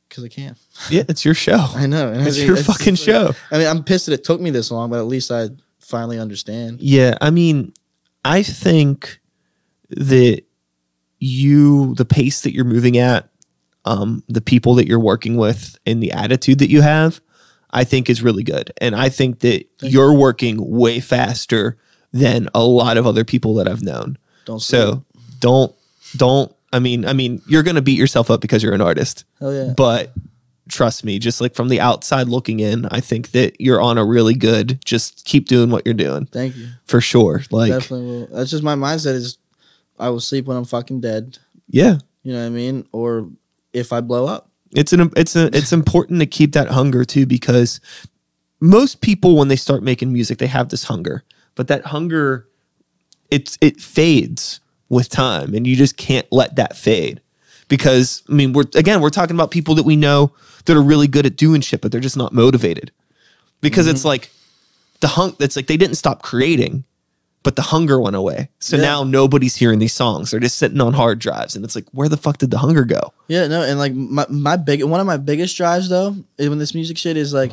Because 0.09 0.24
I 0.24 0.28
can. 0.28 0.57
Yeah, 0.91 1.03
it's 1.09 1.24
your 1.24 1.34
show. 1.34 1.59
I 1.74 1.86
know. 1.86 2.09
and 2.11 2.22
I 2.22 2.26
It's 2.26 2.39
your 2.39 2.57
it's 2.57 2.66
fucking 2.66 2.95
like- 2.95 2.99
show. 3.03 3.34
I 3.51 3.59
mean, 3.59 3.66
I'm 3.66 3.84
pissed 3.84 4.07
that 4.07 4.12
it 4.14 4.24
took 4.24 4.41
me 4.41 4.51
this 4.51 4.70
long, 4.70 4.89
but 4.91 4.99
at 4.99 5.07
least 5.07 5.30
I 5.30 5.51
finally 5.80 6.18
understand. 6.18 6.80
Yeah, 6.80 7.16
I 7.20 7.30
mean, 7.30 7.72
I 8.24 8.43
think 8.43 9.20
that 9.91 10.43
you, 11.18 11.95
the 11.95 12.05
pace 12.05 12.41
that 12.43 12.53
you're 12.55 12.64
moving 12.64 12.97
at, 12.99 13.28
um, 13.89 14.22
the 14.28 14.41
people 14.41 14.74
that 14.74 14.86
you're 14.86 15.01
working 15.01 15.36
with, 15.36 15.78
and 15.86 16.03
the 16.03 16.12
attitude 16.12 16.59
that 16.59 16.70
you 16.70 16.82
have, 16.82 17.20
I 17.70 17.84
think 17.84 18.11
is 18.11 18.22
really 18.22 18.43
good. 18.43 18.72
And 18.80 18.95
I 18.95 19.09
think 19.09 19.41
that 19.41 19.64
Thank 19.78 19.93
you're 19.93 20.12
working 20.12 20.57
way 20.61 21.01
faster 21.01 21.76
than 22.12 22.49
a 22.55 22.64
lot 22.64 22.97
of 22.97 23.07
other 23.07 23.24
people 23.24 23.55
that 23.55 23.68
I've 23.68 23.82
known. 23.82 24.18
Don't 24.45 24.61
So 24.61 25.05
don't, 25.41 25.74
don't. 26.16 26.55
I 26.72 26.78
mean, 26.80 27.07
I 27.07 27.14
mean, 27.14 27.41
you're 27.49 27.62
gonna 27.62 27.82
beat 27.82 27.99
yourself 27.99 28.30
up 28.30 28.41
because 28.41 28.62
you're 28.62 28.74
an 28.74 28.82
artist, 28.82 29.24
hell 29.41 29.55
yeah. 29.55 29.72
but 29.76 30.12
trust 30.68 31.03
me, 31.03 31.18
just 31.18 31.41
like 31.41 31.55
from 31.55 31.68
the 31.68 31.80
outside 31.80 32.28
looking 32.28 32.61
in, 32.61 32.86
I 32.86 33.01
think 33.01 33.30
that 33.30 33.59
you're 33.59 33.80
on 33.80 33.99
a 33.99 34.05
really 34.05 34.34
good. 34.34 34.84
Just 34.84 35.24
keep 35.24 35.49
doing 35.49 35.70
what 35.70 35.86
you're 35.86 35.95
doing 35.95 36.26
Thank 36.26 36.57
you. 36.57 36.68
for 36.84 37.01
sure. 37.01 37.43
Like, 37.51 37.72
Definitely 37.72 38.07
will. 38.07 38.26
That's 38.26 38.51
just 38.51 38.62
my 38.62 38.74
mindset 38.74 39.14
is 39.14 39.39
I 39.99 40.11
will 40.11 40.20
sleep 40.20 40.45
when 40.45 40.57
I'm 40.57 40.64
fucking 40.64 41.01
dead. 41.01 41.39
yeah, 41.68 41.99
You 42.22 42.34
know 42.34 42.41
what 42.41 42.47
I 42.47 42.51
mean? 42.51 42.86
Or 42.93 43.28
if 43.73 43.93
I 43.93 44.01
blow 44.01 44.27
up. 44.27 44.51
It's 44.73 44.93
an 44.93 45.11
it's 45.16 45.35
a 45.35 45.47
it's 45.57 45.73
important 45.73 46.21
to 46.21 46.27
keep 46.27 46.53
that 46.53 46.69
hunger 46.69 47.05
too 47.05 47.27
because 47.27 47.81
most 48.61 49.01
people 49.01 49.37
when 49.37 49.49
they 49.49 49.57
start 49.57 49.83
making 49.83 50.12
music 50.12 50.39
they 50.39 50.47
have 50.47 50.69
this 50.69 50.85
hunger, 50.85 51.25
but 51.55 51.69
that 51.69 51.87
hunger 51.87 52.47
it's 53.31 53.57
it 53.61 53.81
fades 53.81 54.61
with 54.89 55.09
time 55.09 55.55
and 55.55 55.66
you 55.66 55.77
just 55.77 55.97
can't 55.97 56.27
let 56.31 56.57
that 56.57 56.77
fade. 56.77 57.21
Because 57.69 58.23
I 58.29 58.35
mean 58.35 58.53
we're 58.53 58.64
again 58.75 59.01
we're 59.01 59.11
talking 59.11 59.37
about 59.37 59.51
people 59.51 59.75
that 59.77 59.85
we 59.85 59.97
know 59.97 60.33
that 60.66 60.77
are 60.77 60.83
really 60.83 61.09
good 61.09 61.25
at 61.25 61.37
doing 61.37 61.62
shit 61.62 61.81
but 61.81 61.91
they're 61.91 62.01
just 62.01 62.16
not 62.16 62.33
motivated. 62.33 62.93
Because 63.61 63.87
it's 63.87 64.01
mm-hmm. 64.01 64.09
like 64.09 64.31
the 65.01 65.09
hunk 65.09 65.39
that's 65.39 65.57
like 65.57 65.66
they 65.66 65.77
didn't 65.77 65.97
stop 65.97 66.23
creating 66.23 66.85
but 67.43 67.57
the 67.57 67.62
hunger 67.62 68.01
went 68.01 68.16
away 68.16 68.49
so 68.59 68.76
Yeah. 68.76 68.82
now 68.82 69.05
nobody's 69.05 69.57
hearing 69.57 69.78
these 69.78 69.93
songs 69.95 70.30
they're 70.30 70.41
just 70.41 70.59
sitting 70.59 70.80
on 70.80 70.93
hard 70.93 71.18
drives 71.18 71.55
and 71.57 71.64
it's 71.64 71.74
like 71.74 71.86
where 71.93 72.09
the 72.09 72.16
fuck 72.16 72.39
did 72.39 72.51
the 72.51 72.59
hunger 72.59 72.84
go 72.84 73.12
Yeah, 73.28 73.47
no, 73.47 73.62
and 73.62 73.78
like 73.78 73.95
my 73.95 74.26
my 74.28 74.57
big 74.57 74.82
one 74.84 75.01
of 75.01 75.07
my 75.07 75.16
biggest 75.18 75.57
drives 75.57 75.89
though, 75.89 76.16
is 76.39 76.49
when 76.49 76.59
this 76.59 76.74
music 76.74 76.97
shit 76.99 77.16
is 77.16 77.32
like, 77.32 77.53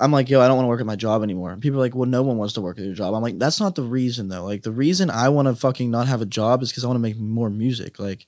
I'm 0.00 0.12
like, 0.12 0.30
yo, 0.30 0.40
I 0.40 0.46
don't 0.46 0.56
want 0.56 0.64
to 0.66 0.68
work 0.68 0.80
at 0.80 0.86
my 0.86 0.94
job 0.94 1.24
anymore. 1.24 1.56
People 1.56 1.80
are 1.80 1.82
like, 1.82 1.96
well, 1.96 2.08
no 2.08 2.22
one 2.22 2.36
wants 2.36 2.54
to 2.54 2.60
work 2.60 2.78
at 2.78 2.84
your 2.84 2.94
job. 2.94 3.14
I'm 3.14 3.22
like, 3.22 3.36
that's 3.38 3.58
not 3.58 3.74
the 3.74 3.82
reason 3.82 4.28
though. 4.28 4.44
Like 4.44 4.62
the 4.62 4.70
reason 4.70 5.10
I 5.10 5.28
want 5.28 5.48
to 5.48 5.56
fucking 5.56 5.90
not 5.90 6.06
have 6.06 6.22
a 6.22 6.26
job 6.26 6.62
is 6.62 6.70
because 6.70 6.84
I 6.84 6.86
want 6.86 6.96
to 6.98 7.02
make 7.02 7.18
more 7.18 7.50
music. 7.50 7.98
Like, 7.98 8.26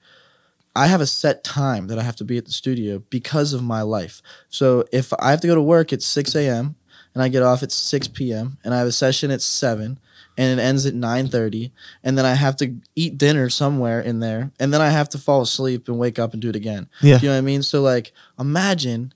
I 0.74 0.86
have 0.88 1.01
a 1.01 1.07
set 1.07 1.44
time 1.44 1.86
that 1.88 1.98
I 1.98 2.03
have 2.03 2.16
to 2.16 2.24
be 2.24 2.36
at 2.38 2.44
the 2.44 2.51
studio 2.53 2.98
because 3.11 3.53
of 3.53 3.62
my 3.62 3.82
life. 3.82 4.20
So 4.48 4.84
if 4.92 5.12
I 5.20 5.30
have 5.30 5.40
to 5.42 5.46
go 5.48 5.55
to 5.55 5.62
work 5.62 5.92
at 5.92 6.03
6 6.03 6.34
a.m. 6.34 6.74
and 7.14 7.22
I 7.22 7.28
get 7.28 7.42
off 7.44 7.62
at 7.62 7.70
6 7.72 8.09
p.m. 8.09 8.59
and 8.64 8.74
I 8.74 8.78
have 8.78 8.88
a 8.88 8.92
session 8.92 9.30
at 9.30 9.40
7 9.42 9.98
and 10.41 10.59
it 10.59 10.62
ends 10.62 10.86
at 10.86 10.95
9:30 10.95 11.70
and 12.03 12.16
then 12.16 12.24
I 12.24 12.32
have 12.32 12.57
to 12.57 12.74
eat 12.97 13.18
dinner 13.18 13.51
somewhere 13.51 14.01
in 14.01 14.20
there 14.20 14.51
and 14.59 14.72
then 14.72 14.80
I 14.80 14.88
have 14.88 15.11
to 15.11 15.18
fall 15.18 15.43
asleep 15.43 15.86
and 15.86 15.99
wake 15.99 16.18
up 16.18 16.32
and 16.32 16.41
do 16.41 16.49
it 16.49 16.57
again. 16.57 16.88
Yeah. 17.03 17.18
You 17.20 17.28
know 17.28 17.34
what 17.34 17.38
I 17.38 17.43
mean? 17.43 17.62
So 17.62 17.82
like 17.82 18.12
imagine 18.38 19.12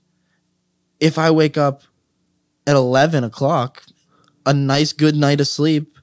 if 0.99 1.17
I 1.17 1.31
wake 1.31 1.57
up 1.57 1.81
at 2.67 2.75
11 2.75 3.23
o'clock, 3.23 3.83
a 4.45 4.53
nice 4.53 4.93
good 4.93 5.15
night 5.15 5.41
of 5.41 5.47
sleep, 5.47 5.97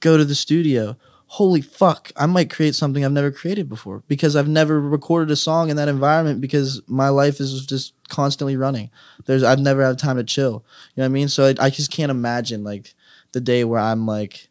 go 0.00 0.18
to 0.18 0.24
the 0.24 0.34
studio. 0.34 0.98
Holy 1.26 1.62
fuck, 1.62 2.12
I 2.14 2.26
might 2.26 2.50
create 2.50 2.74
something 2.74 3.06
I've 3.06 3.12
never 3.12 3.30
created 3.30 3.70
before 3.70 4.02
because 4.06 4.36
I've 4.36 4.48
never 4.48 4.78
recorded 4.78 5.32
a 5.32 5.36
song 5.36 5.70
in 5.70 5.76
that 5.76 5.88
environment 5.88 6.42
because 6.42 6.82
my 6.86 7.08
life 7.08 7.40
is 7.40 7.64
just 7.64 7.94
constantly 8.10 8.58
running. 8.58 8.90
There's 9.24 9.42
I've 9.42 9.60
never 9.60 9.82
had 9.82 9.98
time 9.98 10.18
to 10.18 10.24
chill. 10.24 10.66
You 10.94 11.00
know 11.00 11.04
what 11.04 11.06
I 11.06 11.08
mean? 11.08 11.28
So 11.28 11.46
I, 11.46 11.54
I 11.58 11.70
just 11.70 11.90
can't 11.90 12.10
imagine 12.10 12.64
like 12.64 12.94
the 13.32 13.40
day 13.40 13.64
where 13.64 13.80
I'm 13.80 14.06
like 14.06 14.48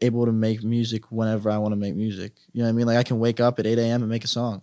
able 0.00 0.26
to 0.26 0.32
make 0.32 0.62
music 0.62 1.10
whenever 1.10 1.50
I 1.50 1.58
want 1.58 1.72
to 1.72 1.76
make 1.76 1.94
music. 1.94 2.32
You 2.52 2.60
know 2.60 2.66
what 2.66 2.70
I 2.70 2.72
mean? 2.72 2.86
Like 2.86 2.98
I 2.98 3.02
can 3.02 3.18
wake 3.18 3.40
up 3.40 3.58
at 3.58 3.66
8 3.66 3.78
a.m. 3.78 4.02
and 4.02 4.10
make 4.10 4.24
a 4.24 4.28
song 4.28 4.62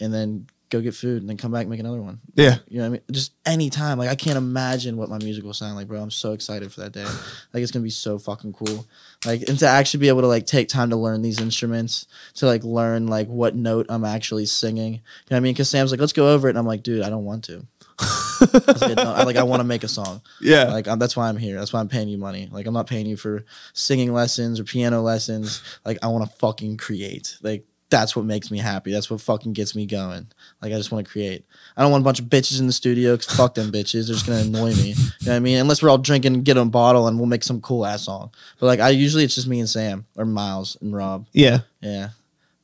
and 0.00 0.12
then 0.12 0.46
go 0.70 0.80
get 0.80 0.94
food 0.94 1.20
and 1.20 1.28
then 1.28 1.36
come 1.36 1.52
back 1.52 1.62
and 1.62 1.70
make 1.70 1.80
another 1.80 2.00
one. 2.00 2.18
yeah 2.34 2.56
You 2.66 2.78
know 2.78 2.84
what 2.84 2.86
I 2.86 2.90
mean? 2.92 3.00
Just 3.10 3.32
any 3.44 3.68
time. 3.68 3.98
Like 3.98 4.08
I 4.08 4.14
can't 4.14 4.38
imagine 4.38 4.96
what 4.96 5.10
my 5.10 5.18
music 5.18 5.44
will 5.44 5.52
sound 5.52 5.76
like, 5.76 5.86
bro. 5.86 6.00
I'm 6.00 6.10
so 6.10 6.32
excited 6.32 6.72
for 6.72 6.80
that 6.80 6.92
day. 6.92 7.04
Like 7.52 7.62
it's 7.62 7.70
gonna 7.70 7.82
be 7.82 7.90
so 7.90 8.18
fucking 8.18 8.54
cool. 8.54 8.86
Like 9.26 9.42
and 9.48 9.58
to 9.58 9.66
actually 9.66 10.00
be 10.00 10.08
able 10.08 10.22
to 10.22 10.26
like 10.26 10.46
take 10.46 10.68
time 10.68 10.88
to 10.88 10.96
learn 10.96 11.20
these 11.20 11.38
instruments, 11.38 12.06
to 12.36 12.46
like 12.46 12.64
learn 12.64 13.06
like 13.06 13.28
what 13.28 13.54
note 13.54 13.84
I'm 13.90 14.06
actually 14.06 14.46
singing. 14.46 14.94
You 14.94 14.98
know 14.98 15.02
what 15.28 15.36
I 15.36 15.40
mean? 15.40 15.52
Because 15.52 15.68
Sam's 15.68 15.90
like, 15.90 16.00
let's 16.00 16.14
go 16.14 16.32
over 16.32 16.48
it, 16.48 16.52
and 16.52 16.58
I'm 16.58 16.66
like, 16.66 16.82
dude, 16.82 17.02
I 17.02 17.10
don't 17.10 17.26
want 17.26 17.44
to. 17.44 17.66
I 18.42 18.86
like, 18.86 18.96
"No, 18.96 19.12
I- 19.12 19.22
like 19.24 19.36
I 19.36 19.42
want 19.42 19.60
to 19.60 19.64
make 19.64 19.84
a 19.84 19.88
song. 19.88 20.20
yeah 20.40 20.64
Like 20.64 20.88
um, 20.88 20.98
that's 20.98 21.16
why 21.16 21.28
I'm 21.28 21.36
here. 21.36 21.58
That's 21.58 21.72
why 21.72 21.80
I'm 21.80 21.88
paying 21.88 22.08
you 22.08 22.18
money. 22.18 22.48
Like 22.50 22.66
I'm 22.66 22.74
not 22.74 22.86
paying 22.86 23.06
you 23.06 23.16
for 23.16 23.44
singing 23.72 24.12
lessons 24.12 24.58
or 24.60 24.64
piano 24.64 25.02
lessons. 25.02 25.62
Like 25.84 25.98
I 26.02 26.08
want 26.08 26.28
to 26.28 26.36
fucking 26.38 26.76
create. 26.76 27.36
Like 27.42 27.64
that's 27.90 28.16
what 28.16 28.24
makes 28.24 28.50
me 28.50 28.56
happy. 28.56 28.90
That's 28.90 29.10
what 29.10 29.20
fucking 29.20 29.52
gets 29.52 29.76
me 29.76 29.84
going. 29.84 30.26
Like 30.62 30.72
I 30.72 30.76
just 30.76 30.90
want 30.90 31.06
to 31.06 31.12
create. 31.12 31.44
I 31.76 31.82
don't 31.82 31.90
want 31.90 32.02
a 32.02 32.04
bunch 32.06 32.20
of 32.20 32.26
bitches 32.26 32.58
in 32.58 32.66
the 32.66 32.72
studio 32.72 33.16
because 33.16 33.36
fuck 33.36 33.54
them 33.54 33.70
bitches. 33.70 34.06
They're 34.06 34.14
just 34.14 34.26
gonna 34.26 34.40
annoy 34.40 34.72
me. 34.74 34.90
You 34.92 34.94
know 35.26 35.32
what 35.32 35.36
I 35.36 35.40
mean? 35.40 35.58
Unless 35.58 35.82
we're 35.82 35.90
all 35.90 35.98
drinking, 35.98 36.42
get 36.42 36.56
a 36.56 36.64
bottle, 36.64 37.06
and 37.06 37.18
we'll 37.18 37.26
make 37.26 37.44
some 37.44 37.60
cool 37.60 37.84
ass 37.84 38.04
song. 38.06 38.30
But 38.58 38.66
like 38.66 38.80
I 38.80 38.88
usually 38.90 39.24
it's 39.24 39.34
just 39.34 39.46
me 39.46 39.60
and 39.60 39.68
Sam 39.68 40.06
or 40.16 40.24
Miles 40.24 40.76
and 40.80 40.94
Rob. 40.96 41.26
yeah 41.32 41.60
Yeah. 41.82 42.10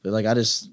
But 0.02 0.12
like 0.12 0.24
I 0.26 0.32
just 0.32 0.70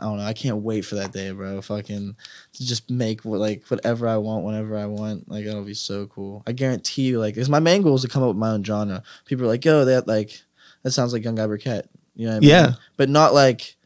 I 0.00 0.04
don't 0.04 0.18
know. 0.18 0.24
I 0.24 0.32
can't 0.32 0.58
wait 0.58 0.84
for 0.84 0.94
that 0.94 1.12
day, 1.12 1.32
bro. 1.32 1.60
Fucking 1.60 2.16
to 2.52 2.66
just 2.66 2.88
make 2.88 3.24
what 3.24 3.40
like 3.40 3.66
whatever 3.66 4.06
I 4.06 4.16
want 4.16 4.44
whenever 4.44 4.76
I 4.76 4.86
want. 4.86 5.28
Like 5.28 5.44
that'll 5.44 5.64
be 5.64 5.74
so 5.74 6.06
cool. 6.06 6.42
I 6.46 6.52
guarantee 6.52 7.02
you, 7.02 7.18
like, 7.18 7.34
because 7.34 7.48
my 7.48 7.58
main 7.58 7.82
goal 7.82 7.96
is 7.96 8.02
to 8.02 8.08
come 8.08 8.22
up 8.22 8.28
with 8.28 8.36
my 8.36 8.50
own 8.50 8.62
genre. 8.62 9.02
People 9.24 9.44
are 9.46 9.48
like, 9.48 9.64
yo, 9.64 9.84
that 9.84 10.06
like 10.06 10.40
that 10.82 10.92
sounds 10.92 11.12
like 11.12 11.24
Young 11.24 11.34
Guy 11.34 11.46
Burkett. 11.46 11.90
You 12.14 12.26
know 12.26 12.32
what 12.32 12.36
I 12.36 12.40
mean? 12.40 12.48
Yeah. 12.50 12.72
But 12.96 13.08
not 13.08 13.34
like 13.34 13.76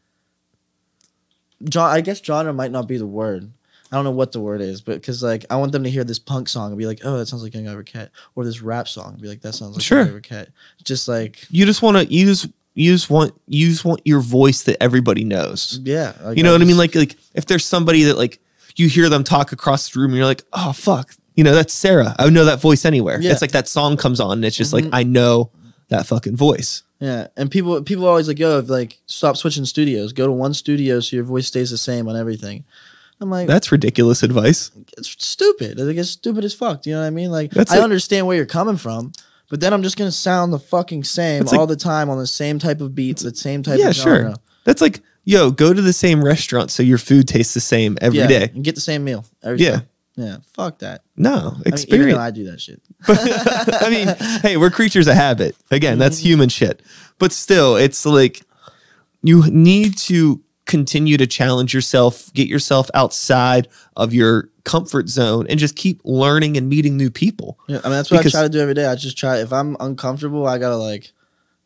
genre. 1.71 1.91
I 1.91 2.01
guess 2.01 2.23
genre 2.23 2.53
might 2.53 2.71
not 2.71 2.87
be 2.87 2.97
the 2.97 3.07
word. 3.07 3.51
I 3.91 3.95
don't 3.95 4.05
know 4.05 4.11
what 4.11 4.31
the 4.31 4.39
word 4.39 4.61
is, 4.61 4.81
but 4.81 4.95
because 4.95 5.21
like 5.21 5.45
I 5.51 5.55
want 5.55 5.71
them 5.71 5.83
to 5.83 5.89
hear 5.89 6.03
this 6.03 6.17
punk 6.17 6.49
song 6.49 6.71
and 6.71 6.77
be 6.79 6.87
like, 6.87 7.01
"Oh, 7.03 7.17
that 7.17 7.27
sounds 7.27 7.43
like 7.43 7.53
Young 7.53 7.65
Guy 7.65 7.75
Burkett," 7.75 8.09
or 8.35 8.43
this 8.43 8.61
rap 8.61 8.87
song 8.87 9.13
and 9.13 9.21
be 9.21 9.27
like, 9.27 9.41
"That 9.41 9.53
sounds 9.53 9.75
like 9.75 9.83
Sure. 9.83 9.99
Young 9.99 10.07
Guy 10.07 10.13
Burkett." 10.13 10.51
Just 10.83 11.07
like, 11.07 11.45
you 11.51 11.65
just 11.65 11.83
want 11.83 11.97
to 11.97 12.11
use 12.11 12.47
you 12.75 12.91
just 12.91 13.09
want 13.09 13.33
you 13.47 13.69
just 13.69 13.85
want 13.85 14.01
your 14.05 14.19
voice 14.19 14.63
that 14.63 14.81
everybody 14.81 15.23
knows 15.23 15.79
yeah, 15.83 16.13
like, 16.23 16.37
you 16.37 16.43
know 16.43 16.51
what 16.51 16.61
i 16.61 16.65
mean 16.65 16.77
like 16.77 16.95
like 16.95 17.15
if 17.33 17.45
there's 17.45 17.65
somebody 17.65 18.03
that 18.03 18.17
like 18.17 18.39
you 18.75 18.87
hear 18.89 19.09
them 19.09 19.23
talk 19.23 19.51
across 19.51 19.89
the 19.91 19.99
room 19.99 20.11
and 20.11 20.17
you're 20.17 20.25
like 20.25 20.43
oh 20.53 20.73
fuck 20.73 21.13
you 21.35 21.43
know 21.43 21.53
that's 21.53 21.73
sarah 21.73 22.15
i 22.17 22.25
would 22.25 22.33
know 22.33 22.45
that 22.45 22.59
voice 22.61 22.85
anywhere 22.85 23.19
Yeah. 23.21 23.31
it's 23.31 23.41
like 23.41 23.51
that 23.51 23.67
song 23.67 23.97
comes 23.97 24.19
on 24.19 24.33
and 24.39 24.45
it's 24.45 24.55
just 24.57 24.71
Mhm. 24.71 24.83
like 24.83 24.85
i 24.93 25.03
know 25.03 25.51
that 25.89 26.05
fucking 26.07 26.35
voice 26.35 26.81
Yeah, 26.99 27.27
and 27.37 27.51
people 27.51 27.81
people 27.83 28.05
are 28.05 28.09
always 28.09 28.27
like, 28.29 28.39
"Yo, 28.39 28.63
like 28.65 28.97
stop 29.07 29.35
switching 29.35 29.65
studios. 29.65 30.13
Go 30.13 30.25
to 30.25 30.31
one 30.31 30.53
studio 30.53 31.01
so 31.01 31.17
your 31.17 31.25
voice 31.25 31.47
stays 31.47 31.69
the 31.69 31.77
same 31.77 32.07
on 32.07 32.15
everything." 32.15 32.63
I'm 33.19 33.29
like, 33.29 33.45
that's 33.47 33.71
ridiculous 33.73 34.23
advice 34.23 34.71
it's 34.97 35.09
stupid. 35.23 35.77
Like 35.79 35.97
it's 35.97 36.09
stupid 36.09 36.45
as 36.45 36.53
fuck. 36.53 36.81
Do 36.81 36.89
you 36.89 36.95
know 36.95 37.01
what 37.01 37.07
I 37.07 37.11
mean? 37.11 37.29
Like 37.29 37.51
That's 37.51 37.71
I 37.71 37.75
like- 37.75 37.83
understand 37.83 38.25
where 38.25 38.37
you're 38.37 38.45
coming 38.59 38.77
from, 38.77 39.11
but 39.53 39.59
then 39.59 39.71
I'm 39.71 39.83
just 39.83 39.97
gonna 39.97 40.11
sound 40.11 40.51
the 40.51 40.57
fucking 40.57 41.03
same 41.03 41.43
like- 41.43 41.59
all 41.59 41.67
the 41.67 41.75
time 41.75 42.09
on 42.09 42.17
the 42.17 42.25
same 42.25 42.57
type 42.57 42.81
of 42.81 42.95
beats, 42.95 43.21
the 43.21 43.35
same 43.35 43.61
type 43.61 43.77
yeah 43.77 43.89
of 43.89 43.95
sure 43.95 44.33
that's 44.63 44.81
like 44.81 45.01
yo 45.25 45.51
go 45.51 45.71
to 45.73 45.81
the 45.81 45.93
same 45.93 46.23
restaurant 46.25 46.71
so 46.71 46.81
your 46.81 46.97
food 46.97 47.27
tastes 47.27 47.53
the 47.53 47.59
same 47.61 47.95
every 48.01 48.17
yeah, 48.17 48.27
day. 48.27 48.51
and 48.55 48.63
get 48.63 48.73
the 48.73 48.81
same 48.81 49.03
meal. 49.03 49.23
Every 49.43 49.59
Yeah. 49.59 49.71
time. 49.71 49.87
yeah. 50.15 50.37
Fuck 50.53 50.79
that. 50.79 51.03
no 51.17 51.29
I 51.31 51.43
mean, 51.43 51.51
even 51.59 51.73
experience 51.73 52.17
I 52.19 52.31
do 52.31 52.43
that 52.45 52.59
shit. 52.59 52.81
I 53.07 53.89
mean, 53.91 54.07
hey, 54.41 54.57
we're 54.57 54.71
creatures 54.71 55.07
of 55.07 55.13
habit. 55.15 55.55
Again, 55.69 55.99
that's 55.99 56.17
Mm-hmm. 56.17 56.27
human 56.29 56.49
shit. 56.49 56.81
But 57.19 57.31
still, 57.31 57.75
it's 57.75 58.05
like 58.07 58.41
you 59.21 59.43
need 59.51 59.97
to 60.09 60.41
continue 60.65 61.17
to 61.17 61.27
challenge 61.27 61.73
yourself, 61.73 62.31
get 62.33 62.47
yourself 62.47 62.89
outside 62.93 63.67
of 63.97 64.13
your 64.13 64.49
comfort 64.63 65.09
zone, 65.09 65.45
and 65.49 65.59
just 65.59 65.75
keep 65.75 66.01
learning 66.05 66.55
and 66.57 66.69
meeting 66.69 66.95
new 66.95 67.09
people. 67.09 67.59
Yeah, 67.67 67.79
I 67.83 67.87
mean 67.89 67.97
that's 67.97 68.09
what 68.11 68.19
Because- 68.19 68.33
I 68.35 68.39
try 68.39 68.47
to 68.47 68.49
do 68.49 68.59
every 68.59 68.73
day. 68.73 68.85
I 68.85 68.95
just 68.95 69.17
try 69.17 69.37
if 69.39 69.51
I'm 69.51 69.75
uncomfortable, 69.79 70.47
I 70.47 70.57
gotta 70.57 70.77
like 70.77 71.11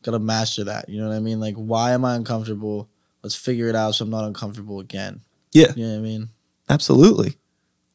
gotta 0.03 0.19
master 0.19 0.63
that. 0.65 0.89
You 0.89 0.99
know 1.01 1.09
what 1.09 1.15
I 1.15 1.19
mean? 1.19 1.39
Like 1.39 1.55
why 1.55 1.91
am 1.91 2.05
I 2.05 2.15
uncomfortable? 2.15 2.89
Let's 3.23 3.35
figure 3.35 3.67
it 3.67 3.75
out 3.75 3.95
so 3.95 4.05
I'm 4.05 4.11
not 4.11 4.25
uncomfortable 4.25 4.79
again. 4.79 5.21
Yeah. 5.53 5.73
You 5.75 5.85
know 5.85 5.93
what 5.93 5.99
I 5.99 6.01
mean? 6.01 6.29
Absolutely. 6.69 7.37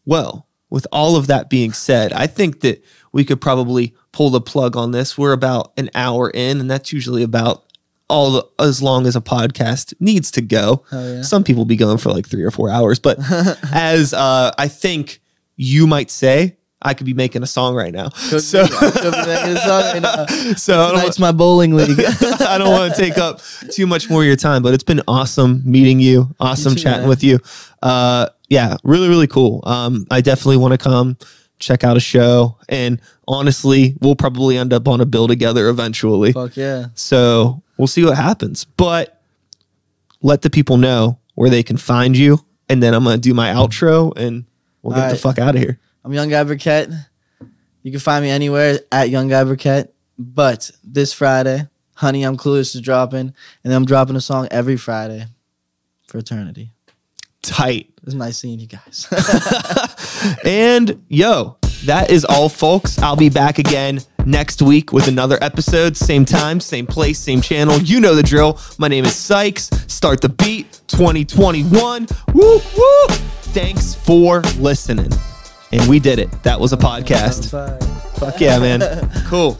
Well, 0.05 0.47
with 0.71 0.87
all 0.91 1.17
of 1.17 1.27
that 1.27 1.51
being 1.51 1.73
said, 1.73 2.13
I 2.13 2.27
think 2.27 2.61
that 2.61 2.83
we 3.13 3.25
could 3.25 3.41
probably 3.41 3.95
pull 4.11 4.31
the 4.31 4.41
plug 4.41 4.77
on 4.77 4.91
this. 4.91 5.17
We're 5.19 5.33
about 5.33 5.73
an 5.77 5.91
hour 5.95 6.31
in, 6.31 6.61
and 6.61 6.71
that's 6.71 6.93
usually 6.93 7.23
about 7.23 7.65
all 8.13 8.31
the, 8.33 8.47
as 8.59 8.83
long 8.83 9.07
as 9.07 9.17
a 9.17 9.21
podcast 9.21 9.95
needs 9.99 10.31
to 10.33 10.43
go. 10.43 10.85
Yeah. 10.93 11.23
Some 11.23 11.43
people 11.43 11.65
be 11.65 11.77
going 11.77 11.97
for 11.97 12.11
like 12.11 12.29
three 12.29 12.43
or 12.43 12.51
four 12.51 12.69
hours, 12.69 12.99
but 12.99 13.19
as 13.73 14.13
uh, 14.13 14.53
I 14.59 14.69
think 14.69 15.21
you 15.57 15.87
might 15.87 16.11
say, 16.11 16.59
I 16.83 16.95
could 16.95 17.07
be 17.07 17.15
making 17.15 17.43
a 17.43 17.47
song 17.47 17.75
right 17.75 17.93
now. 17.93 18.11
Could 18.11 18.43
so, 18.43 18.67
be. 18.67 18.75
I 18.75 18.91
could 18.91 19.13
be 19.13 19.27
making 19.27 19.57
a 19.57 19.61
song 19.61 19.83
right 19.83 20.03
now. 20.03 20.27
so 20.57 20.91
Tonight's 20.91 21.19
my 21.19 21.33
bowling 21.33 21.75
league. 21.75 21.99
I 22.41 22.59
don't 22.59 22.71
want 22.71 22.95
to 22.95 23.01
take 23.01 23.17
up 23.19 23.41
too 23.71 23.87
much 23.87 24.11
more 24.11 24.23
of 24.23 24.27
your 24.27 24.37
time, 24.37 24.63
but 24.63 24.75
it's 24.75 24.85
been 24.85 25.01
awesome 25.09 25.63
meeting 25.65 26.01
you. 26.01 26.35
Awesome 26.39 26.75
too, 26.75 26.83
chatting 26.83 27.03
man. 27.03 27.09
with 27.09 27.25
you. 27.25 27.39
Uh, 27.83 28.29
yeah, 28.49 28.77
really, 28.85 29.09
really 29.09 29.29
cool. 29.29 29.63
Um, 29.65 30.07
I 30.11 30.21
definitely 30.21 30.59
want 30.59 30.73
to 30.73 30.79
come 30.79 31.17
check 31.63 31.85
out 31.85 31.97
a 31.97 32.01
show, 32.01 32.59
and 32.69 33.01
honestly, 33.27 33.97
we'll 34.01 34.17
probably 34.17 34.59
end 34.59 34.73
up 34.73 34.89
on 34.89 35.01
a 35.01 35.07
bill 35.07 35.29
together 35.29 35.69
eventually. 35.69 36.33
Fuck 36.33 36.57
yeah. 36.57 36.87
So 36.95 37.63
we'll 37.79 37.87
see 37.87 38.05
what 38.05 38.17
happens. 38.17 38.65
But 38.65 39.23
let 40.21 40.43
the 40.43 40.51
people 40.51 40.77
know 40.77 41.19
where 41.35 41.49
they 41.49 41.63
can 41.63 41.77
find 41.77 42.17
you, 42.17 42.45
and 42.69 42.83
then 42.83 42.93
I'm 42.93 43.05
gonna 43.05 43.19
do 43.19 43.33
my 43.33 43.53
outro, 43.53 44.13
and 44.17 44.45
we'll 44.83 44.95
get 44.95 45.11
the 45.11 45.17
fuck 45.17 45.39
out 45.39 45.55
of 45.55 45.61
here. 45.61 45.79
I'm 46.05 46.13
Young 46.13 46.29
Guy 46.29 46.43
Burkett. 46.45 46.91
You 47.83 47.91
can 47.91 48.01
find 48.01 48.25
me 48.25 48.31
anywhere 48.31 48.81
at 48.91 49.09
Young 49.09 49.29
Guy 49.29 49.45
Burkett. 49.45 49.95
But 50.19 50.71
this 50.85 51.13
Friday, 51.13 51.67
Honey, 51.95 52.23
I'm 52.23 52.37
Clueless 52.37 52.75
is 52.75 52.81
dropping. 52.81 53.35
And 53.65 53.73
I'm 53.73 53.85
dropping 53.85 54.17
a 54.17 54.21
song 54.21 54.49
every 54.51 54.77
Friday 54.77 55.27
for 56.07 56.19
eternity. 56.19 56.71
Tight. 57.43 57.91
It's 58.05 58.15
nice 58.15 58.39
seeing 58.39 58.59
you 58.59 58.67
guys. 58.67 59.09
And 60.45 61.03
yo, 61.09 61.57
that 61.85 62.11
is 62.11 62.25
all, 62.25 62.49
folks. 62.49 62.99
I'll 62.99 63.17
be 63.17 63.29
back 63.29 63.59
again 63.59 64.01
next 64.25 64.63
week 64.63 64.93
with 64.93 65.09
another 65.09 65.37
episode. 65.43 65.97
Same 65.97 66.25
time, 66.25 66.61
same 66.61 66.87
place, 66.87 67.19
same 67.19 67.41
channel. 67.41 67.79
You 67.81 68.01
know 68.01 68.15
the 68.15 68.23
drill. 68.23 68.59
My 68.79 68.89
name 68.89 69.05
is 69.05 69.17
Sykes. 69.17 69.71
Start 69.89 70.21
the 70.21 70.29
beat 70.29 70.81
2021. 70.87 72.07
Woo, 72.35 72.41
woo. 72.55 73.07
thanks 73.53 73.95
for 73.95 74.41
listening. 74.59 75.11
And 75.73 75.89
we 75.89 75.99
did 75.99 76.19
it. 76.19 76.31
That 76.43 76.61
was 76.61 76.73
a 76.73 76.77
podcast. 76.77 77.51
Fuck 78.19 78.41
yeah, 78.41 78.59
man. 78.59 79.11
Cool. 79.27 79.59